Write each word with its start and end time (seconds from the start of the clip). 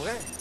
לגמרי. 0.00 0.40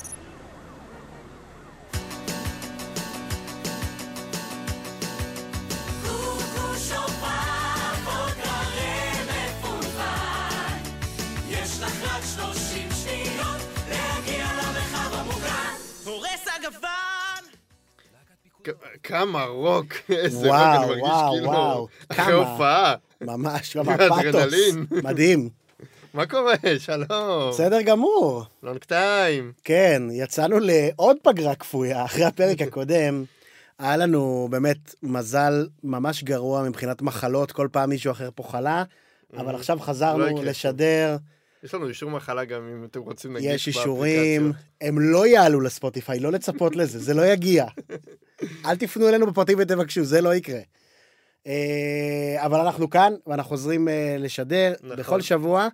כמה 19.04 19.44
רוק, 19.44 19.94
איזה 20.10 20.48
רוק, 20.48 20.56
אני 20.58 20.86
מרגיש 20.86 21.04
כאילו 21.32 21.88
אחרי. 22.10 22.34
הופעה. 22.34 22.96
ממש, 23.22 23.74
כמה 23.74 23.98
פאתוס. 23.98 24.20
אדרנלין. 24.26 24.86
מדהים. 24.92 25.59
מה 26.14 26.26
קורה? 26.26 26.54
שלום. 26.80 27.50
בסדר 27.50 27.82
גמור. 27.82 28.44
לונג 28.64 28.78
טיים. 28.78 29.52
כן, 29.64 30.04
יצאנו 30.12 30.58
לעוד 30.62 31.18
פגרה 31.24 31.56
כפויה 31.56 32.06
אחרי 32.06 32.26
הפרק 32.26 32.62
הקודם. 32.62 33.24
היה 33.80 33.98
לנו 33.98 34.48
באמת 34.52 34.96
מזל 35.04 35.68
ממש 35.84 36.24
גרוע 36.24 36.64
מבחינת 36.64 37.02
מחלות, 37.02 37.52
כל 37.52 37.68
פעם 37.72 37.90
מישהו 37.90 38.12
אחר 38.12 38.30
פה 38.36 38.44
חלה, 38.44 38.84
אבל 39.38 39.56
עכשיו 39.56 39.78
לא 39.78 39.82
חזרנו 39.82 40.28
יקרה 40.28 40.44
לשדר, 40.44 41.18
יש 41.64 41.74
לנו 41.74 41.88
אישור 41.88 42.12
מחלה 42.12 42.46
גם 42.46 42.62
אם 42.62 42.86
אתם 42.86 43.00
רוצים 43.00 43.34
נגיד 43.34 43.52
יש 43.52 43.68
אישורים, 43.68 44.54
הם 44.82 45.00
לא 45.00 45.28
יעלו 45.28 45.62
לספוטיפיי, 45.62 46.20
לא 46.20 46.32
לצפות 46.32 46.76
לזה, 46.76 47.00
זה 47.00 47.14
לא 47.14 47.26
יגיע. 47.26 47.66
אל 48.66 48.76
תפנו 48.76 49.10
אלינו 49.10 49.28
בפרטים 49.28 49.58
ותבקשו, 49.62 50.04
זה 50.04 50.22
לא 50.22 50.36
יקרה. 50.36 50.60
אה, 51.48 52.36
אבל 52.46 52.60
אנחנו 52.60 52.90
כאן, 52.90 53.14
ואנחנו 53.28 53.50
חוזרים 53.50 53.88
אה, 53.88 54.16
לשדר 54.20 54.74
נכון. 54.84 54.96
בכל 54.96 55.22
שבוע, 55.22 55.68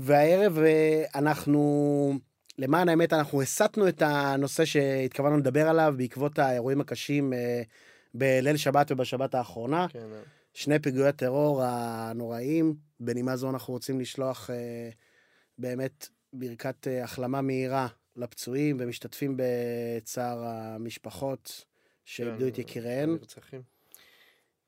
והערב 0.00 0.58
אה, 0.58 1.04
אנחנו, 1.14 2.12
למען 2.58 2.88
האמת, 2.88 3.12
אנחנו 3.12 3.42
הסטנו 3.42 3.88
את 3.88 4.02
הנושא 4.02 4.64
שהתכוונו 4.64 5.38
לדבר 5.38 5.68
עליו 5.68 5.94
בעקבות 5.96 6.38
האירועים 6.38 6.80
הקשים 6.80 7.32
אה, 7.32 7.62
בליל 8.14 8.56
שבת 8.56 8.92
ובשבת 8.92 9.34
האחרונה. 9.34 9.86
כן, 9.88 9.98
אה. 9.98 10.22
שני 10.54 10.78
פיגועי 10.78 11.08
הטרור 11.08 11.62
הנוראים. 11.62 12.74
בנימה 13.00 13.36
זו 13.36 13.50
אנחנו 13.50 13.72
רוצים 13.72 14.00
לשלוח 14.00 14.50
אה, 14.50 14.90
באמת 15.58 16.08
ברכת 16.32 16.88
אה, 16.88 17.04
החלמה 17.04 17.40
מהירה 17.40 17.88
לפצועים 18.16 18.76
ומשתתפים 18.80 19.36
בצער 19.36 20.44
המשפחות 20.44 21.64
שאיבדו 22.04 22.48
את 22.48 22.54
כן, 22.54 22.60
יקיריהן. 22.60 23.08
הנרצחים. 23.08 23.62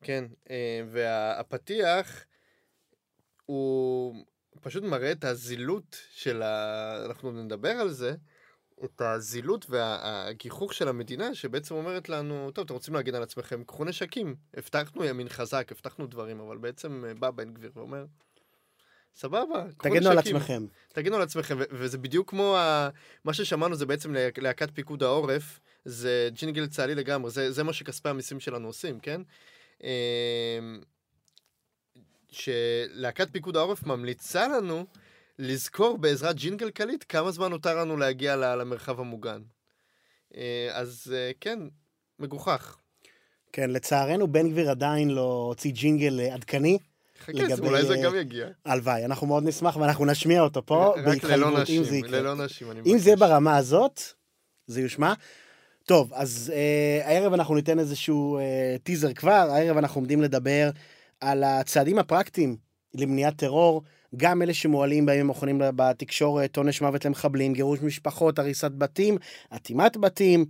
כן, 0.02 0.24
אה, 0.50 0.82
והפתיח 0.90 2.24
הוא 3.46 4.14
פשוט 4.60 4.82
מראה 4.84 5.12
את 5.12 5.24
הזילות 5.24 5.96
של 6.10 6.42
ה... 6.42 7.04
אנחנו 7.06 7.32
נדבר 7.32 7.70
על 7.70 7.90
זה, 7.90 8.14
את 8.84 9.00
הזילות 9.00 9.66
והגיחוך 9.70 10.74
של 10.74 10.88
המדינה, 10.88 11.34
שבעצם 11.34 11.74
אומרת 11.74 12.08
לנו, 12.08 12.50
טוב, 12.54 12.64
אתם 12.64 12.74
רוצים 12.74 12.94
להגן 12.94 13.14
על 13.14 13.22
עצמכם, 13.22 13.64
קחו 13.64 13.84
נשקים. 13.84 14.34
הבטחנו 14.56 15.04
ימין 15.04 15.28
חזק, 15.28 15.68
הבטחנו 15.72 16.06
דברים, 16.06 16.40
אבל 16.40 16.58
בעצם 16.58 17.04
אה, 17.08 17.14
בא 17.14 17.30
בן 17.30 17.54
גביר 17.54 17.70
ואומר, 17.74 18.04
סבבה, 19.14 19.66
תגנו 19.78 20.10
על 20.10 20.18
נשקים." 20.18 20.36
עצמכם. 20.36 20.66
תגנו 20.88 21.16
על 21.16 21.22
עצמכם, 21.22 21.56
ו- 21.58 21.64
וזה 21.70 21.98
בדיוק 21.98 22.30
כמו 22.30 22.56
ה- 22.56 22.88
מה 23.24 23.34
ששמענו 23.34 23.74
זה 23.74 23.86
בעצם 23.86 24.14
לה- 24.14 24.28
להקת 24.38 24.70
פיקוד 24.74 25.02
העורף, 25.02 25.60
זה 25.84 26.28
ג'ינגל 26.32 26.66
צה"לי 26.66 26.94
לגמרי, 26.94 27.30
זה, 27.30 27.52
זה 27.52 27.62
מה 27.62 27.72
שכספי 27.72 28.08
המיסים 28.08 28.40
שלנו 28.40 28.66
עושים, 28.66 29.00
כן? 29.00 29.20
שלהקת 32.30 33.28
פיקוד 33.32 33.56
העורף 33.56 33.86
ממליצה 33.86 34.48
לנו 34.48 34.86
לזכור 35.38 35.98
בעזרת 35.98 36.36
ג'ינגל 36.36 36.70
קליט 36.70 37.04
כמה 37.08 37.30
זמן 37.30 37.50
נותר 37.50 37.78
לנו 37.78 37.96
להגיע 37.96 38.36
למרחב 38.36 39.00
המוגן. 39.00 39.42
אה, 40.36 40.68
אז 40.72 41.14
אה, 41.16 41.30
כן, 41.40 41.58
מגוחך. 42.18 42.76
כן, 43.52 43.70
לצערנו 43.70 44.28
בן 44.28 44.50
גביר 44.50 44.70
עדיין 44.70 45.10
לא 45.10 45.44
הוציא 45.48 45.72
ג'ינגל 45.72 46.20
אה, 46.20 46.34
עדכני. 46.34 46.78
חכה, 47.20 47.32
לגבי, 47.32 47.68
אולי 47.68 47.84
זה 47.84 47.96
גם 48.04 48.16
יגיע. 48.16 48.48
הלוואי, 48.64 49.04
אנחנו 49.04 49.26
מאוד 49.26 49.44
נשמח 49.44 49.76
ואנחנו 49.76 50.04
נשמיע 50.04 50.40
אותו 50.40 50.66
פה 50.66 50.94
רק 51.04 51.24
ללא 51.24 51.62
נשים. 51.62 51.82
ללא 52.08 52.34
נשים, 52.34 52.70
אני 52.70 52.80
אם 52.86 52.98
זה 52.98 53.10
מבקש. 53.10 53.20
ברמה 53.20 53.56
הזאת, 53.56 54.00
זה 54.66 54.80
יושמע. 54.80 55.12
טוב, 55.84 56.12
אז 56.14 56.52
אה, 56.54 57.06
הערב 57.06 57.32
אנחנו 57.32 57.54
ניתן 57.54 57.78
איזשהו 57.78 58.38
אה, 58.38 58.76
טיזר 58.82 59.12
כבר, 59.12 59.48
הערב 59.50 59.76
אנחנו 59.76 60.00
עומדים 60.00 60.22
לדבר 60.22 60.70
על 61.20 61.44
הצעדים 61.44 61.98
הפרקטיים 61.98 62.56
למניעת 62.94 63.36
טרור, 63.36 63.82
גם 64.16 64.42
אלה 64.42 64.54
שמועלים 64.54 65.06
בימים 65.06 65.30
האחרונים 65.30 65.58
בתקשורת, 65.58 66.56
עונש 66.56 66.80
מוות 66.80 67.04
למחבלים, 67.04 67.52
גירוש 67.52 67.80
משפחות, 67.82 68.38
הריסת 68.38 68.70
בתים, 68.78 69.18
אטימת 69.54 69.96
בתים, 69.96 70.44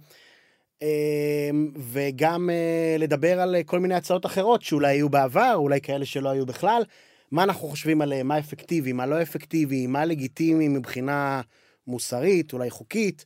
אה, 0.83 1.51
וגם 1.79 2.51
אה, 2.51 2.97
לדבר 2.99 3.41
על 3.41 3.55
אה, 3.55 3.63
כל 3.63 3.81
מיני 3.81 3.95
הצעות 3.95 4.27
אחרות 4.27 4.63
שאולי 4.63 4.89
היו 4.89 5.09
בעבר, 5.09 5.53
אולי 5.55 5.81
כאלה 5.81 6.05
שלא 6.05 6.29
היו 6.29 6.47
בכלל. 6.47 6.83
מה 7.31 7.43
אנחנו 7.43 7.69
חושבים 7.69 8.03
עליהם, 8.03 8.29
מה 8.29 8.39
אפקטיבי, 8.39 8.93
מה 8.93 9.07
לא 9.07 9.23
אפקטיבי, 9.23 9.87
מה 9.87 10.05
לגיטימי 10.05 10.69
מבחינה 10.69 11.41
מוסרית, 11.87 12.53
אולי 12.53 12.71
חוקית. 12.71 13.25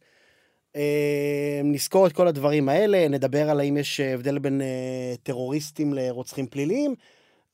אה, 0.77 1.61
נזכור 1.65 2.07
את 2.07 2.13
כל 2.13 2.29
הדברים 2.29 2.69
האלה, 2.69 3.09
נדבר 3.09 3.51
על 3.51 3.61
האם 3.61 3.77
יש 3.77 4.01
הבדל 4.01 4.39
בין 4.39 4.61
אה, 4.61 5.15
טרוריסטים 5.23 5.95
לרוצחים 5.95 6.47
פליליים, 6.47 6.95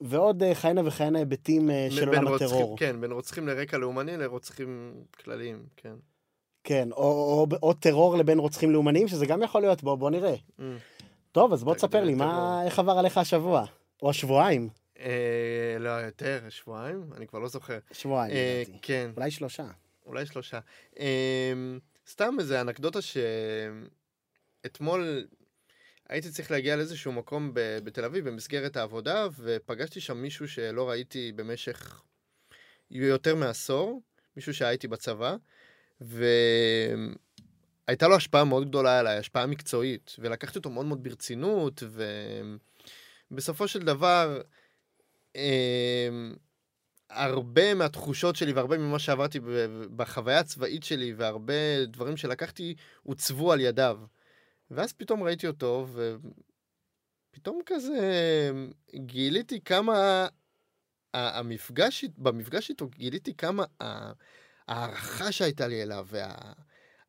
ועוד 0.00 0.42
אה, 0.42 0.54
כהנה 0.54 0.80
וכהנה 0.84 1.18
היבטים 1.18 1.70
אה, 1.70 1.86
של 1.90 2.08
עולם 2.08 2.28
רוצחים- 2.28 2.46
הטרור. 2.48 2.78
כן, 2.78 3.00
בין 3.00 3.12
רוצחים 3.12 3.48
לרקע 3.48 3.78
לאומני 3.78 4.16
לרוצחים 4.16 4.94
כלליים, 5.24 5.62
כן. 5.76 5.94
כן, 6.64 6.88
או, 6.92 6.98
או, 7.02 7.46
או 7.62 7.72
טרור 7.74 8.16
לבין 8.18 8.38
רוצחים 8.38 8.70
לאומניים, 8.70 9.08
שזה 9.08 9.26
גם 9.26 9.42
יכול 9.42 9.60
להיות, 9.60 9.82
בוא, 9.82 9.94
בוא 9.94 10.10
נראה. 10.10 10.34
Mm. 10.34 10.62
טוב, 11.32 11.52
אז 11.52 11.64
בוא 11.64 11.74
תספר 11.74 12.04
לי. 12.04 12.14
מה, 12.14 12.62
איך 12.64 12.78
עבר 12.78 12.92
עליך 12.92 13.18
השבוע? 13.18 13.64
או 14.02 14.10
השבועיים? 14.10 14.68
אה, 15.00 15.76
לא, 15.80 15.88
יותר, 15.90 16.40
שבועיים? 16.48 17.10
אני 17.16 17.26
כבר 17.26 17.38
לא 17.38 17.48
זוכר. 17.48 17.78
שבועיים, 17.92 18.34
אה, 18.36 18.62
לדעתי. 18.66 18.78
כן, 18.82 19.10
אולי 19.16 19.30
שלושה. 19.30 19.64
אולי 20.06 20.26
שלושה. 20.26 20.58
אה, 21.00 21.52
סתם 22.10 22.34
איזה 22.38 22.60
אנקדוטה 22.60 22.98
שאתמול 24.62 25.26
הייתי 26.10 26.30
צריך 26.30 26.50
להגיע 26.50 26.76
לאיזשהו 26.76 27.12
מקום 27.12 27.54
ב- 27.54 27.78
בתל 27.84 28.04
אביב 28.04 28.28
במסגרת 28.28 28.76
העבודה, 28.76 29.28
ופגשתי 29.38 30.00
שם 30.00 30.16
מישהו 30.16 30.48
שלא 30.48 30.90
ראיתי 30.90 31.32
במשך 31.32 32.02
יותר 32.90 33.34
מעשור, 33.34 34.02
מישהו 34.36 34.54
שהיה 34.54 34.70
איתי 34.70 34.88
בצבא, 34.88 35.36
והייתה 36.00 37.08
לו 38.08 38.16
השפעה 38.16 38.44
מאוד 38.44 38.68
גדולה 38.68 38.98
עליי, 38.98 39.18
השפעה 39.18 39.46
מקצועית, 39.46 40.16
ולקחתי 40.18 40.58
אותו 40.58 40.70
מאוד 40.70 40.86
מאוד 40.86 41.02
ברצינות, 41.02 41.82
ובסופו 43.30 43.68
של 43.68 43.82
דבר, 43.82 44.40
אמ, 45.36 46.34
הרבה 47.10 47.74
מהתחושות 47.74 48.36
שלי 48.36 48.52
והרבה 48.52 48.78
ממה 48.78 48.98
שעברתי 48.98 49.40
בחוויה 49.96 50.38
הצבאית 50.38 50.84
שלי 50.84 51.14
והרבה 51.16 51.84
דברים 51.86 52.16
שלקחתי 52.16 52.74
עוצבו 53.02 53.52
על 53.52 53.60
ידיו. 53.60 53.98
ואז 54.70 54.92
פתאום 54.92 55.22
ראיתי 55.22 55.46
אותו, 55.46 55.86
ופתאום 57.32 57.60
כזה 57.66 58.50
גיליתי 58.94 59.60
כמה 59.60 60.28
המפגש, 61.14 62.04
במפגש 62.18 62.70
איתו 62.70 62.88
גיליתי 62.88 63.34
כמה 63.34 63.64
ההערכה 64.68 65.32
שהייתה 65.32 65.66
לי 65.66 65.82
אליו, 65.82 66.06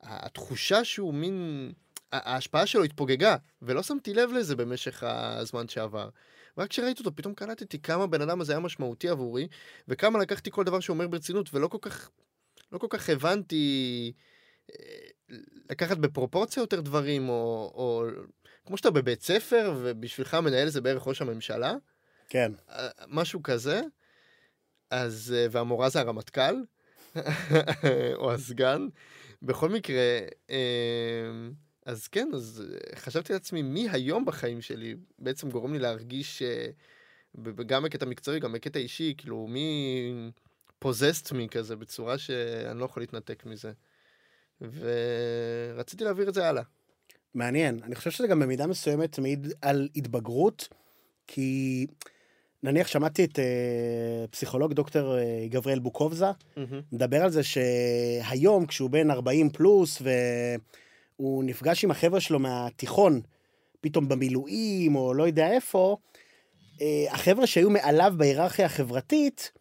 והתחושה 0.04 0.84
שהוא 0.84 1.14
מין, 1.14 1.72
ההשפעה 2.12 2.66
שלו 2.66 2.84
התפוגגה, 2.84 3.36
ולא 3.62 3.84
שמתי 3.84 4.14
לב 4.14 4.32
לזה 4.32 4.56
במשך 4.56 5.04
הזמן 5.04 5.68
שעבר. 5.68 6.10
ורק 6.58 6.70
כשראיתי 6.70 7.00
אותו 7.00 7.16
פתאום 7.16 7.34
קלטתי 7.34 7.82
כמה 7.82 8.04
הבן 8.04 8.22
אדם 8.22 8.42
הזה 8.42 8.54
היה 8.54 8.60
משמעותי 8.60 9.10
עבורי, 9.10 9.48
וכמה 9.88 10.20
לקחתי 10.20 10.52
כל 10.52 10.64
דבר 10.64 10.80
שהוא 10.80 10.94
אומר 10.94 11.08
ברצינות, 11.08 11.54
ולא 11.54 11.68
כל 11.68 11.78
כך, 11.82 12.10
לא 12.72 12.78
כל 12.78 12.88
כך 12.90 13.10
הבנתי 13.10 14.14
אה, 14.72 14.76
לקחת 15.70 15.98
בפרופורציה 15.98 16.62
יותר 16.62 16.82
דברים, 16.82 17.30
או, 17.30 17.72
או 17.76 18.06
כמו 18.66 18.78
שאתה 18.78 18.92
בבית 18.92 19.22
ספר, 19.22 19.74
ובשבילך 19.78 20.34
המנהל 20.34 20.70
זה 20.70 20.82
בערך 20.82 21.08
ראש 21.08 21.22
הממשלה, 21.22 21.74
כן. 22.30 22.52
אה, 22.70 22.90
משהו 23.08 23.44
כזה, 23.44 23.82
אז, 24.90 25.36
אה, 25.38 25.46
והמורה 25.52 25.90
זה 25.90 26.00
הרמטכ"ל, 26.00 26.56
או 28.22 28.34
הסגן. 28.34 28.88
בכל 29.42 29.70
מקרה, 29.70 30.20
אה, 30.50 30.58
אז 31.86 32.08
כן, 32.08 32.30
אז 32.34 32.64
אה, 32.74 32.96
חשבתי 32.96 33.34
לעצמי, 33.34 33.62
מי 33.62 33.90
היום 33.90 34.26
בחיים 34.26 34.62
שלי 34.62 34.96
בעצם 35.20 35.50
גורם 35.50 35.74
לי 35.74 35.80
להרגיש, 35.80 36.44
גם 37.66 37.84
בקטע 37.84 38.06
מקצועי, 38.06 38.40
גם 38.40 38.52
בקטע 38.52 38.80
אישי, 38.80 39.14
כאילו, 39.18 39.48
מי 39.48 40.32
פוזסט 40.80 41.32
מי 41.32 41.48
כזה, 41.50 41.76
בצורה 41.76 42.18
שאני 42.18 42.80
לא 42.80 42.86
יכול 42.86 43.04
להתנתק 43.04 43.46
מזה. 43.46 43.72
ורציתי 44.62 46.04
להעביר 46.04 46.30
את 46.30 46.34
זה 46.34 46.48
הלאה. 46.48 46.64
מעניין. 47.34 47.80
אני 47.84 47.96
חושב 47.96 48.12
שזה 48.12 48.28
גם 48.28 48.40
במידה 48.40 48.68
מסוימת 48.68 49.20
מעיד 49.20 49.54
על 49.62 49.90
התבגרות, 49.96 50.68
כי 51.28 51.88
נניח 52.64 52.88
שמעתי 52.88 53.24
את 53.24 53.40
אה, 53.40 54.26
פסיכולוג 54.32 54.74
דוקטור 54.74 55.18
אה, 55.18 55.46
גבריאל 55.50 55.80
בוקובזה, 55.80 56.26
מהמם. 56.58 56.82
מדבר 56.92 57.24
על 57.24 57.30
זה 57.30 57.42
שהיום, 57.44 58.66
כשהוא 58.66 58.90
בן 58.90 59.12
40 59.12 59.50
פלוס, 59.50 60.02
והוא 61.20 61.44
נפגש 61.44 61.84
עם 61.84 61.92
החבר'ה 61.92 62.20
שלו 62.20 62.40
מהתיכון, 62.40 63.22
פתאום 63.82 64.08
במילואים, 64.08 64.96
או 64.96 65.14
לא 65.14 65.28
יודע 65.28 65.52
איפה, 65.52 65.98
אה, 66.82 67.06
החבר'ה 67.10 67.48
שהיו 67.48 67.70
מעליו 67.70 68.14
בהיררכיה 68.18 68.66
החברתית, 68.66 69.52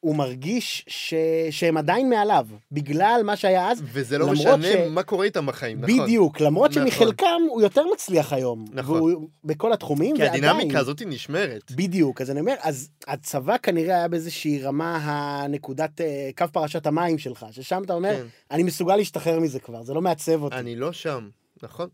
הוא 0.00 0.16
מרגיש 0.16 0.84
ש... 0.88 1.14
שהם 1.50 1.76
עדיין 1.76 2.10
מעליו, 2.10 2.46
בגלל 2.72 3.20
מה 3.24 3.36
שהיה 3.36 3.70
אז. 3.70 3.82
וזה 3.84 4.18
לא 4.18 4.32
משנה 4.32 4.62
ש- 4.62 4.76
מה 4.90 5.02
קורה 5.02 5.24
איתם 5.24 5.46
בחיים, 5.46 5.80
נכון? 5.80 6.02
בדיוק, 6.02 6.40
למרות 6.40 6.70
נכון. 6.70 6.90
שמחלקם 6.90 7.40
הוא 7.48 7.62
יותר 7.62 7.82
מצליח 7.94 8.32
היום. 8.32 8.64
נכון. 8.72 8.96
והוא 8.96 9.28
בכל 9.44 9.72
התחומים, 9.72 10.16
כי 10.16 10.22
ועדיין... 10.22 10.44
הדינמיקה 10.44 10.78
הזאת 10.78 11.02
נשמרת. 11.06 11.72
בדיוק, 11.76 12.20
אז 12.20 12.30
אני 12.30 12.40
אומר, 12.40 12.54
אז 12.60 12.88
הצבא 13.06 13.56
כנראה 13.58 13.94
היה 13.96 14.08
באיזושהי 14.08 14.62
רמה 14.62 14.96
הנקודת 14.96 16.00
אה, 16.00 16.30
קו 16.36 16.44
פרשת 16.52 16.86
המים 16.86 17.18
שלך, 17.18 17.46
ששם 17.50 17.82
אתה 17.84 17.92
אומר, 17.92 18.16
כן. 18.16 18.26
אני 18.50 18.62
מסוגל 18.62 18.96
להשתחרר 18.96 19.40
מזה 19.40 19.60
כבר, 19.60 19.82
זה 19.82 19.94
לא 19.94 20.02
מעצב 20.02 20.42
אותי. 20.42 20.56
אני 20.56 20.76
לא 20.76 20.92
שם, 20.92 21.28
נכון. 21.62 21.88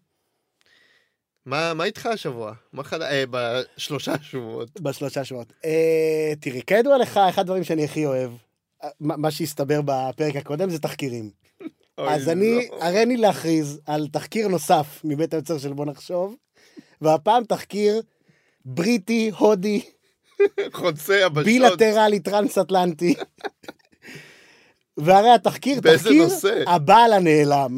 מה 1.46 1.74
מה 1.74 1.84
איתך 1.84 2.06
השבוע? 2.06 2.52
מה 2.72 2.82
חד... 2.82 3.02
אה, 3.02 3.24
בשלושה 3.30 4.14
שבועות. 4.22 4.80
בשלושה 4.80 5.24
שבועות. 5.24 5.52
אה, 5.64 6.32
תראי, 6.40 6.62
כידוע 6.66 6.98
לך, 6.98 7.16
אחד 7.16 7.42
הדברים 7.42 7.64
שאני 7.64 7.84
הכי 7.84 8.06
אוהב, 8.06 8.30
אה, 8.84 8.88
מה 9.00 9.30
שהסתבר 9.30 9.80
בפרק 9.84 10.36
הקודם 10.36 10.70
זה 10.70 10.78
תחקירים. 10.78 11.30
אז 11.98 12.28
אני, 12.28 12.68
לא. 12.70 12.84
הריני 12.84 13.16
להכריז 13.16 13.80
על 13.86 14.08
תחקיר 14.12 14.48
נוסף 14.48 15.00
מבית 15.04 15.34
היוצר 15.34 15.58
של 15.58 15.72
בוא 15.72 15.86
נחשוב, 15.86 16.36
והפעם 17.00 17.44
תחקיר 17.44 18.02
בריטי, 18.64 19.30
הודי, 19.38 19.82
חוצה 20.72 21.14
יבשות. 21.14 21.44
בילטרלי, 21.44 22.20
טרנס-אטלנטי. 22.20 23.14
והרי 24.96 25.30
התחקיר, 25.30 25.80
תחקיר 25.80 26.22
נושא? 26.22 26.62
הבעל 26.66 27.12
הנעלם. 27.12 27.76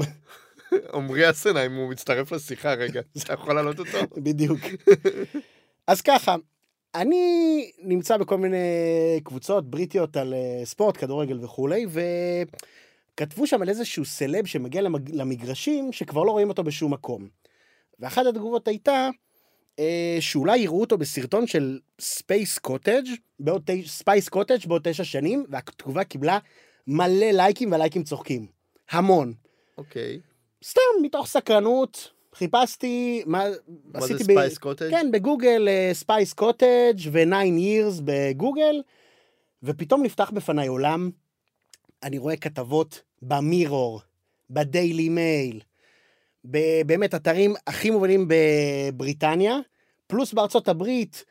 עמרי 0.94 1.30
אסנהיים 1.30 1.74
הוא 1.74 1.90
מצטרף 1.90 2.32
לשיחה 2.32 2.74
רגע, 2.74 3.00
אתה 3.24 3.32
יכול 3.32 3.54
להעלות 3.54 3.78
אותו? 3.78 3.98
בדיוק. 4.16 4.60
אז 5.86 6.00
ככה, 6.00 6.36
אני 6.94 7.70
נמצא 7.82 8.16
בכל 8.16 8.38
מיני 8.38 8.58
קבוצות 9.24 9.70
בריטיות 9.70 10.16
על 10.16 10.34
אה, 10.34 10.64
ספורט, 10.64 10.96
כדורגל 10.96 11.44
וכולי, 11.44 11.86
וכתבו 13.14 13.46
שם 13.46 13.62
על 13.62 13.68
איזשהו 13.68 14.04
סלב 14.04 14.46
שמגיע 14.46 14.82
למג... 14.82 15.10
למגרשים 15.12 15.92
שכבר 15.92 16.22
לא 16.24 16.30
רואים 16.30 16.48
אותו 16.48 16.64
בשום 16.64 16.92
מקום. 16.92 17.28
ואחת 18.00 18.26
התגובות 18.26 18.68
הייתה 18.68 19.08
אה, 19.78 20.16
שאולי 20.20 20.58
יראו 20.58 20.80
אותו 20.80 20.98
בסרטון 20.98 21.46
של 21.46 21.78
Spice 22.00 22.58
Cottage 22.58 23.02
בעוד 23.40 23.62
תש... 23.66 23.90
Spice 23.90 24.28
Cottage 24.28 24.66
בעוד 24.66 24.82
תשע 24.84 25.04
שנים, 25.04 25.44
והתגובה 25.50 26.04
קיבלה 26.04 26.38
מלא 26.86 27.30
לייקים 27.32 27.72
והלייקים 27.72 28.02
צוחקים. 28.02 28.46
המון. 28.90 29.34
אוקיי. 29.78 30.20
סתם, 30.64 30.80
מתוך 31.02 31.26
סקרנות, 31.26 32.10
חיפשתי, 32.34 33.22
מה, 33.26 33.44
מה 33.84 34.00
זה 34.00 34.14
עשיתי 34.14 34.24
Spice 34.24 34.58
Cottage? 34.58 34.90
כן, 34.90 35.10
בגוגל 35.12 35.68
Spice 35.92 36.32
Cottage 36.32 36.94
ו-9 37.10 37.32
years 37.32 38.00
בגוגל, 38.04 38.82
ופתאום 39.62 40.02
נפתח 40.02 40.30
בפניי 40.30 40.66
עולם, 40.66 41.10
אני 42.02 42.18
רואה 42.18 42.36
כתבות 42.36 43.02
במירור, 43.22 44.00
בדיילי 44.50 45.08
מייל, 45.08 45.60
באמת 46.86 47.14
אתרים 47.14 47.54
הכי 47.66 47.90
מובילים 47.90 48.28
בבריטניה, 48.28 49.58
פלוס 50.06 50.32
בארצות 50.32 50.68
הברית, 50.68 51.24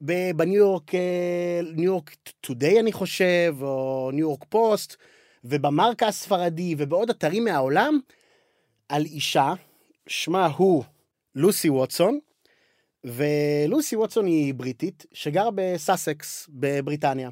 בניו 0.00 0.56
יורק, 0.56 0.94
אה, 0.94 1.60
ניו 1.74 1.84
יורק 1.84 2.16
טודיי 2.40 2.80
אני 2.80 2.92
חושב, 2.92 3.56
או 3.60 4.10
ניו 4.12 4.20
יורק 4.20 4.44
פוסט, 4.48 4.96
ובמרקה 5.44 6.06
הספרדי, 6.06 6.74
ובעוד 6.78 7.10
אתרים 7.10 7.44
מהעולם, 7.44 7.98
על 8.88 9.04
אישה, 9.04 9.52
שמה 10.06 10.46
הוא 10.46 10.84
לוסי 11.34 11.70
ווטסון, 11.70 12.18
ולוסי 13.04 13.96
ווטסון 13.96 14.26
היא 14.26 14.54
בריטית, 14.54 15.06
שגרה 15.12 15.50
בסאסקס 15.54 16.48
בבריטניה. 16.52 17.30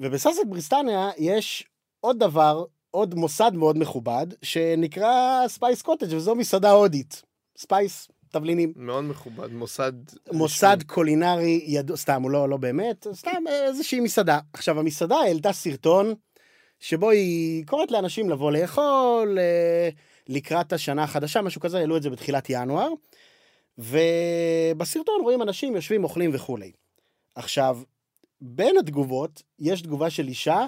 ובסאסקס 0.00 0.44
בריטניה 0.48 1.10
יש 1.18 1.64
עוד 2.00 2.18
דבר, 2.18 2.64
עוד 2.90 3.14
מוסד 3.14 3.50
מאוד 3.54 3.78
מכובד, 3.78 4.26
שנקרא 4.42 5.44
Spice 5.48 5.82
Cottage 5.82 6.14
וזו 6.14 6.34
מסעדה 6.34 6.70
הודית. 6.70 7.22
Spice, 7.56 8.08
תבלינים. 8.28 8.72
מאוד 8.76 9.04
מכובד, 9.04 9.52
מוסד... 9.52 9.92
מוסד 10.32 10.76
קולינרי 10.86 11.64
ידוע, 11.66 11.96
סתם, 11.96 12.22
הוא 12.22 12.30
לא, 12.30 12.48
לא 12.48 12.56
באמת, 12.56 13.06
סתם 13.12 13.44
איזושהי 13.48 14.00
מסעדה. 14.00 14.38
עכשיו, 14.52 14.78
המסעדה 14.78 15.16
העלתה 15.16 15.52
סרטון 15.52 16.14
שבו 16.80 17.10
היא 17.10 17.66
קוראת 17.66 17.90
לאנשים 17.90 18.30
לבוא 18.30 18.52
לאכול 18.52 19.38
אה, 19.38 19.88
לקראת 20.28 20.72
השנה 20.72 21.02
החדשה, 21.02 21.42
משהו 21.42 21.60
כזה, 21.60 21.78
העלו 21.78 21.96
את 21.96 22.02
זה 22.02 22.10
בתחילת 22.10 22.46
ינואר, 22.50 22.88
ובסרטון 23.78 25.20
רואים 25.22 25.42
אנשים 25.42 25.76
יושבים, 25.76 26.04
אוכלים 26.04 26.30
וכולי. 26.34 26.72
עכשיו, 27.34 27.78
בין 28.40 28.78
התגובות, 28.78 29.42
יש 29.58 29.82
תגובה 29.82 30.10
של 30.10 30.28
אישה 30.28 30.66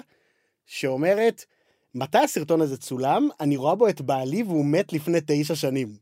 שאומרת, 0.65 1.45
מתי 1.95 2.17
הסרטון 2.17 2.61
הזה 2.61 2.77
צולם? 2.77 3.29
אני 3.39 3.57
רואה 3.57 3.75
בו 3.75 3.89
את 3.89 4.01
בעלי 4.01 4.43
והוא 4.43 4.65
מת 4.65 4.93
לפני 4.93 5.19
תשע 5.27 5.55
שנים. 5.55 5.97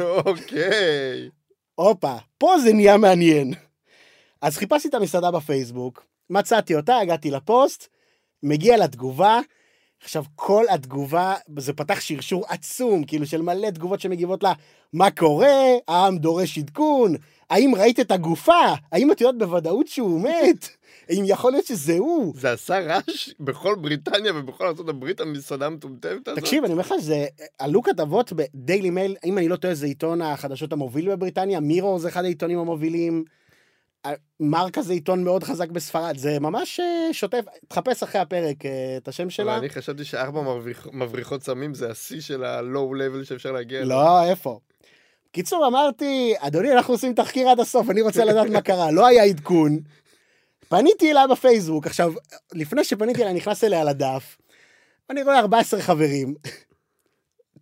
אוקיי. 0.00 1.30
הופה, 1.74 2.16
פה 2.38 2.54
זה 2.58 2.72
נהיה 2.72 2.96
מעניין. 2.96 3.54
אז 4.40 4.56
חיפשתי 4.56 4.88
את 4.88 4.94
המסעדה 4.94 5.30
בפייסבוק, 5.30 6.06
מצאתי 6.30 6.74
אותה, 6.74 6.98
הגעתי 6.98 7.30
לפוסט, 7.30 7.88
מגיע 8.42 8.76
לתגובה, 8.76 9.40
עכשיו 10.02 10.24
כל 10.34 10.64
התגובה, 10.70 11.34
זה 11.58 11.72
פתח 11.72 12.00
שרשור 12.00 12.44
עצום, 12.48 13.04
כאילו 13.04 13.26
של 13.26 13.42
מלא 13.42 13.70
תגובות 13.70 14.00
שמגיבות 14.00 14.42
לה, 14.42 14.52
מה 14.92 15.10
קורה, 15.10 15.56
העם 15.88 16.18
דורש 16.18 16.58
עדכון, 16.58 17.14
האם 17.50 17.74
ראית 17.74 18.00
את 18.00 18.10
הגופה, 18.10 18.52
האם 18.92 19.12
את 19.12 19.20
יודעת 19.20 19.38
בוודאות 19.38 19.86
שהוא 19.86 20.20
מת, 20.20 20.68
האם 21.08 21.24
יכול 21.26 21.52
להיות 21.52 21.66
שזה 21.66 21.98
הוא. 21.98 22.34
זה 22.36 22.52
עשה 22.52 22.80
רעש 22.80 23.30
בכל 23.40 23.74
בריטניה 23.74 24.32
ובכל 24.34 24.66
הברית, 24.88 25.20
המסעדה 25.20 25.66
המטומטמת 25.66 26.28
הזאת? 26.28 26.38
תקשיב, 26.38 26.64
אני 26.64 26.72
אומר 26.72 26.82
לך 26.82 26.94
שזה, 27.00 27.26
עלו 27.58 27.82
כתבות 27.82 28.32
בדיילי 28.32 28.90
מייל, 28.90 29.16
אם 29.24 29.38
אני 29.38 29.48
לא 29.48 29.56
טועה, 29.56 29.74
זה 29.74 29.86
עיתון 29.86 30.22
החדשות 30.22 30.72
המוביל 30.72 31.10
בבריטניה, 31.10 31.60
מירו 31.60 31.98
זה 31.98 32.08
אחד 32.08 32.24
העיתונים 32.24 32.58
המובילים, 32.58 33.24
מרקה 34.40 34.82
זה 34.82 34.92
עיתון 34.92 35.24
מאוד 35.24 35.44
חזק 35.44 35.68
בספרד, 35.70 36.16
זה 36.16 36.40
ממש 36.40 36.80
אה, 36.80 37.12
שוטף, 37.12 37.44
תחפש 37.68 38.02
אחרי 38.02 38.20
הפרק 38.20 38.66
אה, 38.66 38.96
את 38.96 39.08
השם 39.08 39.30
שלה. 39.30 39.58
אני 39.58 39.68
חשבתי 39.70 40.04
שארבע 40.04 40.40
מבריח- 40.42 40.86
מבריחות 40.92 41.42
סמים 41.42 41.74
זה 41.74 41.90
השיא 41.90 42.20
של 42.20 42.44
הלואו 42.44 42.94
לבל 42.94 43.24
שאפשר 43.24 43.52
להגיע 43.52 43.78
אליו. 43.78 43.88
לא, 43.88 44.24
איפה? 44.30 44.58
קיצור, 45.32 45.66
אמרתי, 45.66 46.34
אדוני, 46.38 46.72
אנחנו 46.72 46.94
עושים 46.94 47.14
תחקיר 47.14 47.48
עד 47.48 47.60
הסוף, 47.60 47.90
אני 47.90 48.02
רוצה 48.02 48.24
לדעת 48.24 48.50
מה 48.50 48.60
קרה, 48.60 48.90
לא 48.90 49.06
היה 49.06 49.24
עדכון. 49.24 49.78
פניתי 50.68 51.10
אליה 51.12 51.26
בפייסבוק, 51.26 51.86
עכשיו, 51.86 52.12
לפני 52.52 52.84
שפניתי 52.84 53.22
אליה, 53.22 53.32
נכנס 53.32 53.64
אליה 53.64 53.84
לדף, 53.84 54.38
אני 55.10 55.22
רואה 55.22 55.38
14 55.38 55.80
חברים, 55.80 56.34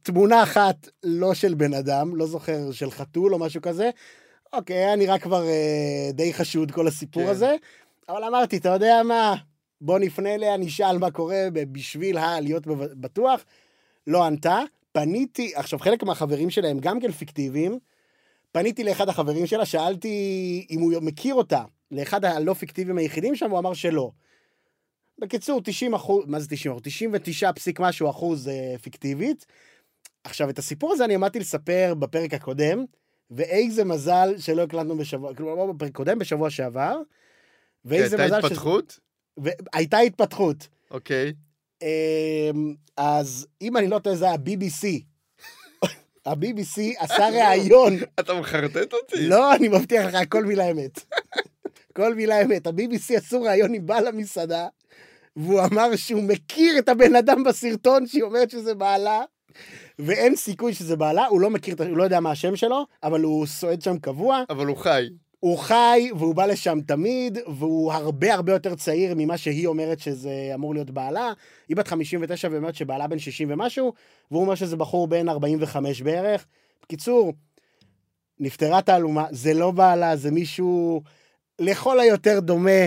תמונה 0.03 0.43
אחת 0.43 0.89
לא 1.03 1.35
של 1.35 1.55
בן 1.55 1.75
אדם, 1.75 2.17
לא 2.17 2.27
זוכר, 2.27 2.73
של 2.73 2.91
חתול 2.91 3.35
או 3.35 3.39
משהו 3.39 3.63
כזה, 3.63 3.91
אוקיי, 4.53 4.77
היה 4.77 4.97
נראה 4.97 5.19
כבר 5.19 5.47
אה, 5.47 6.11
די 6.13 6.35
חשוד 6.35 6.71
כל 6.71 6.87
הסיפור 6.89 7.23
כן. 7.23 7.29
הזה, 7.29 7.57
אבל 8.09 8.25
אמרתי, 8.25 8.57
אתה 8.57 8.69
יודע 8.69 9.03
מה, 9.05 9.35
בוא 9.81 9.99
נפנה 9.99 10.35
אליה, 10.35 10.57
נשאל 10.57 10.99
מה 10.99 11.11
קורה 11.11 11.49
בשביל 11.53 12.19
ה- 12.19 12.41
להיות 12.41 12.67
בטוח. 13.01 13.45
לא 14.07 14.25
ענתה, 14.25 14.59
פניתי, 14.93 15.53
עכשיו 15.55 15.79
חלק 15.79 16.03
מהחברים 16.03 16.51
שלה 16.51 16.69
הם 16.69 16.79
גם 16.79 17.01
כן 17.01 17.13
פיקטיביים, 17.13 17.79
פניתי 18.53 18.85
לאחד 18.85 19.09
החברים 19.09 19.47
שלה, 19.47 19.67
שאלתי 19.67 20.67
אם 20.71 20.81
הוא 20.81 20.93
מכיר 21.03 21.35
אותה, 21.35 21.63
לאחד 21.91 22.25
הלא 22.25 22.55
פיקטיביים 22.55 22.99
היחידים 22.99 23.37
שם, 23.37 23.51
הוא 23.51 23.59
אמר 23.59 23.75
שלא. 23.75 24.11
בקיצור, 25.19 25.61
90 25.65 25.95
אחוז, 25.95 26.25
מה 26.27 26.41
זה 26.41 26.49
90 26.49 26.73
אחוז? 26.73 26.83
99 26.85 27.53
פסיק 27.53 27.81
משהו 27.81 28.11
אחוז 28.11 28.49
אה, 28.49 28.75
פיקטיבית. 28.83 29.47
עכשיו, 30.25 30.51
את 30.51 30.59
הסיפור 30.59 30.93
הזה 30.93 31.05
אני 31.05 31.15
עמדתי 31.15 31.41
לספר 31.41 31.95
בפרק 31.99 32.35
הקודם, 32.35 32.85
ואיזה 33.31 33.85
מזל 33.85 34.35
שלא 34.39 34.63
הקלטנו 34.63 34.97
בשבוע, 34.97 35.35
כלומר, 35.35 35.73
בפרק 35.73 35.91
הקודם, 35.91 36.19
בשבוע 36.19 36.51
שעבר. 36.51 37.01
ואיזה 37.85 38.23
הייתה 38.23 38.37
מזל 38.37 38.47
התפתחות? 38.47 38.99
והייתה 39.37 39.99
התפתחות. 39.99 40.69
אוקיי. 40.91 41.33
אמ, 41.83 42.75
אז 42.97 43.47
אם 43.63 43.77
אני 43.77 43.89
לא 43.89 43.99
טועה, 43.99 44.17
זה 44.17 44.25
היה 44.25 44.35
BBC. 44.35 44.87
ה-BBC 46.27 46.81
עשה 46.99 47.29
ראיון. 47.29 47.93
אתה 48.21 48.35
מחרטט 48.35 48.93
אותי? 48.93 49.29
לא, 49.29 49.55
אני 49.55 49.69
מבטיח 49.69 50.05
לך, 50.07 50.17
כל 50.29 50.45
מילה 50.45 50.71
אמת. 50.71 51.01
כל 51.97 52.15
מילה 52.15 52.43
אמת. 52.43 52.67
ה-BBC 52.67 53.17
עשו 53.17 53.43
ראיון 53.43 53.75
עם 53.75 53.87
בעל 53.87 54.07
המסעדה, 54.07 54.69
והוא 55.37 55.61
אמר 55.65 55.97
שהוא 55.97 56.23
מכיר 56.23 56.79
את 56.79 56.89
הבן 56.89 57.17
אדם 57.17 57.45
בסרטון 57.45 58.07
שהיא 58.07 58.23
אומרת 58.23 58.51
שזה 58.51 58.75
בעלה, 58.75 59.23
ואין 59.99 60.37
סיכוי 60.37 60.75
שזה 60.75 60.97
בעלה, 60.97 61.27
הוא 61.27 61.41
לא 61.41 61.51
מכיר, 61.51 61.75
הוא 61.79 61.97
לא 61.97 62.05
יודע 62.05 62.21
מה 62.21 62.31
השם 62.31 62.57
שלו, 62.57 62.87
אבל 63.03 63.23
הוא 63.23 63.47
סועד 63.47 63.83
שם 63.83 63.99
קבוע. 63.99 64.43
אבל 64.51 64.67
הוא 64.67 64.77
חי. 64.77 65.09
הוא 65.41 65.59
חי, 65.59 66.11
והוא 66.19 66.35
בא 66.35 66.47
לשם 66.47 66.79
תמיד, 66.87 67.39
והוא 67.59 67.93
הרבה 67.93 68.35
הרבה 68.35 68.53
יותר 68.53 68.75
צעיר 68.75 69.15
ממה 69.17 69.37
שהיא 69.37 69.67
אומרת 69.67 69.99
שזה 69.99 70.51
אמור 70.55 70.75
להיות 70.75 70.91
בעלה. 70.91 71.33
היא 71.69 71.77
בת 71.77 71.89
59 71.89 72.49
ואומרת 72.51 72.75
שבעלה 72.75 73.07
בן 73.07 73.19
60 73.19 73.51
ומשהו, 73.51 73.93
והוא 74.31 74.43
אומר 74.43 74.55
שזה 74.55 74.77
בחור 74.77 75.07
בן 75.09 75.29
45 75.29 76.03
בערך. 76.03 76.47
בקיצור, 76.83 77.33
נפטרה 78.41 78.83
תעלומה, 78.83 79.27
זה 79.31 79.55
לא 79.55 79.71
בעלה, 79.71 80.17
זה 80.17 80.31
מישהו 80.31 81.03
לכל 81.59 82.01
היותר 82.01 82.41
דומה, 82.41 82.87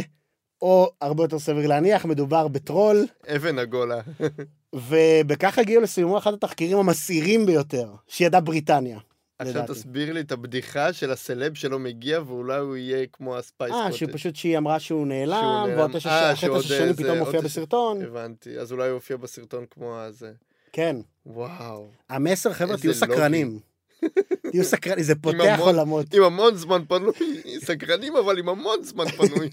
או 0.61 0.91
הרבה 1.01 1.23
יותר 1.23 1.39
סביר 1.39 1.67
להניח, 1.67 2.05
מדובר 2.05 2.47
בטרול. 2.47 3.05
אבן 3.35 3.59
עגולה. 3.59 4.01
ובכך 4.75 5.59
הגיעו 5.59 5.81
לסיומו 5.81 6.17
אחד 6.17 6.33
התחקירים 6.33 6.77
המסעירים 6.77 7.45
ביותר 7.45 7.91
שידעה 8.07 8.41
בריטניה. 8.41 8.99
עכשיו 9.39 9.53
לדעתי. 9.55 9.73
תסביר 9.73 10.13
לי 10.13 10.19
את 10.19 10.31
הבדיחה 10.31 10.93
של 10.93 11.11
הסלב 11.11 11.53
שלא 11.53 11.79
מגיע, 11.79 12.21
ואולי 12.27 12.57
הוא 12.59 12.75
יהיה 12.75 13.05
כמו 13.13 13.37
הספייס 13.37 13.73
אה, 13.73 13.83
קוטג'. 13.91 13.95
שפשוט 13.97 14.35
שהיא 14.35 14.57
אמרה 14.57 14.79
שהוא 14.79 15.07
נעלם. 15.07 15.65
ועוד 15.77 15.91
תשע 15.93 16.09
אה, 16.09 16.33
תשע 16.35 16.61
שנים 16.61 16.81
איזה- 16.87 17.03
פתאום 17.03 17.17
מופיע 17.17 17.41
בסרטון. 17.41 18.01
הבנתי, 18.01 18.59
אז 18.59 18.71
אולי 18.71 18.87
הוא 18.87 18.95
יופיע 18.95 19.17
בסרטון 19.17 19.65
כמו 19.71 19.99
הזה. 19.99 20.31
כן. 20.73 20.95
וואו. 21.25 21.89
המסר, 22.09 22.53
חבר'ה, 22.53 22.77
תהיו. 22.77 22.93
סקרנים. 22.93 23.59
תהיו 24.51 24.63
סקרנים, 24.63 25.03
זה 25.03 25.15
פותח 25.15 25.57
עולמות. 25.59 26.13
עם 26.13 26.23
המון 26.23 26.55
זמן 26.55 26.81
פנוי, 26.87 27.13
סקרנים 27.67 28.15
אבל 28.15 28.39
עם 28.39 28.49
המון 28.49 28.83
זמן 28.83 29.05
פנוי. 29.17 29.49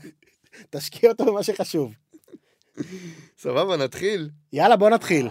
תשקיע 0.71 1.11
אותו 1.11 1.25
במה 1.25 1.43
שחשוב. 1.43 1.93
סבבה, 3.39 3.77
נתחיל. 3.77 4.31
יאללה, 4.53 4.77
בוא 4.77 4.91
נתחיל. 4.91 5.29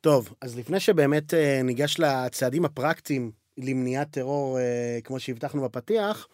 טוב, 0.00 0.34
אז 0.40 0.58
לפני 0.58 0.80
שבאמת 0.80 1.34
אה, 1.34 1.62
ניגש 1.62 1.98
לצעדים 1.98 2.64
הפרקטיים 2.64 3.32
למניעת 3.58 4.10
טרור, 4.10 4.58
אה, 4.58 4.98
כמו 5.04 5.20
שהבטחנו 5.20 5.62
בפתיח, 5.62 6.28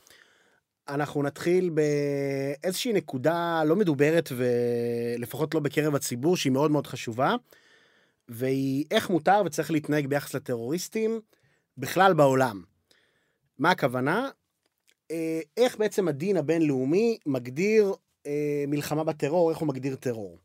אנחנו 0.88 1.22
נתחיל 1.22 1.70
באיזושהי 1.70 2.92
נקודה 2.92 3.62
לא 3.66 3.76
מדוברת, 3.76 4.28
ולפחות 4.36 5.54
לא 5.54 5.60
בקרב 5.60 5.94
הציבור, 5.94 6.36
שהיא 6.36 6.52
מאוד 6.52 6.70
מאוד 6.70 6.86
חשובה, 6.86 7.34
והיא 8.28 8.84
איך 8.90 9.10
מותר 9.10 9.42
וצריך 9.46 9.70
להתנהג 9.70 10.06
ביחס 10.06 10.34
לטרוריסטים 10.34 11.20
בכלל 11.78 12.14
בעולם. 12.14 12.62
מה 13.58 13.70
הכוונה? 13.70 14.30
אה, 15.10 15.40
איך 15.56 15.76
בעצם 15.76 16.08
הדין 16.08 16.36
הבינלאומי 16.36 17.18
מגדיר 17.26 17.94
מלחמה 18.68 19.04
בטרור, 19.04 19.50
איך 19.50 19.58
הוא 19.58 19.68
מגדיר 19.68 19.96
טרור. 19.96 20.38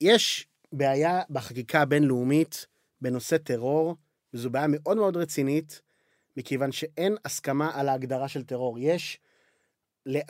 יש 0.00 0.51
בעיה 0.72 1.22
בחקיקה 1.30 1.80
הבינלאומית 1.80 2.66
בנושא 3.00 3.36
טרור, 3.38 3.96
וזו 4.34 4.50
בעיה 4.50 4.66
מאוד 4.68 4.96
מאוד 4.96 5.16
רצינית, 5.16 5.82
מכיוון 6.36 6.72
שאין 6.72 7.16
הסכמה 7.24 7.70
על 7.74 7.88
ההגדרה 7.88 8.28
של 8.28 8.42
טרור. 8.42 8.78
יש 8.78 9.20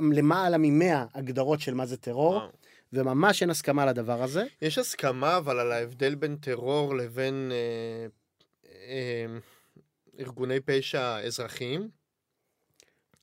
למעלה 0.01 0.57
ממאה 0.59 1.05
הגדרות 1.15 1.61
של 1.61 1.75
מה 1.75 1.87
זה 1.87 1.97
טרור, 1.97 2.35
וואו. 2.35 2.49
וממש 2.93 3.43
אין 3.43 3.51
הסכמה 3.51 3.83
על 3.83 3.89
הדבר 3.89 4.23
הזה. 4.23 4.45
יש 4.63 4.79
הסכמה 4.79 5.37
אבל 5.37 5.59
על 5.59 5.73
ההבדל 5.73 6.15
בין 6.15 6.37
טרור 6.37 6.95
לבין 6.97 7.53
אה, 7.53 8.07
אה, 8.67 9.27
ארגוני 10.19 10.61
פשע 10.61 11.19
אזרחיים? 11.19 11.89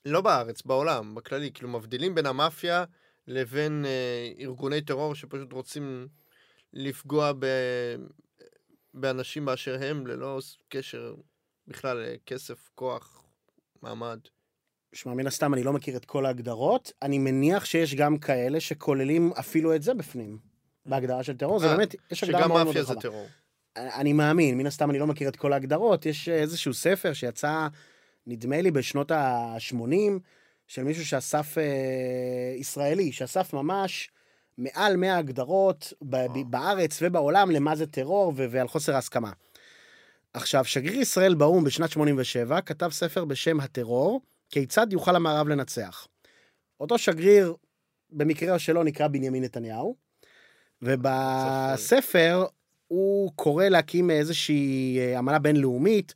לא 0.05 0.21
בארץ, 0.21 0.61
בעולם, 0.61 1.15
בכללי. 1.15 1.51
כאילו 1.51 1.69
מבדילים 1.69 2.15
בין 2.15 2.25
המאפיה 2.25 2.83
לבין 3.27 3.85
אה, 3.85 4.31
ארגוני 4.39 4.81
טרור 4.81 5.15
שפשוט 5.15 5.53
רוצים 5.53 6.07
לפגוע 6.73 7.31
ב... 7.39 7.45
באנשים 8.93 9.45
באשר 9.45 9.77
הם, 9.81 10.07
ללא 10.07 10.39
קשר 10.69 11.15
בכלל 11.67 11.97
לכסף, 11.97 12.69
כוח, 12.75 13.23
מעמד. 13.81 14.19
שמע, 14.93 15.13
מן 15.13 15.27
הסתם 15.27 15.53
אני 15.53 15.63
לא 15.63 15.73
מכיר 15.73 15.97
את 15.97 16.05
כל 16.05 16.25
ההגדרות, 16.25 16.91
אני 17.01 17.17
מניח 17.17 17.65
שיש 17.65 17.95
גם 17.95 18.17
כאלה 18.17 18.59
שכוללים 18.59 19.31
אפילו 19.39 19.75
את 19.75 19.81
זה 19.81 19.93
בפנים, 19.93 20.37
בהגדרה 20.85 21.23
של 21.23 21.37
טרור, 21.37 21.59
זה 21.59 21.67
אה, 21.67 21.75
באמת, 21.75 21.95
יש 22.11 22.23
הגדרה 22.23 22.39
שגם 22.39 22.49
מאוד 22.49 22.63
מאוד 22.63 22.67
מאפיה 22.67 22.83
זה 22.83 22.93
רחבה. 22.93 23.01
טרור. 23.01 23.27
אני 23.75 24.13
מאמין, 24.13 24.57
מן 24.57 24.65
הסתם 24.65 24.89
אני 24.89 24.99
לא 24.99 25.07
מכיר 25.07 25.29
את 25.29 25.35
כל 25.35 25.53
ההגדרות, 25.53 26.05
יש 26.05 26.29
איזשהו 26.29 26.73
ספר 26.73 27.13
שיצא, 27.13 27.67
נדמה 28.27 28.61
לי, 28.61 28.71
בשנות 28.71 29.11
ה-80, 29.11 30.19
של 30.67 30.83
מישהו 30.83 31.05
שאסף, 31.05 31.57
אה, 31.57 32.53
ישראלי, 32.57 33.11
שאסף 33.11 33.53
ממש 33.53 34.09
מעל 34.59 34.95
100 34.97 35.17
הגדרות 35.17 35.93
ב-. 36.09 36.25
בארץ 36.49 36.99
ובעולם 37.01 37.51
למה 37.51 37.75
זה 37.75 37.87
טרור 37.87 38.33
ו- 38.35 38.45
ועל 38.51 38.67
חוסר 38.67 38.95
ההסכמה. 38.95 39.31
עכשיו, 40.33 40.65
שגריר 40.65 41.01
ישראל 41.01 41.35
באו"ם 41.35 41.63
בשנת 41.63 41.91
87 41.91 42.61
כתב 42.61 42.89
ספר 42.91 43.25
בשם 43.25 43.59
הטרור, 43.59 44.21
כיצד 44.49 44.93
יוכל 44.93 45.15
המערב 45.15 45.47
לנצח. 45.47 46.07
אותו 46.79 46.97
שגריר, 46.97 47.55
במקרה 48.11 48.59
שלו 48.59 48.83
נקרא 48.83 49.07
בנימין 49.07 49.43
נתניהו, 49.43 49.95
ובספר 50.81 52.45
הוא 52.87 53.31
קורא 53.35 53.65
להקים 53.65 54.11
איזושהי 54.11 54.97
אה, 54.99 55.19
אמנה 55.19 55.39
בינלאומית, 55.39 56.13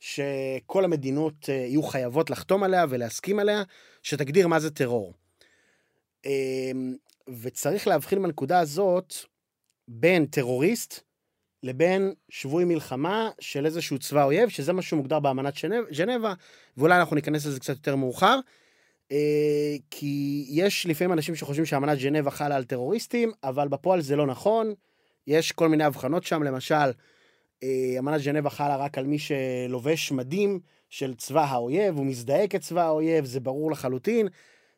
שכל 0.00 0.84
המדינות 0.84 1.34
אה, 1.48 1.54
יהיו 1.54 1.82
חייבות 1.82 2.30
לחתום 2.30 2.62
עליה 2.62 2.84
ולהסכים 2.88 3.38
עליה, 3.38 3.62
שתגדיר 4.02 4.48
מה 4.48 4.60
זה 4.60 4.70
טרור. 4.70 5.14
וצריך 7.42 7.86
להבחין 7.86 8.22
בנקודה 8.22 8.58
הזאת 8.58 9.14
בין 9.88 10.26
טרוריסט 10.26 11.00
לבין 11.62 12.12
שבוי 12.28 12.64
מלחמה 12.64 13.30
של 13.40 13.66
איזשהו 13.66 13.98
צבא 13.98 14.24
אויב, 14.24 14.48
שזה 14.48 14.72
מה 14.72 14.82
שמוגדר 14.82 15.20
באמנת 15.20 15.54
ז'נב- 15.56 15.94
ז'נבה, 15.94 16.34
ואולי 16.76 16.98
אנחנו 16.98 17.16
ניכנס 17.16 17.46
לזה 17.46 17.60
קצת 17.60 17.76
יותר 17.76 17.96
מאוחר. 17.96 18.38
אה, 19.12 19.76
כי 19.90 20.44
יש 20.48 20.86
לפעמים 20.86 21.12
אנשים 21.12 21.34
שחושבים 21.34 21.66
שאמנת 21.66 21.98
ז'נבה 21.98 22.30
חלה 22.30 22.56
על 22.56 22.64
טרוריסטים, 22.64 23.32
אבל 23.44 23.68
בפועל 23.68 24.00
זה 24.00 24.16
לא 24.16 24.26
נכון. 24.26 24.74
יש 25.26 25.52
כל 25.52 25.68
מיני 25.68 25.84
הבחנות 25.84 26.24
שם, 26.24 26.42
למשל, 26.42 26.90
אה, 27.62 27.94
אמנת 27.98 28.20
ז'נבה 28.20 28.50
חלה 28.50 28.76
רק 28.76 28.98
על 28.98 29.06
מי 29.06 29.18
שלובש 29.18 30.12
מדים 30.12 30.60
של 30.88 31.14
צבא 31.14 31.44
האויב, 31.44 31.96
הוא 31.96 32.06
מזדהה 32.06 32.48
כצבא 32.48 32.82
האויב, 32.82 33.24
זה 33.24 33.40
ברור 33.40 33.70
לחלוטין. 33.70 34.28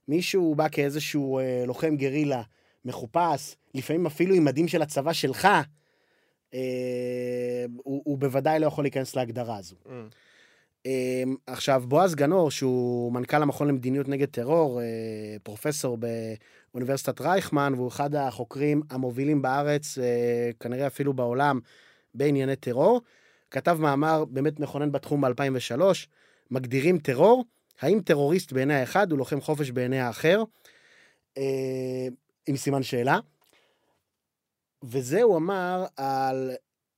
מישהו 0.08 0.54
בא 0.54 0.68
כאיזשהו 0.68 1.38
אה, 1.38 1.64
לוחם 1.66 1.96
גרילה 1.96 2.42
מחופש, 2.84 3.56
לפעמים 3.74 4.06
אפילו 4.06 4.34
עם 4.34 4.44
מדים 4.44 4.68
של 4.68 4.82
הצבא 4.82 5.12
שלך, 5.12 5.48
אה, 6.54 7.64
הוא, 7.76 8.02
הוא 8.04 8.18
בוודאי 8.18 8.60
לא 8.60 8.66
יכול 8.66 8.84
להיכנס 8.84 9.16
להגדרה 9.16 9.56
הזו. 9.56 9.76
Mm. 9.86 9.88
אה, 10.86 11.22
עכשיו, 11.46 11.82
בועז 11.88 12.14
גנור, 12.14 12.50
שהוא 12.50 13.12
מנכ"ל 13.12 13.42
המכון 13.42 13.68
למדיניות 13.68 14.08
נגד 14.08 14.28
טרור, 14.28 14.80
אה, 14.80 14.86
פרופסור 15.42 15.98
באוניברסיטת 16.72 17.20
רייכמן, 17.20 17.72
והוא 17.76 17.88
אחד 17.88 18.14
החוקרים 18.14 18.82
המובילים 18.90 19.42
בארץ, 19.42 19.98
אה, 19.98 20.50
כנראה 20.60 20.86
אפילו 20.86 21.12
בעולם, 21.12 21.60
בענייני 22.14 22.56
טרור, 22.56 23.00
כתב 23.50 23.78
מאמר 23.80 24.24
באמת 24.24 24.60
מכונן 24.60 24.92
בתחום 24.92 25.20
ב-2003, 25.20 25.80
מגדירים 26.50 26.98
טרור, 26.98 27.44
האם 27.80 28.00
טרוריסט 28.00 28.52
בעיני 28.52 28.74
האחד 28.74 29.10
הוא 29.10 29.18
לוחם 29.18 29.40
חופש 29.40 29.70
בעיני 29.70 30.00
האחר? 30.00 30.42
אה, 31.38 32.06
עם 32.46 32.56
סימן 32.56 32.82
שאלה. 32.82 33.18
וזה 34.84 35.22
הוא 35.22 35.36
אמר 35.36 35.86
על 35.96 36.52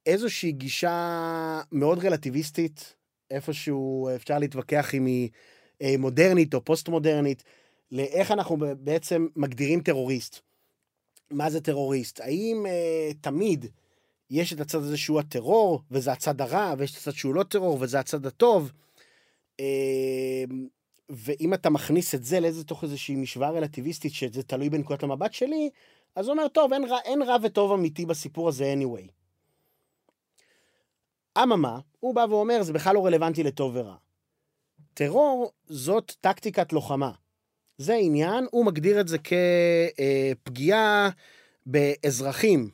איזושהי 0.07 0.53
גישה 0.53 1.61
מאוד 1.73 2.05
רלטיביסטית, 2.05 2.95
איפשהו 3.31 4.09
אפשר 4.17 4.39
להתווכח 4.39 4.95
אם 4.95 5.07
היא 5.07 5.31
אה, 5.83 5.95
מודרנית 5.99 6.55
או 6.55 6.65
פוסט-מודרנית, 6.65 7.43
לאיך 7.93 8.31
אנחנו 8.31 8.57
בעצם 8.79 9.27
מגדירים 9.37 9.81
טרוריסט. 9.81 10.41
מה 11.31 11.51
זה 11.51 11.61
טרוריסט? 11.61 12.21
האם 12.21 12.67
אה, 12.67 13.11
תמיד 13.21 13.67
יש 14.31 14.53
את 14.53 14.61
הצד 14.61 14.79
הזה 14.79 14.97
שהוא 14.97 15.21
הטרור, 15.21 15.83
וזה 15.91 16.13
הצד 16.13 16.41
הרע, 16.41 16.75
ויש 16.79 16.93
את 16.93 16.97
הצד 16.97 17.11
שהוא 17.11 17.35
לא 17.35 17.43
טרור, 17.43 17.79
וזה 17.81 18.01
הצד 18.01 18.27
הטוב? 18.27 18.73
אה, 19.61 20.45
ואם 21.09 21.55
אתה 21.55 21.71
מכניס 21.71 22.15
את 22.15 22.25
זה 22.25 22.41
לאיזה 22.41 22.65
תוך 22.65 22.85
איזושהי 22.85 23.17
משוואה 23.17 23.51
רלטיביסטית, 23.51 24.13
שזה 24.13 24.43
תלוי 24.43 24.71
בנקודת 24.71 25.03
המבט 25.03 25.33
שלי, 25.33 25.71
אז 26.17 26.27
הוא 26.27 26.33
אומר, 26.33 26.49
טוב, 26.49 26.73
אין 26.73 26.85
רע, 26.85 26.99
אין 27.05 27.23
רע 27.23 27.37
וטוב 27.43 27.73
אמיתי 27.73 28.07
בסיפור 28.07 28.49
הזה 28.49 28.75
anyway. 28.79 29.11
אממה, 31.43 31.79
הוא 32.01 32.15
בא 32.15 32.27
ואומר, 32.31 32.63
זה 32.63 32.73
בכלל 32.73 32.95
לא 32.95 33.07
רלוונטי 33.07 33.43
לטוב 33.43 33.77
ורע. 33.77 33.95
טרור 34.95 35.53
זאת 35.67 36.13
טקטיקת 36.21 36.73
לוחמה. 36.73 37.11
זה 37.79 37.95
עניין, 37.95 38.47
הוא 38.51 38.67
מגדיר 38.67 39.01
את 39.01 39.09
זה 39.09 39.17
כפגיעה 39.19 41.09
באזרחים 41.67 42.71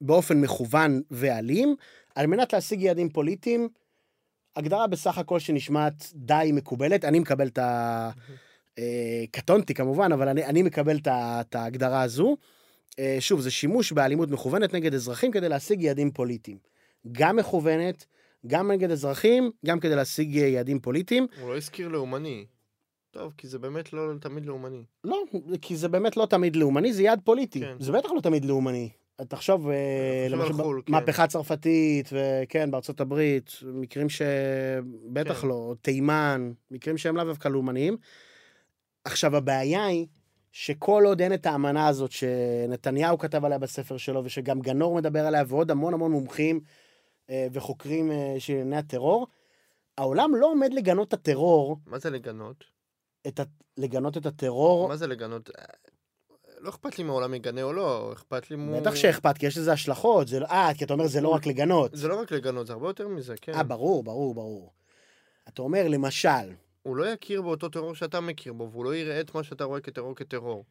באופן 0.00 0.40
מכוון 0.40 1.02
ואלים, 1.10 1.76
על 2.14 2.26
מנת 2.26 2.52
להשיג 2.52 2.82
יעדים 2.82 3.08
פוליטיים. 3.08 3.68
הגדרה 4.56 4.86
בסך 4.86 5.18
הכל 5.18 5.38
שנשמעת 5.38 6.12
די 6.14 6.50
מקובלת, 6.52 7.04
אני 7.04 7.18
מקבל 7.18 7.46
את 7.46 7.58
ה... 7.58 8.10
אה, 8.78 9.24
קטונתי 9.30 9.74
כמובן, 9.74 10.12
אבל 10.12 10.28
אני, 10.28 10.44
אני 10.44 10.62
מקבל 10.62 10.98
את 11.06 11.54
ההגדרה 11.54 12.02
הזו. 12.02 12.36
אה, 12.98 13.16
שוב, 13.20 13.40
זה 13.40 13.50
שימוש 13.50 13.92
באלימות 13.92 14.30
מכוונת 14.30 14.74
נגד 14.74 14.94
אזרחים 14.94 15.32
כדי 15.32 15.48
להשיג 15.48 15.82
יעדים 15.82 16.10
פוליטיים. 16.10 16.58
גם 17.12 17.36
מכוונת, 17.36 18.06
גם 18.46 18.70
נגד 18.70 18.90
אזרחים, 18.90 19.50
גם 19.66 19.80
כדי 19.80 19.96
להשיג 19.96 20.38
אה, 20.38 20.46
יעדים 20.46 20.80
פוליטיים. 20.80 21.26
הוא 21.40 21.50
לא 21.50 21.56
הזכיר 21.56 21.88
לאומני. 21.88 22.46
טוב, 23.10 23.32
כי 23.38 23.48
זה 23.48 23.58
באמת 23.58 23.92
לא 23.92 24.12
תמיד 24.20 24.46
לאומני. 24.46 24.84
לא, 25.04 25.22
כי 25.62 25.76
זה 25.76 25.88
באמת 25.88 26.16
לא 26.16 26.26
תמיד 26.26 26.56
לאומני, 26.56 26.92
זה 26.92 27.02
יעד 27.02 27.20
פוליטי. 27.24 27.60
כן. 27.60 27.76
זה 27.80 27.92
בטח 27.92 28.08
לא 28.16 28.20
תמיד 28.20 28.44
לאומני. 28.44 28.88
תחשוב, 29.24 29.68
אה, 29.68 30.26
למשל, 30.30 30.52
חו"ל, 30.52 30.82
כן. 30.86 30.92
מהפכה 30.92 31.26
צרפתית, 31.26 32.10
וכן, 32.12 32.70
בארצות 32.70 33.00
הברית, 33.00 33.50
מקרים 33.62 34.08
שבטח 34.08 35.40
כן. 35.40 35.48
לא, 35.48 35.74
תימן, 35.82 36.52
מקרים 36.70 36.98
שהם 36.98 37.16
לאו 37.16 37.24
דווקא 37.24 37.48
לאומניים. 37.48 37.96
עכשיו, 39.04 39.36
הבעיה 39.36 39.86
היא 39.86 40.06
שכל 40.52 41.02
עוד 41.06 41.20
אין 41.20 41.34
את 41.34 41.46
האמנה 41.46 41.88
הזאת 41.88 42.10
שנתניהו 42.10 43.18
כתב 43.18 43.44
עליה 43.44 43.58
בספר 43.58 43.96
שלו, 43.96 44.24
ושגם 44.24 44.60
גנור 44.60 44.96
מדבר 44.96 45.26
עליה, 45.26 45.42
ועוד 45.46 45.70
המון 45.70 45.94
המון 45.94 46.12
מומחים 46.12 46.60
אה, 47.30 47.46
וחוקרים 47.52 48.10
אה, 48.10 48.34
של 48.38 48.52
ענייני 48.52 48.76
הטרור, 48.76 49.26
העולם 49.98 50.34
לא 50.34 50.46
עומד 50.46 50.74
לגנות 50.74 51.08
את 51.08 51.12
הטרור, 51.12 51.76
מה 51.86 51.98
זה 51.98 52.10
לגנות? 52.10 52.64
את 53.26 53.40
ה... 53.40 53.42
לגנות 53.76 54.16
את 54.16 54.26
הטרור, 54.26 54.88
מה 54.88 54.96
זה 54.96 55.06
לגנות? 55.06 55.50
לא 56.66 56.70
אכפת 56.70 56.98
לי 56.98 57.04
אם 57.04 57.10
העולם 57.10 57.34
יגנה 57.34 57.62
או 57.62 57.72
לא, 57.72 58.12
אכפת 58.12 58.50
לי 58.50 58.56
אם 58.56 58.60
הוא... 58.60 58.80
בטח 58.80 58.94
שאכפת, 58.94 59.38
כי 59.38 59.46
יש 59.46 59.58
לזה 59.58 59.72
השלכות. 59.72 60.28
זה 60.28 60.40
לא... 60.40 60.46
אה, 60.46 60.70
כי 60.78 60.84
אתה 60.84 60.92
אומר, 60.92 61.06
זה 61.06 61.20
לא 61.20 61.28
רק 61.28 61.46
לגנות. 61.46 61.90
זה 61.94 62.08
לא 62.08 62.20
רק 62.20 62.32
לגנות, 62.32 62.66
זה 62.66 62.72
הרבה 62.72 62.88
יותר 62.88 63.08
מזה, 63.08 63.34
כן. 63.40 63.54
אה, 63.54 63.62
ברור, 63.62 64.02
ברור, 64.02 64.34
ברור. 64.34 64.72
אתה 65.48 65.62
אומר, 65.62 65.88
למשל, 65.88 66.52
הוא 66.82 66.96
לא 66.96 67.04
יכיר 67.04 67.42
באותו 67.42 67.68
טרור 67.68 67.94
שאתה 67.94 68.20
מכיר 68.20 68.52
בו, 68.52 68.70
והוא 68.70 68.84
לא 68.84 68.94
יראה 68.94 69.20
את 69.20 69.34
מה 69.34 69.44
שאתה 69.44 69.64
רואה 69.64 69.80
כטרור 69.80 70.14
כטרור. 70.14 70.64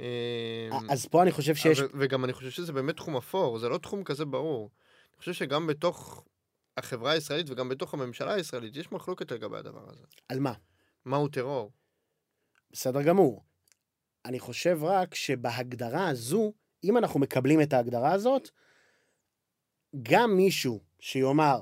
אה, 0.00 0.68
אז 0.88 1.06
פה 1.06 1.22
אני 1.22 1.32
חושב 1.32 1.54
שיש... 1.54 1.80
וגם 1.94 2.24
אני 2.24 2.32
חושב 2.32 2.50
שזה 2.50 2.72
באמת 2.72 2.96
תחום 2.96 3.16
אפור, 3.16 3.58
זה 3.58 3.68
לא 3.68 3.78
תחום 3.78 4.04
כזה 4.04 4.24
ברור. 4.24 4.70
אני 5.12 5.18
חושב 5.18 5.32
שגם 5.32 5.66
בתוך 5.66 6.24
החברה 6.76 7.10
הישראלית 7.10 7.50
וגם 7.50 7.68
בתוך 7.68 7.94
הממשלה 7.94 8.34
הישראלית 8.34 8.76
יש 8.76 8.92
מחלוקת 8.92 9.32
לגבי 9.32 9.56
הדבר 9.56 9.84
הזה. 9.88 10.02
על 10.28 10.40
מה? 10.40 10.52
מהו 11.04 11.28
טרור? 11.28 11.70
בסדר 12.72 13.02
גמור. 13.02 13.45
אני 14.26 14.38
חושב 14.40 14.78
רק 14.82 15.14
שבהגדרה 15.14 16.08
הזו, 16.08 16.52
אם 16.84 16.96
אנחנו 16.96 17.20
מקבלים 17.20 17.60
את 17.62 17.72
ההגדרה 17.72 18.12
הזאת, 18.12 18.50
גם 20.02 20.36
מישהו 20.36 20.80
שיאמר, 20.98 21.60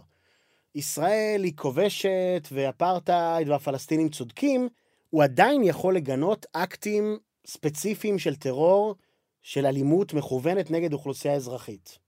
ישראל 0.74 1.40
היא 1.44 1.52
כובשת 1.56 2.48
ואפרטהייד 2.52 3.48
והפלסטינים 3.48 4.08
צודקים, 4.08 4.68
הוא 5.10 5.24
עדיין 5.24 5.64
יכול 5.64 5.96
לגנות 5.96 6.46
אקטים 6.52 7.18
ספציפיים 7.46 8.18
של 8.18 8.36
טרור, 8.36 8.94
של 9.42 9.66
אלימות 9.66 10.14
מכוונת 10.14 10.70
נגד 10.70 10.92
אוכלוסייה 10.92 11.34
אזרחית. 11.34 11.98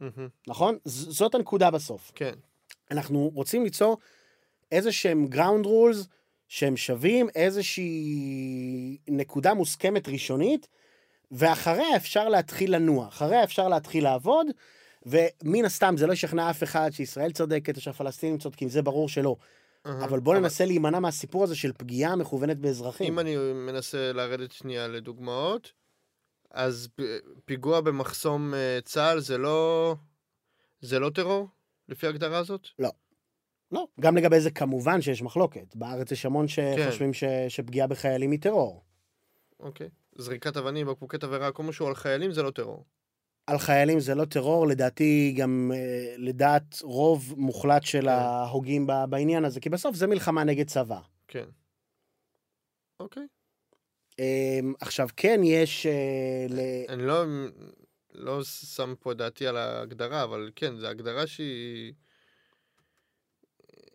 מהמם, 0.00 0.28
נכון? 0.48 0.78
ז- 0.84 1.16
זאת 1.18 1.34
הנקודה 1.34 1.70
בסוף. 1.70 2.12
כן. 2.14 2.34
אנחנו 2.90 3.30
רוצים 3.34 3.64
ליצור 3.64 3.96
איזה 4.72 4.92
שהם 4.92 5.26
ground 5.32 5.64
rules 5.66 6.06
שהם 6.52 6.76
שווים, 6.76 7.28
איזושהי 7.34 8.98
נקודה 9.08 9.54
מוסכמת 9.54 10.08
ראשונית, 10.08 10.68
ואחריה 11.30 11.96
אפשר 11.96 12.28
להתחיל 12.28 12.74
לנוע, 12.74 13.08
אחריה 13.08 13.44
אפשר 13.44 13.68
להתחיל 13.68 14.04
לעבוד, 14.04 14.46
ומן 15.06 15.64
הסתם 15.64 15.94
זה 15.96 16.06
לא 16.06 16.12
ישכנע 16.12 16.50
אף 16.50 16.62
אחד 16.62 16.90
שישראל 16.92 17.32
צודקת 17.32 17.76
או 17.76 17.80
שהפלסטינים 17.80 18.38
צודקים, 18.38 18.68
זה 18.68 18.82
ברור 18.82 19.08
שלא. 19.08 19.36
אבל 19.84 20.20
בואו 20.20 20.40
ננסה 20.40 20.64
להימנע 20.64 20.98
מהסיפור 21.00 21.44
הזה 21.44 21.56
של 21.56 21.72
פגיעה 21.72 22.16
מכוונת 22.16 22.58
באזרחים. 22.58 23.12
אם 23.12 23.18
אני 23.18 23.36
מנסה 23.54 24.12
לרדת 24.12 24.52
שנייה 24.52 24.88
לדוגמאות, 24.88 25.72
אז 26.50 26.88
פיגוע 27.44 27.80
במחסום 27.80 28.54
אה, 28.54 28.78
צה"ל 28.84 29.20
זה 29.20 29.38
לא... 29.38 29.94
זה 30.80 30.98
לא 30.98 31.10
טרור? 31.10 31.48
לפי 31.88 32.06
ההגדרה 32.06 32.38
הזאת? 32.38 32.68
לא, 32.78 32.90
גם 34.00 34.16
לגבי 34.16 34.40
זה 34.40 34.50
כמובן 34.50 35.00
שיש 35.00 35.22
מחלוקת. 35.22 35.76
בארץ 35.76 36.12
יש 36.12 36.26
המון 36.26 36.46
כן. 36.56 36.74
שחושבים 36.76 37.12
ש... 37.12 37.24
שפגיעה 37.48 37.86
בחיילים 37.86 38.30
היא 38.30 38.40
טרור. 38.40 38.82
אוקיי. 39.60 39.88
זריקת 40.16 40.56
אבנים, 40.56 40.86
בקבוקי 40.86 41.18
תבערה, 41.18 41.52
כל 41.52 41.62
משהו 41.62 41.86
על 41.86 41.94
חיילים 41.94 42.32
זה 42.32 42.42
לא 42.42 42.50
טרור. 42.50 42.84
על 43.46 43.58
חיילים 43.58 44.00
זה 44.00 44.14
לא 44.14 44.24
טרור, 44.24 44.66
לדעתי 44.66 45.34
גם 45.38 45.72
אה, 45.74 46.14
לדעת 46.18 46.78
רוב 46.82 47.34
מוחלט 47.36 47.82
של 47.82 48.00
כן. 48.00 48.08
ההוגים 48.08 48.86
בעניין 49.08 49.44
הזה, 49.44 49.60
כי 49.60 49.68
בסוף 49.70 49.96
זה 49.96 50.06
מלחמה 50.06 50.44
נגד 50.44 50.66
צבא. 50.66 51.00
כן. 51.28 51.44
אוקיי. 53.00 53.26
אה, 54.20 54.60
עכשיו, 54.80 55.08
כן 55.16 55.40
יש... 55.44 55.86
אה, 55.86 56.46
ל... 56.48 56.58
אני 56.88 57.06
לא, 57.06 57.24
לא 58.14 58.44
שם 58.44 58.94
פה 59.00 59.14
דעתי 59.14 59.46
על 59.46 59.56
ההגדרה, 59.56 60.22
אבל 60.22 60.50
כן, 60.56 60.76
זו 60.76 60.86
הגדרה 60.86 61.26
שהיא... 61.26 61.92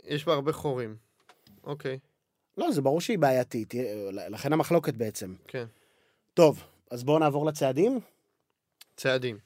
יש 0.07 0.25
בה 0.25 0.33
הרבה 0.33 0.53
חורים. 0.53 0.95
אוקיי, 1.63 1.99
לא, 2.57 2.71
זה 2.71 2.81
ברור 2.81 3.01
שהיא 3.01 3.19
בעייתית, 3.19 3.73
לכן 4.11 4.53
המחלוקת 4.53 4.93
בעצם. 4.93 5.35
כן. 5.47 5.65
טוב, 6.33 6.63
אז 6.91 7.03
בואו 7.03 7.19
נעבור 7.19 7.45
לצעדים. 7.45 7.99
צעדים. 8.95 9.39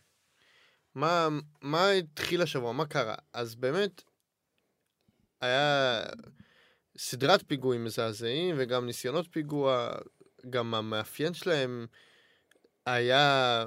מה, 0.96 1.28
מה 1.62 1.90
התחיל 1.90 2.42
השבוע? 2.42 2.72
מה 2.72 2.86
קרה? 2.86 3.16
אז 3.34 3.56
באמת, 3.56 4.04
היה 5.42 6.02
סדרת 6.98 7.44
פיגועים 7.48 7.84
מזעזעים 7.84 8.56
וגם 8.58 8.86
ניסיונות 8.86 9.28
פיגוע, 9.32 9.92
גם 10.50 10.74
המאפיין 10.74 11.34
שלהם 11.34 11.88
היה... 12.86 13.66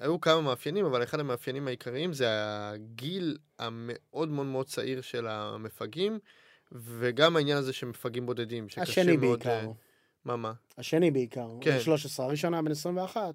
היו 0.00 0.20
כמה 0.20 0.40
מאפיינים, 0.40 0.84
אבל 0.84 1.02
אחד 1.02 1.20
המאפיינים 1.20 1.66
העיקריים 1.66 2.12
זה 2.12 2.26
הגיל 2.30 3.38
המאוד 3.58 4.28
מאוד 4.28 4.46
מאוד 4.46 4.66
צעיר 4.66 5.00
של 5.00 5.26
המפגעים, 5.26 6.18
וגם 6.72 7.36
העניין 7.36 7.58
הזה 7.58 7.72
שמפגעים 7.72 8.26
בודדים, 8.26 8.68
שקשה 8.68 8.82
השני 8.82 9.16
מאוד... 9.16 9.38
בעיקר. 9.38 9.50
אה, 9.50 9.72
מה, 10.24 10.36
מה? 10.36 10.52
השני 10.78 11.10
בעיקר. 11.10 11.48
כן. 11.60 11.70
כן. 11.72 11.80
13, 11.80 12.26
הראשונה 12.26 12.62
בן 12.62 12.70
21. 12.70 13.34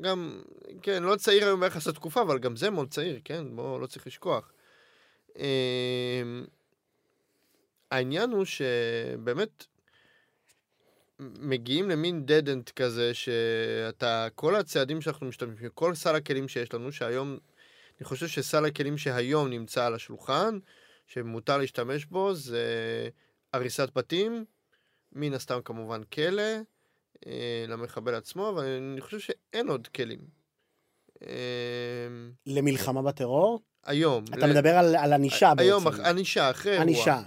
גם, 0.00 0.40
כן, 0.82 1.02
לא 1.02 1.16
צעיר 1.16 1.44
היום 1.44 1.60
ביחס 1.60 1.86
לתקופה, 1.86 2.22
אבל 2.22 2.38
גם 2.38 2.56
זה 2.56 2.70
מאוד 2.70 2.90
צעיר, 2.90 3.20
כן? 3.24 3.56
בואו, 3.56 3.78
לא 3.78 3.86
צריך 3.86 4.06
לשכוח. 4.06 4.52
אמ, 5.38 6.44
העניין 7.90 8.30
הוא 8.30 8.44
שבאמת 8.44 9.64
מגיעים 11.40 11.90
למין 11.90 12.24
dead 12.28 12.46
end 12.46 12.72
כזה, 12.76 13.14
שאתה, 13.14 14.28
כל 14.34 14.56
הצעדים 14.56 15.00
שאנחנו 15.00 15.26
משתמשים, 15.26 15.68
כל 15.74 15.94
סל 15.94 16.14
הכלים 16.16 16.48
שיש 16.48 16.74
לנו, 16.74 16.92
שהיום, 16.92 17.38
אני 18.00 18.04
חושב 18.04 18.26
שסל 18.28 18.64
הכלים 18.64 18.98
שהיום 18.98 19.48
נמצא 19.50 19.84
על 19.86 19.94
השולחן, 19.94 20.58
שמותר 21.06 21.58
להשתמש 21.58 22.04
בו, 22.04 22.34
זה 22.34 22.64
הריסת 23.52 23.88
בתים, 23.94 24.44
מן 25.12 25.34
הסתם 25.34 25.60
כמובן 25.64 26.02
כלא, 26.02 26.42
אה, 27.26 27.64
למחבל 27.68 28.14
עצמו, 28.14 28.48
אבל 28.48 28.64
אני 28.64 29.00
חושב 29.00 29.18
שאין 29.18 29.68
עוד 29.68 29.88
כלים. 29.88 30.18
אה, 31.22 31.28
למלחמה 32.46 33.02
בטרור? 33.02 33.60
היום. 33.84 34.24
אתה 34.38 34.46
ל- 34.46 34.50
מדבר 34.50 34.70
על, 34.76 34.96
על 34.96 35.12
ענישה 35.12 35.52
בעצם. 35.54 35.68
היום, 35.68 35.84
ענישה, 36.04 36.50
אחרי 36.50 36.72
אירוע. 36.72 36.84
ענישה. 36.84 37.22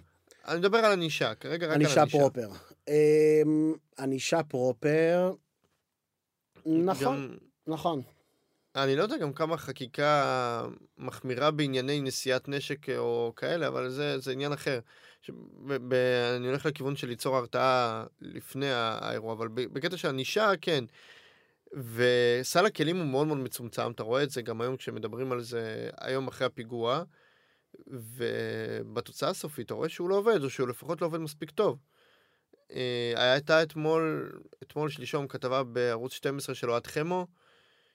אני 0.47 0.59
מדבר 0.59 0.77
על 0.77 0.91
ענישה, 0.91 1.35
כרגע 1.35 1.65
רק 1.67 1.71
על 1.73 1.81
ענישה 1.81 2.01
ענישה. 2.01 2.17
פרופר. 2.17 2.49
אמ, 2.87 3.73
ענישה 3.99 4.43
פרופר. 4.43 5.33
נכון, 6.65 7.37
נכון. 7.67 8.01
אני 8.75 8.95
לא 8.95 9.03
יודע 9.03 9.17
גם 9.17 9.33
כמה 9.33 9.57
חקיקה 9.57 10.65
מחמירה 10.97 11.51
בענייני 11.51 12.01
נשיאת 12.01 12.49
נשק 12.49 12.89
אה, 12.89 12.97
או 12.97 13.33
כאלה, 13.35 13.67
אבל 13.67 13.89
זה, 13.89 14.19
זה 14.19 14.31
עניין 14.31 14.53
אחר. 14.53 14.79
ש... 15.21 15.31
ב... 15.67 15.73
ב... 15.87 15.93
אני 16.37 16.47
הולך 16.47 16.65
לכיוון 16.65 16.95
של 16.95 17.07
ליצור 17.07 17.35
הרתעה 17.35 18.05
לפני 18.21 18.69
האירוע, 18.71 19.33
אבל 19.33 19.47
ב- 19.47 19.73
בקטע 19.73 19.97
של 19.97 20.07
ענישה, 20.07 20.51
כן. 20.61 20.83
וסל 21.73 22.65
הכלים 22.65 22.97
הוא 22.97 23.05
מאוד 23.05 23.27
מאוד 23.27 23.37
מצומצם, 23.37 23.91
אתה 23.91 24.03
רואה 24.03 24.23
את 24.23 24.29
זה 24.29 24.41
גם 24.41 24.61
היום 24.61 24.77
כשמדברים 24.77 25.31
על 25.31 25.41
זה 25.41 25.89
היום 25.97 26.27
אחרי 26.27 26.47
הפיגוע, 26.47 27.03
ובתוצאה 27.87 29.29
הסופית 29.29 29.65
אתה 29.65 29.73
רואה 29.73 29.89
שהוא 29.89 30.09
לא 30.09 30.15
עובד, 30.15 30.43
או 30.43 30.49
שהוא 30.49 30.67
לפחות 30.67 31.01
לא 31.01 31.07
עובד 31.07 31.19
מספיק 31.19 31.51
טוב. 31.51 31.77
אה, 32.71 33.31
הייתה 33.33 33.63
אתמול, 33.63 34.31
אתמול 34.63 34.89
שלשום 34.89 35.27
כתבה 35.27 35.63
בערוץ 35.63 36.13
12 36.13 36.55
של 36.55 36.71
אוהד 36.71 36.87
חמו, 36.87 37.27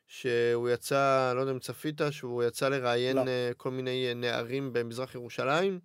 שהוא 0.06 0.70
יצא, 0.70 1.32
לא 1.36 1.40
יודע 1.40 1.52
אם 1.52 1.58
צפית, 1.58 2.00
שהוא 2.10 2.42
יצא 2.42 2.68
לראיין 2.68 3.16
לא. 3.16 3.26
אה, 3.26 3.50
כל 3.56 3.70
מיני 3.70 4.08
אה, 4.08 4.14
נערים 4.14 4.72
במזרח 4.72 5.14
ירושלים, 5.14 5.80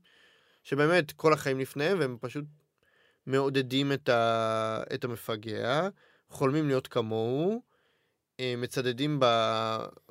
שבאמת 0.64 1.12
כל 1.12 1.34
החיים 1.34 1.60
לפניהם, 1.60 2.00
והם 2.00 2.18
פשוט 2.22 2.46
מעודדים 3.26 3.92
את, 3.92 4.10
ה, 4.10 4.84
את 4.94 5.04
המפגע, 5.04 5.90
חולמים 6.30 6.68
להיות 6.68 6.88
כמוהו, 6.88 7.62
מצדדים 8.42 9.20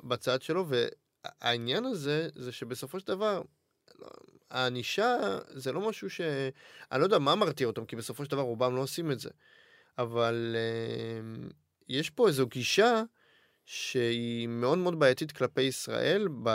בצד 0.03 0.41
שלו, 0.41 0.65
והעניין 0.67 1.85
הזה, 1.85 2.29
זה 2.35 2.51
שבסופו 2.51 2.99
של 2.99 3.07
דבר, 3.07 3.41
הענישה 4.51 5.17
זה 5.49 5.71
לא 5.71 5.89
משהו 5.89 6.09
ש... 6.09 6.21
אני 6.91 6.99
לא 6.99 7.05
יודע 7.05 7.19
מה 7.19 7.35
מרתיע 7.35 7.67
אותם, 7.67 7.85
כי 7.85 7.95
בסופו 7.95 8.25
של 8.25 8.31
דבר 8.31 8.41
רובם 8.41 8.75
לא 8.75 8.81
עושים 8.81 9.11
את 9.11 9.19
זה. 9.19 9.29
אבל 9.97 10.55
אה, 10.55 11.47
יש 11.89 12.09
פה 12.09 12.27
איזו 12.27 12.47
גישה 12.47 13.03
שהיא 13.65 14.47
מאוד 14.47 14.77
מאוד 14.77 14.99
בעייתית 14.99 15.31
כלפי 15.31 15.61
ישראל, 15.61 16.27
ב... 16.43 16.49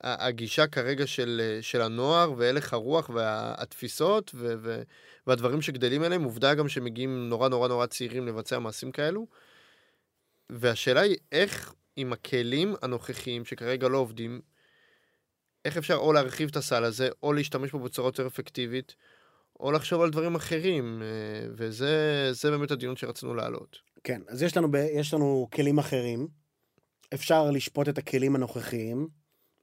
הגישה 0.00 0.66
כרגע 0.66 1.06
של, 1.06 1.58
של 1.60 1.82
הנוער 1.82 2.32
והלך 2.36 2.72
הרוח 2.72 3.10
והתפיסות 3.14 4.30
ו- 4.34 4.54
ו- 4.58 4.82
והדברים 5.26 5.62
שגדלים 5.62 6.02
עליהם, 6.02 6.24
עובדה 6.24 6.54
גם 6.54 6.68
שמגיעים 6.68 7.28
נורא 7.28 7.48
נורא 7.48 7.68
נורא 7.68 7.86
צעירים 7.86 8.26
לבצע 8.26 8.58
מעשים 8.58 8.92
כאלו. 8.92 9.26
והשאלה 10.50 11.00
היא 11.00 11.16
איך 11.32 11.74
עם 11.96 12.12
הכלים 12.12 12.74
הנוכחיים 12.82 13.44
שכרגע 13.44 13.88
לא 13.88 13.98
עובדים, 13.98 14.40
איך 15.66 15.76
אפשר 15.76 15.94
או 15.96 16.12
להרחיב 16.12 16.48
את 16.50 16.56
הסל 16.56 16.84
הזה, 16.84 17.08
או 17.22 17.32
להשתמש 17.32 17.72
בו 17.72 17.78
בצורה 17.78 18.08
יותר 18.08 18.26
אפקטיבית, 18.26 18.94
או 19.60 19.72
לחשוב 19.72 20.02
על 20.02 20.10
דברים 20.10 20.34
אחרים, 20.34 21.02
אה, 21.02 21.48
וזה 21.56 22.28
זה 22.32 22.50
באמת 22.50 22.70
הדיון 22.70 22.96
שרצינו 22.96 23.34
להעלות. 23.34 23.76
כן, 24.04 24.20
אז 24.28 24.42
יש 24.42 24.56
לנו, 24.56 24.68
יש 24.92 25.14
לנו 25.14 25.48
כלים 25.54 25.78
אחרים. 25.78 26.28
אפשר 27.14 27.50
לשפוט 27.50 27.88
את 27.88 27.98
הכלים 27.98 28.34
הנוכחיים. 28.34 29.08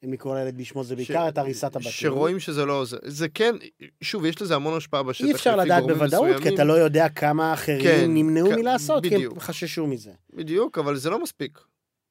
אם 0.06 0.14
לקרוא 0.14 0.36
לילד 0.36 0.58
בשמו 0.58 0.84
זה 0.84 0.96
בעיקר 0.96 1.30
את 1.30 1.38
הריסת 1.38 1.76
הבתים. 1.76 1.92
שרואים 1.92 2.40
שזה 2.40 2.66
לא 2.66 2.74
עוזר. 2.74 2.98
זה 3.04 3.30
כן, 3.30 3.56
שוב, 4.02 4.26
יש 4.26 4.42
לזה 4.42 4.56
המון 4.56 4.78
השפעה 4.78 5.04
בשטח. 5.04 5.28
אי 5.28 5.32
אפשר 5.32 5.56
לדעת 5.56 5.84
בוודאות, 5.84 6.26
כי 6.28 6.34
מסוימים. 6.34 6.54
אתה 6.54 6.64
לא 6.64 6.74
יודע 6.74 7.10
כמה 7.10 7.54
אחרים 7.54 7.82
כן, 7.84 8.06
נמנעו 8.14 8.50
כ- 8.52 8.58
מלעשות, 8.58 9.04
כי 9.04 9.10
הם 9.10 9.16
בדיוק. 9.16 9.38
חששו 9.40 9.88
מזה. 9.88 10.12
בדיוק, 10.34 10.78
אבל 10.78 10.96
זה 10.96 11.10
לא 11.10 11.24
מספיק. 11.24 11.60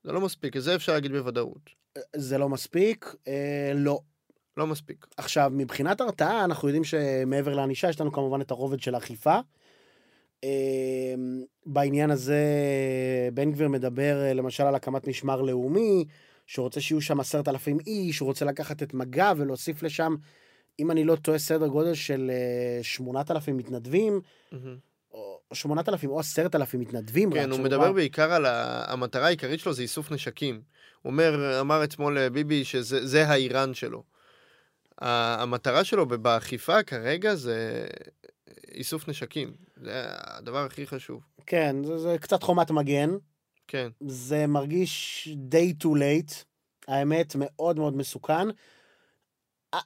זה 0.05 0.13
לא 0.13 0.21
מספיק, 0.21 0.57
את 0.57 0.63
זה 0.63 0.75
אפשר 0.75 0.93
להגיד 0.93 1.13
בוודאות. 1.13 1.82
זה 2.17 2.39
לא 2.39 2.49
מספיק? 2.49 3.15
אה, 3.29 3.73
לא. 3.75 4.01
לא 4.57 4.67
מספיק. 4.67 5.07
עכשיו, 5.17 5.51
מבחינת 5.55 6.01
הרתעה, 6.01 6.45
אנחנו 6.45 6.69
יודעים 6.69 6.85
שמעבר 6.85 7.55
לענישה, 7.55 7.89
יש 7.89 8.01
לנו 8.01 8.13
כמובן 8.13 8.41
את 8.41 8.51
הרובד 8.51 8.81
של 8.81 8.95
האכיפה. 8.95 9.39
אה, 10.45 11.15
בעניין 11.67 12.11
הזה, 12.11 12.45
בן 13.35 13.53
גביר 13.53 13.69
מדבר 13.69 14.23
אה, 14.23 14.33
למשל 14.33 14.63
על 14.63 14.75
הקמת 14.75 15.09
משמר 15.09 15.43
לאומי, 15.43 16.05
שרוצה 16.47 16.81
שיהיו 16.81 17.01
שם 17.01 17.21
עשרת 17.21 17.49
אלפים 17.49 17.79
איש, 17.87 18.19
הוא 18.19 18.27
רוצה 18.27 18.45
לקחת 18.45 18.83
את 18.83 18.95
מג"ב 18.95 19.35
ולהוסיף 19.37 19.83
לשם, 19.83 20.15
אם 20.79 20.91
אני 20.91 21.05
לא 21.05 21.17
טועה, 21.17 21.39
סדר 21.39 21.67
גודל 21.67 21.95
של 21.95 22.31
אה, 22.35 22.83
שמונת 22.83 23.31
אלפים 23.31 23.57
מתנדבים. 23.57 24.21
Mm-hmm. 24.53 24.57
8,000 25.55 26.11
או 26.11 26.21
10,000 26.21 26.81
מתנדבים. 26.81 27.33
כן, 27.33 27.51
הוא 27.51 27.61
מדבר 27.61 27.87
הוא... 27.87 27.95
בעיקר 27.95 28.33
על 28.33 28.47
ה... 28.47 28.85
המטרה 28.93 29.27
העיקרית 29.27 29.61
שלו 29.61 29.73
זה 29.73 29.83
איסוף 29.83 30.11
נשקים. 30.11 30.61
הוא 31.03 31.11
אומר, 31.11 31.61
אמר 31.61 31.85
אתמול 31.85 32.19
אה, 32.19 32.31
ביבי 32.31 32.65
שזה 32.65 33.29
האיראן 33.29 33.75
שלו. 33.75 34.03
המטרה 34.99 35.85
שלו 35.85 36.07
באכיפה 36.07 36.83
כרגע 36.83 37.35
זה 37.35 37.87
איסוף 38.75 39.09
נשקים. 39.09 39.53
זה 39.77 39.93
הדבר 40.07 40.65
הכי 40.65 40.87
חשוב. 40.87 41.21
כן, 41.47 41.77
זה, 41.85 41.99
זה 41.99 42.17
קצת 42.21 42.43
חומת 42.43 42.71
מגן. 42.71 43.11
כן. 43.69 43.89
זה 44.01 44.47
מרגיש 44.47 45.29
די 45.37 45.75
too 45.83 45.87
late. 45.87 46.35
האמת, 46.89 47.37
מאוד 47.39 47.79
מאוד 47.79 47.97
מסוכן. 47.97 48.49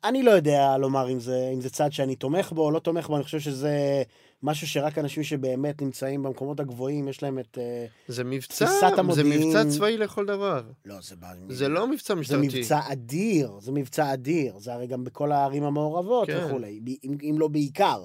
אני 0.05 0.22
לא 0.22 0.31
יודע 0.31 0.76
לומר 0.79 1.11
אם 1.12 1.20
זה, 1.20 1.50
אם 1.55 1.61
זה 1.61 1.70
צעד 1.70 1.92
שאני 1.92 2.16
תומך 2.16 2.52
בו 2.52 2.64
או 2.64 2.70
לא 2.70 2.79
תומך 2.79 3.07
בו, 3.07 3.16
אני 3.16 3.24
חושב 3.24 3.40
שזה... 3.40 4.02
משהו 4.42 4.66
שרק 4.68 4.99
אנשים 4.99 5.22
שבאמת 5.22 5.83
נמצאים 5.83 6.22
במקומות 6.22 6.61
הגבוהים, 6.61 7.09
יש 7.09 7.22
להם 7.22 7.38
את... 7.38 7.59
אה, 7.61 7.87
זה 8.09 8.25
מבצע, 8.25 8.64
תפיסת 8.66 8.81
זה 8.94 9.01
המודיעין- 9.01 9.49
מבצע 9.49 9.70
צבאי 9.70 9.96
לכל 9.96 10.27
דבר. 10.27 10.62
לא, 10.85 10.96
זה... 11.01 11.16
בא- 11.16 11.33
זה 11.49 11.68
לא 11.68 11.88
מבצע 11.88 12.14
זה 12.14 12.20
משטרתי. 12.20 12.46
מבצע 12.46 12.81
אדיר, 12.92 13.59
זה 13.61 13.72
מבצע 13.72 14.12
אדיר. 14.12 14.59
זה 14.59 14.72
הרי 14.75 14.87
גם 14.87 15.05
בכל 15.05 15.33
הערים 15.33 15.62
המעורבות 15.64 16.27
כן. 16.29 16.44
וכולי, 16.46 16.81
אם, 17.05 17.16
אם 17.31 17.35
לא 17.38 17.49
בעיקר. 17.49 18.05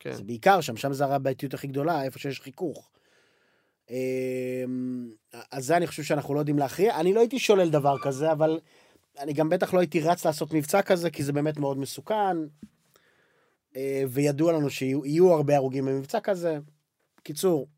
כן. 0.00 0.12
זה 0.12 0.22
בעיקר 0.24 0.60
שם, 0.60 0.76
שם 0.76 0.92
זה 0.92 1.04
הרי 1.04 1.14
הבעייתיות 1.14 1.54
הכי 1.54 1.66
גדולה, 1.66 2.02
איפה 2.04 2.18
שיש 2.18 2.40
חיכוך. 2.40 2.90
אמ, 3.90 3.94
אז 5.52 5.66
זה 5.66 5.76
אני 5.76 5.86
חושב 5.86 6.02
שאנחנו 6.02 6.34
לא 6.34 6.38
יודעים 6.38 6.58
להכריע. 6.58 7.00
אני 7.00 7.12
לא 7.14 7.20
הייתי 7.20 7.38
שולל 7.38 7.70
דבר 7.70 7.98
כזה, 8.02 8.32
אבל 8.32 8.60
אני 9.18 9.32
גם 9.32 9.48
בטח 9.48 9.74
לא 9.74 9.78
הייתי 9.78 10.00
רץ 10.00 10.26
לעשות 10.26 10.52
מבצע 10.52 10.82
כזה, 10.82 11.10
כי 11.10 11.22
זה 11.24 11.32
באמת 11.32 11.58
מאוד 11.58 11.78
מסוכן. 11.78 12.36
אה, 13.76 14.02
וידוע 14.08 14.52
לנו 14.52 14.70
שיהיו 14.70 15.06
יהיו 15.06 15.32
הרבה 15.32 15.56
הרוגים 15.56 15.84
במבצע 15.84 16.20
כזה. 16.20 16.58
קיצור, 17.22 17.68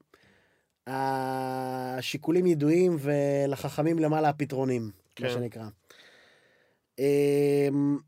השיקולים 0.87 2.47
ידועים 2.47 2.97
ולחכמים 3.01 3.99
למעלה 3.99 4.29
הפתרונים, 4.29 4.91
כן. 5.17 5.25
מה. 5.25 5.31
שנקרא. 5.31 5.69
אמ, 6.99 7.99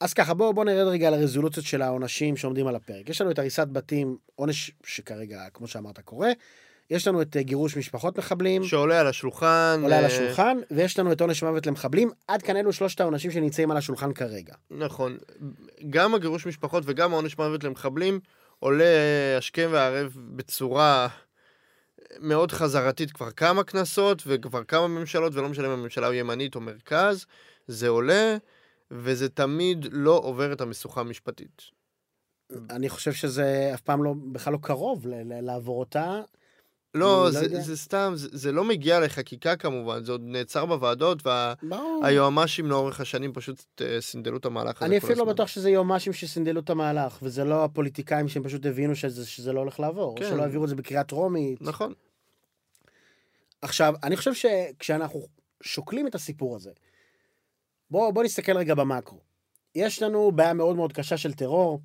אז 0.00 0.14
ככה, 0.14 0.34
בואו 0.34 0.54
בוא 0.54 0.64
נרד 0.64 0.86
רגע 0.86 1.08
על 1.08 1.14
הרזולוציות 1.14 1.66
של 1.66 1.82
העונשים 1.82 2.36
שעומדים 2.36 2.66
על 2.66 2.76
הפרק. 2.76 3.08
יש 3.08 3.20
לנו 3.20 3.30
את 3.30 3.38
הריסת 3.38 3.68
בתים, 3.72 4.16
עונש 4.34 4.70
שכרגע, 4.84 5.48
כמו 5.54 5.66
שאמרת, 5.66 5.98
קורה. 5.98 6.30
יש 6.90 7.08
לנו 7.08 7.22
את 7.22 7.36
אה, 7.36 7.42
גירוש 7.42 7.76
משפחות 7.76 8.18
מחבלים, 8.18 8.64
שעולה 8.64 9.00
על 9.00 9.06
השולחן. 9.06 9.80
עולה 9.82 9.98
על 9.98 10.04
אה, 10.04 10.08
השולחן, 10.08 10.58
ויש 10.70 10.98
לנו 10.98 11.12
את 11.12 11.20
עונש 11.20 11.42
מוות 11.42 11.66
למחבלים. 11.66 12.10
עד 12.28 12.42
כאן 12.42 12.56
אלו 12.56 12.72
שלושת 12.72 13.00
העונשים 13.00 13.30
שנמצאים 13.30 13.70
על 13.70 13.76
השולחן 13.76 14.12
כרגע. 14.12 14.54
נכון. 14.70 15.18
גם 15.90 16.14
הגירוש 16.14 16.46
משפחות 16.46 16.84
וגם 16.86 17.12
העונש 17.12 17.38
מוות 17.38 17.64
למחבלים 17.64 18.20
עולה 18.58 18.84
השכם 19.38 19.68
והערב 19.72 20.12
בצורה 20.16 21.08
מאוד 22.20 22.52
חזרתית 22.52 23.12
כבר 23.12 23.30
כמה 23.30 23.64
כנסות 23.64 24.22
וכבר 24.26 24.64
כמה 24.64 24.88
ממשלות, 24.88 25.34
ולא 25.34 25.48
משנה 25.48 25.66
אם 25.66 25.72
הממשלה 25.72 26.14
ימנית 26.14 26.54
או 26.54 26.60
מרכז, 26.60 27.26
זה 27.66 27.88
עולה, 27.88 28.36
וזה 28.90 29.28
תמיד 29.28 29.86
לא 29.90 30.20
עובר 30.22 30.52
את 30.52 30.60
המשוכה 30.60 31.00
המשפטית. 31.00 31.62
אני 32.70 32.88
חושב 32.88 33.12
שזה 33.12 33.70
אף 33.74 33.80
פעם 33.80 34.04
לא, 34.04 34.14
בכלל 34.32 34.52
לא 34.52 34.58
קרוב 34.62 35.06
ל- 35.06 35.14
ל- 35.14 35.40
לעבור 35.40 35.80
אותה. 35.80 36.20
לא, 36.94 37.24
לא 37.24 37.30
זה, 37.30 37.44
יודע. 37.44 37.60
זה 37.60 37.76
סתם, 37.76 38.12
זה, 38.14 38.28
זה 38.32 38.52
לא 38.52 38.64
מגיע 38.64 39.00
לחקיקה 39.00 39.56
כמובן, 39.56 40.04
זה 40.04 40.12
עוד 40.12 40.20
נעצר 40.24 40.66
בוועדות. 40.66 41.22
והיועמ"שים 42.02 42.66
לאורך 42.66 43.00
השנים 43.00 43.32
פשוט 43.32 43.64
אה, 43.80 44.00
סינדלו 44.00 44.36
את 44.36 44.44
המהלך 44.44 44.76
הזה 44.76 44.86
אני 44.86 44.98
אפילו 44.98 45.24
לא. 45.24 45.32
בטוח 45.32 45.48
שזה 45.48 45.70
יועמ"שים 45.70 46.12
שסינדלו 46.12 46.60
את 46.60 46.70
המהלך, 46.70 47.18
וזה 47.22 47.44
לא 47.44 47.64
הפוליטיקאים 47.64 48.28
שהם 48.28 48.42
פשוט 48.42 48.66
הבינו 48.66 48.96
שזה, 48.96 49.26
שזה 49.26 49.52
לא 49.52 49.60
הולך 49.60 49.80
לעבור, 49.80 50.16
כן. 50.18 50.28
שלא 50.28 50.42
העבירו 50.42 50.64
את 50.64 50.68
זה 50.68 50.74
בקריאה 50.74 51.04
טרומית. 51.04 51.62
נכון. 51.62 51.92
עכשיו, 53.62 53.94
אני 54.02 54.16
חושב 54.16 54.34
שכשאנחנו 54.34 55.26
שוקלים 55.62 56.06
את 56.06 56.14
הסיפור 56.14 56.56
הזה, 56.56 56.70
בואו 57.90 58.12
בוא 58.12 58.24
נסתכל 58.24 58.56
רגע 58.56 58.74
במקרו. 58.74 59.18
יש 59.74 60.02
לנו 60.02 60.32
בעיה 60.32 60.54
מאוד 60.54 60.76
מאוד 60.76 60.92
קשה 60.92 61.16
של 61.16 61.32
טרור, 61.32 61.80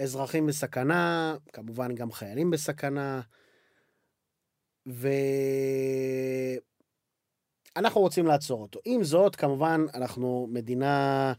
אזרחים 0.00 0.46
בסכנה, 0.46 1.36
כמובן 1.52 1.94
גם 1.94 2.12
חיילים 2.12 2.50
בסכנה, 2.50 3.20
ואנחנו 4.86 5.10
רוצים 8.00 8.26
לעצור 8.26 8.62
אותו. 8.62 8.80
עם 8.84 9.04
זאת, 9.04 9.36
כמובן, 9.36 9.86
אנחנו 9.94 10.48
מדינה 10.50 11.32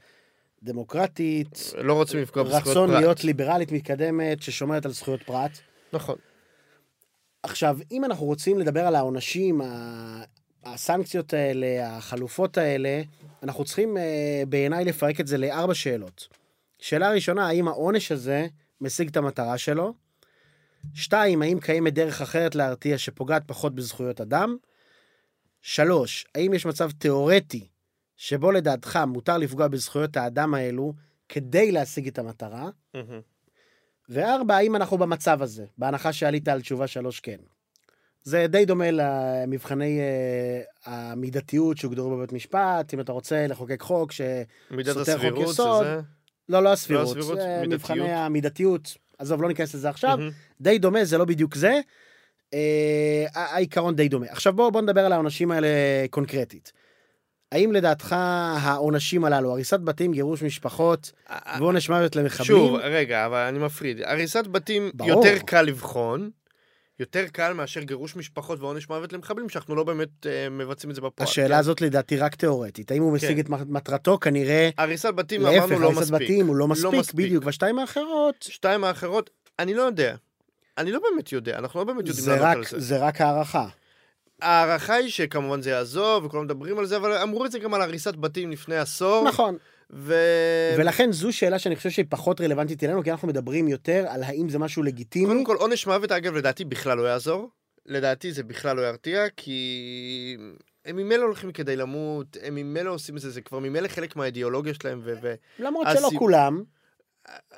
דמוקרטית, 0.64 1.74
לא 1.78 1.94
רוצים 1.94 2.22
לפגוע 2.22 2.44
בזכויות 2.44 2.64
פרט. 2.64 2.72
רצון 2.72 2.92
להיות 2.92 3.24
ליברלית 3.24 3.72
מתקדמת, 3.72 4.42
ששומרת 4.42 4.86
על 4.86 4.92
זכויות 4.92 5.24
פרט. 5.24 5.52
נכון. 5.94 6.16
עכשיו, 7.44 7.78
אם 7.92 8.06
אנחנו 8.06 8.26
רוצים 8.26 8.60
לדבר 8.60 8.88
על 8.88 8.96
העונשים, 8.96 9.62
הסנקציות 10.64 11.34
האלה, 11.34 11.98
החלופות 11.98 12.58
האלה, 12.58 13.02
אנחנו 13.44 13.66
צריכים 13.66 13.98
אה, 13.98 14.44
בעיניי 14.50 14.86
לפרק 14.86 15.20
את 15.20 15.28
זה 15.28 15.38
לארבע 15.38 15.74
שאלות. 15.74 16.28
שאלה 16.80 17.12
ראשונה, 17.12 17.48
האם 17.48 17.68
העונש 17.68 18.12
הזה 18.12 18.48
משיג 18.82 19.10
את 19.10 19.18
המטרה 19.18 19.58
שלו? 19.58 19.94
שתיים, 20.94 21.42
האם 21.42 21.60
קיימת 21.60 21.94
דרך 21.94 22.22
אחרת 22.22 22.56
להרתיע 22.56 22.98
שפוגעת 22.98 23.44
פחות 23.48 23.76
בזכויות 23.76 24.22
אדם? 24.22 24.58
שלוש, 25.62 26.26
האם 26.36 26.54
יש 26.54 26.66
מצב 26.66 26.92
תיאורטי 26.92 27.68
שבו 28.18 28.52
לדעתך 28.52 29.00
מותר 29.08 29.38
לפגוע 29.38 29.68
בזכויות 29.68 30.18
האדם 30.18 30.54
האלו 30.54 30.94
כדי 31.30 31.72
להשיג 31.72 32.08
את 32.08 32.20
המטרה? 32.20 32.70
מהמם. 32.94 33.22
וארבע, 34.10 34.56
האם 34.56 34.76
אנחנו 34.76 34.98
במצב 34.98 35.42
הזה? 35.42 35.66
בהנחה 35.78 36.14
שעלית 36.14 36.48
על 36.48 36.62
תשובה 36.62 36.88
שלוש 36.88 37.20
כן. 37.20 37.38
זה 38.24 38.46
די 38.50 38.66
דומה 38.66 38.86
למבחני 38.92 40.00
uh, 40.00 40.90
המידתיות 40.90 41.78
שהוגדרו 41.78 42.18
בבית 42.18 42.34
משפט, 42.34 42.94
אם 42.94 43.00
אתה 43.00 43.12
רוצה 43.12 43.48
לחוקק 43.48 43.82
חוק 43.82 44.12
ש... 44.12 44.22
מידת 44.72 44.94
סותר 44.94 45.04
חוק 45.04 45.26
הסבירות 45.26 45.50
יסוד, 45.50 45.84
שזה... 45.84 46.02
לא, 46.50 46.64
לא 46.64 46.74
הסבירות, 46.74 47.08
הסבירות, 47.08 47.38
זה 47.38 47.58
מידתיות. 47.62 47.74
מבחני 47.74 48.14
המידתיות. 48.14 48.98
עזוב, 49.18 49.42
לא 49.42 49.48
ניכנס 49.48 49.76
לזה 49.76 49.90
עכשיו. 49.90 50.18
מהמם. 50.18 50.32
די 50.62 50.78
דומה, 50.78 51.06
זה 51.06 51.18
לא 51.18 51.26
בדיוק 51.26 51.56
זה. 51.56 51.80
Uh, 52.46 52.58
העיקרון 53.34 53.96
די 53.96 54.08
דומה. 54.10 54.26
עכשיו 54.30 54.54
בואו 54.54 54.72
בוא 54.72 54.82
נדבר 54.82 55.06
על 55.06 55.14
העונשים 55.14 55.52
האלה 55.52 55.68
קונקרטית. 56.10 56.72
האם 57.52 57.72
לדעתך 57.72 58.16
העונשים 58.62 59.26
הללו, 59.26 59.52
הריסת 59.52 59.80
בתים, 59.80 60.12
גירוש 60.12 60.44
משפחות 60.44 61.12
ועונש 61.60 61.90
מוות 61.90 62.16
למחבלים, 62.16 62.48
שוב, 62.48 62.76
רגע, 62.76 63.26
אבל 63.26 63.38
אני 63.38 63.60
מפריד. 63.60 64.02
הריסת 64.02 64.48
בתים 64.48 64.92
ברור. 64.94 65.12
יותר 65.12 65.40
קל 65.46 65.62
לבחון, 65.62 66.30
יותר 67.00 67.26
קל 67.28 67.54
מאשר 67.54 67.82
גירוש 67.82 68.16
משפחות 68.16 68.60
ועונש 68.60 68.90
מוות 68.90 69.14
למחבלים, 69.14 69.50
שאנחנו 69.50 69.76
לא 69.76 69.84
באמת 69.84 70.26
אה, 70.26 70.50
מבצעים 70.50 70.90
את 70.90 70.96
זה 70.96 71.02
בפועל. 71.02 71.30
השאלה 71.30 71.48
כן? 71.48 71.60
הזאת 71.60 71.82
לדעתי 71.82 72.18
רק 72.18 72.36
תיאורטית. 72.36 72.92
האם 72.92 73.02
הוא 73.02 73.14
משיג 73.14 73.42
כן. 73.42 73.54
את 73.56 73.66
מטרתו? 73.70 74.18
כנראה, 74.20 74.70
הריסת 74.78 75.14
בתים 75.14 75.42
להפך, 75.42 75.58
אמרנו 75.58 75.80
לא 75.80 75.86
הריסת 75.86 76.02
מספיק. 76.02 76.22
בתים 76.22 76.48
הוא 76.48 76.56
לא 76.56 76.68
מספיק, 76.68 76.94
מספיק. 76.94 77.16
בדיוק. 77.26 77.46
והשתיים 77.46 77.80
האחרות, 77.80 78.36
שתיים 78.42 78.84
האחרות, 78.84 79.30
אני 79.60 79.74
לא 79.74 79.82
יודע. 79.82 80.16
אני 80.78 80.92
לא 80.92 81.00
באמת 81.00 81.32
יודע, 81.32 81.58
אנחנו 81.58 81.80
לא 81.80 81.86
באמת 81.86 82.08
יודעים 82.08 82.28
לענות 82.30 82.46
רק, 82.46 82.58
על 82.58 82.64
זה. 82.64 82.80
זה 82.80 82.98
רק 82.98 83.22
הערכה. 83.22 83.68
ההערכה 84.42 84.94
היא 84.94 85.10
שכמובן 85.10 85.62
זה 85.62 85.70
יעזוב, 85.70 86.26
וכולם 86.26 86.44
מדברים 86.44 86.80
על 86.80 86.86
זה, 86.86 86.98
אבל 86.98 87.18
אמרו 87.18 87.46
את 87.46 87.52
זה 87.52 87.60
גם 87.60 87.74
על 87.74 87.82
הריסת 87.82 88.16
בתים 88.16 88.52
לפני 88.52 88.78
עשור. 88.78 89.28
נכון. 89.28 89.58
ו... 89.94 90.16
ולכן 90.78 91.12
זו 91.12 91.34
שאלה 91.34 91.60
שאני 91.60 91.76
חושב 91.76 91.90
שהיא 91.90 92.06
פחות 92.10 92.42
רלוונטית 92.42 92.84
אלינו, 92.84 93.04
כי 93.04 93.12
אנחנו 93.12 93.28
מדברים 93.28 93.68
יותר 93.68 94.06
על 94.10 94.24
האם 94.24 94.50
זה 94.50 94.60
משהו 94.60 94.84
לגיטימי. 94.84 95.26
קודם 95.26 95.46
כל, 95.46 95.56
עונש 95.56 95.88
מוות, 95.88 96.12
אגב, 96.12 96.36
לדעתי 96.36 96.66
בכלל 96.66 96.98
לא 96.98 97.04
יעזור. 97.04 97.50
לדעתי 97.86 98.32
זה 98.32 98.44
בכלל 98.44 98.76
לא 98.78 98.82
ירתיע, 98.82 99.26
כי 99.38 100.38
הם 100.86 100.96
ממילא 100.96 101.24
הולכים 101.24 101.52
כדי 101.52 101.76
למות, 101.76 102.38
הם 102.44 102.56
ממילא 102.56 102.92
עושים 102.92 103.16
את 103.16 103.22
זה, 103.22 103.30
זה 103.30 103.42
כבר 103.42 103.60
ממילא 103.60 103.88
חלק 103.88 104.16
מהאידיאולוגיה 104.16 104.74
שלהם, 104.74 105.02
ו... 105.04 105.14
ו... 105.22 105.34
למרות 105.60 105.88
הסיב- 105.88 106.00
שלא 106.00 106.20
כולם, 106.20 106.64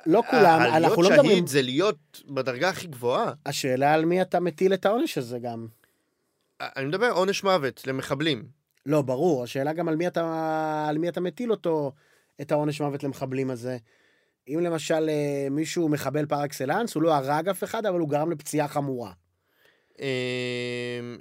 לא 0.06 0.22
כולם, 0.30 0.60
אנחנו 0.60 1.02
לא 1.02 1.08
להיות 1.08 1.12
מדברים... 1.12 1.36
שהיד 1.36 1.46
זה 1.46 1.62
להיות 1.62 2.22
בדרגה 2.28 2.68
הכי 2.68 2.86
גבוהה. 2.86 3.32
השאלה 3.46 3.94
על 3.94 4.04
מי 4.04 4.22
אתה 4.22 4.40
מטיל 4.40 4.74
את 4.74 4.86
העונש 4.86 5.18
הזה 5.18 5.38
גם. 5.38 5.66
אני 6.60 6.86
מדבר 6.86 7.10
עונש 7.10 7.44
מוות 7.44 7.86
למחבלים. 7.86 8.44
לא, 8.86 9.02
ברור, 9.02 9.42
השאלה 9.42 9.72
גם 9.72 9.88
על 9.88 9.96
מי 9.96 10.06
אתה, 10.06 10.86
על 10.88 10.98
מי 10.98 11.08
אתה 11.08 11.20
מטיל 11.20 11.50
אותו, 11.50 11.92
את 12.40 12.52
העונש 12.52 12.80
מוות 12.80 13.02
למחבלים 13.04 13.50
הזה. 13.50 13.76
אם 14.48 14.60
למשל 14.62 15.08
אה, 15.08 15.48
מישהו 15.50 15.88
מחבל 15.88 16.26
פר 16.26 16.44
אקסלנס, 16.44 16.94
הוא 16.94 17.02
לא 17.02 17.14
הרג 17.14 17.48
אף 17.48 17.64
אחד, 17.64 17.86
אבל 17.86 17.98
הוא 18.00 18.08
גרם 18.08 18.30
לפציעה 18.30 18.68
חמורה. 18.68 19.12
אמ, 19.98 20.04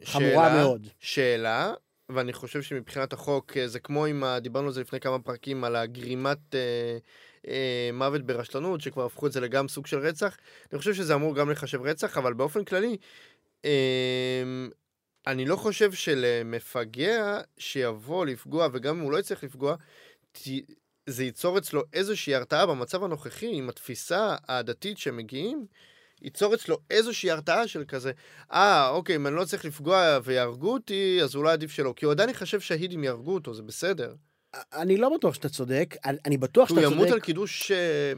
חמורה 0.06 0.30
שאלה- 0.50 0.54
מאוד. 0.64 0.88
שאלה, 1.00 1.74
ואני 2.10 2.34
חושב 2.34 2.62
שמבחינת 2.62 3.14
החוק, 3.14 3.58
אה, 3.58 3.68
זה 3.68 3.80
כמו 3.80 4.06
עם, 4.06 4.24
ה- 4.24 4.40
דיברנו 4.40 4.68
על 4.68 4.74
זה 4.74 4.82
לפני 4.82 5.00
כמה 5.00 5.20
פרקים, 5.20 5.64
על 5.64 5.76
הגרימת 5.76 6.56
אה, 6.56 6.98
אה, 7.48 7.90
מוות 7.94 8.22
ברשלנות, 8.22 8.82
שכבר 8.82 9.06
הפכו 9.06 9.28
את 9.28 9.32
זה 9.32 9.40
לגם 9.42 9.68
סוג 9.68 9.88
של 9.88 10.00
רצח. 10.00 10.38
אני 10.72 10.80
חושב 10.80 10.94
שזה 10.94 11.14
אמור 11.16 11.36
גם 11.36 11.50
לחשב 11.50 11.82
רצח, 11.82 12.18
אבל 12.18 12.34
באופן 12.34 12.64
כללי, 12.64 12.98
אה, 13.66 14.44
אני 15.28 15.46
לא 15.46 15.56
חושב 15.56 15.92
שלמפגע 15.92 17.40
שיבוא 17.58 18.26
לפגוע, 18.26 18.68
וגם 18.74 18.96
אם 18.98 19.02
הוא 19.04 19.12
לא 19.12 19.18
יצטרך 19.20 19.44
לפגוע, 19.44 19.76
ת- 20.32 20.40
זה 21.08 21.24
ייצור 21.24 21.58
אצלו 21.58 21.84
איזושהי 21.94 22.36
הרתעה 22.36 22.66
במצב 22.66 23.04
הנוכחי, 23.04 23.50
עם 23.54 23.70
התפיסה 23.70 24.36
הדתית 24.48 24.98
שהם 24.98 25.18
מגיעים, 25.18 25.66
ייצור 26.22 26.54
אצלו 26.54 26.78
איזושהי 26.90 27.32
הרתעה 27.32 27.68
של 27.68 27.84
כזה, 27.88 28.12
אה, 28.54 28.90
אוקיי, 28.90 29.16
אם 29.16 29.28
אני 29.28 29.36
לא 29.36 29.46
צריך 29.46 29.66
לפגוע 29.66 30.20
ויהרגו 30.24 30.74
אותי, 30.74 31.20
אז 31.24 31.36
אולי 31.36 31.54
עדיף 31.54 31.72
שלא. 31.72 31.94
כי 31.96 32.06
הוא 32.06 32.12
עדיין 32.12 32.30
יחשב 32.30 32.60
שהיד 32.60 32.94
אם 32.94 33.04
יהרגו 33.04 33.34
אותו, 33.34 33.54
זה 33.54 33.64
בסדר. 33.64 34.16
אני 34.74 34.98
לא 34.98 35.10
בטוח 35.18 35.34
שאתה 35.34 35.50
צודק, 35.50 35.96
אני, 36.06 36.18
אני 36.26 36.38
בטוח 36.38 36.70
הוא 36.70 36.80
שאתה 36.80 36.92
ימות 36.94 37.06
על 37.06 37.10
צודק, 37.10 37.24
קידוש... 37.24 37.72
אה, 37.72 38.14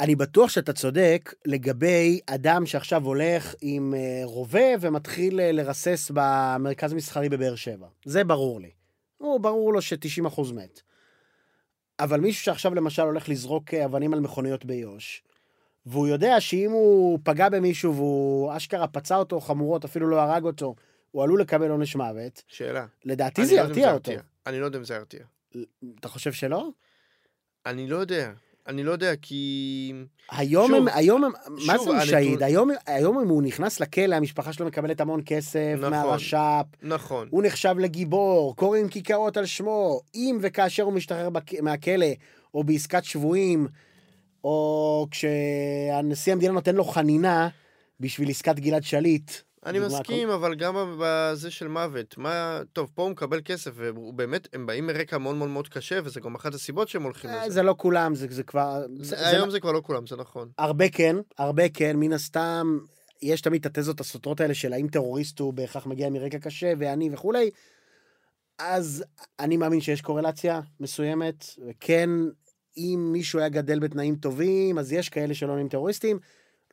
אני 0.00 0.14
בטוח 0.14 0.50
שאתה 0.50 0.72
צודק 0.72 1.34
לגבי 1.46 2.20
אדם 2.26 2.66
שעכשיו 2.66 3.04
הולך 3.04 3.54
עם 3.60 3.94
אה, 3.94 4.20
רובה 4.24 4.68
ומתחיל 4.80 5.40
אה, 5.40 5.52
לרסס 5.52 6.10
במרכז 6.14 6.92
המסחרי 6.92 7.28
בבאר 7.28 7.54
שבע. 7.54 7.86
זה 8.04 8.24
ברור 8.24 8.60
לי. 8.60 8.70
הוא, 9.18 9.40
ברור 9.40 9.72
לו 9.72 9.82
ש-90% 9.82 10.52
מת. 10.54 10.80
אבל 12.02 12.20
מישהו 12.20 12.44
שעכשיו 12.44 12.74
למשל 12.74 13.02
הולך 13.02 13.28
לזרוק 13.28 13.74
אה, 13.74 13.84
אבנים 13.84 14.14
על 14.14 14.20
מכוניות 14.20 14.64
ביו"ש, 14.64 15.22
והוא 15.86 16.08
יודע 16.08 16.40
שאם 16.40 16.70
הוא 16.70 17.18
פגע 17.24 17.48
במישהו 17.48 17.94
והוא 17.94 18.56
אשכרה 18.56 18.88
פצע 18.88 19.16
אותו 19.16 19.40
חמורות, 19.40 19.84
אפילו 19.84 20.08
לא 20.08 20.20
הרג 20.20 20.44
אותו, 20.44 20.74
הוא 21.10 21.22
עלול 21.22 21.40
לקבל 21.40 21.70
עונש 21.70 21.96
מוות, 21.96 22.42
שאלה. 22.46 22.86
לדעתי 23.04 23.46
זה 23.46 23.56
לא 23.56 23.60
ירתיע 23.60 23.92
אותו. 23.92 24.12
אני 24.46 24.60
לא 24.60 24.64
יודע 24.64 24.78
אם 24.78 24.84
זה 24.84 24.94
ירתיע. 24.94 25.20
אתה 26.00 26.08
חושב 26.08 26.32
שלא? 26.32 26.68
אני 27.66 27.86
לא 27.86 27.96
יודע. 27.96 28.32
אני 28.68 28.82
לא 28.84 28.92
יודע, 28.92 29.16
כי... 29.22 29.92
היום 30.30 30.66
שוב, 30.68 30.76
הם, 30.76 30.88
היום 30.94 31.24
הם, 31.24 31.32
מה 31.48 31.58
שוב, 31.58 31.66
זה 31.66 31.90
הוא 31.90 31.92
הנתון- 31.94 32.06
שהיד? 32.08 32.42
היום, 32.42 32.70
היום 32.86 33.18
אם 33.18 33.28
הוא 33.28 33.42
נכנס 33.42 33.80
לכלא, 33.80 34.14
המשפחה 34.14 34.52
שלו 34.52 34.66
מקבלת 34.66 35.00
המון 35.00 35.20
כסף 35.26 35.74
נכון. 35.78 35.90
מהרש"פ, 35.90 36.64
נכון. 36.82 37.28
הוא 37.30 37.42
נחשב 37.42 37.74
לגיבור, 37.78 38.56
קוראים 38.56 38.88
כיכרות 38.88 39.36
על 39.36 39.46
שמו, 39.46 40.00
אם 40.14 40.38
וכאשר 40.42 40.82
הוא 40.82 40.92
משתחרר 40.92 41.30
בק... 41.30 41.60
מהכלא, 41.60 42.06
או 42.54 42.64
בעסקת 42.64 43.04
שבויים, 43.04 43.68
או 44.44 45.06
כשהנשיא 45.10 46.32
המדינה 46.32 46.52
נותן 46.52 46.74
לו 46.74 46.84
חנינה 46.84 47.48
בשביל 48.00 48.30
עסקת 48.30 48.58
גלעד 48.58 48.82
שליט. 48.84 49.30
אני 49.66 49.78
מסכים, 49.78 50.30
אבל 50.30 50.54
גם 50.54 50.96
בזה 50.98 51.50
של 51.50 51.68
מוות. 51.68 52.18
מה... 52.18 52.60
טוב, 52.72 52.90
פה 52.94 53.02
הוא 53.02 53.10
מקבל 53.10 53.40
כסף, 53.44 53.70
והוא 53.74 54.14
באמת, 54.14 54.48
הם 54.52 54.66
באים 54.66 54.86
מרקע 54.86 55.18
מאוד 55.18 55.36
מאוד 55.36 55.48
מאוד 55.48 55.68
קשה, 55.68 55.98
וזה 56.04 56.20
גם 56.20 56.34
אחת 56.34 56.54
הסיבות 56.54 56.88
שהם 56.88 57.02
הולכים 57.02 57.30
אה, 57.30 57.46
לזה. 57.46 57.54
זה 57.54 57.62
לא 57.62 57.74
כולם, 57.78 58.14
זה, 58.14 58.26
זה 58.30 58.42
כבר... 58.42 58.82
זה, 59.00 59.16
זה 59.16 59.28
היום 59.28 59.50
זה 59.50 59.60
כבר 59.60 59.72
לא 59.72 59.80
כולם, 59.84 60.06
זה 60.06 60.16
נכון. 60.16 60.48
הרבה 60.58 60.88
כן, 60.88 61.16
הרבה 61.38 61.68
כן, 61.68 61.96
מן 61.96 62.12
הסתם, 62.12 62.78
יש 63.22 63.40
תמיד 63.40 63.66
את 63.66 63.78
התזות 63.78 64.00
הסותרות 64.00 64.40
האלה 64.40 64.54
של 64.54 64.72
האם 64.72 64.88
טרוריסט 64.88 65.38
הוא 65.38 65.52
בהכרח 65.52 65.86
מגיע 65.86 66.10
מרקע 66.10 66.38
קשה 66.38 66.72
ועני 66.78 67.10
וכולי, 67.12 67.50
אז 68.58 69.04
אני 69.40 69.56
מאמין 69.56 69.80
שיש 69.80 70.00
קורלציה 70.00 70.60
מסוימת, 70.80 71.44
וכן, 71.68 72.10
אם 72.76 73.08
מישהו 73.12 73.38
היה 73.38 73.48
גדל 73.48 73.78
בתנאים 73.78 74.16
טובים, 74.16 74.78
אז 74.78 74.92
יש 74.92 75.08
כאלה 75.08 75.34
שלא 75.34 75.52
נהיים 75.52 75.68
טרוריסטים, 75.68 76.18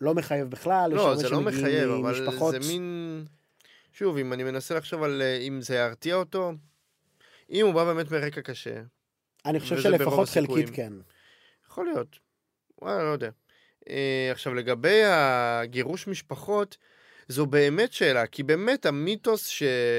לא 0.02 0.14
מחייב 0.14 0.50
בכלל, 0.50 0.92
לא, 0.94 1.16
זה 1.16 1.30
לא 1.30 1.42
מחייב, 1.42 1.90
אבל 1.90 2.20
ממשפחות- 2.20 2.52
זה 2.62 2.74
מין... 2.74 3.26
שוב, 3.94 4.18
אם 4.18 4.34
אני 4.34 4.44
מנסה 4.44 4.76
לחשוב 4.76 5.04
על 5.04 5.22
אה, 5.22 5.38
אם 5.38 5.62
זה 5.62 5.76
ירתיע 5.76 6.16
אותו, 6.16 6.52
אם 7.52 7.66
הוא 7.66 7.74
בא 7.74 7.84
באמת 7.84 8.12
מרקע 8.12 8.42
קשה, 8.42 8.82
אני 9.46 9.60
חושב 9.60 9.82
שלפחות 9.82 10.30
חלקית. 10.30 10.70
כן. 10.74 10.94
יכול 11.68 11.86
להיות. 11.86 12.20
וואלה, 12.82 13.04
לא 13.04 13.10
יודע. 13.10 13.30
אה, 13.90 14.30
עכשיו, 14.32 14.54
לגבי 14.54 15.02
הגירוש 15.06 16.08
משפחות, 16.08 16.78
זו 17.30 17.46
באמת 17.46 17.94
שאלה, 17.94 18.28
כי 18.28 18.44
באמת 18.44 18.86
המיתוס 18.86 19.52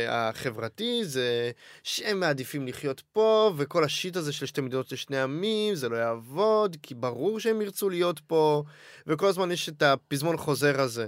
החברתי 0.09 1.05
זה 1.05 1.51
שהם 1.83 2.21
מעדיפים 2.21 2.67
לחיות 2.67 3.03
פה, 3.13 3.53
וכל 3.57 3.85
השיט 3.85 4.17
הזה 4.17 4.33
של 4.33 4.47
שתי 4.47 4.61
מדינות 4.61 4.93
לשני 4.93 5.21
עמים, 5.21 5.75
זה 5.75 5.89
לא 5.89 5.97
יעבוד, 5.97 6.77
כי 6.83 6.95
ברור 6.95 7.41
שהם 7.41 7.63
ירצו 7.63 7.91
להיות 7.91 8.21
פה, 8.21 8.63
וכל 9.07 9.27
הזמן 9.27 9.53
יש 9.53 9.69
את 9.69 9.83
הפזמון 9.83 10.37
חוזר 10.37 10.81
הזה, 10.81 11.07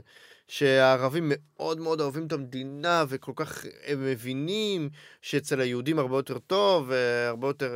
שהערבים 0.48 1.24
מאוד 1.34 1.80
מאוד 1.80 2.00
אוהבים 2.00 2.26
את 2.26 2.32
המדינה, 2.32 3.04
וכל 3.08 3.32
כך 3.36 3.64
הם 3.86 4.04
מבינים 4.04 4.90
שאצל 5.22 5.60
היהודים 5.60 5.98
הרבה 5.98 6.16
יותר 6.16 6.38
טוב, 6.38 6.86
והרבה 6.88 7.48
יותר 7.48 7.74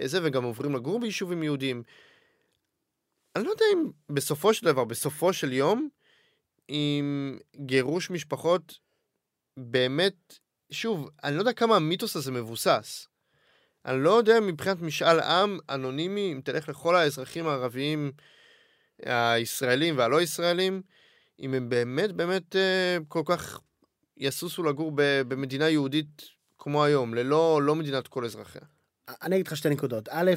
אה, 0.00 0.08
זה, 0.08 0.18
וגם 0.22 0.44
עוברים 0.44 0.74
לגור 0.74 1.00
ביישובים 1.00 1.42
יהודיים. 1.42 1.82
אני 3.36 3.44
לא 3.44 3.50
יודע 3.50 3.64
אם 3.74 3.90
בסופו 4.10 4.54
של 4.54 4.66
דבר, 4.66 4.84
בסופו 4.84 5.32
של 5.32 5.52
יום, 5.52 5.88
עם 6.68 7.38
גירוש 7.56 8.10
משפחות, 8.10 8.78
באמת, 9.56 10.38
שוב, 10.70 11.10
אני 11.24 11.34
לא 11.34 11.40
יודע 11.40 11.52
כמה 11.52 11.76
המיתוס 11.76 12.16
הזה 12.16 12.32
מבוסס. 12.32 13.08
אני 13.84 14.02
לא 14.02 14.10
יודע 14.10 14.40
מבחינת 14.40 14.80
משאל 14.80 15.20
עם 15.20 15.58
אנונימי, 15.70 16.32
אם 16.32 16.40
תלך 16.44 16.68
לכל 16.68 16.96
האזרחים 16.96 17.46
הערביים 17.46 18.12
הישראלים 19.02 19.98
והלא 19.98 20.22
ישראלים, 20.22 20.82
אם 21.40 21.54
הם 21.54 21.68
באמת 21.68 22.12
באמת 22.12 22.56
אה, 22.56 22.96
כל 23.08 23.22
כך 23.26 23.60
יסוסו 24.16 24.62
לגור 24.62 24.92
במדינה 24.96 25.68
יהודית 25.68 26.22
כמו 26.58 26.84
היום, 26.84 27.14
ללא 27.14 27.62
לא 27.62 27.74
מדינת 27.74 28.08
כל 28.08 28.24
אזרחיה. 28.24 28.62
אני 29.22 29.34
אגיד 29.36 29.46
לך 29.46 29.56
שתי 29.56 29.68
נקודות. 29.68 30.08
א', 30.10 30.30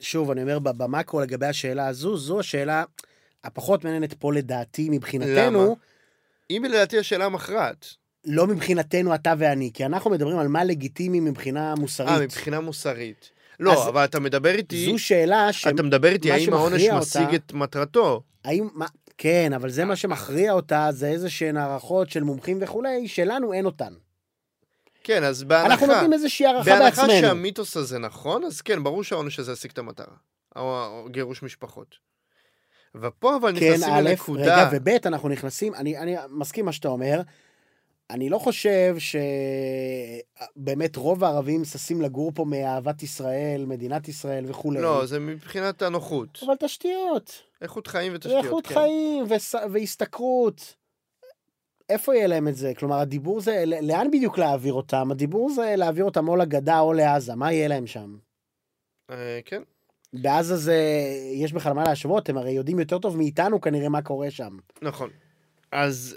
שוב, 0.00 0.30
אני 0.30 0.42
אומר, 0.42 0.58
במקרו 0.58 1.20
לגבי 1.20 1.46
השאלה 1.46 1.86
הזו, 1.86 2.16
זו 2.16 2.40
השאלה 2.40 2.84
הפחות 3.44 3.84
מעניינת 3.84 4.14
פה 4.14 4.32
לדעתי 4.32 4.88
מבחינתנו. 4.90 5.64
למה? 5.64 5.74
היא 6.48 6.60
לדעתי 6.60 6.98
השאלה 6.98 7.24
המכרעת. 7.24 7.86
לא 8.24 8.46
מבחינתנו 8.46 9.14
אתה 9.14 9.34
ואני, 9.38 9.70
כי 9.74 9.84
אנחנו 9.86 10.10
מדברים 10.10 10.38
על 10.38 10.48
מה 10.48 10.64
לגיטימי 10.64 11.20
מבחינה 11.20 11.74
מוסרית. 11.74 12.10
אה, 12.10 12.20
מבחינה 12.20 12.60
מוסרית. 12.60 13.30
לא, 13.60 13.82
אז 13.82 13.88
אבל 13.88 14.04
אתה 14.04 14.20
מדבר 14.20 14.54
איתי, 14.54 14.86
זו 14.92 14.98
שאלה 14.98 15.52
ש... 15.52 15.66
אתה 15.66 15.82
מדבר 15.82 16.08
איתי 16.08 16.32
האם 16.32 16.52
העונש 16.52 16.82
משיג 16.82 17.34
את 17.34 17.52
מטרתו. 17.52 18.22
האם... 18.44 18.68
מה... 18.74 18.86
כן, 19.18 19.52
אבל 19.52 19.70
זה 19.70 19.84
מה 19.84 19.96
שמכריע 19.96 20.52
אותה, 20.52 20.88
זה 20.90 21.08
איזה 21.08 21.30
שהן 21.30 21.56
הערכות 21.56 22.10
של 22.10 22.22
מומחים 22.22 22.58
וכולי, 22.60 23.08
שלנו 23.08 23.52
אין 23.52 23.66
אותן. 23.66 23.92
כן, 25.04 25.24
אז 25.24 25.44
בהנחה, 25.44 25.66
אנחנו 25.66 25.86
נותנים 25.86 26.12
איזושהי 26.12 26.46
הערכה 26.46 26.70
בהנחה 26.70 26.84
בעצמנו. 26.84 27.20
שהמיתוס 27.20 27.76
הזה 27.76 27.98
נכון, 27.98 28.44
אז 28.44 28.60
כן, 28.60 28.82
ברור 28.84 29.04
שהעונש 29.04 29.38
הזה 29.38 29.52
ישיג 29.52 29.70
את 29.70 29.78
המטרה. 29.78 30.14
או 30.56 30.62
או 30.62 31.08
גירוש 31.10 31.42
משפחות. 31.42 32.09
ופה 32.94 33.36
אבל 33.36 33.60
כן, 33.60 33.72
נכנסים 33.72 33.94
א', 33.94 34.00
לנקודה... 34.00 34.42
רגע, 34.42 34.68
וב', 34.72 34.88
אנחנו 35.06 35.28
נכנסים, 35.28 35.74
אני, 35.74 35.98
אני 35.98 36.16
מסכים 36.28 36.64
מה 36.64 36.72
שאתה 36.72 36.88
אומר. 36.88 37.20
אני 38.10 38.28
לא 38.28 38.38
חושב 38.38 38.96
שבאמת 40.56 40.96
רוב 40.96 41.24
הערבים 41.24 41.64
ששים 41.64 42.02
לגור 42.02 42.32
פה 42.34 42.44
מאהבת 42.44 43.02
ישראל, 43.02 43.64
מדינת 43.66 44.08
ישראל 44.08 44.44
וכולי. 44.48 44.80
לא, 44.80 45.06
זה 45.06 45.20
מבחינת 45.20 45.82
הנוחות. 45.82 46.38
אבל 46.46 46.54
תשתיות, 46.60 47.42
איכות 47.62 47.86
חיים 47.86 48.12
ותשתיות, 48.14 48.44
ואיכות 48.44 48.66
כן. 48.66 48.74
חיים 48.74 49.24
וס... 49.28 49.54
והשתכרות. 49.72 50.74
איפה 51.88 52.14
יהיה 52.14 52.26
להם 52.26 52.48
את 52.48 52.54
זה? 52.54 52.72
כלומר, 52.78 52.96
הדיבור 52.96 53.40
זה, 53.40 53.64
לאן 53.66 54.10
בדיוק 54.10 54.38
להעביר 54.38 54.72
אותם? 54.72 55.10
הדיבור 55.10 55.50
זה 55.50 55.74
להעביר 55.76 56.04
אותם 56.04 56.28
או 56.28 56.36
לגדה 56.36 56.80
או 56.80 56.92
לעזה, 56.92 57.34
מה 57.34 57.52
יהיה 57.52 57.68
להם 57.68 57.86
שם? 57.86 58.16
אה, 59.10 59.40
כן. 59.44 59.62
בעזה 60.12 60.56
זה, 60.56 60.76
יש 61.34 61.52
בכלל 61.52 61.72
מה 61.72 61.84
להשוות, 61.84 62.28
הם 62.28 62.36
הרי 62.36 62.50
יודעים 62.50 62.78
יותר 62.78 62.98
טוב 62.98 63.16
מאיתנו 63.16 63.60
כנראה 63.60 63.88
מה 63.88 64.02
קורה 64.02 64.30
שם. 64.30 64.56
נכון. 64.82 65.10
אז 65.72 66.16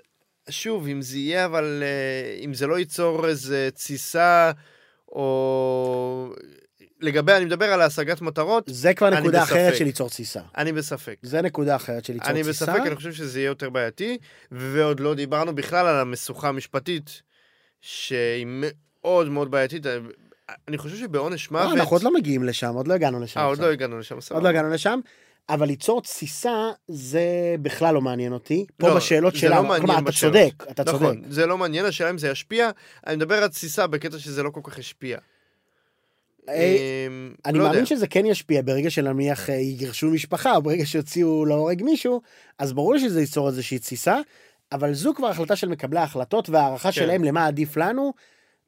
שוב, 0.49 0.87
אם 0.87 1.01
זה 1.01 1.17
יהיה, 1.17 1.45
אבל 1.45 1.83
אה, 1.85 2.43
אם 2.45 2.53
זה 2.53 2.67
לא 2.67 2.79
ייצור 2.79 3.27
איזה 3.27 3.69
תסיסה, 3.73 4.51
או... 5.07 6.33
לגבי, 7.03 7.33
אני 7.33 7.45
מדבר 7.45 7.65
על 7.65 7.81
השגת 7.81 8.21
מטרות, 8.21 8.63
זה 8.67 8.93
כבר 8.93 9.09
נקודה 9.09 9.43
אחרת. 9.43 9.75
של 9.75 9.83
ליצור 9.83 10.09
תסיסה. 10.09 10.41
אני 10.57 10.71
בספק. 10.71 11.17
זה 11.21 11.41
נקודה 11.41 11.75
אחרת 11.75 12.05
של 12.05 12.13
ליצור 12.13 12.29
אני 12.29 12.41
תסיסה. 12.41 12.65
בספק, 12.65 12.87
אני 12.87 12.95
חושב 12.95 13.13
שזה 13.13 13.39
יהיה 13.39 13.47
יותר 13.47 13.69
בעייתי, 13.69 14.17
ועוד 14.51 14.99
לא 14.99 15.15
דיברנו 15.15 15.55
בכלל 15.55 15.87
על 15.87 15.95
המשוכה 15.95 16.49
המשפטית, 16.49 17.21
שהיא 17.81 18.47
מאוד 18.47 19.29
מאוד 19.29 19.51
בעייתית. 19.51 19.85
אני 20.67 20.77
חושב 20.77 20.95
שבעונש 20.95 21.51
לא, 21.51 21.59
מוות... 21.59 21.77
אנחנו 21.77 21.95
עוד 21.95 22.03
לא 22.03 22.13
מגיעים 22.13 22.43
לשם, 22.43 22.73
עוד 22.73 22.87
לא 22.87 22.93
הגענו 22.93 23.19
לשם. 23.19 23.39
אה, 23.39 23.45
עוד. 23.45 23.59
לא 23.59 23.71
הגענו 23.71 23.99
לשם, 23.99 24.21
סבבה. 24.21 24.37
עוד 24.37 24.43
לא 24.43 24.49
הגענו 24.49 24.69
לשם. 24.69 24.99
אבל 25.49 25.67
ליצור 25.67 26.01
תסיסה, 26.01 26.71
זה 26.87 27.55
בכלל 27.61 27.93
לא 27.93 28.01
מעניין 28.01 28.33
אותי. 28.33 28.65
פה 28.77 28.87
לא, 28.87 28.95
בשאלות 28.95 29.33
לא 29.33 29.39
שלנו. 29.39 29.63
מעניין 29.63 29.81
כלומר, 29.81 29.99
אתה 29.99 30.03
בשאלות. 30.03 30.35
צודק, 30.35 30.71
אתה 30.71 30.83
צודק. 30.83 31.01
נכון, 31.01 31.21
זה 31.29 31.45
לא 31.45 31.57
מעניין, 31.57 31.85
השאלה 31.85 32.09
אם 32.09 32.17
זה 32.17 32.29
ישפיע. 32.29 32.69
אני 33.07 33.15
מדבר 33.15 33.35
על 33.35 33.47
תסיסה 33.47 33.87
בקטע 33.87 34.19
שזה 34.19 34.43
לא 34.43 34.49
כל 34.49 34.61
כך 34.63 34.79
השפיע. 34.79 35.17
אה, 36.49 36.75
אמ, 37.07 37.33
אני 37.45 37.57
לא 37.57 37.63
מאמין 37.63 37.79
יודע. 37.79 37.85
שזה 37.85 38.07
כן 38.07 38.25
ישפיע 38.25 38.61
ברגע 38.65 38.89
שנניח 38.89 39.49
אה, 39.49 39.55
יגרשו 39.55 40.07
משפחה, 40.07 40.55
או 40.55 40.61
ברגע 40.61 40.85
שיוציאו 40.85 41.45
להורג 41.45 41.83
מישהו, 41.83 42.21
אז 42.59 42.73
ברור 42.73 42.97
שזה 42.97 43.21
ייצור 43.21 43.47
איזושהי 43.47 43.79
תסיסה, 43.79 44.19
אבל 44.71 44.93
זו 44.93 45.13
כבר 45.13 45.27
החלטה 45.27 45.55
של 45.55 45.67
מקבלי 45.69 45.99
ההחלטות 45.99 46.49
והערכה 46.49 46.89
כן. 46.89 46.91
שלהם 46.91 47.23
למה 47.23 47.47
עדיף 47.47 47.77
לנו, 47.77 48.13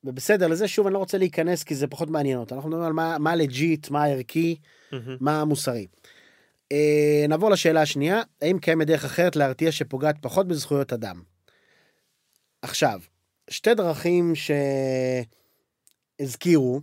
ובסדר, 0.06 0.48
לזה 0.48 0.68
שוב 0.68 0.88
אני 0.88 0.94
לא 0.94 1.00
רוצה 1.00 1.18
להיכנס 1.18 1.64
כי 1.64 1.76
זה 1.76 1.88
פחות 1.88 2.10
מעניין 2.10 2.40
אותנו, 2.40 2.56
אנחנו 2.58 2.70
מדברים 2.70 2.88
על 2.88 2.94
מה, 2.94 3.18
מה 3.20 3.36
לג'יט, 3.36 3.90
מה 3.90 4.06
ערכי, 4.06 4.56
מהמם. 4.92 5.18
מה 5.20 5.42
המוסרי. 5.42 5.88
אה, 6.72 7.26
נעבור 7.30 7.50
לשאלה 7.50 7.82
השנייה, 7.82 8.22
האם 8.42 8.60
קיימת 8.60 8.88
דרך 8.88 9.06
אחרת 9.06 9.36
להרתיע 9.36 9.72
שפוגעת 9.72 10.16
פחות 10.22 10.48
בזכויות 10.48 10.94
אדם? 10.94 11.22
עכשיו, 12.62 13.00
שתי 13.50 13.74
דרכים 13.74 14.34
שהזכירו, 16.20 16.82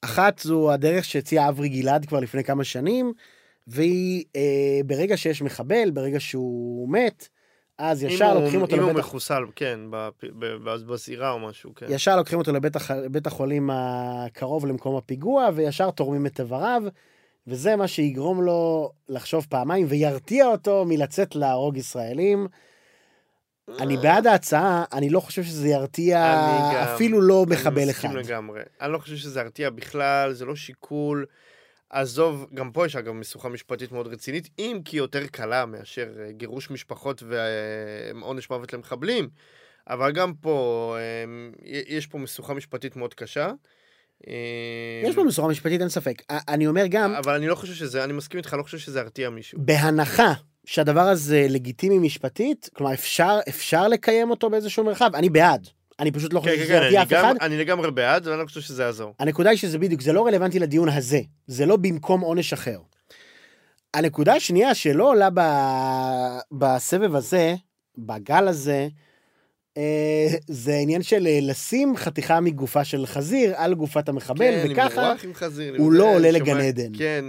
אחת 0.00 0.38
זו 0.38 0.72
הדרך 0.72 1.04
שהציע 1.04 1.48
אברי 1.48 1.68
גלעד 1.68 2.06
כבר 2.06 2.20
לפני 2.20 2.44
כמה 2.44 2.64
שנים, 2.64 3.12
והיא 3.66 4.24
אה, 4.36 4.80
ברגע 4.86 5.16
שיש 5.16 5.42
מחבל, 5.42 5.90
ברגע 5.90 6.20
שהוא 6.20 6.88
מת, 6.88 7.28
אז 7.78 8.02
ישר 8.02 8.34
לוקחים 8.34 8.62
אותו 8.62 8.76
אם 8.76 8.80
הוא 8.80 8.90
לבית, 8.90 9.04
מחוסל, 9.04 9.44
כן, 9.56 9.80
בזירה 10.86 11.30
או 11.30 11.38
משהו, 11.38 11.74
כן. 11.74 11.86
ישר 11.88 12.16
לוקחים 12.16 12.38
אותו 12.38 12.52
לבית 12.52 12.76
הח... 12.76 12.90
בית 13.10 13.26
החולים 13.26 13.70
הקרוב 13.72 14.66
למקום 14.66 14.96
הפיגוע, 14.96 15.48
וישר 15.54 15.90
תורמים 15.90 16.26
את 16.26 16.40
איבריו, 16.40 16.82
וזה 17.46 17.76
מה 17.76 17.88
שיגרום 17.88 18.42
לו 18.42 18.92
לחשוב 19.08 19.46
פעמיים 19.48 19.86
וירתיע 19.88 20.46
אותו 20.46 20.84
מלצאת 20.88 21.36
להרוג 21.36 21.76
ישראלים. 21.76 22.46
אני 23.80 23.96
בעד 23.96 24.26
ההצעה, 24.26 24.84
אני 24.92 25.10
לא 25.10 25.20
חושב 25.20 25.42
שזה 25.42 25.68
ירתיע 25.68 26.34
אפילו 26.94 27.20
לא 27.20 27.46
מחבל 27.48 27.90
אחד. 27.90 28.08
אני 28.08 28.18
מסכים 28.20 28.34
לגמרי. 28.34 28.60
אני 28.80 28.92
לא 28.92 28.98
חושב 28.98 29.16
שזה 29.16 29.40
הרתיע 29.40 29.70
בכלל, 29.70 30.32
זה 30.32 30.44
לא 30.44 30.56
שיקול. 30.56 31.26
עזוב, 31.90 32.46
גם 32.54 32.70
פה 32.72 32.86
יש 32.86 32.96
אגב 32.96 33.12
משוכה 33.12 33.48
משפטית 33.48 33.92
מאוד 33.92 34.06
רצינית, 34.06 34.48
אם 34.58 34.80
כי 34.84 34.96
יותר 34.96 35.26
קלה 35.26 35.66
מאשר 35.66 36.08
אה, 36.20 36.32
גירוש 36.32 36.70
משפחות 36.70 37.22
ועונש 37.22 38.50
מוות 38.50 38.72
למחבלים, 38.72 39.28
אבל 39.88 40.12
גם 40.12 40.34
פה, 40.34 40.96
אה, 40.98 41.24
יש 41.86 42.06
פה 42.06 42.18
משוכה 42.18 42.54
משפטית 42.54 42.96
מאוד 42.96 43.14
קשה. 43.14 43.52
אה, 44.28 44.34
יש 45.04 45.14
פה 45.14 45.24
משוכה 45.24 45.48
משפטית, 45.48 45.80
אין 45.80 45.88
ספק. 45.88 46.22
אני 46.48 46.66
אומר 46.66 46.86
גם, 46.86 47.14
אבל 47.14 47.34
אני 47.34 47.46
לא 47.46 47.54
חושב 47.54 47.74
שזה, 47.74 48.04
אני 48.04 48.12
מסכים 48.12 48.38
איתך, 48.38 48.52
אני 48.52 48.58
לא 48.58 48.62
חושב 48.62 48.78
שזה 48.78 49.00
הרתיע 49.00 49.30
מישהו. 49.30 49.58
בהנחה 49.62 50.32
שהדבר 50.64 51.00
הזה 51.00 51.46
לגיטימי 51.50 51.98
משפטית, 51.98 52.70
כלומר 52.74 52.94
אפשר, 52.94 53.38
אפשר 53.48 53.88
לקיים 53.88 54.30
אותו 54.30 54.50
באיזשהו 54.50 54.84
מרחב, 54.84 55.10
אני 55.14 55.28
בעד. 55.30 55.68
אני 56.00 56.10
פשוט 56.10 56.32
לא 56.32 56.40
כן, 56.40 56.44
חושב 56.50 56.56
כן, 56.58 56.64
שזה 56.64 56.72
כן, 56.72 56.82
ירתיע 56.82 56.98
אני 57.00 57.02
אף 57.02 57.08
גם- 57.12 57.24
אחד. 57.24 57.34
אני 57.40 57.56
לגמרי 57.58 57.90
בעד, 57.90 58.26
ואני 58.26 58.40
לא 58.40 58.46
חושב 58.46 58.60
שזה 58.60 58.82
יעזור. 58.82 59.14
הנקודה 59.18 59.50
היא 59.50 59.58
שזה 59.58 59.78
בדיוק, 59.78 60.00
זה 60.00 60.12
לא 60.12 60.26
רלוונטי 60.26 60.58
לדיון 60.58 60.88
הזה, 60.88 61.20
זה 61.46 61.66
לא 61.66 61.76
במקום 61.76 62.20
עונש 62.20 62.52
אחר. 62.52 62.78
הנקודה 63.94 64.34
השנייה 64.34 64.74
שלא 64.74 65.10
עולה 65.10 65.28
ב... 65.34 65.40
בסבב 66.52 67.14
הזה, 67.14 67.54
בגל 67.98 68.48
הזה, 68.48 68.88
אה, 69.76 70.26
זה 70.48 70.72
העניין 70.74 71.02
של 71.02 71.26
אה, 71.26 71.38
לשים 71.42 71.96
חתיכה 71.96 72.40
מגופה 72.40 72.84
של 72.84 73.06
חזיר 73.06 73.52
על 73.56 73.74
גופת 73.74 74.08
המחבל, 74.08 74.38
כן, 74.64 74.68
וככה 74.72 75.12
חזיר, 75.34 75.74
הוא 75.78 75.92
לא 75.92 76.04
זה, 76.04 76.10
עולה 76.10 76.30
לגן 76.30 76.60
עדן. 76.60 76.92
כן. 76.98 77.24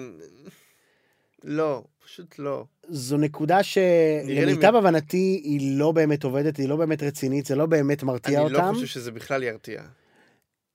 לא, 1.44 1.84
פשוט 2.06 2.40
לא. 2.40 2.64
זו 2.92 3.18
נקודה 3.18 3.64
שלמיטב 3.64 4.76
הבנתי 4.76 5.42
היא 5.44 5.80
לא 5.80 5.92
באמת 5.92 6.24
עובדת, 6.24 6.58
היא 6.58 6.70
לא 6.70 6.76
באמת 6.76 7.04
רצינית, 7.04 7.46
זה 7.46 7.56
לא 7.56 7.66
באמת 7.66 8.04
מרתיע 8.04 8.42
אני 8.42 8.54
לא 8.54 8.58
אותם. 8.60 8.74
חושב 8.74 8.86
שזה 8.86 9.12
בכלל 9.12 9.44
ירתיע. 9.44 9.82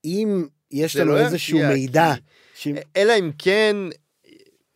אם 0.05 0.45
יש 0.71 0.95
לנו 0.95 1.11
לא 1.11 1.19
איזשהו 1.19 1.57
ירתיע, 1.57 1.75
מידע, 1.75 2.13
כי- 2.55 2.75
ש... 2.75 2.79
אלא 2.97 3.13
אם 3.19 3.31
כן, 3.37 3.75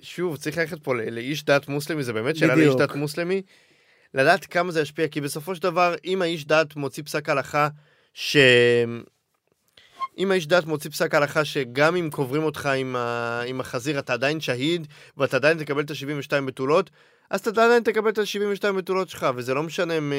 שוב, 0.02 0.38
צריך 0.38 0.58
ללכת 0.58 0.84
פה 0.84 0.96
לאיש 0.96 1.46
דת 1.46 1.68
מוסלמי, 1.68 2.04
זה 2.04 2.14
באמת 2.14 2.36
שאלה. 2.36 2.56
לאיש 2.56 2.76
דת 2.76 2.96
מוסלמי, 2.96 3.42
לדעת 4.14 4.46
כמה 4.46 4.72
זה 4.72 4.82
ישפיע, 4.82 5.08
כי 5.08 5.22
בסופו 5.22 5.56
של 5.56 5.62
דבר, 5.64 5.96
אם 6.06 6.22
האיש 6.22 6.46
דת 6.46 6.76
מוציא 6.76 7.04
פסק 7.04 7.30
הלכה, 7.30 7.68
ש... 8.14 8.38
אם 10.18 10.32
האיש 10.32 10.48
דת 10.48 10.66
מוציא 10.66 10.90
פסק 10.90 11.16
הלכה 11.16 11.46
שגם 11.46 11.96
אם 11.96 12.10
קוברים 12.12 12.44
אותך 12.44 12.66
עם, 12.66 12.96
ה... 12.96 13.42
עם 13.48 13.60
החזיר, 13.60 14.00
אתה 14.00 14.14
עדיין 14.14 14.40
שהיד, 14.40 14.88
ואתה 15.18 15.38
עדיין 15.38 15.58
תקבל 15.58 15.84
את 15.84 15.92
ה-72 15.92 16.42
בתולות, 16.46 16.90
אז 17.30 17.40
אתה 17.48 17.66
עדיין 17.66 17.84
תקבל 17.84 18.10
את 18.10 18.18
ה-72 18.18 18.72
בתולות 18.72 19.10
שלך, 19.10 19.28
וזה 19.36 19.54
לא 19.54 19.64
משנה 19.64 19.98
אם, 19.98 20.14
אה, 20.14 20.18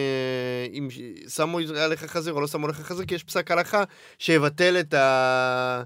אם 0.73 0.89
שמו 1.29 1.59
עליך 1.77 2.05
חזיר 2.05 2.33
או 2.35 2.41
לא 2.41 2.47
שמו 2.47 2.67
עליך 2.67 2.77
חזיר, 2.81 3.07
כי 3.07 3.15
יש 3.15 3.25
פסק 3.25 3.51
הלכה 3.51 3.85
שיבטל 4.19 4.77
את, 4.81 4.95
ה... 4.95 5.83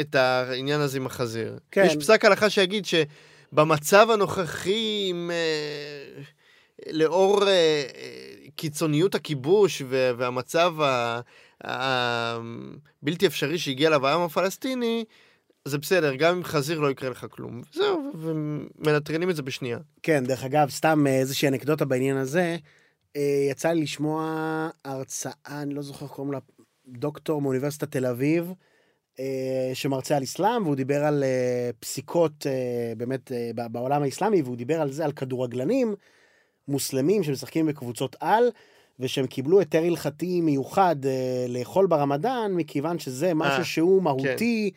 את 0.00 0.14
העניין 0.14 0.80
הזה 0.80 0.98
עם 0.98 1.06
החזיר. 1.06 1.58
כן. 1.70 1.84
יש 1.86 1.96
פסק 1.96 2.24
הלכה 2.24 2.50
שיגיד 2.50 2.84
שבמצב 2.86 4.10
הנוכחי, 4.10 5.06
עם, 5.10 5.30
אה, 5.30 6.22
לאור 6.92 7.48
אה, 7.48 7.84
קיצוניות 8.56 9.14
הכיבוש 9.14 9.82
והמצב 9.88 10.74
ה- 10.80 11.20
הבלתי 11.64 13.26
אפשרי 13.26 13.58
שהגיע 13.58 13.88
אליו 13.88 14.06
העם 14.06 14.20
הפלסטיני, 14.20 15.04
זה 15.64 15.78
בסדר, 15.78 16.14
גם 16.14 16.36
עם 16.36 16.44
חזיר 16.44 16.80
לא 16.80 16.90
יקרה 16.90 17.10
לך 17.10 17.26
כלום. 17.30 17.62
זהו, 17.72 18.12
ומנטרלים 18.14 19.30
את 19.30 19.36
זה 19.36 19.42
בשנייה. 19.42 19.78
כן, 20.02 20.24
דרך 20.24 20.44
אגב, 20.44 20.70
סתם 20.70 21.06
אה, 21.06 21.18
איזושהי 21.18 21.48
אנקדוטה 21.48 21.84
בעניין 21.84 22.16
הזה, 22.16 22.56
אה, 23.16 23.46
יצא 23.50 23.68
לי 23.68 23.82
לשמוע 23.82 24.70
הרצאה, 24.84 25.32
אני 25.46 25.74
לא 25.74 25.82
זוכר 25.82 26.06
איך 26.06 26.14
קוראים 26.14 26.32
לה, 26.32 26.38
דוקטור 26.88 27.42
מאוניברסיטת 27.42 27.90
תל 27.90 28.06
אביב, 28.06 28.52
אה, 29.20 29.70
שמרצה 29.74 30.16
על 30.16 30.22
אסלאם, 30.22 30.62
והוא 30.62 30.76
דיבר 30.76 31.04
על 31.04 31.24
פסיקות 31.80 32.46
באמת 32.96 33.32
בעולם 33.54 34.02
האסלאמי, 34.02 34.42
והוא 34.42 34.56
דיבר 34.56 34.80
על 34.80 34.92
זה, 34.92 35.04
על 35.04 35.12
כדורגלנים 35.12 35.94
מוסלמים 36.68 37.22
שמשחקים 37.22 37.66
בקבוצות 37.66 38.16
על, 38.20 38.50
ושהם 39.00 39.26
קיבלו 39.26 39.60
היתר 39.60 39.82
הלכתי 39.82 40.40
מיוחד 40.40 40.96
אה, 41.06 41.46
לאכול 41.48 41.86
ברמדאן, 41.86 42.52
מכיוון 42.54 42.98
שזה 42.98 43.34
משהו 43.34 43.58
אה, 43.58 43.64
שהוא 43.64 44.02
מהותי 44.02 44.70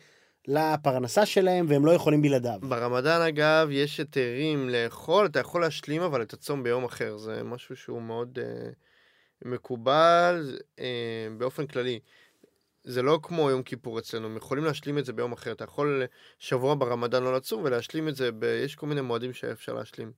לפרנסה 0.48 1.26
שלהם, 1.26 1.66
והם 1.68 1.86
לא 1.86 1.90
יכולים 1.90 2.22
בלעדיו. 2.22 2.58
ברמדאן, 2.62 3.20
אגב, 3.20 3.68
יש 3.70 3.98
היתרים 3.98 4.68
לאכול, 4.68 5.26
אתה 5.26 5.40
יכול 5.40 5.60
להשלים 5.60 6.02
אבל 6.02 6.22
את 6.22 6.32
הצום 6.32 6.62
ביום 6.62 6.84
אחר. 6.84 7.16
זה 7.16 7.42
משהו 7.42 7.76
שהוא 7.76 8.02
מאוד 8.02 8.38
אה, 8.42 8.70
מקובל 9.44 10.58
אה, 10.78 11.28
באופן 11.38 11.66
כללי. 11.66 12.00
זה 12.84 13.02
לא 13.02 13.18
כמו 13.22 13.50
יום 13.50 13.62
כיפור 13.62 13.98
אצלנו, 13.98 14.26
הם 14.26 14.36
יכולים 14.36 14.64
להשלים 14.64 14.98
את 14.98 15.04
זה 15.04 15.12
ביום 15.12 15.32
אחר. 15.32 15.52
אתה 15.52 15.64
יכול 15.64 16.02
שבוע 16.38 16.74
ברמדאן 16.74 17.22
לא 17.22 17.36
לצום 17.36 17.62
ולהשלים 17.64 18.08
את 18.08 18.16
זה, 18.16 18.32
ב... 18.32 18.44
יש 18.64 18.74
כל 18.74 18.86
מיני 18.86 19.00
מועדים 19.00 19.32
שאפשר 19.32 19.74
להשלים. 19.74 20.12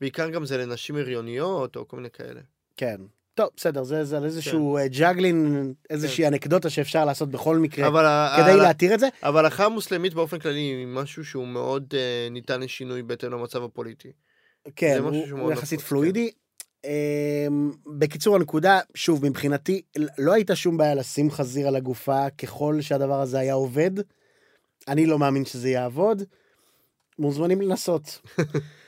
בעיקר 0.00 0.30
גם 0.30 0.44
זה 0.44 0.58
לנשים 0.58 0.96
הריוניות 0.96 1.76
או 1.76 1.88
כל 1.88 1.96
מיני 1.96 2.10
כאלה. 2.10 2.40
כן. 2.76 3.00
טוב, 3.34 3.48
בסדר, 3.56 3.84
זה, 3.84 4.04
זה 4.04 4.16
על 4.16 4.24
איזשהו 4.24 4.78
כן. 4.82 4.88
ג'אגלין, 4.98 5.72
איזושהי 5.90 6.26
אנקדוטה 6.26 6.70
שאפשר 6.70 7.04
לעשות 7.04 7.30
בכל 7.30 7.58
מקרה, 7.58 7.88
כדי 8.36 8.50
ה- 8.50 8.56
להתיר 8.56 8.94
את 8.94 9.00
זה. 9.00 9.08
אבל 9.22 9.36
ההלכה 9.44 9.64
המוסלמית 9.64 10.14
באופן 10.14 10.38
כללי 10.38 10.58
היא 10.58 10.86
משהו 10.86 11.24
שהוא 11.24 11.46
מאוד 11.46 11.94
אה, 11.96 12.28
ניתן 12.30 12.60
לשינוי 12.60 13.02
בהתאם 13.02 13.32
למצב 13.32 13.62
הפוליטי. 13.64 14.08
כן, 14.76 14.98
הוא, 15.02 15.26
הוא 15.30 15.52
יחסית 15.52 15.78
נפוץ, 15.78 15.88
פלואידי. 15.88 16.30
אמ, 16.84 16.90
בקיצור, 17.98 18.36
הנקודה, 18.36 18.80
שוב, 18.94 19.26
מבחינתי, 19.26 19.82
לא 20.18 20.32
הייתה 20.32 20.56
שום 20.56 20.76
בעיה 20.76 20.94
לשים 20.94 21.30
חזיר 21.30 21.68
על 21.68 21.76
הגופה 21.76 22.30
ככל 22.30 22.80
שהדבר 22.80 23.20
הזה 23.20 23.38
היה 23.38 23.54
עובד. 23.54 23.90
אני 24.88 25.06
לא 25.06 25.18
מאמין 25.18 25.44
שזה 25.44 25.68
יעבוד. 25.70 26.22
מוזמנים 27.18 27.60
לנסות. 27.60 28.20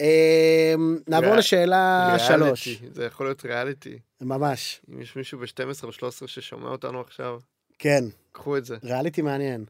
אה, 0.00 0.74
נעבור 1.08 1.34
לשאלה 1.36 2.16
שלוש. 2.18 2.68
זה 2.92 3.04
יכול 3.04 3.26
להיות 3.26 3.44
ריאליטי. 3.44 3.98
ממש, 4.20 4.80
אם 4.94 5.00
יש 5.00 5.16
מישהו 5.16 5.38
ב-12 5.38 5.84
או 5.84 5.92
13 5.92 6.28
ששומע 6.28 6.68
אותנו 6.68 7.00
עכשיו, 7.00 7.38
כן, 7.78 8.04
קחו 8.32 8.56
את 8.56 8.64
זה. 8.64 8.76
ריאליטי 8.84 9.22
מעניין. 9.22 9.64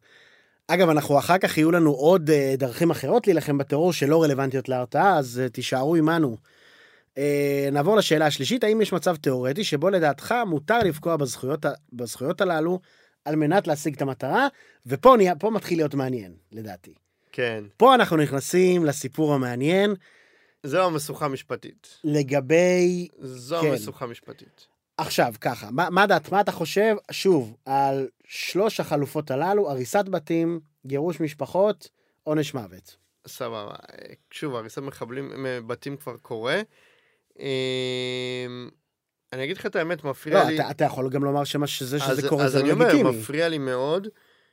אגב, 0.69 0.89
אנחנו 0.89 1.19
אחר 1.19 1.39
כך 1.39 1.59
יהיו 1.59 1.71
לנו 1.71 1.91
עוד 1.91 2.31
אה, 2.31 2.55
דרכים 2.59 2.91
אחרות 2.91 3.27
להילחם 3.27 3.59
בטרור 3.59 3.93
שלא 3.93 4.23
רלוונטיות 4.23 4.69
להרתעה, 4.69 5.19
אז 5.19 5.41
אה, 5.45 5.49
תישארו 5.49 5.95
עמנו. 5.97 6.37
אה, 7.19 7.69
נעבור 7.73 7.97
לשאלה 7.97 8.27
השלישית, 8.27 8.65
האם 8.65 8.81
יש 8.81 8.93
מצב 8.93 9.17
תיאורטי 9.17 9.65
שבו 9.65 9.91
לדעתך 9.91 10.35
מותר 10.47 10.79
לפגוע 10.79 11.17
בזכויות, 11.17 11.67
בזכויות 11.93 12.41
הללו 12.41 12.81
על 13.25 13.37
מנת 13.37 13.67
להשיג 13.67 13.95
את 13.95 14.03
המטרה? 14.03 14.49
ופה 14.87 15.15
נהיה- 15.17 15.35
מתחיל 15.53 15.79
להיות 15.79 15.95
מעניין, 15.95 16.33
לדעתי. 16.53 16.95
כן. 17.33 17.65
פה 17.77 17.95
אנחנו 17.95 18.17
נכנסים 18.17 18.85
לסיפור 18.85 19.35
המעניין 19.35 19.95
זו 20.67 20.87
המשוכה 20.87 21.25
המשפטית. 21.25 21.99
לגבי... 22.05 23.09
זו 23.19 23.61
כן. 23.63 23.71
המשוכה 23.71 24.05
המשפטית. 24.05 24.67
עכשיו, 24.97 25.35
ככה, 25.41 25.71
מה, 25.71 25.91
מה 25.91 26.07
דעת, 26.07 26.33
מה 26.33 26.41
אתה 26.41 26.53
חושב, 26.53 26.97
שוב, 27.11 27.57
על 27.65 28.09
שלוש 28.25 28.81
החלופות 28.81 29.31
הללו, 29.31 29.71
הריסת 29.71 30.05
בתים, 30.11 30.61
גירוש 30.87 31.21
משפחות, 31.21 31.89
עונש 32.25 32.55
מוות. 32.55 32.97
סבבה. 33.27 33.75
שוב, 34.31 34.55
הריסת 34.55 34.79
מחבלים, 34.83 35.33
בתים 35.67 35.97
כבר 35.97 36.17
קורה. 36.17 36.61
אמ, 37.39 38.69
אני 39.33 39.45
אגיד 39.45 39.57
לך 39.57 39.67
את 39.67 39.77
האמת, 39.77 40.05
מפריע 40.05 40.43
לא, 40.45 40.49
לי... 40.51 40.55
אתה, 40.61 40.71
אתה 40.71 40.85
יכול 40.85 41.11
גם 41.11 41.25
לומר 41.25 41.45
שמה 41.45 41.67
שזה, 41.67 41.97
אז- 41.97 42.03
שזה 42.19 42.29
קורה 42.29 42.45
אז 42.45 42.53
זה 42.53 42.61
אני 42.61 42.69
לא 42.69 42.75
אומר, 42.75 42.89
לגיטימי. 42.89 43.11
מפריע 43.11 43.49
לי 43.49 43.59
מאוד 43.59 44.09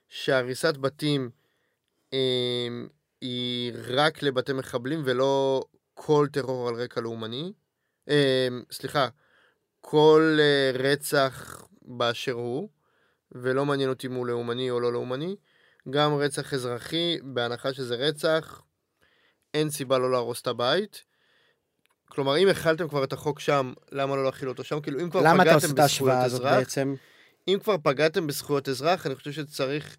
שהריסת 0.09 0.77
בתים 0.77 1.29
אמ, 2.13 2.87
היא 3.21 3.73
רק 3.87 4.23
לבתי 4.23 4.53
מחבלים 4.53 5.01
ולא 5.05 5.63
כל 5.95 6.27
טרור 6.31 6.69
על 6.69 6.75
רקע 6.75 7.01
לאומני. 7.01 7.53
אמ, 8.07 8.13
סליחה, 8.71 9.07
כל 9.81 10.37
אה, 10.39 10.71
רצח 10.73 11.65
באשר 11.81 12.31
הוא, 12.31 12.69
ולא 13.31 13.65
מעניין 13.65 13.89
אותי 13.89 14.07
אם 14.07 14.13
הוא 14.13 14.27
לאומני 14.27 14.69
או 14.69 14.79
לא 14.79 14.93
לאומני. 14.93 15.35
גם 15.89 16.15
רצח 16.15 16.53
אזרחי, 16.53 17.17
בהנחה 17.23 17.73
שזה 17.73 17.95
רצח, 17.95 18.61
אין 19.53 19.69
סיבה 19.69 19.97
לא 19.97 20.11
להרוס 20.11 20.41
את 20.41 20.47
הבית. 20.47 21.03
כלומר, 22.09 22.37
אם 22.37 22.47
החלתם 22.47 22.87
כבר 22.87 23.03
את 23.03 23.13
החוק 23.13 23.39
שם, 23.39 23.73
למה 23.91 24.15
לא 24.15 24.23
להכיל 24.23 24.49
אותו 24.49 24.63
שם? 24.63 24.81
כאילו, 24.81 24.99
אם 24.99 25.09
כבר 25.09 25.21
למה 25.21 25.43
אתה 25.43 25.53
עושה 25.55 25.67
פגעתם 25.67 25.81
את 25.81 25.85
בזכויות 25.85 26.15
ההשוואה 26.15 26.23
הזאת 26.23 26.39
אזרח, 26.41 26.57
בעצם? 26.57 26.95
אם 27.47 27.57
כבר 27.63 27.75
פגעתם 27.83 28.27
בזכויות 28.27 28.69
אזרח, 28.69 29.07
אני 29.07 29.15
חושב 29.15 29.31
שצריך... 29.31 29.95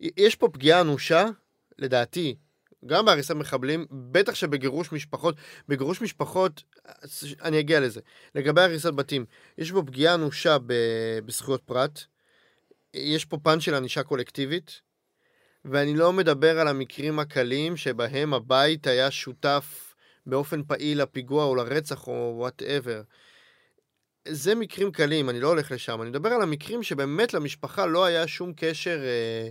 יש 0.00 0.36
פה 0.36 0.48
פגיעה 0.48 0.80
אנושה, 0.80 1.26
לדעתי, 1.78 2.36
גם 2.86 3.04
בהריסת 3.04 3.34
מחבלים, 3.34 3.86
בטח 3.90 4.34
שבגירוש 4.34 4.92
משפחות, 4.92 5.36
בגירוש 5.68 6.02
משפחות, 6.02 6.62
אני 7.42 7.60
אגיע 7.60 7.80
לזה. 7.80 8.00
לגבי 8.34 8.60
הריסת 8.60 8.92
בתים, 8.92 9.24
יש 9.58 9.72
פה 9.72 9.82
פגיעה 9.86 10.14
אנושה 10.14 10.58
ב- 10.66 11.18
בזכויות 11.24 11.62
פרט, 11.62 12.00
יש 12.94 13.24
פה 13.24 13.38
פן 13.42 13.60
של 13.60 13.74
ענישה 13.74 14.02
קולקטיבית, 14.02 14.80
ואני 15.64 15.94
לא 15.94 16.12
מדבר 16.12 16.60
על 16.60 16.68
המקרים 16.68 17.18
הקלים 17.18 17.76
שבהם 17.76 18.34
הבית 18.34 18.86
היה 18.86 19.10
שותף 19.10 19.94
באופן 20.26 20.62
פעיל 20.62 21.02
לפיגוע 21.02 21.44
או 21.44 21.54
לרצח 21.54 22.06
או 22.06 22.34
whatever. 22.36 23.02
זה 24.28 24.54
מקרים 24.54 24.92
קלים, 24.92 25.30
אני 25.30 25.40
לא 25.40 25.48
הולך 25.48 25.70
לשם. 25.70 26.02
אני 26.02 26.10
מדבר 26.10 26.28
על 26.28 26.42
המקרים 26.42 26.82
שבאמת 26.82 27.34
למשפחה 27.34 27.86
לא 27.86 28.04
היה 28.04 28.26
שום 28.26 28.52
קשר, 28.56 29.00
אה, 29.04 29.48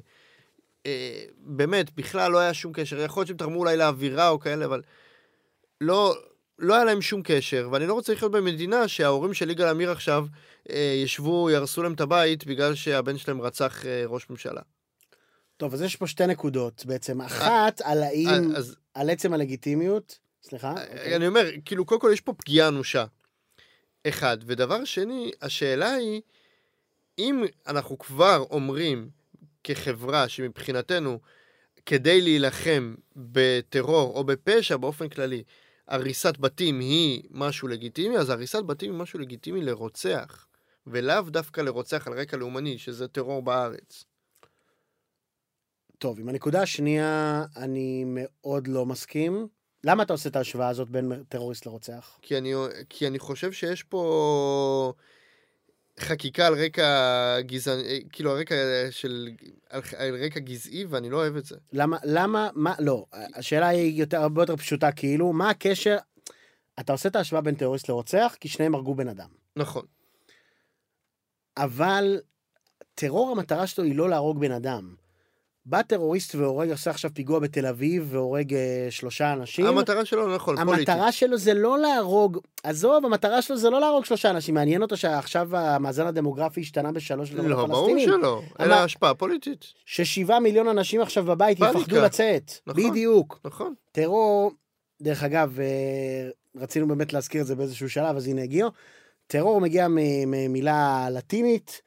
באמת, 1.38 1.96
בכלל 1.96 2.32
לא 2.32 2.40
היה 2.40 2.54
שום 2.54 2.74
קשר. 2.74 3.00
יכול 3.00 3.22
להיות 3.22 3.28
שהם 3.28 3.38
תרמו 3.38 3.60
אולי 3.60 3.78
לאווירה 3.78 4.30
או 4.30 4.40
כאלה, 4.40 4.66
אבל 4.66 4.82
לא, 5.82 6.16
לא 6.60 6.76
היה 6.76 6.84
להם 6.84 7.02
שום 7.02 7.22
קשר. 7.24 7.70
ואני 7.72 7.88
לא 7.88 7.94
רוצה 7.94 8.14
לחיות 8.14 8.32
במדינה 8.32 8.88
שההורים 8.88 9.34
של 9.34 9.50
יגאל 9.50 9.68
עמיר 9.68 9.92
עכשיו 9.92 10.26
אה, 10.70 11.00
ישבו, 11.04 11.50
יהרסו 11.50 11.84
להם 11.84 11.94
את 11.94 12.02
הבית 12.02 12.46
בגלל 12.46 12.76
שהבן 12.76 13.18
שלהם 13.18 13.42
רצח 13.42 13.86
אה, 13.86 14.04
ראש 14.06 14.30
ממשלה. 14.30 14.62
טוב, 15.58 15.74
אז 15.74 15.82
יש 15.82 15.96
פה 15.96 16.08
שתי 16.08 16.28
נקודות 16.28 16.86
בעצם. 16.86 17.22
אחת, 17.22 17.82
על 17.84 18.04
האם, 18.04 18.56
אז 18.56 18.70
אה, 18.96 19.02
על 19.02 19.10
עצם 19.10 19.34
הלגיטימיות. 19.34 20.20
סליחה? 20.44 20.72
אוקיי. 20.72 21.16
אני 21.16 21.28
אומר, 21.28 21.50
כאילו, 21.66 21.86
קודם 21.86 22.02
כל 22.02 22.10
יש 22.14 22.22
פה 22.22 22.34
פגיעה 22.34 22.68
אנושה. 22.68 23.06
אחד. 24.08 24.38
ודבר 24.46 24.86
שני, 24.86 25.32
השאלה 25.42 25.92
היא, 25.92 26.22
אם 27.20 27.44
אנחנו 27.68 27.98
כבר 27.98 28.44
אומרים 28.50 29.10
כחברה 29.66 30.30
שמבחינתנו, 30.30 31.20
כדי 31.86 32.22
להילחם 32.22 32.96
בטרור 33.16 34.18
או 34.18 34.24
בפשע 34.24 34.78
באופן 34.78 35.10
כללי, 35.10 35.44
הריסת 35.88 36.38
בתים 36.38 36.80
היא 36.80 37.24
משהו 37.32 37.68
לגיטימי, 37.68 38.18
אז 38.18 38.30
הריסת 38.30 38.64
בתים 38.64 38.92
היא 38.92 39.00
משהו 39.00 39.20
לגיטימי 39.20 39.62
לרוצח, 39.62 40.48
ולאו 40.88 41.22
דווקא 41.22 41.62
לרוצח 41.62 42.08
על 42.08 42.14
רקע 42.14 42.38
לאומני, 42.38 42.78
שזה 42.78 43.08
טרור 43.08 43.42
בארץ. 43.42 44.04
טוב, 45.98 46.20
עם 46.20 46.30
הנקודה 46.30 46.62
השנייה, 46.62 47.44
אני 47.56 48.04
מאוד 48.08 48.68
לא 48.68 48.86
מסכים. 48.86 49.48
למה 49.84 50.04
אתה 50.04 50.14
עושה 50.14 50.30
את 50.30 50.36
ההשוואה 50.36 50.70
הזאת 50.70 50.90
בין 50.90 51.24
טרוריסט 51.30 51.66
לרוצח? 51.66 52.18
כי 52.22 52.38
אני, 52.38 52.54
כי 52.90 53.08
אני 53.08 53.20
חושב 53.20 53.52
שיש 53.52 53.84
פה 53.84 54.94
חקיקה 56.00 56.48
על 56.48 56.54
רקע 56.54 57.42
גזעני, 57.42 58.04
כאילו 58.12 58.32
על 58.32 58.38
רקע 58.38 58.56
של, 58.90 59.30
על, 59.70 59.82
על 59.98 60.24
רקע 60.26 60.40
גזעי, 60.40 60.86
ואני 60.86 61.10
לא 61.10 61.18
אוהב 61.18 61.36
את 61.36 61.46
זה. 61.46 61.56
למה, 61.74 61.98
למה, 62.04 62.50
מה, 62.56 62.74
לא, 62.80 63.06
השאלה 63.36 63.68
היא 63.68 64.00
יותר, 64.00 64.22
הרבה 64.22 64.42
יותר 64.42 64.56
פשוטה, 64.56 64.92
כאילו, 64.92 65.34
מה 65.34 65.50
הקשר, 65.50 65.98
אתה 66.80 66.92
עושה 66.92 67.10
את 67.10 67.16
ההשוואה 67.16 67.42
בין 67.42 67.56
טרוריסט 67.56 67.90
לרוצח, 67.90 68.36
כי 68.40 68.48
שניהם 68.50 68.76
הרגו 68.76 68.96
בן 68.96 69.08
אדם. 69.08 69.30
נכון. 69.56 69.86
אבל 71.58 72.22
טרור, 72.96 73.32
המטרה 73.32 73.68
שלו 73.68 73.84
היא 73.84 73.96
לא 73.96 74.10
להרוג 74.10 74.40
בן 74.40 74.52
אדם. 74.52 74.96
בא 75.66 75.82
טרוריסט 75.82 76.36
והורג, 76.36 76.72
עושה 76.72 76.90
עכשיו 76.90 77.12
פיגוע 77.14 77.40
בתל 77.40 77.66
אביב 77.66 78.08
והורג 78.10 78.54
אה, 78.54 78.88
שלושה 78.90 79.34
אנשים. 79.34 79.66
המטרה 79.66 80.06
שלו, 80.06 80.36
נכון, 80.36 80.56
פוליטית. 80.66 80.90
המטרה 80.90 81.12
שלו 81.12 81.38
זה 81.38 81.54
לא 81.54 81.80
להרוג, 81.80 82.40
עזוב, 82.64 83.06
המטרה 83.06 83.42
שלו 83.42 83.58
זה 83.58 83.70
לא 83.70 83.80
להרוג 83.80 84.06
שלושה 84.06 84.30
אנשים, 84.30 84.56
מעניין 84.56 84.82
אותו 84.82 84.98
שעכשיו 84.98 85.58
המאזן 85.58 86.08
הדמוגרפי 86.08 86.62
השתנה 86.62 86.92
בשלוש 86.92 87.32
לטובת 87.32 87.50
לא, 87.50 87.66
ברור. 87.66 88.00
שלא, 88.00 88.42
אלא 88.60 88.76
השפעה 88.76 89.14
פוליטית, 89.14 89.66
ששבעה 89.86 90.40
מיליון 90.40 90.68
אנשים 90.68 91.02
עכשיו 91.02 91.24
בבית. 91.24 91.60
יפחדו 91.60 92.02
לצאת. 92.02 92.52
נכון. 92.68 92.90
בדיוק. 92.90 93.40
נכון? 93.46 93.74
טרור, 93.92 94.52
דרך 95.02 95.24
אגב, 95.24 95.60
אה, 95.60 96.30
רצינו 96.62 96.88
באמת 96.88 97.14
להזכיר 97.14 97.42
את 97.42 97.48
זה 97.48 97.56
באיזשהו 97.56 97.90
שלב, 97.90 98.16
אז 98.16 98.28
הנה 98.28 98.42
הגיעו. 98.42 98.70
טרור 99.28 99.62
מגיע 99.62 99.88
ממילה 100.28 101.08
לטינית, 101.12 101.82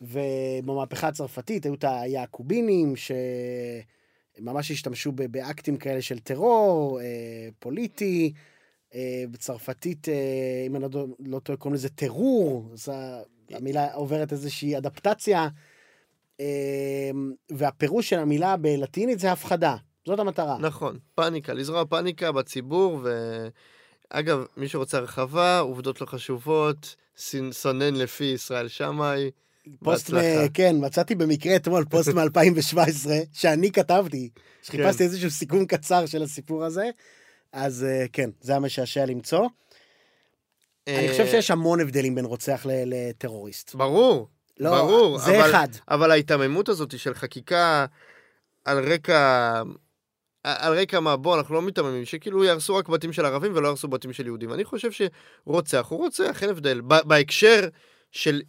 ובמהפכה 0.00 1.08
הצרפתית 1.08 1.64
היו 1.64 1.74
את 1.74 1.84
היעקובינים, 1.88 2.94
שממש 2.96 4.70
השתמשו 4.70 5.12
באקטים 5.12 5.76
כאלה 5.76 6.02
של 6.02 6.18
טרור, 6.18 7.00
אה, 7.00 7.48
פוליטי. 7.58 8.32
אה, 8.94 9.24
בצרפתית, 9.30 10.08
אה, 10.08 10.14
אם 10.66 10.76
אני 10.76 10.84
לא, 10.94 11.06
לא 11.18 11.38
טועה, 11.38 11.56
קוראים 11.58 11.74
לזה 11.74 11.88
טרור, 11.88 12.70
אז 12.72 12.88
המילה 13.50 13.94
עוברת 13.94 14.32
איזושהי 14.32 14.76
אדפטציה. 14.76 15.48
אה, 16.40 17.10
והפירוש 17.50 18.08
של 18.08 18.18
המילה 18.18 18.56
בלטינית 18.56 19.18
זה 19.18 19.32
הפחדה. 19.32 19.76
זאת 20.06 20.18
המטרה. 20.18 20.58
נכון, 20.58 20.98
פאניקה, 21.14 21.52
לזרוע 21.52 21.84
פאניקה 21.84 22.32
בציבור, 22.32 23.00
ואגב, 24.12 24.44
מי 24.56 24.68
שרוצה 24.68 24.98
הרחבה, 24.98 25.58
עובדות 25.58 26.00
לא 26.00 26.06
חשובות, 26.06 26.96
סונן 27.50 27.94
לפי 27.94 28.24
ישראל 28.24 28.68
שמאי, 28.68 29.30
פוסט. 29.84 30.10
מ... 30.10 30.16
כן, 30.54 30.76
מצאתי 30.80 31.14
במקרה 31.14 31.56
אתמול 31.56 31.84
פוסט 31.84 32.08
מ-2017, 32.16 33.08
שאני 33.32 33.72
כתבתי, 33.72 34.30
שחיפשתי 34.62 34.98
כן. 34.98 35.04
איזשהו 35.04 35.30
סיכום 35.30 35.66
קצר 35.66 36.06
של 36.06 36.22
הסיפור 36.22 36.64
הזה, 36.64 36.90
אז 37.52 37.84
אה, 37.84 38.06
כן, 38.12 38.30
זה 38.40 38.52
היה 38.52 38.60
משעשע 38.60 39.06
למצוא. 39.06 39.46
אני 40.88 41.08
חושב 41.08 41.22
אה, 41.22 41.30
שיש 41.30 41.50
המון 41.50 41.80
הבדלים 41.80 42.14
בין 42.14 42.24
רוצח 42.24 42.66
לטרוריסט. 42.68 43.74
ברור, 43.74 44.28
לא, 44.60 44.70
ברור, 44.70 45.18
זה 45.18 45.40
אבל- 45.40 45.50
אחד. 45.50 45.68
אבל 45.88 46.10
ההיתממות 46.10 46.68
הזאת 46.68 46.98
של 46.98 47.14
חקיקה 47.14 47.86
על 48.64 48.92
רקע... 48.92 49.62
על 50.44 50.78
רקע 50.78 51.00
מה, 51.00 51.16
בוא, 51.16 51.36
אנחנו 51.36 51.54
לא 51.54 51.62
מיתממים, 51.62 52.04
שכאילו 52.04 52.44
יהרסו 52.44 52.76
רק 52.76 52.88
בתים 52.88 53.12
של 53.12 53.26
ערבים 53.26 53.52
ולא 53.54 53.66
יהרסו 53.68 53.88
בתים 53.88 54.12
של 54.12 54.26
יהודים. 54.26 54.52
אני 54.52 54.64
חושב 54.64 54.88
שרוצח 54.92 55.86
הוא 55.88 55.98
רוצח, 55.98 56.42
אין 56.42 56.50
הבדל. 56.50 56.80
בהקשר 56.80 57.68
של 58.12 58.42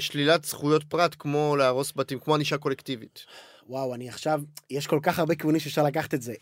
שלילת 0.00 0.44
זכויות 0.44 0.84
פרט, 0.84 1.16
כמו 1.18 1.56
להרוס 1.56 1.92
בתים, 1.96 2.18
כמו 2.18 2.34
ענישה 2.34 2.58
קולקטיבית. 2.58 3.26
וואו, 3.68 3.94
אני 3.94 4.08
עכשיו, 4.08 4.42
יש 4.70 4.86
כל 4.86 4.98
כך 5.02 5.18
הרבה 5.18 5.34
כיוונים 5.34 5.60
שאפשר 5.60 5.82
לקחת 5.82 6.14
את 6.14 6.22
זה. 6.22 6.34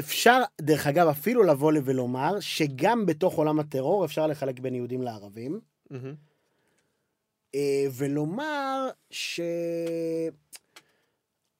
אפשר, 0.00 0.42
דרך 0.60 0.86
אגב, 0.86 1.08
אפילו 1.08 1.42
לבוא 1.42 1.72
ולומר 1.84 2.40
שגם 2.40 3.06
בתוך 3.06 3.34
עולם 3.34 3.60
הטרור 3.60 4.04
אפשר 4.04 4.26
לחלק 4.26 4.60
בין 4.60 4.74
יהודים 4.74 5.02
לערבים. 5.02 5.60
אה, 7.54 7.86
ולומר 7.92 8.88
ש... 9.10 9.40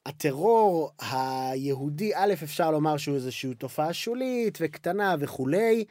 הטרור 0.06 0.90
היהודי, 0.98 2.12
א', 2.14 2.32
אפשר 2.42 2.70
לומר 2.70 2.96
שהוא 2.96 3.14
איזושהי 3.14 3.54
תופעה 3.54 3.92
שולית 3.92 4.58
וקטנה 4.60 5.14
וכולי, 5.20 5.84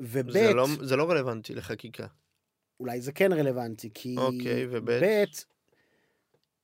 וב', 0.00 0.30
זה 0.30 0.54
לא, 0.54 0.66
זה 0.82 0.96
לא 0.96 1.10
רלוונטי 1.10 1.54
לחקיקה. 1.54 2.06
אולי 2.82 3.00
זה 3.00 3.12
כן 3.12 3.32
רלוונטי, 3.32 3.90
כי... 3.94 4.14
אוקיי, 4.18 4.66
וב'? 4.70 4.90
ב', 4.90 5.24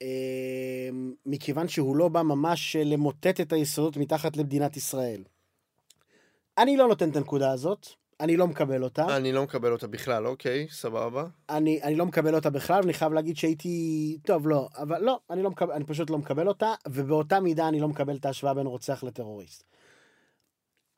אה, 0.02 0.88
מכיוון 1.26 1.68
שהוא 1.68 1.96
לא 1.96 2.08
בא 2.08 2.22
ממש 2.22 2.76
למוטט 2.76 3.40
את 3.40 3.52
היסודות 3.52 3.96
מתחת 3.96 4.36
למדינת 4.36 4.76
ישראל. 4.76 5.22
אני 6.58 6.76
לא 6.76 6.88
נותן 6.88 7.10
את 7.10 7.16
הנקודה 7.16 7.52
הזאת, 7.52 7.86
אני 8.20 8.36
לא 8.36 8.46
מקבל 8.46 8.84
אותה. 8.84 9.16
אני 9.16 9.32
לא 9.32 9.42
מקבל 9.44 9.72
אותה 9.72 9.86
בכלל, 9.86 10.26
אוקיי, 10.26 10.66
סבבה. 10.70 11.26
אני, 11.50 11.82
אני 11.82 11.94
לא 11.94 12.06
מקבל 12.06 12.34
אותה 12.34 12.50
בכלל, 12.50 12.80
ואני 12.80 12.92
חייב 12.92 13.12
להגיד 13.12 13.36
שהייתי... 13.36 14.18
טוב, 14.22 14.48
לא, 14.48 14.68
אבל 14.76 15.02
לא, 15.02 15.18
אני, 15.30 15.42
לא 15.42 15.50
מקבל, 15.50 15.72
אני 15.72 15.84
פשוט 15.84 16.10
לא 16.10 16.18
מקבל 16.18 16.48
אותה, 16.48 16.74
ובאותה 16.88 17.40
מידה 17.40 17.68
אני 17.68 17.80
לא 17.80 17.88
מקבל 17.88 18.16
את 18.16 18.26
ההשוואה 18.26 18.54
בין 18.54 18.66
רוצח 18.66 19.04
לטרוריסט. 19.04 19.67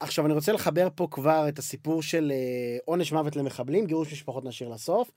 עכשיו, 0.01 0.27
אני 0.27 0.35
רוצה 0.35 0.53
לחבר 0.53 0.89
פה 0.95 1.09
כבר 1.11 1.49
את 1.49 1.59
הסיפור 1.59 2.03
של 2.03 2.33
אה, 2.35 2.79
עונש 2.85 3.13
מוות 3.13 3.37
למחבלים, 3.37 3.87
גירוש 3.87 4.13
משפחות 4.13 4.45
נשאיר 4.45 4.69
לסוף. 4.71 5.11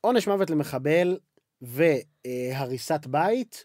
עונש 0.00 0.28
מוות 0.28 0.50
למחבל 0.50 1.18
והריסת 1.62 3.06
בית 3.06 3.64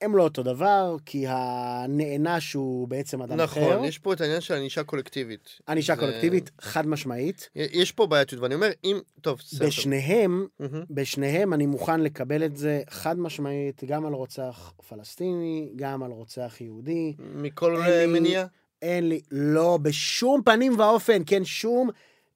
הם 0.00 0.16
לא 0.16 0.22
אותו 0.22 0.42
דבר, 0.42 0.96
כי 1.06 1.24
הנענש 1.28 2.52
הוא 2.52 2.88
בעצם 2.88 3.22
אדם 3.22 3.40
אחר. 3.40 3.70
נכון, 3.74 3.84
יש 3.84 3.98
פה 3.98 4.12
את 4.12 4.20
העניין 4.20 4.40
של 4.40 4.54
ענישה 4.54 4.84
קולקטיבית. 4.84 5.58
ענישה 5.68 5.94
זה- 5.94 6.00
קולקטיבית, 6.00 6.50
חד 6.60 6.86
משמעית. 6.86 7.48
יש 7.54 7.92
פה 7.92 8.06
בעייתיות, 8.06 8.42
ואני 8.42 8.54
אומר, 8.54 8.70
אם... 8.84 8.98
טוב, 9.20 9.38
בסדר. 9.38 9.66
בשניהם, 9.66 10.46
מהמם. 10.60 10.84
בשניהם 10.90 11.52
אני 11.54 11.66
מוכן 11.66 12.00
לקבל 12.00 12.44
את 12.44 12.56
זה 12.56 12.82
חד 12.90 13.18
משמעית, 13.18 13.84
גם 13.84 14.06
על 14.06 14.12
רוצח 14.12 14.72
פלסטיני, 14.88 15.72
גם 15.76 16.02
על 16.02 16.10
רוצח 16.10 16.56
יהודי. 16.60 17.14
מכל 17.18 17.76
אין 17.76 17.82
אה, 17.92 18.06
לי- 18.06 18.12
מניע? 18.12 18.46
אין 18.84 19.08
לי, 19.08 19.20
לא, 19.30 19.78
בשום 19.82 20.42
פנים 20.44 20.78
ואופן, 20.78 21.22
כן, 21.26 21.44
שום, 21.44 21.90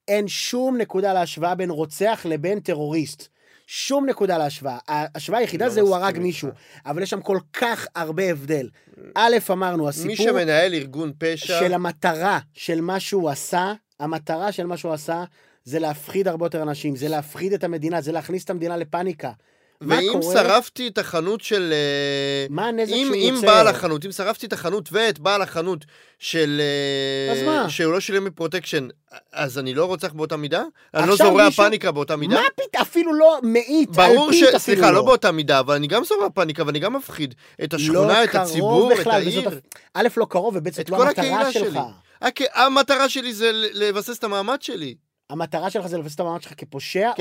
אין 0.09 0.28
שום 0.28 0.76
נקודה 0.76 1.12
להשוואה 1.12 1.55
בין 1.55 1.70
רוצח 1.70 2.26
לבין 2.28 2.61
טרוריסט. 2.61 3.28
שום 3.66 4.07
נקודה 4.07 4.38
להשוואה. 4.38 4.78
ההשוואה 4.88 5.40
היחידה 5.40 5.64
לא 5.64 5.70
זה 5.70 5.80
הוא 5.80 5.96
הרג. 5.96 6.18
מישהו, 6.18 6.49
אבל 6.86 7.03
יש 7.03 7.11
שם 7.11 7.20
כל 7.20 7.38
כך 7.53 7.86
הרבה 7.96 8.30
הבדל. 8.30 8.68
א', 9.14 9.36
אמרנו, 9.51 9.82
מי 9.82 9.88
הסיפור 9.88 10.16
שמנהל 10.16 10.74
ארגון 10.74 11.12
פשע... 11.18 11.61
של 11.61 11.74
המטרה 11.74 12.38
של 12.53 12.80
מה 12.80 13.01
שהוא 13.01 13.30
עשה, 13.30 13.72
המטרה 14.01 14.53
של 14.53 14.66
מה 14.66 14.76
שהוא 14.76 14.92
עשה, 14.92 15.24
זה 15.64 15.78
להפחיד 15.78 16.28
הרבה 16.28 16.46
יותר 16.46 16.62
אנשים, 16.62 16.96
זה 16.96 17.09
להפחיד 17.09 17.53
את 17.53 17.64
המדינה, 17.64 18.01
זה 18.01 18.12
להכניס 18.12 18.44
את 18.44 18.51
המדינה 18.51 18.76
לפאניקה. 18.76 19.32
ואם 19.81 20.12
קורה? 20.20 20.35
שרפתי 20.35 20.89
את 20.89 20.99
החנות 20.99 21.41
של... 21.41 21.72
אה, 21.72 22.47
מה 22.51 22.66
הנזק 22.68 22.93
אם, 22.93 23.05
שהוא 23.07 23.16
אם 23.29 23.35
יוצר? 23.35 23.47
בעל 23.47 23.68
החנות, 23.68 24.05
אם 24.07 24.12
שרפתי 24.12 24.47
את 24.47 24.53
החנות 24.53 24.89
ואת 24.93 25.18
בעל 25.18 25.43
החנות 25.43 25.85
של... 26.18 26.61
אה, 26.61 27.33
אז 27.33 27.43
מה? 27.43 27.70
שהוא 27.70 27.93
לא 27.93 28.01
שילם 28.01 28.24
לי 28.24 28.31
פרוטקשן, 28.31 28.89
אז 29.33 29.59
אני 29.59 29.74
לא 29.74 29.85
רוצח 29.85 30.12
באותה 30.12 30.37
מידה? 30.37 30.62
אני 30.95 31.09
לא 31.09 31.16
זורע 31.16 31.45
מישהו- 31.47 31.64
פניקה 31.64 31.91
באותה 31.93 32.16
מידה? 32.16 32.35
מה 32.35 32.41
פתאום? 32.55 32.83
אפילו 32.83 33.14
לא 33.14 33.39
מאית, 33.43 33.91
ברור 33.91 34.33
ש... 34.33 34.43
סליחה, 34.57 34.91
לא 34.91 35.03
באותה 35.03 35.33
מידה, 35.33 35.61
אבל 35.61 35.74
אני 35.74 35.87
גם 35.87 36.05
זורע 36.05 36.29
פניקה 36.35 36.62
ואני 36.66 36.79
גם 36.79 36.97
מפחיד 36.97 37.35
את 37.64 37.74
השכונה, 37.74 37.99
לא 38.20 38.24
את 38.24 38.35
הציבור, 38.35 38.93
את 38.93 38.99
בכלל, 38.99 39.12
העיר. 39.12 39.49
וזאת- 39.49 39.62
א', 39.95 40.09
לא 40.16 40.26
קרוב, 40.31 40.57
וב', 40.57 40.70
זאת 40.70 40.81
את 40.81 40.91
לא 40.91 41.03
המטרה 41.07 41.53
שלך. 41.53 41.72
שלי. 41.72 41.79
הכ... 42.22 42.41
המטרה 42.55 43.09
שלי 43.09 43.33
זה 43.35 43.51
לבסס 43.55 44.18
את 44.18 44.24
המעמד 44.24 44.62
שלי, 44.62 44.95
המטרה 45.31 45.70
שלך 45.70 45.87
זה 45.87 45.99
לבסס 45.99 46.14
את 46.14 46.20
המעמד 46.20 46.43
שלך 46.43 46.53
כפושע, 46.57 47.11
או... 47.11 47.14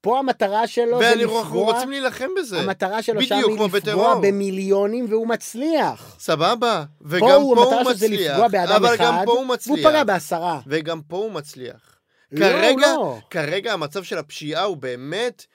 פה 0.00 0.18
המטרה 0.18 0.66
שלו 0.66 0.98
זה 0.98 1.04
ואנחנו 1.18 1.40
לפגוע, 1.40 1.72
רוצים 1.72 1.90
להילחם 1.90 2.28
בזה. 2.38 2.60
המטרה 2.60 3.02
שלו 3.02 3.22
שם 3.22 3.34
היא 3.34 3.44
לפגוע. 3.74 4.14
במיליונים, 4.22 5.06
והוא 5.08 5.26
מצליח. 5.26 6.16
סבבה, 6.18 6.84
וגם 7.00 7.20
פה 7.20 7.26
פה 7.28 7.34
הוא, 7.34 7.56
הוא 7.56 7.64
המטרה 7.64 7.84
שלו 7.84 7.94
זה 7.94 8.06
מצליח. 8.06 8.30
לפגוע 8.32 8.48
באדם 8.48 8.72
אבל 8.84 8.94
אחד, 8.94 9.04
גם 9.04 9.22
פה 9.24 9.30
הוא 9.32 9.38
והוא 9.40 9.46
מצליח. 9.46 9.86
פגע 9.88 10.04
בעשרה. 10.04 10.60
וגם 10.66 11.00
פה 11.02 11.16
הוא 11.16 11.30
מצליח. 11.32 11.98
לא, 12.32 12.46
הוא 12.46 12.52
כרגע, 12.54 12.80
לא. 12.80 13.18
כרגע 13.30 13.72
המצב 13.72 14.02
של 14.04 14.18
הפשיעה 14.18 14.62
הוא 14.64 14.76
באמת 14.76 15.46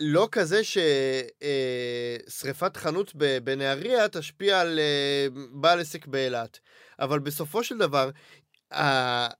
לא 0.00 0.28
כזה 0.32 0.60
ששריפת 2.28 2.76
חנות 2.76 3.12
ב- 3.16 3.38
בנהריה 3.44 4.08
תשפיע 4.08 4.60
על 4.60 4.78
אה, 4.78 5.26
בעל 5.52 5.80
עסק 5.80 6.06
באילת. 6.06 6.58
אבל 7.00 7.18
בסופו 7.18 7.64
של 7.64 7.78
דבר, 7.78 8.10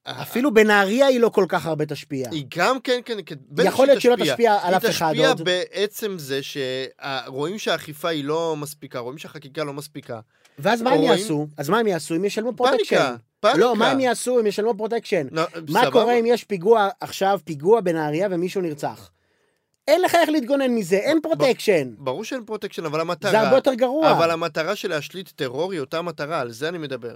אפילו 0.04 0.54
בנהריה 0.54 1.06
היא 1.06 1.20
לא 1.20 1.28
כל 1.28 1.44
כך 1.48 1.66
הרבה 1.66 1.86
תשפיע. 1.86 2.28
היא 2.30 2.44
גם 2.56 2.80
כן, 2.80 3.00
כן, 3.04 3.18
כן, 3.26 3.34
יכול 3.64 3.86
שהיא 3.86 3.86
להיות 3.86 4.02
שלא 4.02 4.16
תשפיע 4.24 4.58
על 4.62 4.74
אף 4.74 4.86
אחד 4.86 5.06
היא 5.06 5.14
תשפיע 5.14 5.28
עוד. 5.28 5.42
בעצם 5.44 6.18
זה 6.18 6.40
שרואים 6.42 7.58
שהאכיפה 7.58 8.08
היא 8.08 8.24
לא 8.24 8.56
מספיקה, 8.56 8.98
רואים 8.98 9.18
שהחקיקה 9.18 9.64
לא 9.64 9.72
מספיקה. 9.72 10.20
ואז 10.58 10.82
מה 10.82 10.90
הם 10.90 11.02
יעשו? 11.02 11.46
אז 11.56 11.68
מה 11.68 11.78
הם 11.78 11.86
יעשו? 11.86 12.16
אם 12.16 12.24
ישלמו 12.24 12.56
פרוטקשן. 12.56 13.14
פאניקה. 13.40 13.58
לא, 13.58 13.76
מה 13.76 13.90
הם 13.90 14.00
יעשו 14.00 14.40
אם 14.40 14.46
ישלמו 14.46 14.74
פרוטקשן? 14.76 15.26
לא, 15.30 15.44
מה. 15.68 15.90
קורה 15.90 16.14
אם 16.14 16.26
יש 16.26 16.44
פיגוע 16.44 16.88
עכשיו, 17.00 17.40
פיגוע 17.44 17.80
בנהריה 17.80 18.28
ומישהו 18.30 18.60
נרצח? 18.60 19.10
אין 19.88 20.02
לך 20.02 20.14
איך 20.14 20.28
להתגונן 20.28 20.70
מזה, 20.70 20.96
אין 20.96 21.20
פרוטקשן. 21.20 21.94
ברור 21.98 22.24
שאין 22.24 22.44
פרוטקשן, 22.44 22.84
אבל 22.84 23.00
המטרה... 23.00 23.30
זה 23.30 23.40
הרבה 23.40 23.56
יותר 23.56 23.74
גרוע. 23.74 24.10
אבל 24.10 24.30
המטרה 24.30 24.76
של 24.76 24.88
להשליט 24.88 25.30
טרור 25.36 25.72
היא 25.72 25.80
אותה 25.80 26.02
מטרה, 26.02 26.40
על 26.40 26.50
זה 26.52 26.68
אני 26.68 26.78
מדבר. 26.78 27.14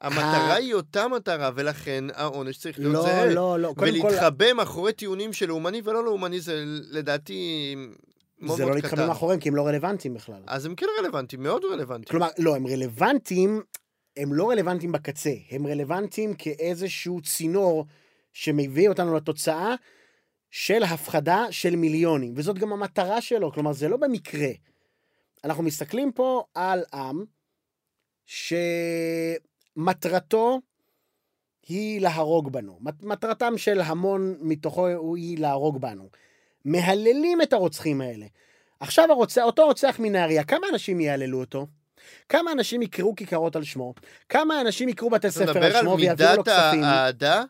המטרה 0.00 0.54
היא 0.54 0.74
אותה 0.74 1.08
מטרה, 1.08 1.50
ולכן 1.54 2.04
העונש 2.14 2.58
צריך 2.58 2.78
להיות 2.78 2.94
לא, 2.94 3.02
זהה. 3.02 3.26
לא, 3.26 3.60
לא. 3.60 3.74
כל, 3.76 3.84
ולהתחבא 3.84 4.52
מאחורי 4.52 4.92
טיעונים 4.92 5.32
של 5.32 5.46
לאומני 5.46 5.80
ולא 5.84 6.04
לאומני, 6.04 6.40
זה 6.40 6.64
לדעתי 6.90 7.74
מאוד 8.40 8.56
זה 8.56 8.62
לא 8.62 8.68
מאוד 8.68 8.82
להתחבא 8.82 8.96
קטן. 8.96 9.08
מאחוריהם, 9.08 9.40
כי 9.40 9.48
הם 9.48 9.56
לא 9.56 9.66
רלוונטיים 9.66 10.14
בכלל. 10.14 10.42
אז 10.46 10.66
הם 10.66 10.74
כן 10.74 10.86
רלוונטיים, 11.00 11.42
מאוד 11.42 11.64
רלוונטיים. 11.64 12.10
כלומר, 12.10 12.28
לא, 12.38 12.56
הם 12.56 12.66
רלוונטיים, 12.66 13.62
הם 14.16 14.34
לא 14.34 14.50
רלוונטיים 14.50 14.92
בקצה, 14.92 15.32
הם 15.50 15.66
רלוונטיים 15.66 16.34
כאיזשהו 16.34 17.20
צינור 17.20 17.86
שמביא 18.32 18.88
אותנו 18.88 19.16
לתוצאה 19.16 19.74
של 20.50 20.82
הפחדה 20.82 21.46
של 21.50 21.76
מיליונים, 21.76 22.32
וזאת 22.36 22.58
גם 22.58 22.72
המטרה 22.72 23.20
שלו, 23.20 23.52
כלומר, 23.52 23.72
זה 23.72 23.88
לא 23.88 23.96
במקרה. 23.96 24.48
אנחנו 25.44 25.62
מסתכלים 25.62 26.12
פה 26.12 26.44
על 26.54 26.82
עם 26.94 27.24
שמטרתו 29.78 30.60
היא 31.68 32.00
להרוג 32.00 32.52
בנו. 32.52 32.78
מט- 32.80 33.02
מטרתם 33.02 33.58
של 33.58 33.80
המון 33.80 34.36
מתוכו 34.40 34.86
היא 35.16 35.38
להרוג 35.38 35.80
בנו. 35.80 36.08
מהללים 36.64 37.42
את 37.42 37.52
הרוצחים 37.52 38.00
האלה. 38.00 38.26
עכשיו 38.80 39.12
הרוצח, 39.12 39.42
אותו 39.42 39.64
רוצח 39.66 39.96
מנהריה, 39.98 40.44
כמה 40.44 40.66
אנשים 40.72 41.00
יהללו 41.00 41.40
אותו? 41.40 41.66
כמה 42.28 42.52
אנשים 42.52 42.82
יקראו 42.82 43.14
כיכרות 43.16 43.56
על 43.56 43.64
שמו? 43.64 43.94
כמה 44.28 44.60
אנשים 44.60 44.88
יקראו 44.88 45.10
בתי 45.10 45.26
אתה 45.26 45.34
ספר 45.34 45.50
מדבר 45.50 45.64
על 45.66 45.76
על 45.76 45.82
שמו 45.82 45.96
ויעבירו 45.98 46.30
לו 46.30 46.36
מידת 46.36 46.48
כספים? 46.48 46.84
האהדה, 46.84 47.44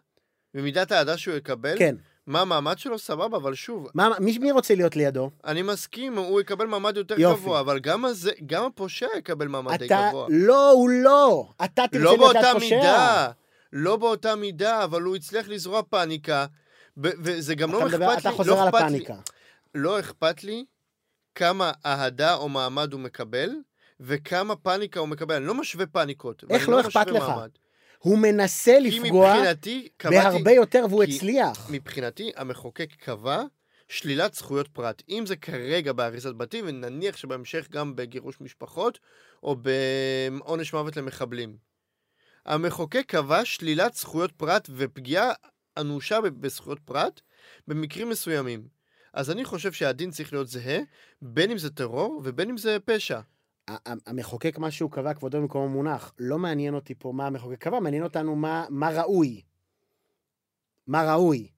ומידת 0.55 0.93
האהדה 0.93 1.17
שהוא 1.17 1.35
יקבל? 1.37 1.79
כן. 1.79 1.95
מה 2.29 2.41
המעמד 2.41 2.79
שלו? 2.79 2.99
סבבה, 2.99 3.37
אבל 3.37 3.55
שוב, 3.55 3.89
מה, 3.95 4.11
מי, 4.21 4.39
מי 4.39 4.53
רוצה 4.53 4.75
להיות 4.75 4.97
לידו? 4.97 5.31
אני 5.45 5.63
מסכים, 5.63 6.19
הוא 6.19 6.41
יקבל 6.41 6.67
מעמד 6.67 6.97
יותר 6.97 7.21
יופי. 7.21 7.41
גבוה, 7.41 7.61
אבל 7.61 7.79
גם, 7.79 8.05
הזה, 8.05 8.31
גם 8.47 8.65
הפושע 8.65 9.07
יקבל 9.19 9.49
מעמד 9.49 9.79
די 9.79 9.87
אתה, 9.87 10.09
גבוה. 10.09 10.27
לא, 10.31 10.71
הוא 10.71 10.89
לא. 10.91 11.49
אתה 11.65 11.83
תרצה 11.91 12.05
לא 12.05 12.17
להיות 12.19 12.37
פושע. 12.53 12.77
מידה, 12.77 13.31
לא 13.73 13.97
באותה 13.97 14.35
מידה, 14.35 14.85
אבל 14.85 15.03
הוא 15.03 15.17
הצליח 15.17 15.49
לזרוע 15.49 15.83
פאניקה, 15.91 16.47
וזה 16.97 17.55
גם 17.55 17.73
לא 17.73 17.87
אכפת 17.87 17.99
לי, 17.99 18.19
אתה 18.19 18.31
חוזר 18.31 18.55
לא 18.55 18.63
על 18.63 18.69
אכפת 18.69 18.81
לי, 18.81 18.87
הפאניקה. 18.87 19.15
לא 19.75 20.01
אכפת 20.01 20.45
לי 20.45 20.65
כמה 21.35 21.73
אהדה 21.87 22.35
או 22.35 22.49
מעמד 22.49 22.93
הוא 22.93 23.01
מקבל, 23.01 23.51
וכמה 24.01 24.57
פאניקה 24.57 25.01
הוא 25.01 25.09
מקבל. 25.09 25.35
אני 25.35 25.47
לא 25.47 25.55
משווה 25.55 25.87
פאניקות. 25.87 26.45
איך 26.51 26.69
לא 26.69 26.79
משווה 26.79 27.03
אכפת 27.03 27.13
לך? 27.15 27.23
מעמד. 27.29 27.49
הוא 27.99 28.19
מנסה 28.19 28.79
לפגוע 28.79 29.35
מבחינתי, 29.35 29.89
קבעתי, 29.97 30.17
בהרבה 30.17 30.51
יותר 30.53 30.85
והוא 30.89 31.05
כי- 31.05 31.17
הצליח. 31.17 31.71
מבחינתי, 31.71 32.31
המחוקק 32.37 32.91
קבע 32.99 33.43
שלילת 33.89 34.35
זכויות 34.35 34.69
פרט. 34.69 35.03
אם 35.09 35.25
זה 35.27 35.37
כרגע 35.37 35.93
בהריסת 35.93 36.35
בתים, 36.37 36.65
ונניח 36.69 37.17
שבהמשך 37.17 37.69
גם 37.71 37.97
בגירוש 37.97 38.41
משפחות, 38.41 38.99
או 39.43 39.57
בעונש 39.57 40.73
מוות 40.73 40.97
למחבלים. 40.97 41.57
המחוקק 42.47 43.05
קבע 43.07 43.45
שלילת 43.45 43.95
זכויות 43.95 44.33
פרט 44.33 44.69
ופגיעה 44.77 45.33
אנושה 45.79 46.21
בזכויות 46.21 46.79
פרט 46.85 47.21
במקרים 47.69 48.09
מסוימים. 48.09 48.69
אז 49.15 49.31
אני 49.31 49.45
חושב 49.45 49.73
שהדין 49.73 50.11
צריך 50.11 50.33
להיות 50.33 50.49
זהה, 50.49 50.79
בין 51.23 51.51
אם 51.51 51.59
זה 51.59 51.71
טרור 51.71 52.21
ובין 52.25 52.51
אם 52.51 52.57
זה 52.57 52.77
פשע. 52.85 53.21
המחוקק, 54.07 54.59
מה 54.59 54.71
שהוא 54.71 54.91
קבע, 54.91 55.15
כבודו 55.15 55.39
במקומו 55.41 55.69
מונח. 55.69 56.13
לא 56.19 56.39
מעניין 56.39 56.75
אותי 56.75 56.95
פה 56.99 57.13
מה 57.13 57.27
המחוקק 57.27 57.59
קבע, 57.59 57.81
מעניין 57.81 58.03
אותנו 58.03 58.37
מה, 58.37 58.65
מה 58.69 58.91
ראוי. 58.91 59.43
מה 60.87 61.13
ראוי. 61.15 61.49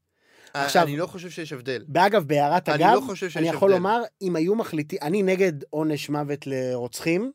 עכשיו- 0.48 0.64
עכשיו, 0.64 0.82
אני 0.86 0.96
לא 0.96 1.06
חושב 1.06 1.30
שיש 1.30 1.52
הבדל. 1.52 1.84
ואגב, 1.94 2.24
בהערת 2.28 2.68
אני 2.68 2.84
אגב, 2.84 2.94
לא 2.94 3.00
חושב 3.00 3.28
שיש 3.28 3.36
אני 3.36 3.48
יכול 3.48 3.70
הבדל. 3.72 3.78
לומר, 3.78 4.02
אם 4.22 4.36
היו 4.36 4.54
מחליטים, 4.54 4.98
אני 5.02 5.22
נגד 5.22 5.52
עונש 5.70 6.10
מוות 6.10 6.46
לרוצחים, 6.46 7.32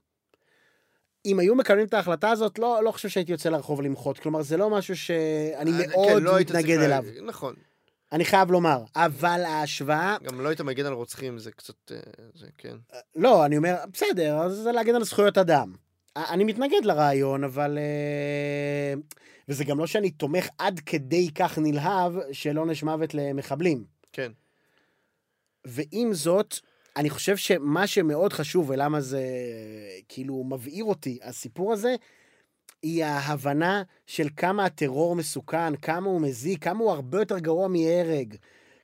אם 1.26 1.40
היו 1.40 1.56
מקבלים 1.56 1.86
את 1.86 1.94
ההחלטה 1.94 2.30
הזאת, 2.32 2.60
לא, 2.60 2.84
לא 2.84 2.92
חושב 2.92 3.10
שהייתי 3.10 3.32
יוצא 3.32 3.50
לרחוב 3.50 3.82
למחות. 3.82 4.20
כלומר, 4.20 4.42
זה 4.42 4.58
לא 4.58 4.70
משהו 4.70 4.98
שאני 4.98 5.72
אה, 5.72 5.88
מאוד 5.88 6.08
כן, 6.08 6.24
לא 6.24 6.40
מתנגד 6.40 6.80
אליו. 6.80 7.04
נכון. 7.26 7.56
אני 8.12 8.26
חייב 8.26 8.52
לומר. 8.52 8.84
אבל 8.96 9.44
ההשוואה... 9.46 10.18
גם 10.24 10.42
לא 10.42 10.50
היית 10.50 10.62
מגן 10.62 10.86
על 10.86 10.94
רוצחים, 10.94 11.40
זה 11.40 11.52
קצת... 11.52 11.92
אה, 11.92 11.98
זה 12.34 12.48
כן. 12.58 12.76
לא, 13.16 13.46
אני 13.46 13.58
אומר, 13.58 13.76
בסדר, 13.94 14.38
אז 14.38 14.52
זה 14.52 14.72
להגן 14.72 14.96
על 14.96 15.04
זכויות 15.04 15.38
אדם. 15.38 15.74
אני 16.16 16.44
מתנגד 16.44 16.86
לרעיון, 16.86 17.44
אבל... 17.44 17.78
אה, 17.78 18.94
וזה 19.48 19.64
גם 19.64 19.80
לא 19.80 19.88
שאני 19.88 20.12
תומך 20.12 20.48
עד 20.58 20.80
כדי 20.80 21.30
כך 21.36 21.58
נלהב 21.58 22.14
של 22.32 22.58
עונש 22.58 22.84
מוות 22.84 23.14
למחבלים. 23.14 23.86
כן. 24.14 24.32
ועם 25.66 26.14
זאת, 26.14 26.56
אני 26.98 27.10
חושב 27.10 27.38
שמה 27.38 27.88
שמאוד 27.88 28.34
חשוב, 28.34 28.70
ולמה 28.70 29.02
זה 29.02 29.24
כאילו 30.10 30.44
מבעיר 30.44 30.84
אותי, 30.84 31.20
הסיפור 31.24 31.74
הזה, 31.74 31.96
היא 32.86 33.06
ההבנה 33.06 33.84
של 34.08 34.28
כמה 34.38 34.66
הטרור 34.66 35.16
מסוכן, 35.16 35.76
כמה 35.76 36.08
הוא 36.08 36.22
מזיק, 36.22 36.64
כמה 36.64 36.80
הוא 36.80 36.92
הרבה 36.92 37.20
יותר 37.20 37.40
גרוע 37.40 37.68
מהרג. 37.68 38.36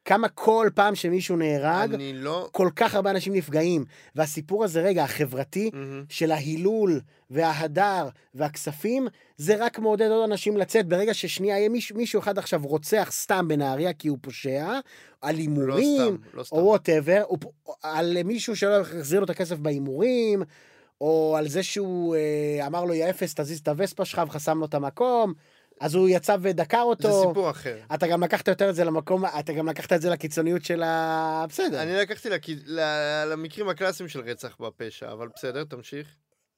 כמה 0.06 0.28
כל 0.28 0.70
פעם 0.76 0.95
שמישהו 0.95 1.38
נהרג, 1.38 1.95
לא... 2.14 2.49
כל 2.52 2.70
כך 2.76 2.95
הרבה 2.95 3.12
אנשים 3.12 3.34
נפגעים. 3.34 3.86
והסיפור 4.16 4.64
הזה, 4.64 4.82
רגע, 4.82 5.04
החברתי, 5.04 5.70
מהמם. 5.74 6.04
של 6.10 6.32
ההילול 6.32 6.99
וההדר 7.30 8.10
והכספים, 8.34 9.08
זה 9.38 9.56
רק 9.66 9.80
מעודד 9.80 10.08
עוד 10.10 10.24
אנשים 10.30 10.58
לצאת. 10.58 10.88
ברגע 10.88 11.14
ששנייה 11.14 11.58
יהיה 11.58 11.70
מישהו, 11.70 11.97
מישהו 11.97 12.20
אחד 12.20 12.38
עכשיו 12.38 12.62
רוצח 12.64 13.10
סתם 13.12 13.47
בנהריה 13.47 13.93
כי 13.93 14.08
הוא 14.08 14.18
פושע, 14.22 14.80
על 15.22 15.36
לא 15.36 15.39
הימורים, 15.39 16.18
סתם, 16.18 16.38
לא 16.38 16.43
סתם. 16.43 16.56
או 16.56 16.66
whatever, 16.66 17.24
על 17.84 18.24
מישהו 18.24 18.56
שלא 18.56 18.80
החזיר 18.80 19.20
לו 19.20 19.26
את 19.26 19.30
הכסף 19.30 19.58
בהימורים, 19.58 20.43
או 21.02 21.36
על 21.38 21.47
זה 21.47 21.64
שהוא 21.64 22.16
אה, 22.16 22.68
אמר 22.68 22.86
לו, 22.86 22.93
יא 22.93 23.10
אפס, 23.10 23.34
תזיז 23.36 23.60
את 23.60 23.68
הווספה 23.68 24.06
שלך 24.06 24.22
וחסם 24.28 24.60
לו 24.60 24.66
את 24.66 24.74
המקום, 24.74 25.34
אז 25.82 25.95
הוא 25.95 26.10
יצא 26.10 26.36
ודקר 26.41 26.82
אותו. 26.82 27.12
זה 27.24 27.28
סיפור 27.28 27.49
אחר. 27.49 27.78
אתה 27.93 28.08
גם 28.08 28.24
לקחת 28.24 28.47
יותר 28.47 28.70
את 28.70 28.76
זה 28.76 28.84
למקום, 28.84 29.26
אתה 29.39 29.54
גם 29.54 29.70
לקחת 29.70 29.93
את 29.93 30.02
זה 30.02 30.10
לקיצוניות 30.10 30.64
של 30.66 30.84
ה... 30.84 31.45
בסדר. 31.49 31.82
אני 31.84 31.93
לקחתי 31.95 32.30
לכ- 32.30 32.49
ל- 32.66 33.24
למקרים 33.32 33.70
הקלאסיים 33.70 34.10
של 34.10 34.20
רצח 34.20 34.58
בפשע, 34.60 35.12
אבל 35.12 35.28
בסדר, 35.36 35.64
תמשיך. 35.64 36.08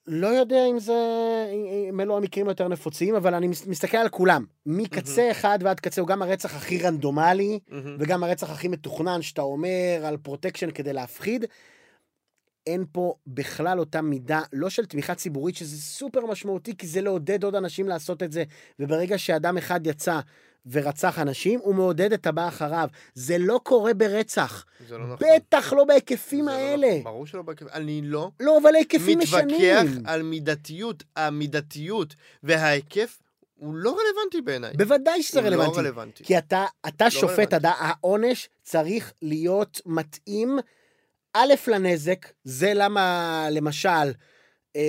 לא 0.07 0.27
יודע 0.27 0.65
אם 0.69 0.79
זה, 0.79 0.93
אלו 2.01 2.17
המקרים 2.17 2.47
היותר 2.47 2.67
נפוצים, 2.67 3.15
אבל 3.15 3.33
אני 3.33 3.47
מס- 3.47 3.67
מסתכל 3.67 3.97
על 3.97 4.09
כולם. 4.09 4.45
מקצה 4.65 5.31
אחד 5.31 5.59
ועד 5.61 5.79
קצה, 5.79 6.01
הוא 6.01 6.07
גם 6.07 6.21
הרצח 6.21 6.55
הכי 6.55 6.77
רנדומלי, 6.83 7.59
מהמם. 7.69 7.97
וגם 7.99 8.23
הרצח 8.23 8.49
הכי 8.49 8.67
מתוכנן, 8.67 9.21
שאתה 9.21 9.41
אומר 9.41 9.69
על 10.05 10.17
פרוטקשן 10.17 10.71
כדי 10.71 10.93
להפחיד. 10.93 11.45
אין 12.67 12.85
פה 12.91 13.15
בכלל 13.27 13.79
אותה 13.79 14.01
מידה, 14.01 14.41
לא 14.53 14.69
של 14.69 14.85
תמיכה 14.85 15.15
ציבורית, 15.15 15.55
שזה 15.55 15.81
סופר 15.81 16.25
משמעותי, 16.25 16.77
כי 16.77 16.87
זה 16.87 17.01
לעודד 17.01 17.43
עוד 17.43 17.55
אנשים 17.55 17.87
לעשות 17.87 18.23
את 18.23 18.31
זה. 18.31 18.43
וברגע 18.79 19.17
שאדם 19.17 19.57
אחד 19.57 19.87
יצא 19.87 20.19
ורצח 20.71 21.19
אנשים, 21.19 21.59
הוא 21.63 21.75
מעודד 21.75 22.13
את 22.13 22.27
הבא 22.27 22.47
אחריו. 22.47 22.87
זה 23.13 23.37
לא 23.37 23.59
קורה 23.63 23.93
ברצח. 23.93 24.65
זה 24.87 24.97
לא 24.97 25.03
נכון. 25.13 25.27
בטח 25.35 25.73
לא 25.73 25.83
בהיקפים 25.83 26.45
לא 26.45 26.51
האלה. 26.51 26.87
נכון. 26.87 27.03
ברור 27.03 27.27
שלא 27.27 27.41
בהיקפים. 27.41 27.67
אני 27.73 28.01
לא 28.03 28.31
לא, 28.39 28.57
אבל 28.61 28.75
ההיקפים 28.75 29.19
מתווכח 29.19 29.43
משנים. 29.45 30.03
על 30.05 30.21
מידתיות. 30.23 31.03
המידתיות 31.15 32.15
וההיקף 32.43 33.19
הוא 33.55 33.75
לא 33.75 33.89
רלוונטי 33.89 34.41
בעיניי. 34.41 34.73
בוודאי 34.77 35.23
שזה 35.23 35.39
הוא 35.39 35.47
רלוונטי. 35.47 35.75
לא 35.75 35.79
רלוונטי. 35.79 36.23
כי 36.23 36.37
אתה, 36.37 36.65
אתה 36.87 37.09
שופט, 37.09 37.29
רלוונטי. 37.29 37.55
אתה, 37.55 37.69
העונש 37.69 38.49
צריך 38.63 39.13
להיות 39.21 39.81
מתאים, 39.85 40.59
א', 41.33 41.53
לנזק, 41.67 42.27
זה 42.43 42.71
למה, 42.75 43.47
למשל, 43.51 44.11
אה, 44.75 44.81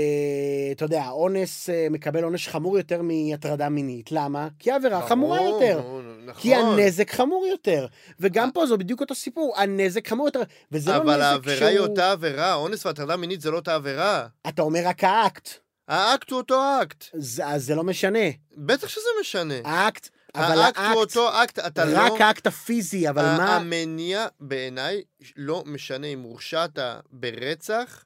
אתה 0.72 0.84
יודע, 0.84 1.03
האונס 1.03 1.70
אה, 1.70 1.86
מקבל 1.90 2.24
עונש 2.24 2.49
חמור 2.49 2.78
יותר 2.78 3.01
מהטרדה 3.03 3.68
מינית. 3.68 4.12
למה? 4.12 4.49
כי 4.59 4.70
העבירה 4.70 5.09
חמורה 5.09 5.38
ברור, 5.38 5.62
יותר. 5.62 5.80
נו, 5.80 6.03
נכון. 6.26 6.42
כי 6.42 6.55
הנזק 6.55 7.11
חמור 7.11 7.47
יותר. 7.47 7.86
וגם 8.20 8.51
פה 8.51 8.66
זה 8.66 8.76
בדיוק 8.76 9.01
אותו 9.01 9.14
סיפור, 9.14 9.55
הנזק 9.57 10.09
חמור 10.09 10.26
יותר. 10.26 10.42
וזה 10.72 10.90
לא 10.90 10.97
נזק 10.97 11.05
אבל 11.05 11.18
שהוא... 11.18 11.24
העבירה 11.24 11.68
היא 11.68 11.78
אותה 11.78 12.12
עבירה, 12.12 12.55
אונס 12.55 12.86
והטרדה 12.86 13.16
מינית 13.16 13.40
זה 13.40 13.51
לא 13.51 13.57
אותה 13.57 13.74
עבירה. 13.74 14.26
אתה 14.49 14.62
אומר 14.62 14.80
רק 14.84 15.05
האקט. 15.05 15.49
האקט 15.88 16.30
הוא 16.30 16.36
אותו 16.38 16.62
אקט. 16.82 17.05
זה, 17.14 17.47
אז 17.47 17.64
זה 17.64 17.74
לא 17.74 17.84
משנה. 17.84 18.28
בטח 18.57 18.88
שזה 18.88 19.09
משנה. 19.20 19.55
האקט, 19.64 20.09
אבל 20.35 20.59
האקט 20.59 20.78
הוא 20.78 20.85
האקט, 20.87 20.97
אותו 20.97 21.43
אקט, 21.43 21.59
אתה 21.59 21.85
לא... 21.85 21.99
רק 22.14 22.20
האקט 22.20 22.47
הפיזי, 22.47 23.09
אבל 23.09 23.24
ה- 23.24 23.39
מה... 23.39 23.57
המניע 23.57 24.26
בעיניי 24.41 25.03
לא 25.37 25.62
משנה 25.66 26.07
אם 26.07 26.20
הורשעת 26.20 26.78
ברצח, 27.11 28.05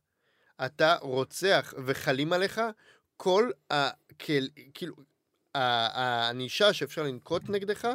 אתה 0.65 0.97
רוצח 1.01 1.75
וחלים 1.87 2.33
עליך 2.33 2.61
כל 3.17 3.51
ה... 3.73 3.89
כל- 4.23 4.47
כאילו, 4.75 4.95
הענישה 5.55 6.73
שאפשר 6.73 7.03
לנקוט 7.03 7.43
נגדך, 7.49 7.89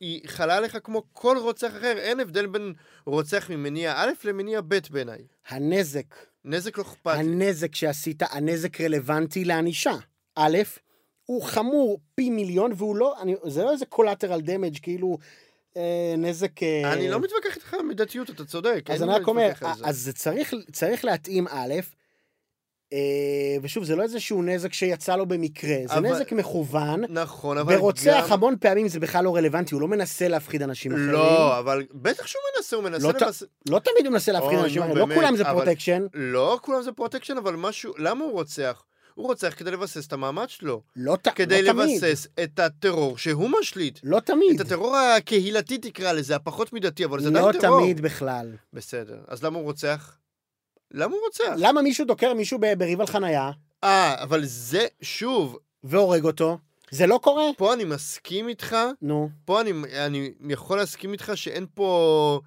היא 0.00 0.28
חלה 0.28 0.56
עליך 0.56 0.78
כמו 0.84 1.02
כל 1.12 1.36
רוצח 1.40 1.70
אחר. 1.78 1.94
אין 1.98 2.20
הבדל 2.20 2.46
בין 2.46 2.74
רוצח 3.06 3.50
ממניע 3.50 3.94
א' 3.96 4.10
למניע 4.24 4.60
ב' 4.60 4.78
בעיניי. 4.90 5.26
הנזק, 5.48 6.14
נזק 6.44 6.78
לא 6.78 6.82
אכפת. 6.82 7.14
הנזק 7.16 7.74
שעשית, 7.74 8.22
הנזק 8.30 8.80
רלוונטי 8.80 9.44
לענישה. 9.44 9.94
א', 10.34 10.58
הוא 11.32 11.42
חמור 11.42 11.98
פי 12.14 12.30
מיליון, 12.30 12.72
והוא 12.76 12.96
לא, 12.96 13.14
אני, 13.22 13.34
זה 13.44 13.62
לא 13.62 13.72
איזה 13.72 13.84
collateral 13.94 14.42
damage, 14.46 14.80
כאילו 14.82 15.18
אה, 15.76 16.14
נזק... 16.18 16.62
אה, 16.62 16.92
אני 16.92 17.08
לא 17.08 17.20
מתווכח 17.20 17.56
איתך 17.56 17.74
מידתיות, 17.88 18.30
אתה 18.30 18.44
צודק. 18.44 18.84
אז 18.90 19.02
אני 19.02 19.12
רק 19.12 19.28
אומר. 19.28 19.50
אז 19.84 19.98
זה 19.98 20.12
צריך, 20.12 20.54
צריך 20.72 21.04
להתאים 21.04 21.46
א', 21.50 21.74
אה, 22.92 22.98
ושוב, 23.62 23.84
זה 23.84 23.96
לא 23.96 24.02
איזשהו 24.02 24.42
נזק 24.42 24.72
שיצא 24.72 25.16
לו 25.16 25.26
במקרה, 25.26 25.76
זה 25.86 25.94
אבל- 25.94 26.02
נזק 26.12 26.32
מכוון, 26.32 27.04
נכון, 27.08 27.58
אבל 27.58 27.76
ורוצח 27.76 28.24
גם... 28.26 28.32
המון 28.32 28.56
פעמים 28.60 28.88
זה 28.88 29.00
בכלל 29.00 29.24
לא 29.24 29.36
רלוונטי, 29.36 29.74
הוא 29.74 29.80
לא 29.82 29.88
מנסה 29.88 30.28
להפחיד 30.28 30.62
אנשים 30.62 30.92
אחרים. 30.92 31.10
לא, 31.10 31.58
אבל 31.58 31.82
בטח 31.94 32.26
שהוא 32.26 32.42
מנסה, 32.56 32.76
הוא 32.76 32.84
מנסה 32.84 33.06
לא 33.06 33.12
לבס... 33.20 33.42
לא 33.68 33.78
תמיד 33.78 34.06
הוא 34.06 34.12
מנסה 34.12 34.32
להפחיד 34.32 34.58
אוי, 34.58 34.64
אנשים 34.64 34.82
אחרים, 34.82 34.96
לא 34.96 35.04
באמת, 35.06 35.18
כולם 35.18 35.36
זה 35.36 35.42
אבל- 35.42 35.52
פרוטקשן, 35.64 36.06
לא 36.14 36.58
כולם 36.62 36.82
זה 36.82 36.92
פרוטקשן, 36.92 37.36
אבל 37.36 37.56
משהו... 37.56 37.92
למה 37.98 38.24
הוא 38.24 38.32
רוצח? 38.32 38.82
הוא 39.14 39.26
רוצח 39.26 39.54
כדי 39.56 39.70
לבסס 39.70 40.06
את 40.06 40.12
המעמד 40.12 40.48
שלו. 40.48 40.82
לא 40.96 41.16
ת- 41.22 41.28
כדי 41.28 41.62
לא 41.62 41.72
תמיד, 41.72 42.02
לבסס 42.02 42.26
את 42.42 42.58
הטרור 42.58 43.18
שהוא 43.18 43.50
משליט. 43.60 43.98
לא 44.02 44.20
תמיד, 44.20 44.60
את 44.60 44.66
הטרור 44.66 44.96
הקהילתי 44.96 45.78
תקרא 45.78 46.12
לזה, 46.12 46.36
הפחות 46.36 46.72
מידתי, 46.72 47.04
אבל 47.04 47.20
זה 47.20 47.28
עדיין 47.28 47.44
לא 47.44 47.52
טרור. 47.60 47.80
תמיד 47.80 48.00
בכלל. 48.00 48.52
בסדר, 48.72 49.18
אז 49.28 49.42
למה 49.44 49.56
הוא 49.58 49.64
רוצח? 49.64 50.16
למה 50.94 51.14
הוא 51.14 51.20
רוצח? 51.26 51.52
למה 51.56 51.82
מישהו 51.82 52.04
דוקר 52.06 52.34
מישהו 52.34 52.58
בריב 52.78 53.00
על 53.00 53.06
חנייה 53.06 53.50
אה, 53.84 54.22
אבל 54.22 54.44
זה, 54.44 54.86
שוב, 55.02 55.58
והורג 55.84 56.24
אותו? 56.24 56.58
זה 56.90 57.06
לא 57.06 57.18
קורה? 57.22 57.44
פה 57.56 57.72
אני 57.74 57.84
מסכים 57.84 58.48
איתך, 58.48 58.76
נו, 59.02 59.28
פה 59.44 59.60
אני, 59.60 59.72
אני 60.06 60.30
יכול 60.48 60.78
להסכים 60.78 61.12
איתך 61.12 61.32
שאין 61.34 61.66
פה... 61.74 62.40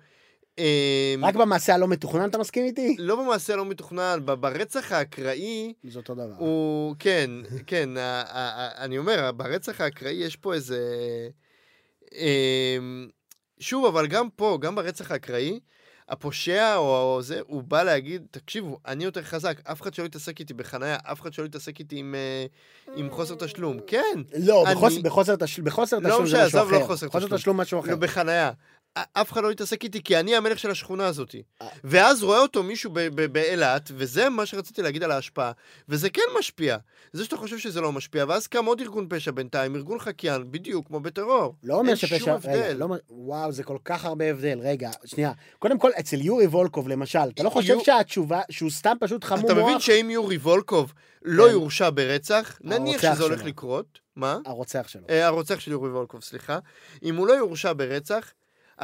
אה, 0.59 1.15
רק 1.21 1.35
במעשה 1.35 1.73
הלא 1.75 1.87
מתוכנן 1.87 2.29
אתה 2.29 2.37
מסכים 2.37 2.65
איתי? 2.65 2.95
לא 2.99 3.15
במעשה 3.15 3.53
הלא 3.53 3.65
מתוכנן, 3.65 4.19
ברצח 4.25 4.91
האקראי, 4.91 5.73
זה 5.83 5.99
אותו 5.99 6.13
דבר. 6.15 6.33
הוא, 6.37 6.95
כן, 6.99 7.31
כן, 7.67 7.89
אני 8.77 8.97
אומר, 8.97 9.31
ברצח 9.31 9.81
האקראי 9.81 10.13
יש 10.13 10.35
פה 10.35 10.53
איזה... 10.53 10.79
אמ, 12.13 13.07
שוב, 13.59 13.85
אבל 13.85 14.07
גם 14.07 14.29
פה, 14.35 14.57
גם 14.61 14.75
ברצח 14.75 15.11
האקראי, 15.11 15.59
הפושע 16.09 16.75
או 16.75 17.19
זה, 17.21 17.39
הוא 17.47 17.63
בא 17.63 17.83
להגיד, 17.83 18.25
תקשיבו, 18.31 18.79
אני 18.87 19.03
יותר 19.03 19.23
חזק, 19.23 19.57
אף 19.63 19.81
אחד 19.81 19.93
שלא 19.93 20.05
יתעסק 20.05 20.39
איתי 20.39 20.53
בחנייה, 20.53 20.97
אף 21.03 21.21
אחד 21.21 21.33
שלא 21.33 21.45
יתעסק 21.45 21.79
איתי 21.79 21.95
עם, 21.97 22.15
אה, 22.15 22.45
עם 22.95 23.09
חוסר 23.11 23.35
תשלום. 23.35 23.77
כן, 23.87 24.19
לא, 24.39 24.63
אני- 24.67 24.75
בחוס- 24.75 24.97
בחוסר 25.03 25.35
תשל- 25.35 25.61
בחוסר 25.61 25.99
לא 25.99 26.09
תשלום 26.09 26.25
זה 26.25 26.31
משנה, 26.37 26.45
משהו 26.45 26.59
עזוב, 26.59 26.71
לא 26.71 26.77
אחר. 26.77 26.85
חוסר 26.87 27.07
חוסר 27.09 27.25
תשלום. 27.25 27.39
תשלום 27.39 27.57
משהו 27.57 27.79
אחר. 27.79 27.89
לא 27.91 27.95
בחנייה. 27.95 28.51
אף 29.13 29.31
אחד 29.31 29.43
לא 29.43 29.51
יתעסק 29.51 29.83
איתי, 29.83 30.03
כי 30.03 30.19
אני 30.19 30.35
המלך 30.35 30.59
של 30.59 30.71
השכונה 30.71 31.05
הזאת. 31.05 31.35
אה. 31.61 31.67
ואז 31.83 32.23
רואה 32.23 32.39
אותו 32.39 32.63
מישהו 32.63 32.91
באילת, 33.31 33.91
וזה 33.93 34.29
מה 34.29 34.45
שרציתי 34.45 34.81
להגיד 34.81 35.03
על 35.03 35.11
ההשפעה, 35.11 35.51
וזה 35.89 36.09
כן 36.09 36.21
משפיע. 36.39 36.77
זה 37.13 37.25
שאתה 37.25 37.37
חושב 37.37 37.57
שזה 37.57 37.81
לא 37.81 37.91
משפיע, 37.91 38.25
ואז 38.27 38.47
קם 38.47 38.65
עוד 38.65 38.81
ארגון 38.81 39.07
פשע 39.09 39.31
בינתיים, 39.31 39.75
ארגון 39.75 39.99
חקיין, 39.99 40.51
בדיוק 40.51 40.87
כמו 40.87 40.99
בטרור. 40.99 41.55
לא 41.63 41.75
אומר 41.75 41.89
אין 41.89 41.95
שפשע... 41.95 42.19
שום 42.19 42.29
רגע, 42.29 42.35
הבדל. 42.35 42.77
לא 42.77 42.87
וואו, 43.09 43.51
זה 43.51 43.63
כל 43.63 43.77
כך 43.85 44.05
הרבה 44.05 44.25
הבדל. 44.29 44.59
רגע, 44.61 44.89
שנייה. 45.05 45.31
קודם 45.59 45.79
כל, 45.79 45.91
אצל 45.99 46.21
יורי 46.21 46.45
וולקוב, 46.45 46.87
למשל, 46.87 47.19
אתה 47.33 47.43
לא 47.43 47.49
חושב 47.49 47.75
שהתשובה, 47.83 48.41
שהוא 48.49 48.69
סתם 48.69 48.95
פשוט 48.99 49.23
חמור 49.23 49.45
אתה 49.45 49.53
מוח? 49.53 49.63
מבין 49.69 49.79
שאם 49.79 50.09
יורי 50.11 50.37
וולקוב 50.37 50.93
לא 51.21 51.43
כן. 51.45 51.51
יורשע 51.51 51.89
ברצח, 51.89 52.59
נניח 52.61 53.01
שזה 53.01 53.23
הולך. 53.23 53.43
לקרות, 53.43 53.99
מה? 54.15 54.37
הרוצח 54.45 54.87
שלו. 54.87 55.01
אה, 55.09 55.25
הרוצח 55.25 55.59
של 55.59 55.71
יורי 55.71 55.89
וולקוב, 55.89 56.23
סליחה. 56.23 56.59
אם 57.03 57.15
הוא 57.15 57.27
לא 57.27 57.33
יורשע 57.33 57.73
ברצח, 57.73 58.31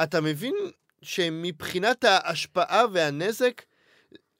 אתה 0.02 0.20
מבין 0.20 0.54
שמבחינת 1.02 2.04
ההשפעה 2.04 2.84
והנזק, 2.92 3.62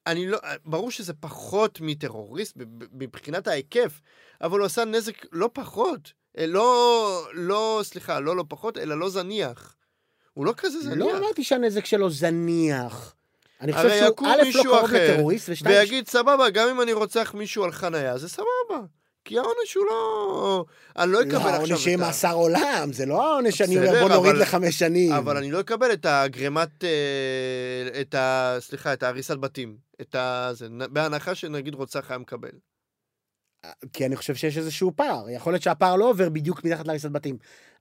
אני 0.07 0.27
לא, 0.27 0.39
ברור 0.65 0.91
שזה 0.91 1.13
פחות 1.15 1.79
מטרוריסט 1.81 2.57
מבחינת 2.93 3.47
ההיקף, 3.47 4.01
אבל 4.41 4.59
הוא 4.59 4.67
עשה 4.67 4.85
נזק 4.85 5.15
לא 5.33 5.51
פחות. 5.53 6.13
אה, 6.39 6.47
לא, 6.47 7.29
לא, 7.33 7.81
סליחה, 7.83 8.21
לא 8.21 8.37
לא 8.37 8.45
פחות, 8.49 8.79
אלא 8.79 8.99
לא 8.99 9.11
זניח. 9.11 9.77
הוא 10.35 10.47
לא 10.47 10.55
כזה 10.57 10.81
זניח. 10.81 10.97
לא 10.97 11.19
אמרתי 11.19 11.45
שהנזק 11.45 11.85
שלו 11.85 12.11
זניח. 12.11 13.15
אני 13.61 13.73
חושב 13.73 13.89
שהוא, 13.89 14.29
א', 14.29 14.43
לא 14.55 14.63
קרוב 14.63 14.93
לטרוריסט, 14.93 15.49
ושתיים, 15.49 15.77
ויגיד, 15.77 16.09
סבבה, 16.09 16.51
גם 16.51 16.69
אם 16.69 16.81
אני 16.81 16.93
רוצח 16.93 17.35
מישהו 17.35 17.65
על 17.65 17.73
חנייה, 17.73 18.19
זה 18.19 18.29
סבבה. 18.29 18.87
כי 19.25 19.39
העונש 19.39 19.75
הוא 19.75 19.85
לא... 19.91 20.64
אני 20.99 21.12
לא 21.12 21.18
לא, 21.18 21.23
אקבל 21.23 21.37
עכשיו 21.37 21.55
העונש 21.55 21.87
יהיה 21.87 21.97
את 21.97 22.03
ה... 22.03 22.07
מאסר 22.07 22.33
עולם, 22.35 22.93
זה 22.93 23.07
לא 23.07 23.33
העונש 23.33 23.59
שאני 23.59 23.77
אומר 23.79 24.01
בוא 24.01 24.09
נוריד 24.09 24.33
אבל- 24.33 24.43
לחמש 24.43 24.79
שנים. 24.79 25.12
אבל 25.12 25.37
אני 25.37 25.51
לא 25.51 25.61
אקבל 25.61 25.93
את 25.93 26.07
הגרימת... 26.09 26.85
אה, 26.85 28.01
את 28.01 28.14
ה... 28.14 28.57
סליחה, 28.61 28.93
את 28.93 29.03
ההריסת 29.03 29.37
בתים. 29.37 29.77
את 30.01 30.14
ה... 30.14 30.49
זה, 30.53 30.68
בהנחה 30.91 31.35
שנגיד 31.35 31.75
רוצח 31.75 32.11
היה 32.11 32.18
מקבל. 32.18 32.51
כי 33.93 34.07
אני 34.07 34.16
חושב 34.16 34.35
שיש 34.35 34.59
איזשהו 34.59 34.93
פער. 34.97 35.31
יכול 35.31 35.53
להיות 35.53 35.62
שהפער 35.62 35.97
לא 35.97 36.11
עובר 36.11 36.29
בדיוק 36.29 36.64
מתחת 36.64 36.87
להריסת 36.87 37.11
בתים. 37.11 37.37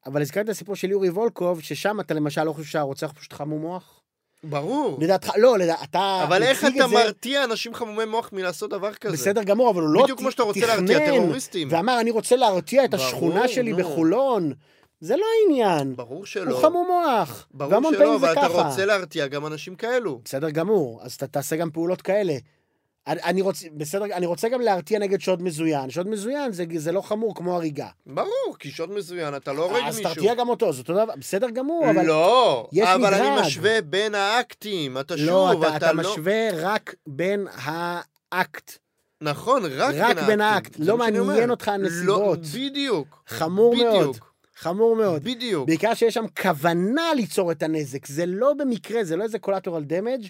אבל 0.05 0.21
הזכרת 0.21 0.45
את 0.45 0.49
הסיפור 0.49 0.75
של 0.75 0.91
יורי 0.91 1.09
וולקוב, 1.09 1.61
ששם 1.61 1.99
אתה 1.99 2.13
למשל 2.13 2.43
לא 2.43 2.53
חושב 2.53 2.69
שהרוצח 2.69 3.11
פשוט 3.11 3.33
חמום 3.33 3.61
מוח? 3.61 4.00
ברור. 4.43 4.97
לדעתך, 5.01 5.31
לא, 5.37 5.57
לדעת, 5.57 5.83
אתה 5.83 6.21
אבל 6.23 6.43
איך 6.43 6.59
אתה 6.59 6.67
את 6.67 6.73
זה 6.73 6.87
מרתיע 6.87 7.43
אנשים 7.43 7.73
חמומי 7.73 8.05
מוח 8.05 8.29
מלעשות 8.33 8.69
דבר 8.69 8.93
כזה? 8.93 9.13
בסדר 9.13 9.43
גמור, 9.43 9.69
אבל 9.69 9.81
הוא 9.81 9.89
לא 9.89 10.03
בדיוק 10.03 10.19
כמו 10.19 10.31
שאתה 10.31 10.43
רוצה 10.43 10.65
להרתיע 10.65 10.99
תכנן 10.99 11.17
טרוריסטים. 11.17 11.67
ואמר, 11.71 11.99
אני 11.99 12.11
רוצה 12.11 12.35
להרתיע 12.35 12.85
את 12.85 12.89
ברור, 12.89 13.05
השכונה 13.05 13.47
שלי 13.47 13.71
נו. 13.71 13.77
בחולון. 13.77 14.53
זה 14.99 15.15
לא 15.15 15.25
העניין. 15.39 15.95
ברור 15.95 16.25
שלא. 16.25 16.51
הוא 16.51 16.61
חמום 16.61 16.87
מוח. 16.87 17.47
ברור 17.53 17.91
שלא, 17.91 18.15
אבל 18.15 18.31
אתה. 18.31 18.47
רוצה 18.47 18.85
להרתיע 18.85 19.27
גם 19.27 19.45
אנשים 19.45 19.75
כאלו. 19.75 20.21
בסדר 20.25 20.49
גמור, 20.49 20.99
אז 21.03 21.13
אתה 21.13 21.27
תעשה 21.27 21.55
גם 21.55 21.71
פעולות 21.71 22.01
כאלה. 22.01 22.33
אני, 23.07 23.21
אני 23.23 23.41
רוצה, 23.41 23.67
בסדר, 23.77 24.05
אני 24.05 24.25
רוצה 24.25 24.49
גם 24.49 24.61
להרתיע 24.61 24.99
נגד 24.99 25.21
שוד 25.21 25.41
מזוין. 25.41 25.89
שוד 25.89 26.07
מזוין 26.07 26.51
זה, 26.51 26.65
זה 26.75 26.91
לא 26.91 27.01
חמור 27.01 27.35
כמו 27.35 27.55
הריגה. 27.55 27.87
ברור, 28.05 28.55
כי 28.59 28.71
שוד 28.71 28.91
מזוין, 28.91 29.35
אתה 29.35 29.53
לא 29.53 29.63
הורג 29.63 29.83
אז 29.85 29.97
מישהו. 29.97 30.13
תרתיע 30.13 30.35
גם 30.35 30.49
אותו, 30.49 30.73
זאת 30.73 30.89
אותו 30.89 31.03
דבר, 31.03 31.13
בסדר 31.17 31.49
גמור, 31.49 31.89
אבל... 31.89 32.05
לא, 32.05 32.67
יש 32.71 32.87
אבל 32.87 33.13
אני 33.13 33.31
מדרג. 33.31 33.45
משווה 33.45 33.81
בין 33.81 34.15
האקטים. 34.15 34.97
אתה 34.97 35.15
לא, 35.15 35.51
שוב, 35.53 35.63
אתה, 35.63 35.77
אתה 35.77 35.93
לא... 35.93 36.01
משווה 36.01 36.49
רק 36.53 36.95
בין 37.07 37.47
האקט. 37.53 38.77
נכון, 39.21 39.63
רק, 39.65 39.95
רק 39.97 40.15
בין 40.15 40.25
בין. 40.25 40.41
האקט. 40.41 40.75
זה 40.77 40.85
לא 40.85 40.97
מעניין. 40.97 41.51
אותך 41.51 41.67
הנסיבות. 41.67 42.39
לא, 42.39 42.43
בדיוק. 42.55 43.23
חמור 43.27 43.75
מאוד. 43.75 44.09
בדיוק. 44.09 44.31
חמור 44.55 44.95
מאוד. 44.95 45.23
בדיוק. 45.23 45.67
בעיקר 45.67 45.93
שיש 45.93 46.13
שם 46.13 46.25
כוונה 46.41 47.13
ליצור 47.15 47.51
את 47.51 47.63
הנזק. 47.63 48.05
זה 48.05 48.25
לא 48.25 48.53
במקרה, 48.53 49.03
זה 49.03 49.15
לא 49.15 49.23
איזה 49.23 49.39
קולטורל 49.39 49.83
דמג'. 49.83 50.27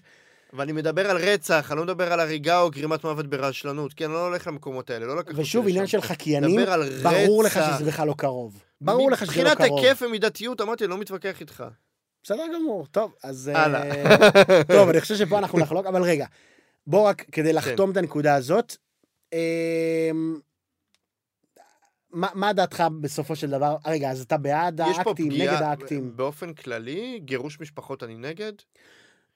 ואני 0.54 0.72
מדבר 0.72 1.10
על 1.10 1.18
רצח, 1.18 1.72
אני 1.72 1.78
לא 1.78 1.84
מדבר 1.84 2.14
על 2.14 2.20
הריגה 2.20 2.62
או 2.62 2.72
גרימת 2.72 3.04
מוות 3.04 3.28
ברשלנות. 3.28 3.94
כן, 3.94 4.06
אני 4.06 4.14
לא 4.14 4.26
הולך 4.26 4.48
למקומות 4.48 4.90
האלה, 4.90 5.06
לא 5.06 5.18
לקחת 5.18 5.30
אותי 5.30 5.42
ושוב, 5.42 5.68
עניין. 5.68 5.88
של 5.88 6.02
חקיינים, 6.02 6.56
מדבר 6.60 6.72
על 6.72 6.90
ברור 7.04 7.44
לך. 7.44 7.60
שזה 7.78 7.86
בכלל 7.86 8.08
לא 8.08 8.14
קרוב. 8.18 8.64
ברור 8.82 9.12
לך 9.12 9.26
שזה 9.26 9.44
לא 9.44 9.50
מבחינת 9.50 9.68
קרוב. 9.68 9.86
היקף 9.86 10.02
ומידתיות, 10.02 10.62
אמרתי, 10.62 10.88
לא 10.88 10.98
מתווכח 10.98 11.42
איתך. 11.42 11.64
בסדר 12.24 12.44
גמור, 12.56 12.86
טוב, 12.92 13.14
אז... 13.24 13.52
אה, 13.56 13.64
הלאה. 13.64 13.84
טוב, 14.76 14.90
אני 14.90 15.02
חושב 15.02 15.16
שפה 15.16 15.38
אנחנו 15.38 15.60
נחלוק, 15.60 15.86
אבל 15.86 16.02
רגע, 16.04 16.26
בוא 16.88 17.02
רק 17.02 17.26
כדי 17.32 17.50
כן. 17.50 17.56
לחתום 17.56 17.92
את 17.92 17.98
הנקודה 17.98 18.36
הזאת, 18.36 18.76
אמ, 19.34 20.40
מה 22.12 22.28
מה 22.34 22.54
דעתך 22.54 22.84
בסופו 23.02 23.36
של 23.36 23.50
דבר? 23.50 23.76
רגע, 23.86 24.12
אז 24.12 24.22
אתה 24.22 24.38
בעד 24.38 24.80
יש 24.90 24.98
פה 25.04 25.10
האקטים, 25.10 25.30
פגיעה, 25.30 25.54
נגד 25.54 25.64
האקטים? 25.64 26.18
באופן 26.18 26.54
כללי, 26.54 27.20
גירוש 27.20 27.60
משפחות 27.60 28.04
אני 28.04 28.16
נגד. 28.16 28.54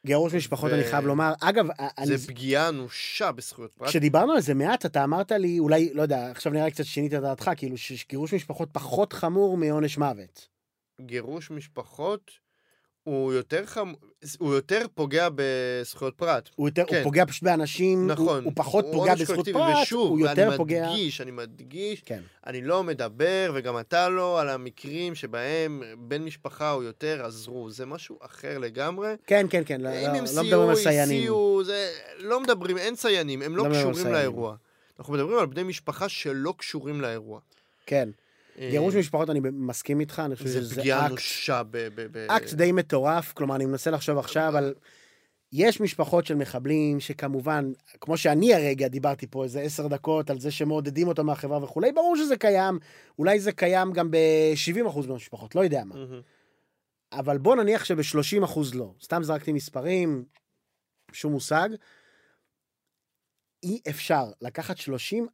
גירוש 0.05 0.33
משפחות, 0.33 0.71
ו- 0.71 0.75
אני 0.75 0.83
חייב 0.83 1.05
לומר. 1.05 1.33
אגב, 1.41 1.65
אני- 1.97 2.17
זה 2.17 2.27
פגיעה 2.27 2.69
אנושה 2.69 3.31
בזכויות 3.31 3.71
פרט. 3.73 3.87
כשדיברנו 3.89 4.31
על 4.33 4.41
זה 4.41 4.53
מעט, 4.53 4.85
אתה 4.85 5.03
אמרת 5.03 5.31
לי, 5.31 5.59
אולי, 5.59 5.93
לא 5.93 6.01
יודע, 6.01 6.31
עכשיו 6.31 6.51
נראה 6.53 6.65
לי 6.65 6.71
קצת 6.71 6.85
שינית 6.85 7.13
את 7.13 7.21
דעתך, 7.21 7.51
כאילו 7.57 7.77
שגירוש 7.77 8.33
משפחות 8.33 8.69
פחות 8.71 9.13
חמור 9.13 9.57
מעונש 9.57 9.97
מוות. 9.97 10.47
גירוש 11.01 11.51
משפחות 11.51 12.31
הוא 13.05 13.33
יותר 13.33 13.65
חמ... 13.65 13.93
הוא 14.39 14.53
יותר 14.53 14.85
פוגע 14.95 15.27
בזכויות 15.35 16.13
פרט. 16.17 16.49
הוא 16.55 16.67
יותר, 16.69 16.83
כן. 16.87 16.95
הוא 16.95 17.03
פוגע 17.03 17.25
פשוט 17.25 17.43
באנשים, 17.43 18.07
נכון. 18.07 18.27
הוא, 18.27 18.45
הוא 18.45 18.51
פחות 18.55 18.85
פוגע 18.91 19.11
עונש 19.11 19.21
בזכות 19.21 19.35
קולקטיבי, 19.35 19.59
פרט, 19.59 19.77
ושוב, 19.83 20.09
הוא 20.09 20.19
יותר 20.19 20.47
אני 20.47 20.57
פוגע... 20.57 20.89
מדגיש, 20.89 21.21
אני 21.21 21.31
מדגיש, 21.31 22.01
כן. 22.01 22.21
אני 22.47 22.61
לא 22.61 22.83
מדבר, 22.83 23.51
וגם 23.55 23.79
אתה 23.79 24.09
לא, 24.09 24.41
על 24.41 24.49
המקרים 24.49 25.15
שבהם 25.15 25.83
בן 25.97 26.21
משפחה 26.23 26.71
או 26.71 26.83
יותר 26.83 27.25
עזרו. 27.25 27.69
זה 27.69 27.85
משהו 27.85 28.17
אחר 28.21 28.57
לגמרי. 28.57 29.13
כן, 29.27 29.45
כן, 29.49 29.61
כן, 29.65 29.81
לא, 29.81 29.89
לא, 29.89 29.95
הם 29.95 30.25
לא 30.35 30.43
מדברים 30.43 30.69
על 30.69 30.75
סייענים. 30.75 31.17
הסיעו, 31.17 31.63
זה... 31.63 31.91
לא 32.17 32.39
מדברים, 32.41 32.77
אין 32.77 32.95
סייענים, 32.95 33.41
הם 33.41 33.55
לא 33.55 33.69
לא 33.69 33.73
קשורים. 33.73 34.13
לאירוע. 34.13 34.55
אנחנו 34.99 35.13
מדברים 35.13 35.37
על 35.37 35.45
בני 35.45 35.63
משפחה 35.63 36.09
שלא 36.09 36.53
קשורים 36.57 37.01
לאירוע. 37.01 37.39
כן. 37.85 38.09
אה, 38.59 38.69
גירוש 38.69 38.95
משפחות, 38.95 39.29
אני 39.29 39.39
מסכים 39.53 39.99
איתך, 39.99 40.21
אני 40.25 40.35
חושב 40.35 40.47
זה 40.47 40.61
שזה 40.61 40.75
פגיעה 40.75 40.99
אקט, 40.99 41.11
אנושה 41.11 41.63
ב... 41.63 41.77
ב- 41.77 42.07
ב- 42.11 42.27
אקט 42.29 42.53
די 42.53 42.71
מטורף, 42.71 43.33
כלומר, 43.33 43.55
אני 43.55 43.65
מנסה 43.65 43.91
לחשוב 43.91 44.17
עכשיו 44.17 44.57
על... 44.57 44.73
יש 45.53 45.81
משפחות 45.81 46.25
של 46.25 46.35
מחבלים 46.35 46.99
שכמובן, 46.99 47.71
כמו 48.01 48.17
שאני 48.17 48.53
הרגע 48.53 48.87
דיברתי 48.87 49.27
פה 49.27 49.43
איזה 49.43 49.61
עשר 49.61 49.87
דקות 49.87 50.29
על 50.29 50.39
זה 50.39 50.51
שמעודדים 50.51 51.07
אותו 51.07 51.23
מהחברה 51.23 51.63
וכולי, 51.63 51.91
ברור 51.91 52.15
שזה 52.15 52.37
קיים, 52.37 52.79
אולי 53.19 53.39
זה 53.39 53.51
קיים 53.51 53.93
גם 53.93 54.11
ב-70% 54.11 55.07
מהמשפחות, 55.07 55.55
לא 55.55 55.61
יודע 55.61 55.83
מה. 55.83 55.95
מהמם. 55.95 56.21
אבל 57.13 57.37
בוא 57.37 57.55
נניח 57.55 57.85
שב-30% 57.85 58.59
לא. 58.73 58.93
סתם 59.03 59.23
זרקתי 59.23 59.51
מספרים, 59.51 60.25
שום 61.11 61.31
מושג. 61.31 61.69
אי 63.63 63.79
אפשר 63.89 64.23
לקחת 64.41 64.75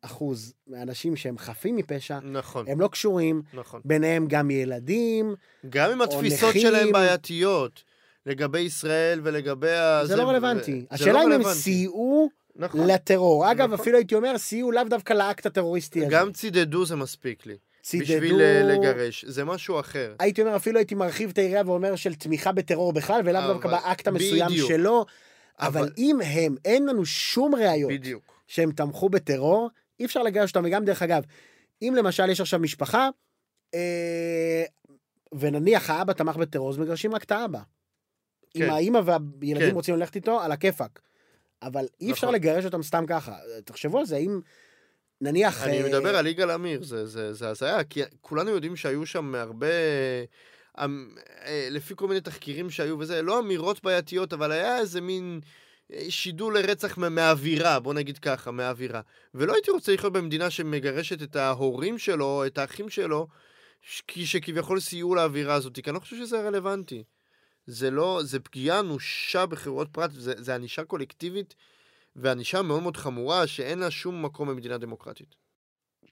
30% 0.05 0.23
מהאנשים 0.67 1.15
שהם 1.15 1.37
חפים 1.37 1.75
מפשע, 1.75 2.19
נכון, 2.19 2.65
הם 2.67 2.81
לא 2.81 2.87
קשורים, 2.87 3.41
נכון. 3.53 3.81
ביניהם 3.85 4.27
גם 4.27 4.51
ילדים, 4.51 5.35
גם 5.69 5.91
אם 5.91 6.01
התפיסות 6.01 6.49
נכים. 6.49 6.61
שלהם 6.61 6.91
בעייתיות, 6.91 7.83
לגבי 8.25 8.59
ישראל 8.59 9.19
ולגבי 9.23 9.71
ה... 9.71 10.01
זה 10.05 10.15
לא 10.15 10.23
רלוונטי. 10.29 10.79
זה 10.79 10.85
השאלה 10.91 11.13
לא 11.13 11.19
אם 11.19 11.25
הם 11.25 11.31
רלוונטי. 11.33 11.59
סייעו 11.59 12.29
נכון. 12.55 12.87
לטרור. 12.87 13.51
אגב, 13.51 13.67
נכון. 13.67 13.79
אפילו 13.79 13.97
הייתי 13.97 14.15
אומר, 14.15 14.37
סייעו 14.37 14.71
לאו 14.71 14.83
דווקא 14.89 15.13
לאקט 15.13 15.45
הטרוריסטי 15.45 15.99
הזה. 16.05 16.09
גם 16.11 16.31
צידדו 16.31 16.85
זה 16.85 16.95
מספיק 16.95 17.45
לי. 17.45 17.57
צידדו... 17.83 18.05
בשביל 18.05 18.41
אה, 18.41 18.63
לגרש. 18.63 19.25
זה 19.25 19.45
משהו 19.45 19.79
אחר. 19.79 20.13
הייתי 20.19 20.41
אומר, 20.41 20.55
אפילו 20.55 20.77
הייתי 20.77 20.95
מרחיב 20.95 21.29
את 21.29 21.37
היריעה 21.37 21.63
ואומר 21.65 21.95
של 21.95 22.15
תמיכה 22.15 22.51
בטרור 22.51 22.93
בכלל, 22.93 23.21
ולאו 23.25 23.39
אבל- 23.41 23.53
דווקא 23.53 23.69
באקט 23.69 24.07
המסוים 24.07 24.47
בדיוק. 24.47 24.67
שלו. 24.67 25.05
אבל 25.59 25.79
אבל- 25.81 25.91
אם 25.97 26.19
הם, 26.25 26.55
אין 26.65 26.85
לנו 26.85 27.05
שום 27.05 27.55
ראיות 27.55 27.91
בדיוק. 27.91 28.23
שהם 28.47 28.71
תמכו 28.71 29.09
בטרור, 29.09 29.69
אי 29.99 30.05
אפשר 30.05 30.23
לגרש 30.23 30.49
אותם. 30.49 30.65
וגם, 30.67 30.85
דרך 30.85 31.01
אגב, 31.01 31.23
אם 31.81 31.93
למשל 31.97 32.29
יש 32.29 32.41
עכשיו 32.41 32.59
משפחה, 32.59 33.09
אה, 33.73 34.63
ונניח 35.39 35.89
האבא 35.89 36.13
תמך 36.13 36.35
בטרור, 36.35 36.69
אז 36.69 36.77
מגרשים 36.77 37.15
רק 37.15 37.23
את 37.23 37.31
האבא. 37.31 37.59
כן. 38.53 38.63
אם 38.63 38.69
האימא 38.69 38.99
והילדים 39.05 39.69
כן. 39.69 39.75
רוצים 39.75 39.95
ללכת 39.95 40.15
איתו, 40.15 40.41
על 40.41 40.51
הכיפאק. 40.51 41.01
אבל 41.61 41.85
אי 42.01 42.11
אפשר 42.11 42.27
נכון. 42.27 42.35
לגרש 42.35 42.65
אותם 42.65 42.83
סתם 42.83 43.05
ככה. 43.07 43.35
תחשבו 43.65 43.99
על 43.99 44.05
זה, 44.05 44.17
אם 44.17 44.39
נניח... 45.21 45.63
אני 45.63 45.83
אה, 45.83 45.87
מדבר 45.87 46.15
על 46.15 46.27
יגאל 46.27 46.49
עמיר, 46.51 46.83
זה- 46.83 47.07
זה 47.07 47.33
זה 47.33 47.49
הזיה, 47.49 47.83
כי 47.83 48.01
כולנו 48.21 48.49
יודעים 48.49 48.75
שהיו 48.75 49.05
שם 49.05 49.35
הרבה... 49.35 49.67
אמ, 50.79 51.09
אה, 51.45 51.67
לפי 51.71 51.93
כל 51.97 52.07
מיני 52.07 52.21
תחקירים 52.21 52.69
שהיו 52.69 52.99
וזה, 52.99 53.21
לא 53.21 53.39
אמירות 53.39 53.83
בעייתיות, 53.83 54.33
אבל 54.33 54.51
היה 54.51 54.77
איזה 54.79 55.01
מין 55.01 55.39
אה, 55.93 56.05
שידול 56.09 56.57
לרצח 56.57 56.97
מה- 56.97 57.09
מהאווירה, 57.09 57.79
בוא 57.79 57.93
נגיד 57.93 58.17
ככה, 58.17 58.51
מהאווירה. 58.51 59.01
ולא 59.33 59.53
הייתי 59.53 59.71
רוצה 59.71 59.93
לחיות 59.93 60.13
במדינה 60.13 60.49
שמגרשת 60.49 61.23
את 61.23 61.35
ההורים 61.35 61.97
שלו, 61.97 62.45
את 62.45 62.57
האחים 62.57 62.89
שלו, 62.89 63.27
שכביכול 63.81 64.79
סייעו 64.79 65.15
לאווירה 65.15 65.53
הזאת, 65.53 65.75
כי 65.75 65.89
אני 65.89 65.95
לא 65.95 65.99
חושב 65.99 66.15
שזה 66.17 66.41
רלוונטי. 66.41 67.03
זה 67.65 67.91
לא, 67.91 68.19
זה 68.23 68.39
פגיעה 68.39 68.79
אנושה 68.79 69.45
בחירויות 69.45 69.89
פרט, 69.91 70.11
זה, 70.11 70.33
זה 70.37 70.55
ענישה 70.55 70.83
קולקטיבית 70.83 71.55
וענישה 72.15 72.61
מאוד 72.61 72.81
מאוד 72.81 72.97
חמורה, 72.97 73.47
שאין 73.47 73.79
לה 73.79 73.91
שום 73.91 74.25
מקום 74.25 74.49
במדינה 74.49 74.77
דמוקרטית. 74.77 75.40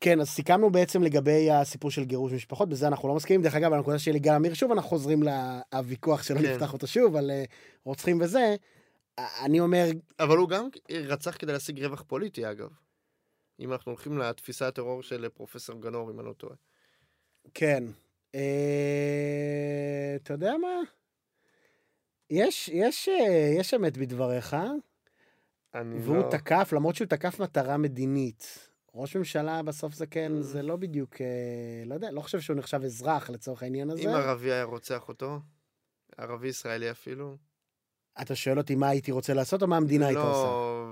כן, 0.02 0.20
אז 0.20 0.30
סיכמנו 0.30 0.70
בעצם 0.70 1.04
לגבי 1.04 1.52
הסיפור 1.52 1.92
של 1.92 2.04
גירוש 2.04 2.34
משפחות, 2.34 2.70
בזה 2.70 2.88
אנחנו 2.88 3.08
לא 3.08 3.16
מסכימים. 3.16 3.42
דרך 3.42 3.56
אגב, 3.56 3.74
הנקודה 3.74 4.00
של 4.00 4.16
יגאל 4.16 4.36
עמיר, 4.36 4.54
שוב 4.54 4.72
אנחנו 4.72 4.90
חוזרים 4.90 5.24
לוויכוח 5.74 6.24
שלא 6.24 6.40
כן. 6.40 6.46
נפתח 6.54 6.74
אותו 6.74 6.88
שוב, 6.88 7.16
על 7.16 7.32
אה, 7.32 7.44
רוצחים 7.84 8.22
וזה. 8.22 8.56
א- 9.20 9.46
אני 9.46 9.60
אומר, 9.60 9.86
אבל 10.20 10.38
הוא 10.38 10.50
גם 10.50 10.68
רצח 10.92 11.38
כדי 11.40 11.52
להשיג 11.52 11.84
רווח 11.84 12.04
פוליטי, 12.08 12.52
אגב. 12.52 12.70
אם 13.60 13.74
אנחנו 13.74 13.92
הולכים 13.92 14.18
לתפיסת 14.18 14.66
הטרור 14.66 15.04
של 15.04 15.30
פרופסור 15.30 15.82
גנור, 15.82 16.12
אם 16.12 16.20
אני 16.20 16.28
לא 16.28 16.34
טועה. 16.34 16.56
כן. 17.54 17.84
אה, 18.36 20.16
אתה 20.16 20.34
יודע 20.34 20.58
מה? 20.58 20.82
יש, 22.30 22.70
יש, 22.70 23.10
אה, 23.10 23.54
יש 23.60 23.74
אמת 23.74 23.98
בדבריך, 23.98 24.56
אני 25.76 26.00
והוא 26.00 26.16
לא... 26.16 26.30
תקף, 26.32 26.74
למרות 26.76 26.96
שהוא 26.96 27.08
תקף 27.08 27.40
מטרה 27.40 27.78
מדינית. 27.78 28.69
ראש 28.96 29.16
ממשלה 29.16 29.64
בסוף 29.64 29.94
זה 29.94 30.06
כן, 30.06 30.42
זה 30.42 30.62
לא 30.62 30.76
בדיוק, 30.76 31.22
אה, 31.22 31.28
לא 31.86 31.94
יודע, 31.94 32.12
לא 32.12 32.22
חושב 32.22 32.40
שהוא 32.40 32.58
נחשב 32.58 32.84
אזרח 32.84 33.30
לצורך 33.30 33.64
העניין 33.64 33.90
הזה. 33.90 34.02
אם 34.02 34.08
ערבי 34.08 34.52
היה 34.52 34.64
רוצח 34.64 35.08
אותו, 35.08 35.40
ערבי 36.18 36.48
ישראלי 36.48 36.92
אפילו, 36.92 37.38
אתה 38.22 38.36
שואל 38.36 38.58
אותי 38.58 38.76
מה 38.76 38.90
הייתי 38.90 39.12
רוצה 39.12 39.34
לעשות, 39.34 39.62
או 39.62 39.68
מה 39.68 39.78
המדינה 39.78 40.08
הייתה 40.08 40.22
עושה? 40.22 40.44
לא... 40.44 40.86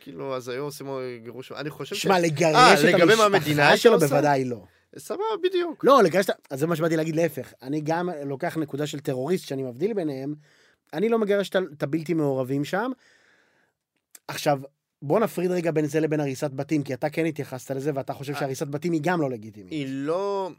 כאילו, 0.00 0.36
אז 0.36 0.48
היו 0.48 0.64
עושים 0.64 0.86
גירוש... 1.22 1.52
אני 1.52 1.70
חושב 1.70 1.96
שמע, 1.96 2.18
ש... 2.18 2.22
לגרש 2.22 2.84
אה, 2.84 2.96
את 2.96 3.00
המשפחה 3.00 3.76
שלו 3.76 3.94
עושה? 3.94 4.06
בוודאי 4.06 4.44
לא. 4.44 4.64
סבבה, 4.98 5.24
בדיוק. 5.42 5.84
לא, 5.84 6.02
לגרש 6.02 6.30
את... 6.30 6.34
אז 6.50 6.60
זה 6.60 6.66
מה 6.66 6.76
שבאתי 6.76 6.96
להגיד, 6.96 7.16
להפך. 7.16 7.52
אני 7.62 7.80
גם 7.80 8.08
לוקח 8.26 8.56
נקודה 8.56 8.86
של 8.86 9.00
טרוריסט 9.00 9.46
שאני 9.46 9.62
מבדיל 9.62 9.94
ביניהם, 9.94 10.34
אני 10.92 11.08
לא 11.08 11.18
מגרש 11.18 11.50
את 11.72 11.82
הבלתי 11.82 12.14
מעורבים 12.14 12.64
שם. 12.64 12.90
עכשיו, 14.28 14.60
בוא 15.06 15.20
נפריד 15.20 15.50
רגע 15.50 15.70
בין 15.70 15.86
זה 15.86 16.00
לבין 16.00 16.20
הריסת 16.20 16.50
בתים, 16.50 16.82
כי 16.82 16.94
אתה 16.94 17.10
כן 17.10 17.26
התייחסת 17.26 17.70
לזה, 17.70 17.90
ואתה 17.94 18.12
חושב 18.12 18.32
אה. 18.32 18.40
שהריסת 18.40 18.66
בתים 18.66 18.92
היא 18.92 19.00
גם 19.04 19.20
לא 19.20 19.30
לגיטימית. 19.30 19.72
היא 19.72 19.86
לא... 19.88 20.50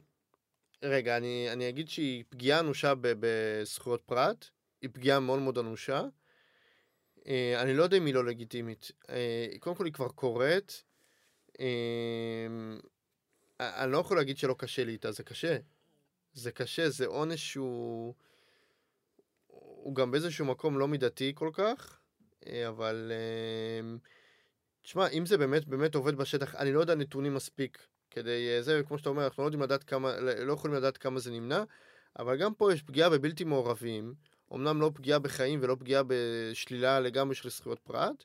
רגע, 0.84 1.18
אני, 1.18 1.48
אני 1.52 1.70
אגיד 1.70 1.90
שהיא 1.90 2.24
פגיעה 2.30 2.60
אנושה 2.60 2.94
בזכויות 3.02 4.02
פרט, 4.06 4.46
היא 4.82 4.90
פגיעה 4.94 5.20
מאוד 5.20 5.40
מאוד 5.40 5.58
אנושה. 5.58 6.02
אה, 7.28 7.62
אני 7.62 7.74
לא 7.74 7.84
יודע 7.84 7.98
אם 7.98 8.06
היא 8.06 8.14
לא 8.14 8.26
לגיטימית. 8.26 8.92
אה, 9.10 9.48
קודם 9.60 9.76
כל 9.76 9.86
היא 9.86 9.94
כבר 9.94 10.10
קורית. 10.10 10.84
אני 13.60 13.92
לא 13.92 13.98
יכול 13.98 14.18
להגיד 14.18 14.38
שלא 14.38 14.56
קשה 14.58 14.84
לי 14.84 14.92
איתה, 14.92 15.12
זה 15.12 15.24
קשה. 15.24 15.58
זה 16.34 16.52
קשה, 16.52 16.90
זה 16.90 17.06
עונש 17.06 17.52
שהוא... 17.52 18.14
הוא 19.48 19.96
גם 19.96 20.12
באיזשהו 20.12 20.46
מקום 20.46 20.80
לא 20.80 20.88
מידתי 20.88 21.32
כל 21.36 21.50
כך, 21.54 22.00
אבל... 22.68 23.12
תשמע, 24.86 25.08
אם 25.08 25.26
זה 25.26 25.38
באמת 25.38 25.68
באמת 25.68 25.96
עובד 25.96 26.16
בשטח, 26.16 26.56
אני 26.56 26.74
לא 26.74 26.80
יודע 26.80 26.96
נתונים 26.96 27.34
מספיק 27.34 27.88
כדי 28.12 28.56
אה, 28.56 28.62
זה, 28.62 28.82
כמו 28.88 28.98
שאתה 28.98 29.10
אומר, 29.10 29.26
אנחנו 29.26 29.44
לא 29.44 29.48
יודעים 29.48 29.64
לדעת 29.64 29.84
כמה, 29.84 30.20
לא 30.20 30.54
יכולים 30.54 30.78
לדעת 30.78 30.98
כמה 30.98 31.20
זה 31.20 31.32
נמנע, 31.32 31.64
אבל 32.20 32.38
גם 32.38 32.54
פה 32.54 32.74
יש 32.74 32.84
פגיעה 32.84 33.10
בבלתי 33.10 33.44
מעורבים, 33.44 34.14
אמנם 34.54 34.82
לא 34.82 34.92
פגיעה 34.94 35.20
בחיים 35.20 35.60
ולא 35.64 35.76
פגיעה 35.80 36.04
בשלילה 36.08 37.00
לגמרי 37.00 37.36
של 37.36 37.50
זכויות 37.50 37.80
פרט, 37.80 38.24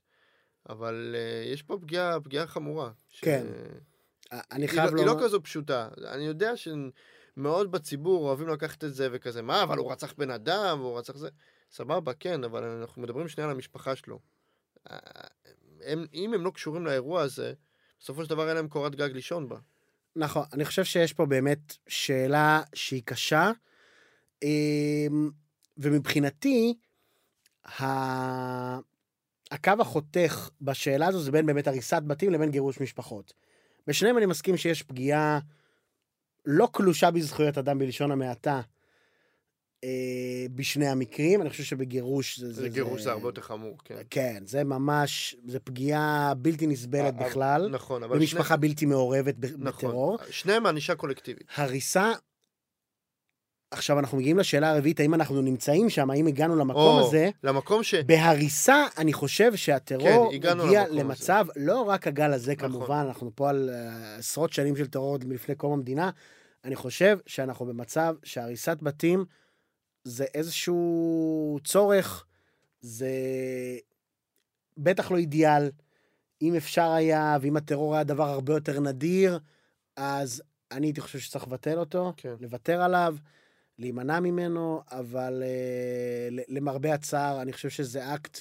אבל 0.68 1.16
uh, 1.16 1.52
יש 1.52 1.62
פה 1.62 1.78
פגיעה, 1.80 2.20
פגיעה 2.20 2.46
חמורה. 2.46 2.90
כן. 3.20 3.46
אני 4.32 4.68
חייב 4.68 4.90
לא, 4.90 4.98
היא 4.98 5.06
לא 5.06 5.12
לומר... 5.12 5.24
כזו 5.24 5.42
פשוטה. 5.42 5.88
אני 6.06 6.24
יודע 6.24 6.52
שמאוד 6.56 7.70
בציבור 7.70 8.28
אוהבים 8.28 8.48
לקחת 8.48 8.84
את 8.84 8.94
זה 8.94 9.08
וכזה, 9.12 9.42
מה, 9.42 9.62
אבל 9.62 9.78
הוא 9.78 9.92
רצח 9.92 10.14
בן 10.18 10.30
אדם, 10.30 10.80
והוא 10.80 10.98
רצח 10.98 11.16
זה... 11.16 11.28
סבבה, 11.70 12.14
כן, 12.14 12.44
אבל 12.44 12.64
אנחנו 12.64 13.02
מדברים 13.02 13.28
שנייה 13.28 13.48
על 13.48 13.54
המשפחה 13.54 13.96
שלו. 13.96 14.18
הם, 15.84 16.06
אם 16.14 16.34
הם 16.34 16.44
לא 16.44 16.50
קשורים 16.50 16.86
לאירוע 16.86 17.22
הזה, 17.22 17.52
בסופו 18.00 18.24
של 18.24 18.30
דבר 18.30 18.48
אין 18.48 18.56
להם 18.56 18.68
קורת 18.68 18.94
גג 18.94 19.10
לישון 19.12 19.48
בה. 19.48 19.56
נכון, 20.16 20.44
אני 20.52 20.64
חושב 20.64 20.84
שיש 20.84 21.12
פה 21.12 21.26
באמת 21.26 21.76
שאלה 21.88 22.62
שהיא 22.74 23.02
קשה, 23.04 23.50
אמ, 24.42 25.30
ומבחינתי, 25.78 26.74
ה- 27.80 28.78
הקו 29.50 29.72
החותך 29.80 30.48
בשאלה 30.60 31.06
הזו 31.06 31.20
זה 31.20 31.32
בין 31.32 31.46
באמת 31.46 31.66
הריסת 31.66 32.02
בתים 32.06 32.32
לבין 32.32 32.50
גירוש 32.50 32.80
משפחות. 32.80 33.32
בשניהם 33.86 34.18
אני 34.18 34.26
מסכים 34.26 34.56
שיש 34.56 34.82
פגיעה 34.82 35.38
לא 36.46 36.68
קלושה 36.72 37.10
בזכויות 37.10 37.58
אדם 37.58 37.78
בלשון 37.78 38.10
המעטה 38.10 38.60
אה, 39.84 40.46
בשני 40.54 40.88
המקרים, 40.88 41.42
אני 41.42 41.50
חושב 41.50 41.62
שבגירוש 41.62 42.40
זה... 42.40 42.52
זה 42.52 42.68
גירוש 42.68 43.02
זה 43.02 43.12
הרבה 43.12 43.28
יותר 43.28 43.42
חמור, 43.42 43.76
כן. 43.84 44.02
כן, 44.10 44.42
זה 44.46 44.64
ממש, 44.64 45.36
זה 45.46 45.60
פגיעה 45.60 46.32
בלתי 46.36 46.66
נסבלת 46.66 47.14
אה, 47.20 47.26
בכלל, 47.28 47.68
נכון, 47.70 48.02
אבל 48.02 48.18
במשפחה 48.18 48.56
בלתי 48.56 48.86
מעורבת 48.86 49.34
ב- 49.38 49.46
שני... 49.46 49.56
בטרור. 49.56 50.14
נכון, 50.14 50.26
שניהם 50.32 50.66
ענישה 50.66 50.94
קולקטיבית. 50.94 51.46
הריסה, 51.56 52.12
עכשיו 53.70 53.98
אנחנו 53.98 54.18
מגיעים 54.18 54.38
לשאלה 54.38 54.70
הרביעית, 54.70 55.00
האם 55.00 55.14
אנחנו 55.14 55.42
נמצאים 55.42 55.90
שם, 55.90 56.10
האם 56.10 56.26
הגענו 56.26 56.56
למקום 56.56 57.00
או, 57.00 57.06
הזה? 57.06 57.30
למקום 57.44 57.82
ש... 57.82 57.94
בהריסה, 57.94 58.86
אני 58.98 59.12
חושב 59.12 59.56
שהטרור 59.56 60.32
כן, 60.42 60.60
הגיע 60.60 60.84
למצב, 60.88 61.46
לא 61.56 61.82
רק 61.82 62.06
הגל 62.06 62.32
הזה 62.32 62.52
נכון. 62.52 62.68
כמובן, 62.68 63.04
אנחנו 63.08 63.30
פה 63.34 63.50
על 63.50 63.70
uh, 63.72 64.18
עשרות 64.18 64.52
שנים 64.52 64.76
של 64.76 64.86
טרור 64.86 65.10
עוד 65.10 65.24
מלפני 65.24 65.54
קום 65.54 65.72
המדינה, 65.72 66.10
אני 66.64 66.76
חושב 66.76 67.18
שאנחנו 67.26 67.66
במצב 67.66 68.14
שהריסת 68.22 68.78
בתים 68.82 69.24
זה 70.04 70.24
איזשהו 70.24 71.58
צורך, 71.64 72.24
זה 72.80 73.10
בטח 74.78 75.10
לא 75.10 75.16
אידיאל. 75.16 75.70
אם 76.42 76.54
אפשר 76.54 76.90
היה, 76.90 77.36
ואם 77.40 77.56
הטרור 77.56 77.94
היה 77.94 78.04
דבר 78.04 78.28
הרבה 78.28 78.52
יותר 78.52 78.80
נדיר, 78.80 79.38
אז 79.96 80.42
אני 80.72 80.86
הייתי 80.86 81.00
חושב 81.00 81.18
שצריך 81.18 81.46
לבטל 81.46 81.78
אותו, 81.78 82.12
כן. 82.16 82.34
לוותר 82.40 82.82
עליו, 82.82 83.16
להימנע 83.78 84.20
ממנו, 84.20 84.82
אבל 84.90 85.42
uh, 85.42 86.44
למרבה 86.48 86.94
הצער, 86.94 87.42
אני 87.42 87.52
חושב 87.52 87.68
שזה 87.68 88.14
אקט 88.14 88.40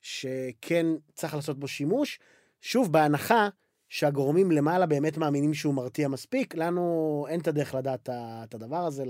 שכן 0.00 0.86
צריך 1.14 1.34
לעשות 1.34 1.58
בו 1.58 1.68
שימוש. 1.68 2.18
שוב, 2.60 2.92
בהנחה 2.92 3.48
שהגורמים 3.88 4.50
למעלה 4.50 4.86
באמת 4.86 5.18
מאמינים 5.18 5.54
שהוא 5.54 5.74
מרתיע 5.74 6.08
מספיק, 6.08 6.54
לנו 6.54 7.26
אין 7.28 7.40
את 7.40 7.48
הדרך 7.48 7.74
לדעת 7.74 8.08
את 8.12 8.54
הדבר 8.54 8.84
הזה 8.86 9.04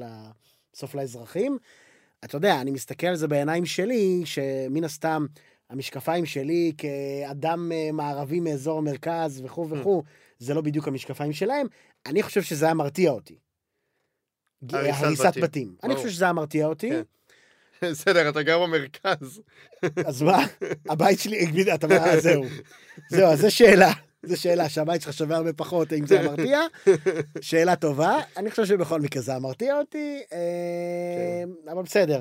בסוף 0.75 0.95
לאזרחים. 0.95 1.59
אתה 2.25 2.37
יודע, 2.37 2.61
אני 2.61 2.71
מסתכל 2.71 3.07
על 3.07 3.17
זה 3.17 3.29
בעיניים 3.29 3.67
שלי, 3.67 4.23
שמן 4.25 4.85
הסתם 4.85 5.27
המשקפיים 5.71 6.27
שלי 6.27 6.73
כאדם 6.79 7.73
אה, 7.73 7.93
מערבי 7.93 8.41
מאזור 8.41 8.79
המרכז 8.79 9.41
וכו' 9.45 9.69
וכו', 9.71 10.03
זה 10.39 10.55
לא 10.55 10.61
בדיוק 10.61 10.89
המשקפיים 10.89 11.33
שלהם. 11.33 11.67
אני 12.07 12.23
חושב 12.23 12.43
שזה 12.43 12.65
היה 12.65 12.75
מרתיע 12.75 13.11
אותי. 13.11 13.39
הריסת 14.73 15.39
בתים. 15.43 15.75
אני. 15.85 15.97
חושב 15.97 16.09
שזה 16.09 16.25
היה 16.25 16.33
מרתיע 16.33 16.67
אותי. 16.67 16.91
כן. 16.91 17.03
בסדר, 17.91 18.29
אתה 18.29 18.43
גר 18.43 18.63
במרכז. 18.63 19.41
אז 20.07 20.23
מה? 20.23 20.47
הבית 20.89 21.21
שלי, 21.21 21.75
אתה 21.75 21.87
אומר, 21.87 21.97
"אה, 21.99 22.21
זהו. 22.21 22.45
זהו, 23.11 23.33
אז 23.33 23.41
זו 23.41 23.51
שאלה. 23.51 23.93
זו 24.27 24.41
שאלה 24.41 24.69
שהבית 24.69 25.03
שלך 25.03 25.13
שווה 25.13 25.37
הרבה 25.37 25.53
פחות, 25.53 25.93
אם 25.93 26.07
זה 26.07 26.21
המרתיע. 26.21 26.61
שאלה 27.41 27.77
טובה. 27.77 28.21
אני 28.37 28.51
חושב 28.51 28.65
שבכל 28.65 29.01
מקרה 29.01 29.23
זה 29.23 29.35
המרתיע 29.35 29.79
אותי, 29.79 30.21
אה, 30.33 31.73
אבל 31.73 31.83
בסדר. 31.83 32.21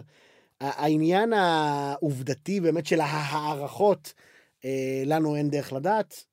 העניין 0.62 1.34
העובדתי 1.34 2.60
באמת 2.60 2.86
של 2.86 3.02
ההערכות, 3.02 4.14
אה, 4.66 5.04
לנו 5.06 5.36
אין 5.36 5.50
דרך 5.50 5.74
לדעת, 5.74 6.24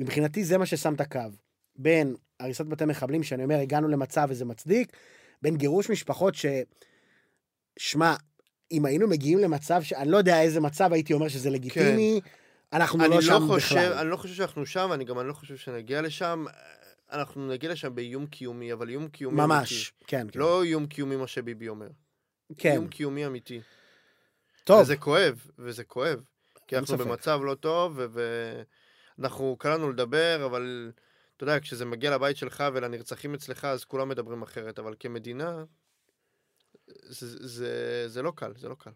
ומבחינתי 0.00 0.44
זה 0.44 0.58
מה 0.58 0.66
ששם 0.66 0.94
את 0.94 1.00
הקו. 1.00 1.20
בין 1.76 2.14
הריסת 2.40 2.66
בתי 2.66 2.84
מחבלים, 2.84 3.22
שאני 3.22 3.44
אומר, 3.44 3.58
הגענו 3.58 3.88
למצב 3.88 4.26
וזה 4.30 4.44
מצדיק, 4.44 4.92
בין 5.42 5.56
גירוש 5.56 5.90
משפחות 5.90 6.34
ש... 6.34 6.46
שמע, 7.78 8.14
אם 8.72 8.86
היינו 8.86 9.08
מגיעים 9.08 9.38
למצב 9.38 9.82
ש... 9.82 9.92
אני 9.92 10.10
לא 10.10 10.16
יודע 10.16 10.42
איזה 10.42 10.60
מצב 10.60 10.92
הייתי 10.92 11.12
אומר 11.12 11.28
שזה 11.28 11.50
לגיטימי, 11.50 12.20
אנחנו 12.72 12.98
לא 12.98 13.08
לא 13.08 13.22
שם 13.22 13.40
חושב, 13.46 13.76
בכלל. 13.76 13.92
אני 13.92 14.10
לא 14.10 14.16
חושב 14.16 14.34
שאנחנו 14.34 14.66
שם, 14.66 14.92
אני 14.92 15.04
גם 15.04 15.20
אני 15.20 15.28
לא 15.28 15.32
חושב 15.32 15.56
שנגיע 15.56 16.02
לשם. 16.02 16.44
אנחנו 17.12 17.48
נגיע 17.48 17.72
לשם 17.72 17.94
באיום 17.94 18.26
קיומי, 18.26 18.72
אבל 18.72 18.88
איום 18.88 19.08
קיומי 19.08 19.36
ממש, 19.36 19.92
כן, 20.06 20.20
אמיתי. 20.20 20.32
כן. 20.32 20.40
לא 20.40 20.62
איום 20.62 20.86
קיומי 20.86 21.16
מה 21.16 21.26
שביבי 21.26 21.68
אומר. 21.68 21.88
כן, 22.58 22.72
איום 22.72 22.88
קיומי 22.88 23.26
אמיתי. 23.26 23.60
טוב, 24.64 24.80
וזה 24.80 24.96
כואב, 24.96 25.46
וזה 25.58 25.84
כואב. 25.84 26.22
כי 26.66 26.76
אנחנו 26.76 26.96
ספק. 26.96 27.06
במצב 27.06 27.40
לא 27.44 27.54
טוב, 27.54 28.00
ואנחנו 29.18 29.56
קל 29.58 29.74
לנו 29.74 29.90
לדבר, 29.90 30.42
אבל 30.46 30.92
אתה 31.36 31.44
יודע, 31.44 31.60
כשזה 31.60 31.84
מגיע 31.84 32.10
לבית 32.10 32.36
שלך 32.36 32.64
ולנרצחים 32.74 33.34
אצלך, 33.34 33.64
אז 33.64 33.84
כולם 33.84 34.08
מדברים 34.08 34.42
אחרת, 34.42 34.78
אבל 34.78 34.94
כמדינה, 35.00 35.64
זה, 36.86 37.48
זה, 37.48 38.04
זה 38.08 38.22
לא 38.22 38.32
קל, 38.36 38.52
זה 38.56 38.68
לא 38.68 38.74
קל. 38.78 38.90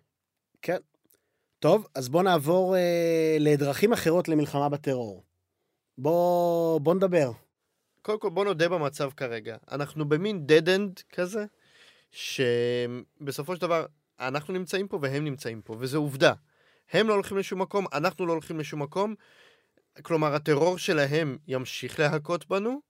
כן. 0.62 0.78
טוב, 1.64 1.86
אז 1.94 2.08
בוא 2.08 2.22
נעבור 2.22 2.76
אה, 2.76 3.36
לדרכים 3.40 3.92
אחרות 3.92 4.28
למלחמה 4.28 4.68
בטרור. 4.68 5.24
בוא, 5.98 6.80
בוא 6.80 6.94
נדבר. 6.94 7.30
קודם 8.02 8.20
כל, 8.20 8.30
בוא 8.30 8.44
נודה 8.44 8.68
במצב 8.68 9.10
כרגע. 9.16 9.56
אנחנו 9.72 10.08
במין 10.08 10.46
dead 10.48 10.66
end 10.66 11.02
כזה, 11.12 11.44
שבסופו 12.10 13.54
של 13.54 13.60
דבר, 13.60 13.86
אנחנו 14.20 14.54
נמצאים 14.54 14.88
פה 14.88 14.98
והם 15.02 15.24
נמצאים 15.24 15.62
פה, 15.62 15.76
וזו 15.78 15.98
עובדה. 15.98 16.32
הם 16.92 17.08
לא 17.08 17.14
הולכים 17.14 17.38
לשום 17.38 17.60
מקום, 17.62 17.86
אנחנו 17.92 18.26
לא 18.26 18.32
הולכים 18.32 18.58
לשום 18.58 18.82
מקום. 18.82 19.14
כלומר, 20.02 20.34
הטרור 20.34 20.78
שלהם 20.78 21.38
ימשיך 21.48 22.00
להכות 22.00 22.48
בנו, 22.48 22.80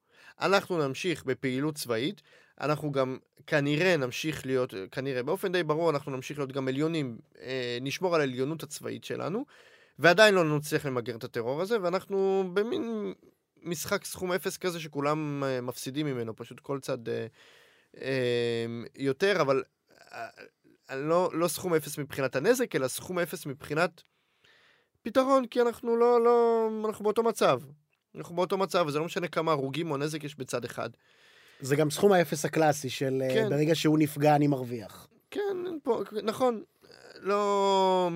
אנחנו 0.41 0.89
נמשיך 0.89 1.25
בפעילות 1.25 1.75
צבאית, 1.75 2.22
אנחנו 2.61 2.92
גם 2.92 3.18
כנראה 3.46 3.96
נמשיך 3.96 4.46
להיות, 4.46 4.74
כנראה, 4.92 5.22
באופן 5.22 5.52
די 5.52 5.62
ברור, 5.62 5.90
אנחנו 5.90 6.12
נמשיך 6.12 6.38
להיות 6.38 6.52
גם 6.52 6.68
עליונים, 6.68 7.18
אה, 7.40 7.78
נשמור 7.80 8.14
על 8.14 8.20
העליונות 8.20 8.62
הצבאית 8.62 9.05
שלנו, 9.05 9.44
ועדיין 9.98 10.34
לא 10.34 10.57
נצליח 10.57 10.86
למגר 10.86 11.16
את 11.16 11.24
הטרור 11.24 11.62
הזה, 11.62 11.82
ואנחנו 11.82 12.44
במין 12.55 13.14
משחק 13.62 14.05
סכום 14.05 14.32
אפס 14.32 14.57
כזה 14.57 14.80
שכולם 14.80 15.44
אה, 15.44 15.61
מפסידים 15.61 16.07
ממנו, 16.07 16.36
פשוט 16.36 16.61
כל 16.61 16.80
צד 16.80 17.09
אה, 17.09 18.66
יותר, 18.96 19.40
אבל 19.40 19.62
לא, 20.90 21.30
לא 21.32 21.48
סכום 21.48 21.74
אפס 21.74 21.98
מבחינת 21.98 22.36
הנזק, 22.36 22.76
אלא 22.76 22.88
סכום 22.88 23.18
אפס 23.18 23.46
מבחינת 23.46 24.02
פתרון, 25.02 25.46
כי 25.46 25.61
אנחנו 25.61 25.96
לא, 25.96 26.24
לא, 26.24 26.68
אנחנו 26.88 27.05
באותו 27.05 27.22
מצב. 27.22 27.61
אנחנו 28.14 28.36
באותו 28.36 28.59
מצב, 28.59 28.84
וזה 28.88 28.98
לא 28.98 29.05
משנה 29.05 29.28
כמה 29.28 29.52
הרוגים 29.52 29.90
או 29.90 29.96
נזק 29.96 30.24
יש 30.24 30.38
בצד 30.38 30.64
אחד. 30.64 30.90
זה 31.64 31.76
גם 31.76 31.90
סכום 31.90 32.12
האפס 32.12 32.44
הקלאסי 32.44 32.90
של 32.90 33.22
אה, 33.22 33.34
כן. 33.34 33.48
ברגע 33.48 33.74
שהוא 33.74 33.98
נפגע 33.98 34.36
אני 34.36 34.46
מרוויח. 34.46 35.08
כן, 35.30 35.56
פה, 35.82 36.02
נכון, 36.22 36.62
לא... 37.20 38.10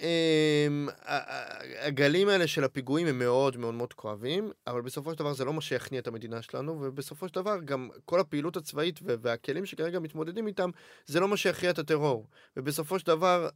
אמ, 0.00 0.88
ה- 1.02 1.34
ה- 1.34 1.86
הגלים 1.86 2.28
האלה 2.28 2.46
של 2.46 2.64
הפיגועים 2.64 3.06
הם 3.06 3.18
מאוד 3.18 3.56
מאוד 3.56 3.74
מאוד 3.74 3.92
כואבים, 3.92 4.50
אבל 4.66 4.80
בסופו 4.80 5.12
של 5.12 5.18
דבר 5.18 5.32
זה 5.32 5.44
לא 5.44 5.52
מה 5.52 5.60
שיכניע 5.60 6.00
את 6.00 6.06
המדינה 6.06 6.42
שלנו, 6.42 6.78
ובסופו 6.82 7.28
של 7.28 7.34
דבר 7.34 7.58
גם 7.64 7.88
כל 8.04 8.20
הפעילות 8.20 8.56
הצבאית 8.56 9.00
והכלים 9.02 9.66
שכרגע 9.66 10.00
מתמודדים 10.00 10.46
איתם, 10.46 10.70
זה 11.06 11.20
לא 11.20 11.28
מה 11.28 11.36
שיכריע 11.36 11.70
את 11.70 11.78
הטרור. 11.78 12.26
ובסופו 12.56 12.98
של 12.98 13.06
דבר, 13.06 13.48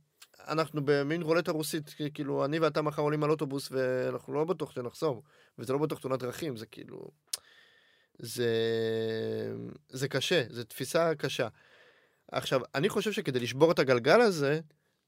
אנחנו 0.48 0.80
במין 0.84 1.22
רולטה 1.22 1.52
רוסית, 1.52 1.94
כאילו, 2.14 2.44
אני 2.44 2.58
ואתה 2.58 2.82
מחר 2.82 3.02
עולים 3.02 3.24
על 3.24 3.30
אוטובוס 3.30 3.68
ואנחנו 3.72 4.34
לא 4.34 4.44
בטוח 4.44 4.70
שנחזור, 4.70 5.22
וזה 5.58 5.72
לא 5.72 5.78
בטוח 5.78 5.98
תאונת 5.98 6.18
דרכים, 6.18 6.56
זה 6.56 6.66
כאילו... 6.66 7.10
זה... 8.18 8.52
זה 9.88 10.08
קשה, 10.08 10.42
זו 10.50 10.64
תפיסה 10.64 11.14
קשה. 11.14 11.48
עכשיו, 12.32 12.60
אני 12.74 12.88
חושב 12.88 13.12
שכדי 13.12 13.40
לשבור 13.40 13.72
את 13.72 13.78
הגלגל 13.78 14.20
הזה, 14.20 14.60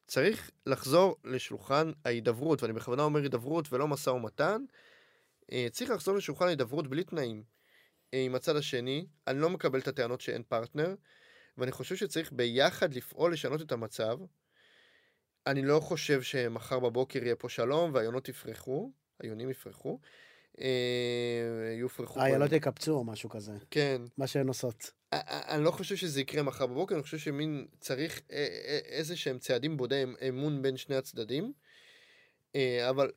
צריך 0.07 0.51
לחזור 0.67 1.17
לשולחן 1.25 1.93
ההידברות, 2.05 2.63
ואני 2.63 2.73
בכוונה 2.73 3.03
אומר 3.03 3.21
הידברות 3.21 3.73
ולא 3.73 3.89
משא 3.89 4.11
ומתן. 4.11 4.65
אה, 5.53 5.67
צריך 5.71 5.91
לחזור 5.91 6.17
לשולחן 6.17 6.47
ההידברות 6.47 6.89
בלי 6.89 7.05
תנאים. 7.05 7.43
אה, 8.15 8.23
עם 8.25 8.35
הצד 8.35 8.57
השני, 8.57 9.07
אני 9.27 9.41
לא 9.41 9.51
מקבל 9.51 9.79
את 9.79 9.89
הטענות 9.89 10.21
שאין 10.21 10.43
פרטנר, 10.43 10.95
ואני 11.59 11.73
חושב 11.73 11.97
שצריך 11.97 12.33
ביחד 12.33 12.95
לפעול 12.95 13.33
לשנות 13.33 13.63
את 13.63 13.73
המצב. 13.73 14.19
אני 15.47 15.63
לא 15.63 15.81
חושב 15.81 16.23
שמחר 16.23 16.79
בבוקר 16.79 17.23
יהיה 17.25 17.37
פה 17.37 17.49
שלום 17.49 17.95
והיונות 17.95 18.29
יפרחו, 18.29 18.93
היונים 19.21 19.51
יפרחו. 19.51 20.01
אה, 20.61 20.67
יופרחו. 21.81 22.21
האיילות 22.21 22.53
יקפצו 22.53 22.93
או 22.93 23.05
משהו 23.05 23.29
כזה, 23.31 23.53
כן. 23.71 24.03
מה 24.19 24.27
שהן 24.27 24.49
עושות. 24.49 24.91
אני 25.13 25.65
לא 25.65 25.71
חושב 25.71 25.97
שזה 25.97 26.21
יקרה 26.21 26.43
מחר 26.43 26.67
בבוקר, 26.67 26.95
אני 26.95 27.03
חושב 27.03 27.19
שמין 27.19 27.67
צריך 27.81 28.19
א- 28.31 28.35
א- 28.35 28.39
איזה 28.89 29.17
שהם 29.17 29.39
צעדים 29.39 29.77
בודי 29.77 30.03
אמ- 30.03 30.15
אמון 30.29 30.63
בין 30.63 30.77
שני 30.77 30.97
הצדדים. 30.97 31.53
אה, 32.57 32.91
אבל 32.91 33.11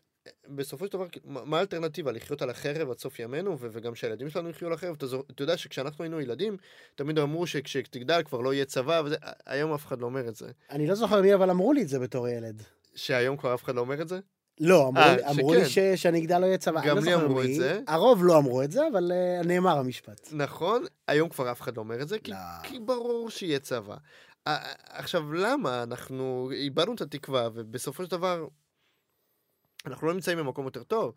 בסופו 0.48 0.86
של 0.88 0.92
דבר, 0.94 1.08
מה 1.26 1.58
האלטרנטיבה? 1.58 2.12
לחיות 2.12 2.42
על 2.42 2.50
החרב 2.50 2.90
עד 2.92 2.98
סוף 3.00 3.20
ימינו, 3.20 3.58
וגם 3.60 3.96
שהילדים 3.96 4.30
שלנו 4.30 4.50
יחיו 4.50 4.68
על 4.68 4.74
החרב? 4.74 4.96
אתה 5.32 5.44
יודע 5.44 5.58
שכשאנחנו 5.58 6.04
היינו 6.04 6.22
ילדים, 6.22 6.58
תמיד 6.96 7.20
אמרו 7.20 7.48
שכשתגדל 7.48 8.22
כבר 8.26 8.42
לא 8.42 8.54
יהיה 8.54 8.66
צבא, 8.66 9.02
וזה, 9.06 9.16
היום 9.46 9.74
אף 9.74 9.86
אחד 9.86 10.00
לא 10.00 10.06
אומר 10.06 10.28
את 10.28 10.36
זה. 10.36 10.52
אני 10.70 10.88
לא 10.88 10.96
זוכר 10.96 11.22
מי, 11.22 11.34
אבל 11.34 11.50
אמרו 11.50 11.74
לי 11.74 11.82
את 11.82 11.88
זה 11.88 12.00
בתור 12.00 12.28
ילד. 12.28 12.64
שהיום 12.96 13.38
כבר 13.38 13.54
אף 13.54 13.64
אחד 13.64 13.76
לא 13.76 13.82
אומר 13.82 14.02
את 14.02 14.08
זה? 14.08 14.20
לא, 14.64 14.88
אמרו 14.88 15.04
אה, 15.04 15.16
לי- 15.16 15.24
אמרו 15.30 15.54
לי. 15.54 15.66
ש- 15.70 15.80
שאני 15.96 16.20
אגדל 16.20 16.40
לא 16.40 16.46
יהיה 16.46 16.58
צבא. 16.58 16.80
אני 16.80 16.90
גם 16.90 16.98
לא 16.98 17.04
לי 17.04 17.14
אמרו 17.16 17.42
את 17.42 17.46
מי. 17.46 17.56
זה. 17.56 17.80
הרוב 17.88 18.26
לא 18.26 18.38
אמרו 18.38 18.62
את 18.64 18.72
זה, 18.72 18.82
אבל 18.94 19.12
אה, 19.12 19.42
נאמר 19.46 19.78
המשפט. 19.78 20.30
נכון, 20.32 20.84
היום 21.08 21.30
כבר 21.30 21.52
אף 21.52 21.62
אחד 21.62 21.78
לא 21.78 21.82
אומר 21.82 22.02
את 22.02 22.08
זה, 22.08 22.20
כי, 22.20 22.32
לא. 22.32 22.38
כי 22.64 22.80
ברור 22.80 23.30
שיהיה 23.30 23.60
צבא. 23.60 23.96
א- 24.46 24.50
א- 24.50 24.58
עכשיו, 24.88 25.34
למה? 25.34 25.84
אנחנו 25.84 26.50
איבדנו 26.54 26.94
את 26.94 27.02
התקווה, 27.02 27.50
ובסופו 27.54 28.04
של 28.06 28.12
דבר, 28.12 28.48
אנחנו 29.86 30.08
לא 30.08 30.14
נמצאים 30.14 30.38
במקום 30.38 30.66
יותר 30.66 30.84
טוב. 30.84 31.14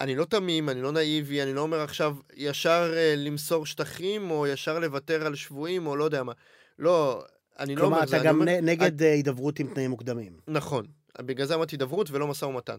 אני 0.00 0.14
לא 0.16 0.24
תמים, 0.24 0.68
אני 0.68 0.82
לא 0.82 0.92
נאיבי, 0.92 1.42
אני 1.42 1.54
לא 1.54 1.60
אומר 1.60 1.80
עכשיו 1.80 2.16
ישר 2.36 2.92
אה, 2.96 3.14
למסור 3.16 3.66
שטחים, 3.66 4.30
או 4.30 4.46
ישר 4.46 4.78
לוותר 4.78 5.26
על 5.26 5.34
שבויים, 5.34 5.86
או 5.86 5.96
לא 5.96 6.04
יודע 6.04 6.22
מה. 6.22 6.32
לא, 6.78 7.24
אני 7.58 7.74
לא 7.76 7.80
כלומר, 7.80 7.94
אומר 7.96 8.04
את 8.04 8.08
זה. 8.08 8.16
אתה 8.16 8.22
אני 8.24 8.28
גם 8.34 8.40
אומר- 8.40 8.58
נגד 8.62 9.02
אה, 9.02 9.12
הידברות 9.12 9.58
עם 9.58 9.74
תנאים 9.74 9.90
מוקדמים. 9.90 10.32
נכון. 10.48 10.86
בגלל 11.18 11.46
זה 11.46 11.54
אמרתי 11.54 11.74
הידברות 11.74 12.10
ולא 12.10 12.26
משא 12.26 12.44
ומתן. 12.44 12.78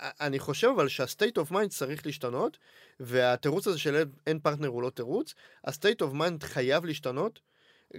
אני 0.00 0.38
חושב 0.38 0.68
אבל 0.76 0.88
שה-state 0.88 1.42
of 1.46 1.52
mind 1.52 1.68
צריך 1.68 2.06
להשתנות, 2.06 2.58
והתירוץ 3.00 3.66
הזה 3.66 3.78
של 3.78 4.04
אין 4.26 4.38
פרטנר 4.38 4.68
הוא 4.68 4.82
לא 4.82 4.90
תירוץ, 4.90 5.34
ה-state 5.64 6.02
of 6.02 6.14
mind 6.14 6.44
חייב 6.44 6.84
להשתנות, 6.84 7.40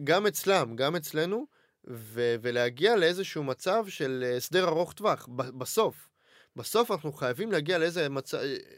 גם 0.03 0.27
אצלם, 0.27 0.75
גם 0.75 0.95
אצלנו, 0.95 1.45
ו- 1.87 2.35
ולהגיע 2.41 2.95
לאיזשהו 2.95 3.43
מצב 3.43 3.85
של 3.87 4.23
אה, 4.25 4.37
הסדר 4.37 4.67
ארוך 4.67 4.93
טווח, 4.93 5.27
ב- 5.35 5.57
בסוף. 5.59 6.09
בסוף 6.55 6.91
אנחנו 6.91 7.13
חייבים 7.13 7.51
להגיע 7.51 7.77
לאיזה 7.77 8.09
מצ... 8.09 8.33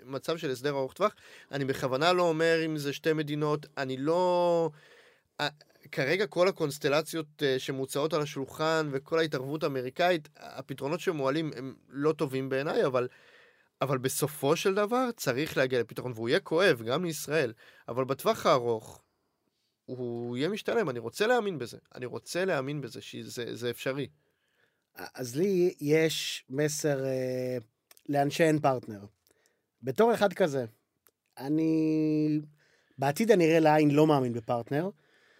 מצב 0.06 0.38
של 0.38 0.52
הסדר 0.52 0.70
ארוך 0.70 0.94
טווח. 0.94 1.16
אני 1.52 1.66
בכוונה 1.66 2.14
לא 2.14 2.24
אומר 2.24 2.66
אם 2.66 2.78
זה 2.78 2.94
שתי 2.94 3.14
מדינות, 3.14 3.66
אני 3.78 3.98
לא... 3.98 4.70
כרגע 5.92 6.28
כל 6.28 6.48
הקונסטלציות 6.48 7.44
אה, 7.44 7.60
שמוצעות 7.60 8.14
על 8.14 8.22
השולחן 8.22 8.90
וכל 8.92 9.20
ההתערבות 9.20 9.64
האמריקאית, 9.64 10.30
הפתרונות 10.38 11.00
שמועלים 11.00 11.52
הם 11.56 11.76
לא 11.90 12.14
טובים 12.14 12.50
בעיניי, 12.50 12.86
אבל, 12.86 13.08
אבל 13.82 13.98
בסופו 13.98 14.56
של 14.56 14.76
דבר 14.76 15.10
צריך 15.16 15.58
להגיע 15.58 15.80
לפתרון, 15.80 16.12
והוא 16.16 16.30
יהיה 16.30 16.40
כואב 16.40 16.82
גם 16.82 17.06
לישראל, 17.06 17.54
אבל 17.88 18.06
בטווח 18.06 18.46
הארוך 18.46 19.02
הוא 19.86 20.38
יהיה 20.38 20.50
משתלם, 20.50 20.90
אני 20.90 21.00
רוצה 21.00 21.28
להאמין 21.28 21.58
בזה. 21.58 21.78
אני 21.96 22.06
רוצה 22.06 22.46
להאמין 22.46 22.82
בזה, 22.82 23.02
שזה 23.02 23.56
זה 23.56 23.70
אפשרי. 23.70 24.08
אז 24.96 25.36
לי 25.36 25.74
יש 25.80 26.46
מסר 26.50 27.06
אה, 27.06 27.58
לאנשי 28.10 28.44
אין 28.44 28.60
פרטנר. 28.60 29.06
בתור 29.84 30.14
אחד 30.14 30.34
כזה, 30.34 30.66
אני 31.38 32.40
בעתיד 32.98 33.32
הנראה 33.32 33.60
לעין 33.60 33.92
לא 33.92 34.08
מאמין 34.08 34.34
בפרטנר, 34.34 34.90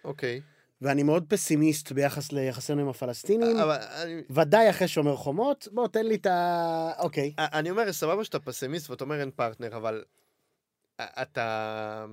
אוקיי. 0.06 0.40
ואני 0.82 1.02
מאוד 1.02 1.24
פסימיסט 1.28 1.92
ביחס 1.92 2.32
ליחסינו 2.32 2.80
עם 2.80 2.88
הפלסטינים. 2.88 3.56
אבל 3.56 3.76
אני, 4.02 4.22
ודאי 4.30 4.70
אחרי 4.70 4.88
שומר 4.88 5.16
חומות, 5.16 5.68
בוא 5.72 5.88
תן 5.88 6.06
לי 6.06 6.14
את 6.14 6.26
ה... 6.26 6.92
אוקיי. 6.98 7.34
אני 7.38 7.70
אומר, 7.70 7.92
סבבה 7.92 8.24
שאתה 8.24 8.40
פסימיסט 8.40 8.90
ואתה 8.90 9.04
אומר 9.04 9.20
אין 9.20 9.30
פרטנר, 9.30 9.76
אבל 9.76 10.04
אתה... 11.00 12.06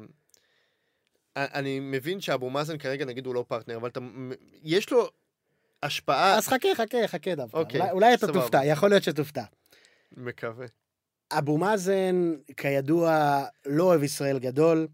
אני 1.38 1.80
מבין 1.80 2.22
שאבו 2.22 2.50
מאזן 2.50 2.78
כרגע 2.78 3.06
נגיד 3.06 3.26
הוא 3.26 3.36
לא 3.36 3.46
פרטנר, 3.48 3.78
אבל 3.78 3.90
אתה... 3.90 4.00
יש 4.64 4.92
לו 4.92 5.10
השפעה... 5.84 6.38
אז 6.38 6.48
חכה, 6.48 6.68
חכה, 6.76 7.08
חכה 7.08 7.36
דווקא. 7.36 7.58
אוקיי, 7.58 7.82
אולי, 7.82 7.92
אולי 7.92 8.14
אתה. 8.14 8.28
תופתע, 8.28 8.66
יכול 8.66 8.90
להיות 8.90 9.04
שתופתע. 9.04 9.44
מקווה. 10.18 10.66
אבו 11.32 11.58
מאזן, 11.58 12.34
כידוע, 12.58 13.42
לא 13.66 13.84
אוהב 13.84 14.04
ישראל 14.04 14.40
גדול. 14.40 14.88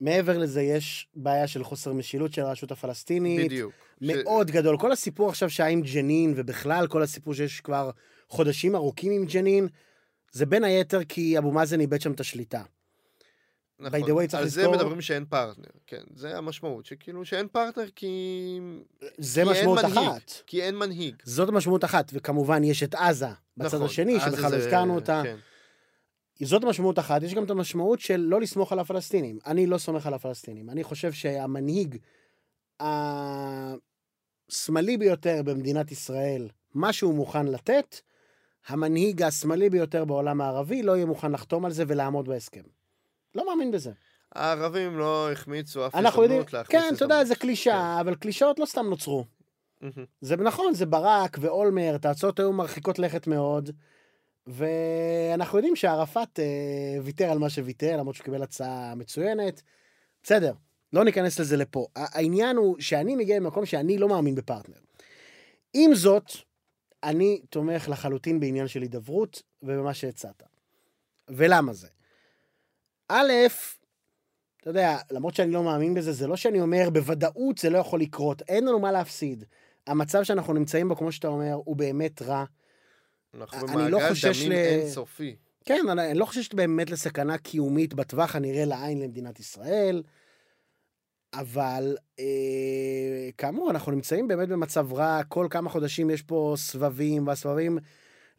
מעבר 0.00 0.38
לזה, 0.38 0.62
יש 0.62 1.08
בעיה 1.14 1.46
של 1.46 1.64
חוסר 1.64 1.92
משילות 1.92 2.32
של 2.32 2.42
הרשות 2.42 2.70
הפלסטינית. 2.72 3.46
בדיוק. 3.46 3.72
מאוד 4.00 4.50
גדול. 4.50 4.78
כל 4.78 4.92
הסיפור 4.92 5.28
עכשיו 5.28 5.50
שהיה 5.50 5.68
עם 5.68 5.82
ג'נין, 5.82 6.32
ובכלל 6.36 6.86
כל 6.86 7.02
הסיפור 7.02 7.34
שיש 7.34 7.60
כבר 7.60 7.90
חודשים 8.28 8.74
ארוכים 8.74 9.12
עם 9.12 9.24
ג'נין, 9.26 9.68
זה 10.32 10.46
בין 10.46 10.64
היתר 10.64 11.04
כי 11.04 11.38
אבו 11.38 11.52
מאזן 11.52 11.80
איבד 11.80 12.00
שם 12.00 12.12
את 12.12 12.20
השליטה. 12.20 12.62
נכון. 13.80 14.00
by 14.00 14.04
the 14.04 14.08
way, 14.08 14.26
צריך 14.26 14.34
על 14.42 14.48
זה 14.48 14.60
לזכור- 14.60 14.76
מדברים 14.76 15.00
שאין 15.00 15.24
פרטנר, 15.24 15.64
כן. 15.86 16.02
זה 16.14 16.38
המשמעות, 16.38 16.86
שכאילו 16.86 17.24
שאין 17.24 17.48
פרטנר 17.48 17.84
כי... 17.96 18.08
זה 19.18 19.42
כי 19.44 19.50
משמעות 19.50 19.78
מנהיג. 19.84 19.98
אחת. 19.98 20.32
כי 20.46 20.62
אין 20.62 20.76
מנהיג. 20.76 21.14
זאת 21.24 21.48
משמעות 21.48 21.84
אחת, 21.84 22.10
וכמובן 22.14 22.64
יש 22.64 22.82
את 22.82 22.94
עזה 22.94 23.26
בצד 23.56 23.74
נכון. 23.74 23.86
השני, 23.86 24.20
שבכלל 24.20 24.42
לא 24.44 24.48
זה- 24.50 24.56
הזכרנו 24.56 24.94
אותה. 24.94 25.20
כן. 25.24 25.36
זאת 26.46 26.64
משמעות 26.64 26.98
אחת, 26.98 27.22
יש 27.22 27.34
גם 27.34 27.44
את 27.44 27.50
המשמעות 27.50 28.00
של 28.00 28.16
לא 28.16 28.40
לסמוך 28.40 28.72
על 28.72 28.78
הפלסטינים. 28.78 29.38
אני 29.46 29.66
לא 29.66 29.78
סומך 29.78 30.06
על 30.06 30.14
הפלסטינים. 30.14 30.70
אני 30.70 30.84
חושב 30.84 31.12
שהמנהיג 31.12 31.96
השמאלי 32.80 33.76
ביותר 34.96 35.42
במדינת 35.44 35.92
ישראל, 35.92 36.48
מה 36.74 36.92
שהוא 36.92 37.14
מוכן 37.14 37.46
לתת, 37.46 38.00
המנהיג 38.66 39.22
השמאלי 39.22 39.70
ביותר 39.70 40.04
בעולם 40.04 40.40
הערבי 40.40 40.82
לא 40.82 40.96
יהיה 40.96 41.06
מוכן 41.06 41.32
לחתום 41.32 41.64
על 41.64 41.72
זה 41.72 41.84
ולעמוד 41.88 42.28
בהסכם. 42.28 42.62
לא 43.34 43.46
מאמין 43.46 43.70
בזה. 43.70 43.92
הערבים 44.34 44.98
לא 44.98 45.32
החמיצו 45.32 45.86
אף 45.86 45.94
הזדמנות 45.94 46.52
להכניס 46.52 46.82
כן, 46.82 46.94
אתה 46.94 47.04
יודע. 47.04 47.24
זה 47.24 47.34
קלישאה, 47.34 48.00
אבל 48.00 48.14
קלישאות 48.14 48.58
לא 48.58 48.66
סתם 48.66 48.86
נוצרו. 48.86 49.24
מהמם. 49.80 50.04
זה 50.20 50.36
נכון, 50.36 50.74
זה 50.74 50.86
ברק 50.86 51.36
ואולמרט, 51.40 52.06
ההצעות 52.06 52.40
היו 52.40 52.52
מרחיקות 52.52 52.98
לכת 52.98 53.26
מאוד, 53.26 53.70
ואנחנו 54.48 55.58
יודעים 55.58 55.76
שערפאת 55.76 56.40
אה, 56.40 56.44
ויתר 57.02 57.30
על 57.30 57.38
מה 57.38 57.50
שוויתר, 57.50 57.96
למרות 57.96 58.14
שהוא 58.14 58.24
קיבל 58.24 58.42
הצעה 58.42 58.94
מצוינת. 58.94 59.62
בסדר, 60.22 60.52
לא 60.92 61.04
ניכנס 61.04 61.40
לזה 61.40 61.56
לפה. 61.56 61.86
העניין 61.96 62.56
הוא 62.56 62.76
שאני 62.80 63.16
מגיע 63.16 63.40
ממקום 63.40 63.66
שאני 63.66 63.98
לא 63.98 64.08
מאמין 64.08 64.34
בפרטנר. 64.34 64.78
עם 65.74 65.94
זאת, 65.94 66.32
אני 67.02 67.40
תומך 67.50 67.88
לחלוטין 67.88 68.40
בעניין 68.40 68.68
של 68.68 68.82
הידברות 68.82 69.42
ובמה 69.62 69.94
שהצעת. 69.94 70.42
ולמה 71.28 71.72
זה? 71.72 71.88
א', 73.08 73.32
אתה 74.60 74.70
יודע, 74.70 74.96
למרות 75.10 75.34
שאני 75.34 75.52
לא 75.52 75.62
מאמין 75.62 75.94
בזה, 75.94 76.12
זה 76.12 76.26
לא 76.26 76.36
שאני 76.36 76.60
אומר 76.60 76.90
בוודאות 76.92 77.58
זה 77.58 77.70
לא 77.70 77.78
יכול 77.78 78.00
לקרות, 78.00 78.42
אין 78.48 78.64
לנו 78.64 78.78
מה 78.78 78.92
להפסיד. 78.92 79.44
המצב 79.86 80.22
שאנחנו 80.22 80.52
נמצאים 80.54 80.88
בו, 80.88 80.96
כמו 80.96 81.12
שאתה 81.12 81.28
אומר, 81.28 81.52
הוא 81.64 81.76
באמת 81.76 82.22
רע. 82.22 82.44
אנחנו 83.34 83.66
לא 83.66 83.74
במעגל 83.74 84.08
חושש 84.08 84.38
דמים 84.42 84.52
ל- 84.52 84.54
אינסופי. 84.54 85.36
כן, 85.64 85.84
אני, 85.90 86.10
אני 86.10 86.18
לא 86.18 86.24
חושב 86.24 86.56
באמת 86.56 86.90
לסכנה 86.90 87.38
קיומית 87.38 87.94
בטווח 87.94 88.36
הנראה 88.36 88.64
לעין 88.64 89.00
למדינת 89.00 89.40
ישראל, 89.40 90.02
אבל 91.34 91.96
אה, 92.18 92.24
כאמור, 93.38 93.70
אנחנו 93.70 93.92
נמצאים 93.92 94.28
באמת 94.28 94.48
במצב 94.48 94.92
רע, 94.92 95.20
כל 95.28 95.46
כמה 95.50 95.70
חודשים 95.70 96.10
יש 96.10 96.22
פה 96.22 96.54
סבבים, 96.56 97.26
והסבבים 97.26 97.78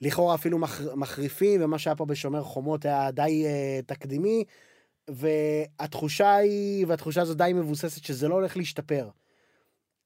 לכאורה 0.01 0.35
אפילו 0.35 0.57
מח, 0.57 0.81
מחריפים, 0.95 1.63
ומה 1.63 1.79
שהיה 1.79 1.95
פה 1.95 2.05
בשומר 2.05 2.43
חומות 2.43 2.85
היה 2.85 3.11
די 3.11 3.45
אה, 3.45 3.79
תקדימי, 3.85 4.43
והתחושה 5.09 6.35
היא, 6.35 6.85
והתחושה 6.87 7.21
הזו 7.21 7.33
די 7.33 7.51
מבוססת 7.55 8.03
שזה 8.03 8.27
לא 8.27 8.33
הולך 8.33 8.57
להשתפר. 8.57 9.09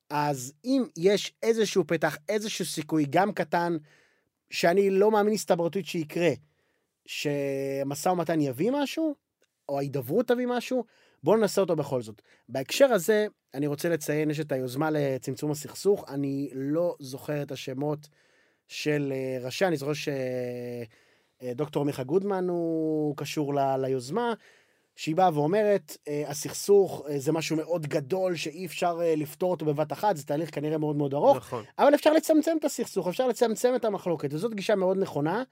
אז 0.10 0.54
אם 0.66 0.84
יש 0.98 1.34
איזשהו 1.44 1.88
פתח, 1.88 2.18
איזשהו 2.30 2.66
סיכוי, 2.66 3.06
גם 3.10 3.32
קטן, 3.32 3.78
שאני 4.54 4.90
לא 4.90 5.12
מאמין 5.12 5.34
הסתברותית 5.34 5.86
שיקרה, 5.86 6.30
שמשא 7.06 8.10
ומתן 8.10 8.42
יביא 8.42 8.72
משהו, 8.72 9.16
או 9.70 9.78
ההידברות 9.78 10.28
תביא 10.28 10.48
משהו, 10.48 10.84
בואו 11.24 11.38
ננסה 11.38 11.62
אותו 11.62 11.76
בכל 11.76 12.02
זאת. 12.02 12.22
בהקשר 12.50 12.86
הזה, 12.86 13.28
אני 13.54 13.68
רוצה 13.68 13.90
לציין, 13.90 14.32
יש 14.32 14.40
את 14.40 14.52
היוזמה 14.52 14.90
לצמצום 14.92 15.52
הסכסוך, 15.52 16.06
אני 16.08 16.50
לא 16.54 16.96
זוכר 17.00 17.42
את 17.42 17.52
השמות 17.52 18.08
של 18.68 19.14
אה, 19.16 19.46
ראשי, 19.46 19.66
אני 19.66 19.78
זוכר 19.78 19.92
שדוקטור 21.42 21.86
מיכה 21.86 22.04
גודמן 22.04 22.50
הוא 22.50 23.18
קשור 23.18 23.56
ל... 23.56 23.60
ליוזמה, 23.78 24.34
שהיא 24.96 25.16
באה 25.16 25.30
ואומרת, 25.34 25.98
אה, 26.08 26.24
הסכסוך 26.28 27.06
אה, 27.10 27.20
זה 27.20 27.32
משהו 27.32 27.56
מאוד 27.56 27.88
גדול 27.88 28.36
שאי 28.36 28.66
אפשר 28.66 29.00
לפתור 29.18 29.52
אותו 29.52 29.66
בבת 29.66 29.92
אחת, 29.92 30.18
זה 30.18 30.24
תהליך 30.26 30.56
כנראה 30.56 30.78
מאוד 30.78 30.96
מאוד 30.96 31.14
ארוך, 31.14 31.38
נכון. 31.38 31.64
אבל 31.80 31.96
אפשר 31.96 32.14
לצמצם 32.14 32.58
את 32.60 32.66
הסכסוך, 32.66 33.08
אפשר 33.08 33.28
לצמצם 33.28 33.74
את 33.76 33.86
המחלוקת, 33.86 34.34
וזאת 34.34 34.54
גישה 34.54 34.76
מאוד 34.76 34.98
נכונה, 34.98 35.44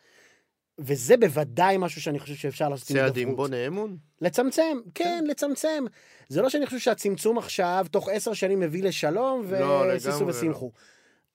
וזה 0.79 1.17
בוודאי 1.17 1.77
משהו 1.79 2.01
שאני 2.01 2.19
חושב 2.19 2.35
שאפשר 2.35 2.69
לעשות 2.69 2.89
עם 2.89 2.95
הידברות. 2.95 3.13
צעדים 3.13 3.35
בוני 3.35 3.67
אמון? 3.67 3.97
לצמצם, 4.21 4.77
כן, 4.95 5.23
לצמצם. 5.27 5.83
זה 6.29 6.41
לא 6.41 6.49
שאני 6.49 6.65
חושב 6.65 6.79
שהצמצום 6.79 7.37
עכשיו, 7.37 7.85
תוך 7.91 8.09
עשר 8.09 8.33
שנים 8.33 8.59
מביא 8.59 8.83
לשלום, 8.83 9.43
לא, 9.51 9.83
וסיסו 9.95 10.09
לגמרי 10.09 10.31
ושמחו. 10.31 10.71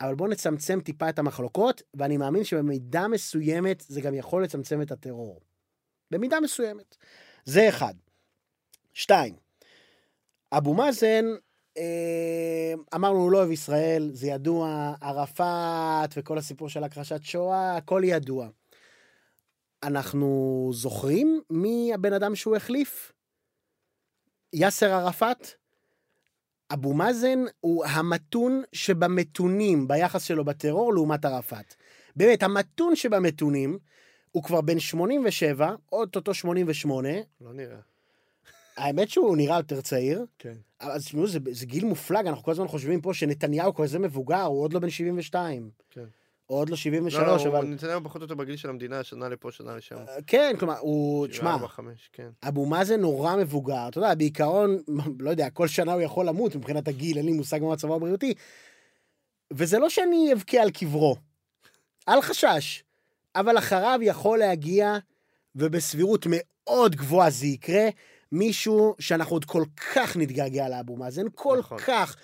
אבל 0.00 0.14
בואו 0.14 0.28
נצמצם 0.28 0.80
טיפה 0.80 1.08
את 1.08 1.18
המחלוקות, 1.18 1.82
ואני 1.94 2.16
מאמין 2.16 2.44
שבמידה 2.44 3.08
מסוימת 3.08 3.84
זה 3.88 4.00
גם 4.00 4.14
יכול 4.14 4.44
לצמצם 4.44 4.82
את 4.82 4.92
הטרור. 4.92 5.40
במידה 6.10 6.40
מסוימת. 6.40 6.96
זה 7.46 7.68
אחד. 7.68 7.94
שתיים, 8.94 9.34
אבו 10.52 10.74
מאזן, 10.74 11.24
אה, 11.78 12.74
אמרנו, 12.94 13.18
הוא 13.18 13.30
לא 13.30 13.38
אוהב 13.38 13.50
ישראל, 13.50 14.10
זה 14.12 14.26
ידוע, 14.26 14.94
ערפאת 15.00 16.10
וכל 16.16 16.38
הסיפור 16.38 16.68
של 16.68 16.84
הכחשת 16.84 17.22
שואה, 17.22 17.76
הכל 17.76 18.02
ידוע. 18.04 18.48
אנחנו 19.82 20.70
זוכרים 20.74 21.40
מי 21.50 21.90
הבן 21.94 22.12
אדם 22.12 22.34
שהוא 22.34 22.56
החליף? 22.56 23.12
יאסר 24.52 24.92
ערפאת? 24.92 25.48
אבו 26.72 26.94
מאזן 26.94 27.38
הוא 27.60 27.84
המתון 27.84 28.62
שבמתונים 28.72 29.88
ביחס 29.88 30.22
שלו 30.22 30.44
בטרור 30.44 30.94
לעומת 30.94 31.24
ערפאת. 31.24 31.74
באמת, 32.16 32.42
המתון 32.42 32.96
שבמתונים 32.96 33.78
הוא 34.36 34.42
כבר 34.42 34.60
בן 34.60 34.78
87, 34.78 35.74
אוטוטו 35.92 36.34
88. 36.34 37.08
לא 37.40 37.52
נראה. 37.52 37.76
האמת 38.76 39.08
שהוא 39.08 39.36
נראה 39.36 39.56
יותר 39.56 39.80
צעיר. 39.80 40.24
כן. 40.38 40.54
אז 40.80 41.04
תשמעו, 41.04 41.26
זה, 41.26 41.38
זה 41.50 41.66
גיל 41.66 41.84
מופלג, 41.84 42.26
אנחנו 42.26 42.42
כל 42.42 42.50
הזמן 42.50 42.68
חושבים 42.68 43.00
פה 43.00 43.14
שנתניהו 43.14 43.74
כזה 43.74 43.98
מבוגר, 43.98 44.42
הוא 44.42 44.62
עוד 44.62 44.72
לא 44.72 44.80
בן 44.80 44.90
72. 44.90 45.70
כן. 45.90 46.04
או 46.50 46.58
עוד 46.58 46.68
לא 46.68 46.76
73, 46.76 47.22
לא, 47.22 47.52
לא, 47.52 47.56
אבל... 47.56 47.66
הוא 47.66 47.74
נתניהו 47.74 48.04
פחות 48.04 48.16
או 48.16 48.24
יותר 48.24 48.34
בגיל 48.34 48.56
של 48.56 48.68
המדינה, 48.68 49.04
שנה 49.04 49.28
לפה, 49.28 49.52
שנה 49.52 49.76
לשם. 49.76 49.96
כן, 50.26 50.54
כלומר, 50.58 50.78
הוא... 50.78 51.26
תשמע, 51.26 51.52
4, 51.52 51.68
5, 51.68 52.10
כן. 52.12 52.28
אבו 52.48 52.66
מאזן 52.66 53.00
נורא 53.00 53.36
מבוגר, 53.36 53.88
אתה 53.88 53.98
יודע, 53.98 54.14
בעיקרון, 54.14 54.78
לא 55.20 55.30
יודע, 55.30 55.50
כל 55.50 55.68
שנה 55.68 55.92
הוא 55.92 56.02
יכול 56.02 56.26
למות 56.26 56.56
מבחינת 56.56 56.88
הגיל, 56.88 57.16
אין 57.16 57.26
לי 57.26 57.32
מושג 57.32 57.60
מה 57.62 57.72
מצבו 57.72 57.94
הבריאותי. 57.94 58.34
וזה 59.52 59.78
לא 59.78 59.90
שאני 59.90 60.32
אבכה 60.32 60.62
על 60.62 60.70
קברו, 60.70 61.16
אל 62.08 62.20
חשש, 62.20 62.82
אבל 63.36 63.58
אחריו 63.58 63.98
יכול 64.02 64.38
להגיע, 64.38 64.98
ובסבירות 65.56 66.26
מאוד 66.30 66.96
גבוהה 66.96 67.30
זה 67.30 67.46
יקרה, 67.46 67.88
מישהו 68.32 68.94
שאנחנו 68.98 69.36
עוד 69.36 69.44
כל 69.44 69.62
כך 69.94 70.16
נתגעגע 70.16 70.68
לאבו 70.68 70.96
מאזן, 70.96 71.26
כל 71.34 71.58
נכון. 71.58 71.78
כך. 71.78 72.16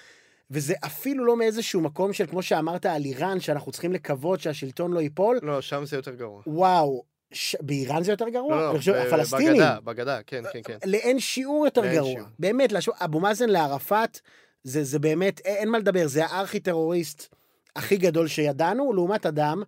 וזה 0.51 0.75
אפילו 0.87 1.25
לא 1.25 1.37
מאיזשהו 1.37 1.81
מקום 1.81 2.13
של, 2.13 2.27
כמו 2.27 2.43
שאמרת 2.43 2.87
על 2.87 3.05
איראן, 3.05 3.41
שאנחנו 3.41 3.73
צריכים 3.73 3.93
לקוות 3.93 4.41
שהשלטון 4.41 4.93
לא 4.93 5.01
ייפול. 5.01 5.39
לא, 5.43 5.61
שם 5.61 5.85
זה 5.85 5.97
יותר 5.97 6.15
גרוע. 6.15 6.43
וואו, 6.47 7.05
ש... 7.33 7.57
באיראן 7.61 8.03
זה 8.03 8.13
יותר 8.13 8.29
גרוע? 8.29 8.57
לא, 8.57 8.73
לא, 8.73 8.79
חושב, 8.79 8.93
ב- 8.93 8.97
הפלסטינים. 8.97 9.53
בגדה, 9.53 9.81
בגדה, 9.85 10.23
כן, 10.27 10.43
כן, 10.53 10.61
כן. 10.65 10.79
לאין 10.87 11.21
שיעור 11.21 11.65
יותר 11.65 11.81
לאין 11.81 11.95
גרוע. 11.95 12.13
שיעור. 12.13 12.29
באמת, 12.39 12.73
להשוות, 12.73 12.97
אבו 13.01 13.21
מאזן 13.21 13.49
לערפאת, 13.49 14.21
זה, 14.65 14.85
זה 14.85 14.99
באמת, 14.99 15.41
אין 15.41 15.69
מה 15.69 15.79
לדבר, 15.79 16.07
זה 16.07 16.27
הארכי-טרוריסט 16.27 17.35
הכי 17.77 17.97
גדול 17.97 18.29
שידענו, 18.29 18.93
לעומת 18.93 19.27
אדם 19.27 19.63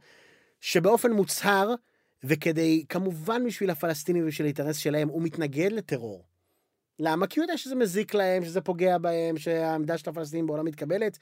שבאופן 0.64 1.12
מוצהר, 1.12 1.74
וכדי, 2.24 2.84
כמובן 2.88 3.46
בשביל 3.46 3.70
הפלסטינים 3.70 4.24
ובשביל 4.24 4.46
האינטרס 4.46 4.76
שלהם, 4.76 5.08
הוא 5.08 5.22
מתנגד 5.22 5.72
לטרור. 5.72 6.24
למה? 6.98 7.26
כי 7.26 7.40
הוא 7.40 7.44
יודע 7.44 7.56
שזה 7.56 7.74
מזיק 7.74 8.14
להם, 8.14 8.44
שזה 8.44 8.60
פוגע 8.60 8.98
בהם, 8.98 9.38
שהעמדה 9.38 9.98
של 9.98 10.10
הפלסטינים 10.10 10.46
בעולם 10.46 10.64
מתקבלת, 10.64 11.18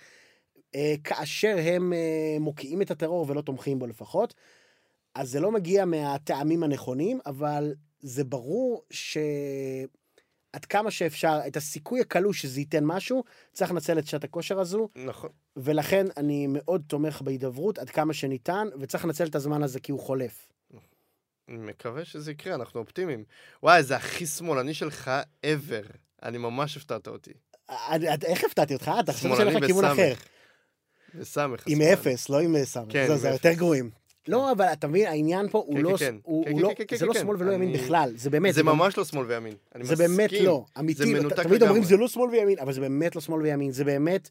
אה, 0.74 0.94
כאשר 1.04 1.56
הם 1.62 1.92
אה, 1.92 2.36
מוקיעים 2.40 2.82
את 2.82 2.90
הטרור 2.90 3.26
ולא 3.28 3.40
תומכים 3.40 3.78
בו 3.78 3.86
לפחות. 3.86 4.34
אז 5.14 5.30
זה 5.30 5.40
לא 5.40 5.52
מגיע 5.52 5.84
מהטעמים 5.84 6.62
הנכונים, 6.62 7.18
אבל 7.26 7.74
זה 8.00 8.24
ברור 8.24 8.84
שעד 10.52 10.64
כמה 10.64 10.90
שאפשר, 10.90 11.40
את 11.46 11.56
הסיכוי 11.56 12.00
הקלוש 12.00 12.42
שזה 12.42 12.60
ייתן 12.60 12.84
משהו, 12.84 13.24
צריך 13.52 13.70
לנצל 13.70 13.98
את 13.98 14.06
שעת 14.06 14.24
הכושר 14.24 14.60
הזו, 14.60 14.88
נכון. 14.96 15.30
ולכן 15.56 16.06
אני 16.16 16.46
מאוד 16.48 16.82
תומך 16.86 17.22
בהידברות 17.22 17.78
עד 17.78 17.90
כמה 17.90 18.12
שניתן, 18.12 18.68
וצריך 18.80 19.04
לנצל 19.04 19.26
את 19.26 19.34
הזמן 19.34 19.62
הזה 19.62 19.80
כי 19.80 19.92
הוא 19.92 20.00
חולף. 20.00 20.48
אני 21.48 21.58
מקווה 21.58 22.04
שזה 22.04 22.30
יקרה, 22.30 22.54
אנחנו 22.54 22.80
אופטימיים. 22.80 23.24
וואי, 23.62 23.82
זה 23.82 23.96
הכי 23.96 24.26
שמאלני 24.26 24.74
שלך 24.74 25.10
ever. 25.46 25.96
אני 26.22 26.38
ממש 26.38 26.76
הפתעת 26.76 27.08
אותי. 27.08 27.32
איך 28.24 28.44
הפתעתי 28.44 28.74
אותך? 28.74 28.90
אתה 29.00 29.12
חושב 29.12 29.28
שמאלני 29.28 29.52
שלך 29.52 29.66
כיוון. 29.66 29.84
אחר. 29.84 30.14
בסמך. 31.14 31.62
עם. 31.66 31.82
אפס, 31.82 32.28
לא 32.28 32.40
עם 32.40 32.64
סמך. 32.64 32.92
כן, 32.92 33.06
זהו, 33.06 33.18
זה. 33.18 33.28
יותר 33.28 33.52
גרועים. 33.52 33.90
לא, 34.28 34.52
אבל 34.52 34.64
אתה 34.64 34.86
מבין, 34.86 35.06
העניין 35.06 35.48
פה 35.48 35.58
הוא 35.58 35.74
כן, 35.76 35.82
לא... 35.82 35.96
כן, 35.96 35.96
כן. 35.96 36.16
כן, 36.44 36.52
כן, 36.52 36.58
לא- 36.62 36.72
כן, 36.76 36.84
כן, 36.88 36.96
זה 36.96 37.06
לא 37.06 37.12
כן, 37.12 37.20
שמאל 37.20 37.36
ולא 37.38 37.52
ימין 37.52 37.68
אני- 37.68 37.78
בכלל, 37.78 38.12
זה 38.16 38.30
באמת... 38.30 38.54
זה 38.54 38.60
גם- 38.60 38.66
ממש 38.66 38.98
לא 38.98 39.04
שמאל 39.04 39.26
וימין. 39.26 39.54
אני 39.74 39.84
זה. 39.84 39.96
באמת 39.96 40.32
לא, 40.32 40.64
אמיתי. 40.78 41.02
תמיד 41.36 41.62
אומרים. 41.62 41.82
זה 41.84 41.96
לא 41.96 42.08
שמאל 42.08 42.30
וימין, 42.30 42.58
אבל 42.58 42.72
זה 42.72 42.80
באמת 42.80 43.14
לא 43.16 43.20
שמאל 43.20 43.42
וימין, 43.42 43.70
זה 43.72 43.84
באמת 43.84 44.28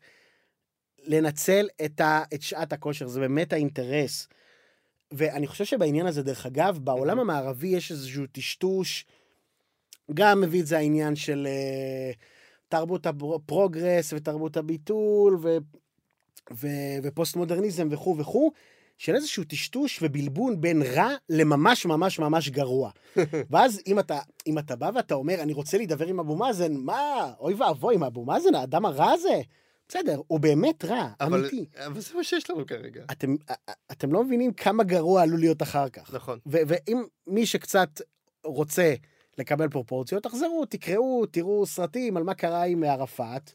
לנצל 1.03 1.67
את, 1.85 2.01
שעת 2.39 2.73
הכושר, 2.73 3.07
זה 3.07 3.19
באמת 3.19 3.53
האינטרס. 3.53 4.27
ואני 5.11 5.47
חושב 5.47 5.65
שבעניין 5.65 6.05
הזה, 6.05 6.23
דרך 6.23 6.45
אגב, 6.45 6.79
בעולם 6.83 7.17
מהמם. 7.17 7.29
המערבי 7.29 7.67
יש 7.67 7.91
איזשהו 7.91 8.23
טשטוש, 8.31 9.05
גם 10.13 10.41
מביא 10.41 10.61
את 10.61 10.67
זה 10.67 10.77
העניין 10.77 11.15
של 11.15 11.47
אה, 11.49 12.11
תרבות 12.69 13.05
הפרוגרס 13.05 14.13
ותרבות 14.13 14.57
הביטול 14.57 15.37
ו, 15.41 15.57
ו, 16.53 16.67
ופוסט 17.03 17.35
מודרניזם 17.35 17.87
וכו' 17.91 18.17
וכו', 18.17 18.51
של 19.01 19.15
איזשהו 19.15 19.43
טשטוש 19.43 19.99
ובלבול 20.01 20.55
בין 20.55 20.81
רע 20.81 21.09
לממש 21.29 21.85
ממש 21.85 22.19
ממש 22.19 22.49
גרוע. 22.49 22.91
ואז 23.51 23.81
אם 23.87 23.99
אתה, 23.99 24.19
אם 24.47 24.59
אתה 24.59 24.75
בא 24.75 24.91
ואתה 24.95 25.15
אומר, 25.15 25.41
אני 25.41 25.53
רוצה 25.53 25.77
להידבר 25.77 26.07
עם 26.07 26.19
אבו 26.19 26.35
מאזן, 26.35 26.73
מה, 26.73 27.33
אוי 27.39 27.53
ואבוי, 27.53 27.95
עם 27.95 28.03
אבו 28.03 28.25
מאזן, 28.25 28.55
האדם 28.55 28.85
הרע 28.85 29.11
הזה? 29.11 29.41
בסדר, 29.87 30.21
הוא 30.27 30.39
באמת 30.39 30.85
רע, 30.85 31.09
אבל 31.19 31.39
אמיתי. 31.39 31.65
אבל 31.85 32.01
זה 32.01 32.15
מה 32.15 32.23
שיש 32.23 32.49
לנו 32.49 32.65
כרגע. 32.65 33.03
אתם, 33.11 33.35
אתם 33.91 34.13
לא 34.13 34.23
מבינים 34.23 34.53
כמה 34.53 34.83
גרוע 34.83 35.21
עלול 35.21 35.39
להיות 35.39 35.61
אחר 35.61 35.89
כך. 35.89 36.13
נכון. 36.13 36.39
ואם 36.45 37.03
מי 37.27 37.45
שקצת 37.45 38.01
רוצה 38.43 38.93
לקבל 39.37 39.69
פרופורציות, 39.69 40.23
תחזרו, 40.23 40.65
תקראו, 40.69 41.25
תראו 41.25 41.65
סרטים 41.65 42.17
על 42.17 42.23
מה 42.23 42.33
קרה 42.33 42.63
עם 42.63 42.83
ערפאת, 42.83 43.51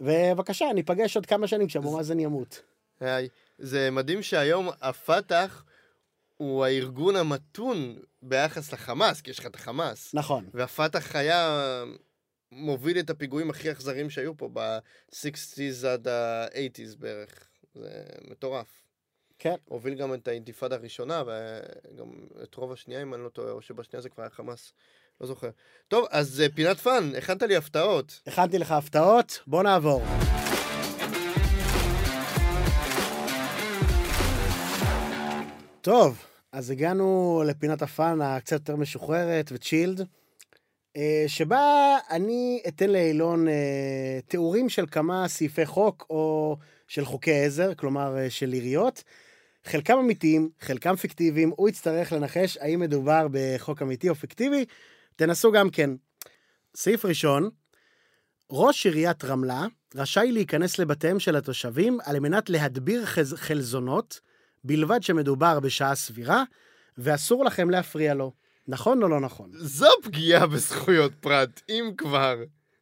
ובבקשה, 0.00 0.66
ניפגש 0.74 1.16
עוד 1.16 1.26
כמה 1.26 1.46
שנים 1.46 1.66
כשאבו 1.66 1.96
מאזן 1.96 2.20
ימות. 2.20 2.62
היי. 3.00 3.28
זה 3.58 3.90
מדהים 3.90 4.22
שהיום 4.22 4.68
הפת"ח 4.80 5.64
הוא 6.36 6.64
הארגון 6.64 7.16
המתון 7.16 7.98
ביחס 8.22 8.72
לחמאס, 8.72 9.20
כי 9.20 9.30
יש 9.30 9.38
לך 9.38 9.46
את 9.46 9.54
החמאס. 9.54 10.14
נכון. 10.14 10.48
והפת"ח 10.54 11.16
היה 11.16 11.84
מוביל 12.52 12.98
את 12.98 13.10
הפיגועים 13.10 13.50
הכי 13.50 13.72
אכזריים 13.72 14.10
שהיו 14.10 14.36
פה 14.36 14.50
ב-60's 14.52 15.86
עד 15.86 16.08
ה-80's 16.08 16.96
בערך. 16.98 17.48
זה 17.74 17.90
מטורף. 18.30 18.82
כן. 19.38 19.54
הוביל 19.64 19.94
גם 19.94 20.14
את 20.14 20.28
האינתיפאדה 20.28 20.76
הראשונה, 20.76 21.22
וגם 21.26 22.06
את 22.42 22.54
רוב 22.54 22.72
השנייה, 22.72 23.02
אם 23.02 23.14
אני 23.14 23.24
לא 23.24 23.28
טועה, 23.28 23.52
או 23.52 23.62
שבשנייה 23.62 24.02
זה 24.02 24.08
כבר 24.08 24.22
היה 24.22 24.30
חמאס. 24.30 24.72
לא 25.20 25.26
זוכר. 25.26 25.50
טוב, 25.88 26.06
אז 26.10 26.40
אה, 26.40 26.48
פינת 26.54 26.76
פאן, 26.76 27.12
הכנת 27.18 27.42
לי 27.42 27.56
הפתעות. 27.56 28.20
הכנתי 28.26 28.58
לך 28.58 28.72
הפתעות, 28.72 29.40
בוא 29.46 29.62
נעבור. 29.62 30.02
טוב, 35.80 36.24
אז 36.52 36.70
הגענו 36.70 37.42
לפינת 37.46 37.82
הפאן 37.82 38.20
הקצת 38.20 38.52
יותר 38.52 38.76
משוחררת 38.76 39.50
ו 39.52 39.58
chilled, 39.58 40.06
אה, 40.96 41.24
שבה 41.26 41.96
אני 42.10 42.62
אתן 42.68 42.90
לאילון 42.90 43.48
אה, 43.48 44.18
תיאורים 44.28 44.68
של 44.68 44.86
כמה 44.90 45.28
סעיפי 45.28 45.66
חוק 45.66 46.06
או 46.10 46.56
של 46.88 47.04
חוקי 47.04 47.44
עזר, 47.44 47.74
כלומר 47.74 48.18
אה, 48.18 48.30
של 48.30 48.52
עיריות. 48.52 49.04
חלקם 49.64 49.98
אמיתיים, 49.98 50.50
חלקם 50.60 50.96
פיקטיביים, 50.96 51.52
הוא 51.56 51.68
יצטרך 51.68 52.12
לנחש 52.12 52.56
האם 52.56 52.80
מדובר 52.80 53.26
בחוק 53.30 53.82
אמיתי 53.82 54.08
או 54.08 54.14
פיקטיבי. 54.14 54.64
תנסו 55.16 55.52
גם 55.52 55.70
כן. 55.70 55.90
סעיף 56.76 57.04
ראשון, 57.04 57.50
ראש 58.50 58.86
עיריית 58.86 59.24
רמלה 59.24 59.66
רשאי 59.94 60.32
להיכנס 60.32 60.78
לבתיהם 60.78 61.20
של 61.20 61.36
התושבים 61.36 61.98
על 62.04 62.20
מנת 62.20 62.50
להדביר 62.50 63.06
חז... 63.06 63.34
חלזונות, 63.34 64.20
בלבד 64.64 65.02
שמדובר 65.02 65.60
בשעה 65.60 65.94
סבירה, 65.94 66.42
ואסור 66.98 67.44
לכם 67.44 67.70
להפריע 67.70 68.14
לו. 68.14 68.32
נכון 68.68 69.02
או 69.02 69.08
לא 69.08 69.20
נכון? 69.20 69.50
זו 69.54 69.88
פגיעה 70.02 70.46
בזכויות 70.46 71.12
פרט, 71.20 71.60
אם 71.68 71.90
כבר. 71.96 72.36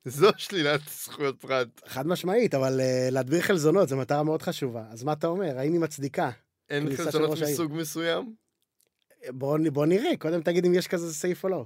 זו 0.05 0.29
שלילת 0.37 0.81
זכויות 0.91 1.41
פרט. 1.41 1.69
חד 1.87 2.07
משמעית, 2.07 2.55
אבל 2.55 2.81
uh, 2.81 3.11
להדביר 3.13 3.41
חלזונות 3.43 3.89
זו 3.89 3.97
מטרה 3.97 4.23
מאוד 4.23 4.43
חשובה. 4.43 4.85
אז 4.91 5.05
מה 5.05 5.13
אתה 5.13 5.27
אומר? 5.27 5.59
האם 5.59 5.73
היא 5.73 5.81
מצדיקה? 5.81 6.31
אין 6.71 6.97
חלזונות 6.97 7.31
ראש 7.31 7.43
העיר. 7.43 7.55
מסוג 7.55 7.73
מסוים? 7.75 8.35
בוא, 9.29 9.59
נ- 9.59 9.73
בוא 9.73 9.87
נראה, 9.87 10.17
קודם 10.19 10.43
תגיד 10.43 10.65
אם 10.67 10.75
יש 10.75 10.89
כזה 10.89 11.15
סעיף 11.15 11.45
או 11.45 11.49
לא. 11.49 11.65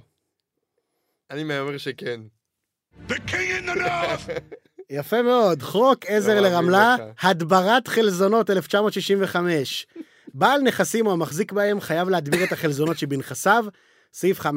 אני 1.31 1.43
מהמר 1.43 1.77
שכן. 1.77 2.21
The 3.07 3.13
king 3.13 3.31
in 3.61 3.69
the 3.69 3.79
north! 3.79 4.29
יפה 4.93 5.21
מאוד, 5.21 5.61
חוק 5.63 6.05
עזר 6.07 6.35
לא 6.41 6.49
לרמלה. 6.49 6.95
הדברת 7.21 7.87
חלזונות 7.87 8.49
1965. 8.49 9.87
בעל 10.33 10.61
נכסים 10.61 11.07
או 11.07 11.11
המחזיק 11.11 11.51
בהם 11.51 11.81
חייב 11.81 12.09
להדביר 12.09 12.43
את 12.43 12.51
החלזונות 12.51 12.97
שבנכסיו. 12.97 13.65
סעיף 14.13 14.39
5א 14.39 14.47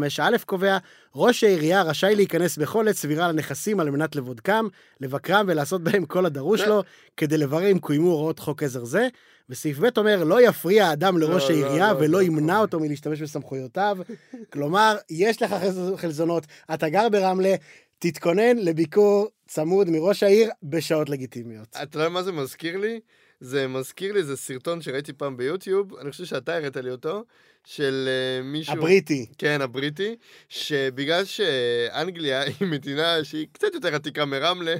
קובע, 0.47 0.79
ראש 1.15 1.45
העירייה 1.45 1.83
רשאי 1.83 2.15
להיכנס 2.17 2.57
בכל 2.57 2.89
עת 2.89 2.97
סבירה 2.97 3.29
לנכסים 3.29 3.81
על 3.81 3.91
מנת 3.91 4.17
לבודקם, 4.17 4.67
לבקרם 5.01 5.45
ולעשות 5.49 5.83
בהם 5.85 6.05
כל 6.07 6.27
הדרוש 6.27 6.61
לו, 6.61 6.83
כדי 7.17 7.39
לברר 7.39 7.71
אם 7.71 7.79
קוימו 7.79 8.09
הוראות 8.11 8.39
חוק 8.39 8.63
עזר 8.63 8.85
זה. 8.85 9.09
וסעיף 9.49 9.79
ב' 9.79 9.89
אומר, 9.99 10.25
לא 10.25 10.43
יפריע 10.49 10.87
האדם 10.87 11.19
לראש 11.19 11.43
לא, 11.43 11.49
לא, 11.49 11.55
העירייה 11.55 11.93
לא, 11.93 11.99
ולא 11.99 12.09
לא, 12.09 12.23
ימנע 12.23 12.55
לא. 12.55 12.61
אותו 12.61 12.81
מלהשתמש 12.81 13.23
בסמכויותיו. 13.23 13.97
כלומר, 14.53 14.97
יש 15.11 15.43
לך 15.43 15.51
חלז- 15.63 15.97
חלזונות, 15.97 16.47
אתה 16.75 16.89
גר 16.89 17.09
ברמלה, 17.09 17.55
תתכונן 18.07 18.59
לביקור 18.59 19.29
צמוד 19.47 19.91
מראש 19.91 20.23
העיר 20.23 20.51
בשעות 20.63 21.09
לגיטימיות. 21.09 21.77
אתה 21.83 21.99
יודע 21.99 22.09
מה 22.09 22.23
זה 22.23 22.33
מזכיר 22.33 22.77
לי? 22.77 23.01
זה 23.41 23.69
מזכיר 23.69 24.13
לי, 24.13 24.23
זה 24.25 24.37
סרטון 24.37 24.83
שראיתי 24.83 25.13
פעם 25.13 25.37
ביוטיוב, 25.37 25.95
אני 25.97 26.11
חושב 26.11 26.25
שאתה 26.25 26.57
הראת 26.57 26.77
לי 26.77 26.91
אותו, 26.91 27.25
של 27.65 28.09
אה, 28.09 28.43
מישהו... 28.43 28.75
הבריטי. 28.75 29.27
כן, 29.39 29.61
הבריטי, 29.61 30.17
שבגלל 30.49 31.25
שאנגליה 31.25 32.43
היא 32.61 32.69
מדינה 32.69 33.25
שהיא 33.25 33.47
קצת 33.53 33.75
יותר 33.75 33.95
עתיקה 33.95 34.25
מרמלה, 34.25 34.75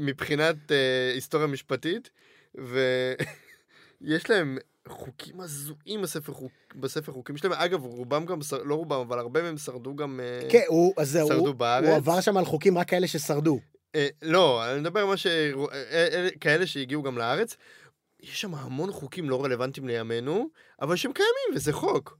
מבחינת 0.00 0.72
אה, 0.72 1.12
היסטוריה 1.14 1.46
משפטית, 1.46 2.10
ויש 2.54 4.28
להם 4.30 4.58
חוקים 4.90 5.40
הזויים 5.40 6.02
בספר, 6.02 6.32
חוק, 6.32 6.52
בספר 6.74 7.12
חוקים 7.12 7.36
שלהם. 7.36 7.52
אגב, 7.52 7.84
רובם 7.84 8.26
גם, 8.26 8.42
שר- 8.42 8.62
לא 8.62 8.74
רובם, 8.74 9.00
אבל 9.00 9.18
הרבה 9.18 9.42
מהם 9.42 9.58
שרדו 9.58 9.96
גם... 9.96 10.20
אה, 10.22 10.48
כן, 10.50 10.62
הוא, 10.68 10.94
אז 10.96 11.10
זהו, 11.10 11.28
שרדו 11.28 11.46
הוא, 11.46 11.54
בארץ? 11.54 11.88
הוא 11.88 11.96
עבר 11.96 12.20
שם 12.20 12.36
על 12.36 12.44
חוקים 12.44 12.78
רק 12.78 12.88
כאלה 12.88 13.06
ששרדו. 13.06 13.60
אה, 13.94 14.08
לא, 14.22 14.70
אני 14.72 14.80
מדבר 14.80 15.00
על 15.00 15.06
מה 15.06 15.16
ש... 15.16 15.26
אה, 15.26 15.52
אה, 15.72 16.28
כאלה 16.40 16.66
שהגיעו 16.66 17.02
גם 17.02 17.18
לארץ. 17.18 17.56
יש 18.22 18.40
שם 18.40 18.54
המון 18.54 18.92
חוקים 18.92 19.30
לא 19.30 19.44
רלוונטיים 19.44 19.88
לימינו, 19.88 20.48
אבל 20.82 20.96
שהם 20.96 21.12
קיימים, 21.12 21.56
וזה 21.56 21.72
חוק. 21.72 22.18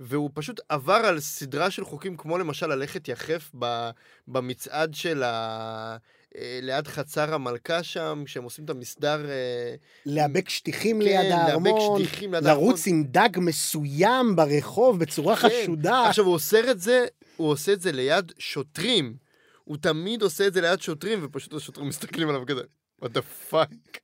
והוא 0.00 0.30
פשוט 0.34 0.60
עבר 0.68 0.92
על 0.92 1.20
סדרה 1.20 1.70
של 1.70 1.84
חוקים, 1.84 2.16
כמו 2.16 2.38
למשל 2.38 2.66
ללכת 2.66 3.08
יחף 3.08 3.50
ב, 3.58 3.90
במצעד 4.28 4.94
של 4.94 5.22
ה... 5.22 5.96
אה, 6.38 6.58
ליד 6.62 6.88
חצר 6.88 7.34
המלכה 7.34 7.82
שם, 7.82 8.22
כשהם 8.26 8.44
עושים 8.44 8.64
את 8.64 8.70
המסדר... 8.70 9.30
אה, 9.30 9.74
לאבק 10.06 10.48
שטיחים 10.48 10.98
כן, 10.98 11.04
ליד 11.04 11.32
הארמון, 11.32 12.00
שטיחים 12.00 12.34
ליד. 12.34 12.44
לרוץ 12.44 12.86
עם 12.86 13.04
דג 13.04 13.28
מסוים 13.36 14.36
ברחוב 14.36 14.98
בצורה 14.98 15.36
כן. 15.36 15.48
חשודה. 15.48 16.08
עכשיו, 16.08 16.24
הוא 16.24 16.34
עושה 16.34 16.70
את 16.70 16.80
זה, 16.80 17.04
הוא 17.36 17.48
עושה 17.48 17.72
את 17.72 17.80
זה 17.80 17.92
ליד 17.92 18.32
שוטרים. 18.38 19.16
הוא 19.64 19.76
תמיד 19.76 20.22
עושה 20.22 20.46
את 20.46 20.54
זה 20.54 20.60
ליד 20.60 20.80
שוטרים, 20.80 21.18
ופשוט 21.22 21.54
השוטרים 21.54 21.88
מסתכלים 21.92 22.28
עליו 22.28 22.46
כזה, 22.46 22.62
what 23.02 23.08
the 23.08 23.52
fuck. 23.52 23.98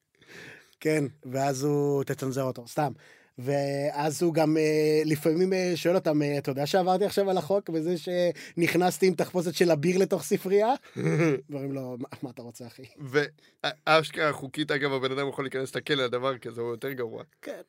כן, 0.81 1.05
ואז 1.33 1.65
הוא 1.65 2.05
תצנזר 2.05 2.43
אותו, 2.43 2.69
סתם. 2.69 2.93
ואז 3.39 4.23
הוא 4.23 4.35
גם 4.35 4.57
אה, 4.57 5.03
לפעמים 5.05 5.53
אה, 5.53 5.73
שואל 5.75 5.95
אותם, 5.95 6.23
אה, 6.23 6.39
אתה 6.39 6.51
יודע 6.51 6.67
שעברתי 6.67 7.05
עכשיו 7.05 7.31
על 7.31 7.39
החוק 7.39 7.71
בזה 7.71 7.95
שנכנסתי 7.99 9.07
עם 9.07 9.15
תחפושת 9.15 9.55
של 9.55 9.71
אביר 9.71 9.99
לתוך 9.99 10.23
ספרייה? 10.23 10.75
אומרים 11.53 11.73
לו, 11.73 11.97
"מה- 11.99 12.09
מה 12.23 12.31
אתה 12.31 12.43
רוצה, 12.43 12.67
אחי? 12.67 12.83
ואשכרה 12.99 14.33
חוקית, 14.33 14.71
אגב, 14.71 14.93
הבן 14.93 15.13
אדם 15.19 15.29
יכול 15.29 15.45
להיכנס 15.45 15.75
לכלא 15.77 16.05
לדבר 16.05 16.39
כזה, 16.39 16.61
הוא 16.61 16.71
יותר 16.71 16.93
גרוע. 16.93 17.23
כן, 17.43 17.61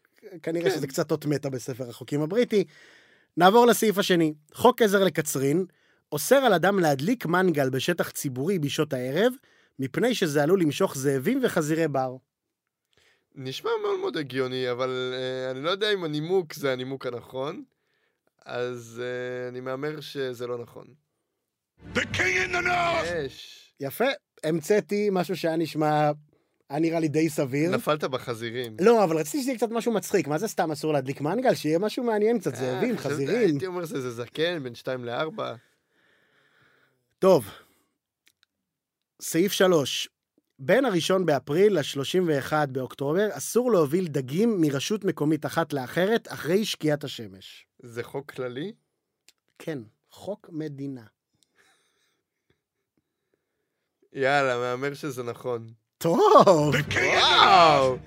כנראה 0.44 0.72
שזה 0.72 0.88
קצת 0.88 1.12
אות 1.12 1.26
מתה 1.26 1.50
בספר 1.50 1.90
החוקים 1.90 2.22
הבריטי. 2.22 2.64
נעבור 3.38 3.66
לסעיף 3.66 3.98
השני. 3.98 4.34
חוק 4.54 4.82
עזר 4.82 5.04
לקצרין 5.04 5.66
אוסר 6.12 6.36
על 6.36 6.54
אדם 6.54 6.80
להדליק 6.80 7.26
מנגל 7.26 7.70
בשטח 7.70 8.10
ציבורי 8.10 8.60
בשעות 8.60 8.94
הערב, 8.94 9.34
מפני 9.80 10.16
שזה 10.16 10.44
עלול 10.44 10.62
למשוך 10.62 10.98
זאבים 10.98 11.42
וחזירי 11.44 11.88
בר. 11.88 12.16
נשמע 13.42 13.70
מאוד 13.82 14.00
מאוד 14.00 14.18
הגיוני, 14.18 14.72
אבל 14.72 15.14
uh, 15.16 15.52
אני 15.52 15.64
לא 15.64 15.70
יודע 15.70 15.94
אם 15.94 16.04
הנימוק 16.04 16.54
זה 16.54 16.74
הנימוק 16.74 17.06
הנכון, 17.06 17.64
אז 18.46 19.02
uh, 19.02 19.50
אני 19.50 19.60
מהמר 19.60 20.00
שזה 20.02 20.48
לא 20.48 20.58
נכון. 20.58 20.88
The 21.94 22.00
king 22.00 22.46
in 22.48 22.54
the 22.54 22.66
north! 22.68 23.06
יש. 23.26 23.66
יפה, 23.80 24.06
המצאתי 24.44 25.10
משהו 25.12 25.36
שהיה 25.38 25.56
נשמע, 25.58 26.12
היה 26.70 26.80
נראה 26.80 27.00
לי 27.00 27.08
די 27.08 27.30
סביר. 27.30 27.72
נפלת 27.72 28.04
בחזירים. 28.04 28.78
לא, 28.82 29.04
אבל 29.04 29.18
רציתי 29.18 29.42
שזה 29.42 29.50
יהיה 29.52 29.58
קצת 29.58 29.70
משהו 29.72 29.92
מצחיק. 29.94 30.28
מה 30.28 30.38
זה 30.38 30.48
סתם 30.48 30.72
אסור 30.72 30.94
להדליק 30.94 31.22
מנגל? 31.22 31.56
שיהיה 31.56 31.80
משהו 31.80 32.04
מעניין 32.04 32.40
קצת, 32.40 32.56
זאבים, 32.56 32.92
אה, 32.92 32.98
חשבתי- 32.98 33.14
חזירים. 33.14 33.50
הייתי 33.50 33.66
אומר 33.68 33.86
שזה 33.86 34.12
זקן, 34.12 34.64
בין 34.64 34.76
2 34.76 35.06
ל-4. 35.06 35.42
טוב, 37.20 37.46
סעיף 39.22 39.52
3. 39.52 40.10
בין 40.60 40.86
הראשון 40.86 41.26
באפריל 41.26 41.80
ל-31 41.80 42.54
באוקטובר 42.72 43.28
אסור 43.32 43.72
להוביל 43.72 44.08
דגים 44.08 44.62
מרשות 44.62 45.04
מקומית 45.04 45.46
אחת 45.46 45.74
לאחרת 45.74 46.28
אחרי 46.32 46.66
שקיעת 46.66 47.04
השמש. 47.04 47.66
זה 47.80 48.04
חוק 48.04 48.32
כללי? 48.32 48.74
כן, 49.60 49.80
חוק 50.12 50.50
מדינה. 50.52 51.04
יאללה, 54.14 54.58
מהמר 54.58 54.94
שזה 54.94 55.24
נכון. 55.24 55.68
טוב, 55.98 56.74
וואו! 56.94 57.98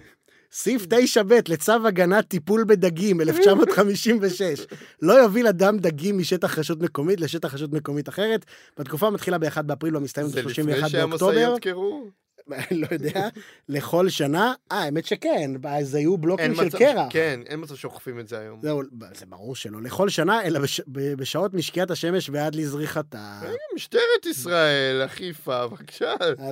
סעיף 0.52 0.86
9ב 0.86 1.32
לצו 1.48 1.86
הגנת 1.86 2.28
טיפול 2.28 2.64
בדגים, 2.64 3.20
1956. 3.20 4.66
לא 5.02 5.12
יוביל 5.12 5.46
אדם 5.46 5.78
דגים 5.78 6.18
משטח 6.18 6.58
רשות 6.58 6.80
מקומית 6.80 7.20
לשטח 7.20 7.54
רשות 7.54 7.72
מקומית 7.72 8.08
אחרת. 8.08 8.44
בתקופה 8.78 9.06
המתחילה 9.06 9.38
ב-1 9.38 9.62
באפריל 9.62 9.96
ומסתיימת 9.96 10.30
זה 10.30 10.42
ב-31 10.42 10.48
לפני 10.50 10.64
באוקטובר. 10.64 11.18
שהמשאיות 11.18 11.60
קרו? 11.62 12.10
לא 12.70 12.86
יודע, 12.90 13.28
לכל 13.68 14.08
שנה. 14.08 14.54
אה, 14.72 14.78
האמת 14.78 15.04
שכן, 15.06 15.50
אז 15.68 15.94
היו 15.94 16.18
בלוקים 16.18 16.54
של 16.54 16.64
מצב- 16.64 16.78
קרח. 16.78 17.06
כן, 17.10 17.40
אין 17.46 17.60
מצב 17.60 17.74
שאוכפים 17.74 18.20
את 18.20 18.28
זה 18.28 18.38
היום. 18.38 18.60
זהו, 18.62 18.82
זה 19.14 19.26
ברור 19.26 19.56
שלא 19.56 19.82
לכל 19.82 20.08
שנה, 20.08 20.42
אלא 20.42 20.60
בש... 20.60 20.80
בשעות 20.88 21.54
משקיעת 21.54 21.90
השמש 21.90 22.30
ועד 22.32 22.54
לזריחתה. 22.54 23.40
משטרת 23.74 24.26
ישראל, 24.30 25.02
אכיפה, 25.04 25.66
בבקשה. 25.68 26.14
אה, 26.40 26.50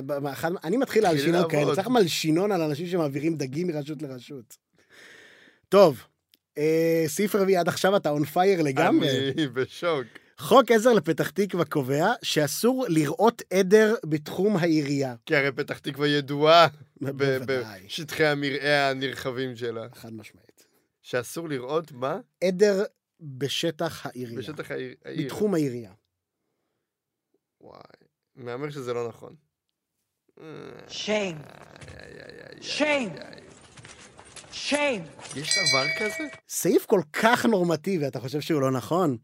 אני 0.63 0.77
מתחיל 0.77 1.01
תתחיל 1.01 1.03
להלשינון 1.03 1.49
כאלה. 1.49 1.75
צריך 1.75 1.87
מלשינון 1.87 2.51
על 2.51 2.61
אנשים 2.61 2.87
שמעבירים 2.87 3.35
דגים 3.37 3.67
מרשות 3.67 4.01
לרשות. 4.01 4.57
טוב, 5.69 6.03
אה, 6.57 7.03
סעיף 7.07 7.35
רביעי, 7.35 7.57
עד 7.57 7.67
עכשיו 7.67 7.95
אתה 7.95 8.09
און 8.09 8.25
פייר 8.25 8.61
לגמרי. 8.61 9.31
אני 9.31 9.47
בשוק. 9.47 10.05
חוק 10.41 10.71
עזר 10.71 10.93
לפתח 10.93 11.29
תקווה 11.29 11.65
קובע 11.65 12.13
שאסור 12.23 12.85
לראות 12.89 13.41
עדר 13.53 13.95
בתחום 14.05 14.57
העירייה. 14.57 15.15
כי 15.25 15.35
הרי 15.35 15.51
פתח 15.51 15.77
תקווה 15.77 16.07
ידועה 16.07 16.67
בשטחי 17.01 18.25
המרעה 18.25 18.89
הנרחבים 18.89 19.55
שלה. 19.55 19.87
חד 19.93 20.13
משמעית. 20.13 20.65
שאסור 21.01 21.49
לראות 21.49 21.91
מה? 21.91 22.19
עדר 22.43 22.83
בשטח 23.19 24.05
העירייה. 24.05 24.39
בשטח 24.39 24.71
העיר. 24.71 24.95
העיר. 25.05 25.25
בתחום 25.25 25.53
העירייה. 25.53 25.91
וואי. 27.61 27.81
מהמר 28.35 28.69
שזה 28.69 28.93
לא 28.93 29.07
נכון. 29.07 29.35
Shame. 30.87 31.11
איי. 32.59 33.09
Shame. 34.53 34.75
יש 35.35 35.57
דבר 35.57 35.85
כזה? 35.99 36.27
סעיף 36.49 36.85
כל 36.85 37.01
כך 37.13 37.45
נורמטיבי, 37.45 38.07
אתה 38.07 38.19
חושב 38.19 38.41
שהוא 38.41 38.61
לא 38.61 38.71
נכון? 38.71 39.17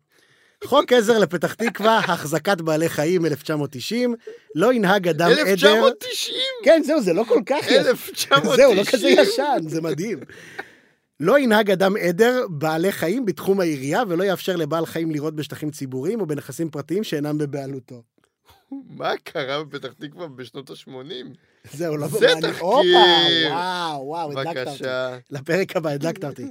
חוק 0.63 0.93
עזר 0.93 1.19
לפתח 1.19 1.53
תקווה, 1.53 1.97
החזקת 1.97 2.61
בעלי 2.61 2.89
חיים 2.89 3.25
1990, 3.25 4.15
לא 4.55 4.73
ינהג 4.73 5.07
אדם 5.07 5.29
עדר... 5.31 5.41
1990? 5.41 6.37
כן, 6.63 6.81
זהו, 6.85 7.01
זה 7.01 7.13
לא 7.13 7.23
כל 7.27 7.41
כך 7.45 7.67
ישן. 7.67 7.87
1990? 7.89 8.55
זהו, 8.55 8.73
לא 8.75 8.83
כזה 8.83 9.09
ישן, 9.09 9.57
זה 9.67 9.81
מדהים. 9.81 10.19
לא 11.19 11.39
ינהג 11.39 11.71
אדם 11.71 11.97
עדר 11.97 12.45
בעלי 12.49 12.91
חיים 12.91 13.25
בתחום 13.25 13.59
העירייה, 13.59 14.03
ולא 14.07 14.23
יאפשר 14.23 14.55
לבעל 14.55 14.85
חיים 14.85 15.11
לראות 15.11 15.35
בשטחים 15.35 15.71
ציבוריים 15.71 16.21
או 16.21 16.25
בנכסים 16.25 16.69
פרטיים 16.69 17.03
שאינם 17.03 17.37
בבעלותו. 17.37 18.03
מה 18.71 19.13
קרה 19.23 19.63
בפתח 19.63 19.93
תקווה 19.99 20.27
בשנות 20.27 20.69
ה-80? 20.69 20.91
זהו, 21.73 21.97
לא 21.97 22.07
זה. 22.07 22.27
תחקיר. 22.41 22.63
וואו, 23.49 24.07
וואו, 24.07 24.31
הדלקת 24.31 24.57
אותי. 24.57 24.69
בבקשה. 24.69 25.17
לפרק 25.31 25.75
הבא 25.75 25.89
הדלקת 25.89 26.23
אותי. 26.23 26.45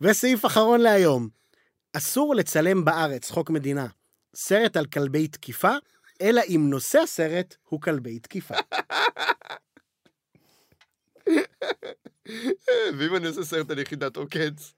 וסעיף 0.00 0.46
אחרון 0.46 0.80
להיום. 0.80 1.43
אסור 1.96 2.34
לצלם 2.34 2.84
בארץ, 2.84 3.30
חוק 3.30 3.50
מדינה, 3.50 3.86
סרט 4.34 4.76
על 4.76 4.86
כלבי 4.86 5.28
תקיפה, 5.28 5.72
אלא 6.22 6.42
אם 6.48 6.66
נושא 6.70 6.98
הסרט 6.98 7.56
הוא 7.68 7.80
כלבי 7.80 8.18
תקיפה. 8.18 8.54
ואם 12.98 13.16
אני 13.16 13.26
עושה 13.26 13.44
סרט 13.44 13.70
על 13.70 13.78
יחידת 13.78 14.16
עוקץ, 14.16 14.74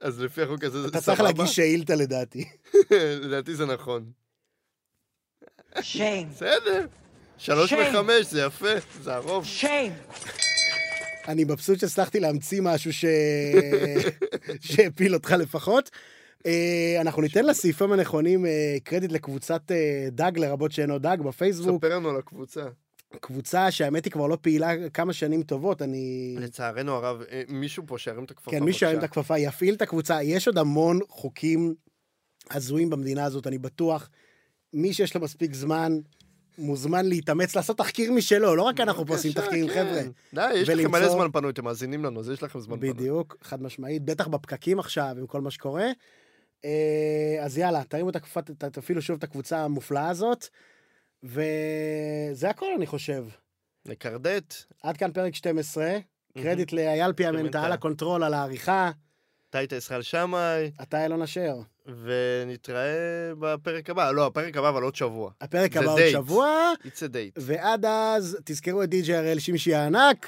אז 0.00 0.20
לפי 0.20 0.42
החוק 0.42 0.64
הזה 0.64 0.82
זה 0.82 0.88
אתה 0.88 1.00
סבבה? 1.00 1.16
צריך 1.16 1.38
להגיש 1.38 1.56
שאילתה 1.56 1.94
לדעתי. 1.94 2.48
לדעתי 3.24 3.54
זה 3.54 3.66
נכון. 3.66 4.10
Shame. 5.74 6.26
בסדר. 6.30 6.86
שלוש. 7.38 7.72
וחמש, 7.72 8.26
זה 8.26 8.40
יפה, 8.40 8.74
זה 9.02 9.14
הרוב. 9.14 9.46
Shame. 9.60 10.20
אני 11.28 11.44
מבסוט 11.44 11.80
שהצלחתי 11.80 12.20
להמציא 12.20 12.60
משהו 12.62 12.92
ש... 12.92 13.04
שהפיל 14.72 15.14
אותך 15.14 15.30
לפחות. 15.30 15.90
אה, 16.46 16.96
אנחנו 17.00 17.22
ניתן 17.22 17.44
לסעיפים 17.46 17.92
הנכונים 17.92 18.46
אה, 18.46 18.76
קרדיט 18.84 19.12
לקבוצת 19.12 19.62
אה, 19.70 20.08
דג, 20.12 20.38
לרבות 20.38 20.72
שאינו 20.72 20.98
דג, 20.98 21.16
בפייסבוק. 21.24 21.84
ספר 21.84 21.96
לנו 21.96 22.10
על 22.10 22.16
הקבוצה. 22.16 22.62
קבוצה 23.20 23.70
שהאמת 23.70 24.04
היא 24.04 24.12
כבר 24.12 24.26
לא 24.26 24.38
פעילה 24.40 24.88
כמה 24.90 25.12
שנים 25.12 25.42
טובות, 25.42 25.82
אני... 25.82 26.36
לצערנו 26.38 26.92
הרב, 26.92 27.22
מישהו 27.48 27.82
פה 27.86 27.98
שירים 27.98 28.24
את 28.24 28.30
הכפפה, 28.30 28.50
כן, 28.50 28.62
מישהו 28.62 28.86
ירים 28.86 28.98
את. 28.98 29.04
הכפפה, 29.04 29.38
יפעיל 29.38 29.74
את 29.74 29.82
הקבוצה. 29.82 30.22
יש 30.22 30.46
עוד 30.46 30.58
המון 30.58 30.98
חוקים 31.08 31.74
הזויים 32.50 32.90
במדינה 32.90 33.24
הזאת, 33.24 33.46
אני 33.46 33.58
בטוח. 33.58 34.10
מי 34.72 34.92
שיש 34.94 35.14
לו 35.14 35.20
מספיק 35.20 35.54
זמן, 35.54 35.98
מוזמן 36.58 37.06
להתאמץ, 37.06 37.56
לעשות 37.56 37.78
תחקיר 37.78 38.12
משלו, 38.12 38.56
לא 38.56 38.62
רק 38.62 38.80
אנחנו 38.80 39.06
פה 39.06 39.14
עושים 39.14 39.32
תחקירים, 39.32 39.68
כן. 39.68 39.74
חבר'ה. 39.74 40.02
די, 40.34 40.54
יש 40.54 40.68
לכם 40.68 40.90
מלא 40.90 40.98
ולמצוא- 40.98 41.12
זמן 41.12 41.30
פנוי, 41.32 41.50
אתם 41.50 41.64
מאזינים 41.64 42.04
לנו, 42.04 42.20
אז 42.20 42.30
יש 42.30 42.42
לכם 42.42 42.60
זמן 42.60 42.76
פנוי. 42.80 42.92
בדיוק, 42.92 43.36
חד 43.42 43.62
משמעית, 43.62 44.04
בטח 44.04 44.26
בפקקים 44.28 44.78
עכשיו, 44.78 45.14
עם 45.18 45.26
כל 45.26 45.40
מה 45.40 45.50
שקורה. 45.50 45.86
אה, 46.64 47.36
אז 47.44 47.58
יאללה, 47.58 47.84
תרימו 47.84 48.10
את 48.10 48.16
תפעילו 48.72 49.02
שוב 49.02 49.16
את 49.16 49.24
הקבוצה 49.24 49.58
המופלאה 49.64 50.08
הזאת, 50.08 50.46
וזה 51.22 52.50
הכל, 52.50 52.66
אני 52.76 52.86
חושב. 52.86 53.24
לקרדט, 53.86 54.54
עד 54.82 54.96
כאן 54.96 55.12
פרק 55.12 55.34
12, 55.34 55.98
קרדיט 56.38 56.72
לאייל 56.72 57.12
פיאמנטה. 57.12 57.62
על 57.62 57.72
הקונטרול, 57.72 58.24
על 58.24 58.34
העריכה, 58.34 58.90
טייטה 59.50 59.76
ישראל 59.76 60.02
שמאי, 60.02 60.70
אתה 60.82 61.04
אילון 61.04 61.22
אשר. 61.22 61.56
ונתראה 61.86 63.32
בפרק 63.38 63.90
הבא. 63.90 64.10
לא, 64.10 64.26
הפרק 64.26 64.56
הבא, 64.56 64.68
אבל 64.68 64.82
עוד 64.82 64.94
שבוע. 64.94 65.30
הפרק 65.40 65.76
הבא 65.76 65.92
עוד. 65.92 66.00
שבוע, 66.12 66.72
It's 66.84 66.88
a 66.88 67.12
date. 67.12 67.36
ועד 67.36 67.84
אז 67.84 68.38
תזכרו 68.44 68.82
את 68.82 68.88
די.ג'יי 68.88 69.16
הראל 69.16 69.38
שמשי 69.38 69.74
הענק, 69.74 70.26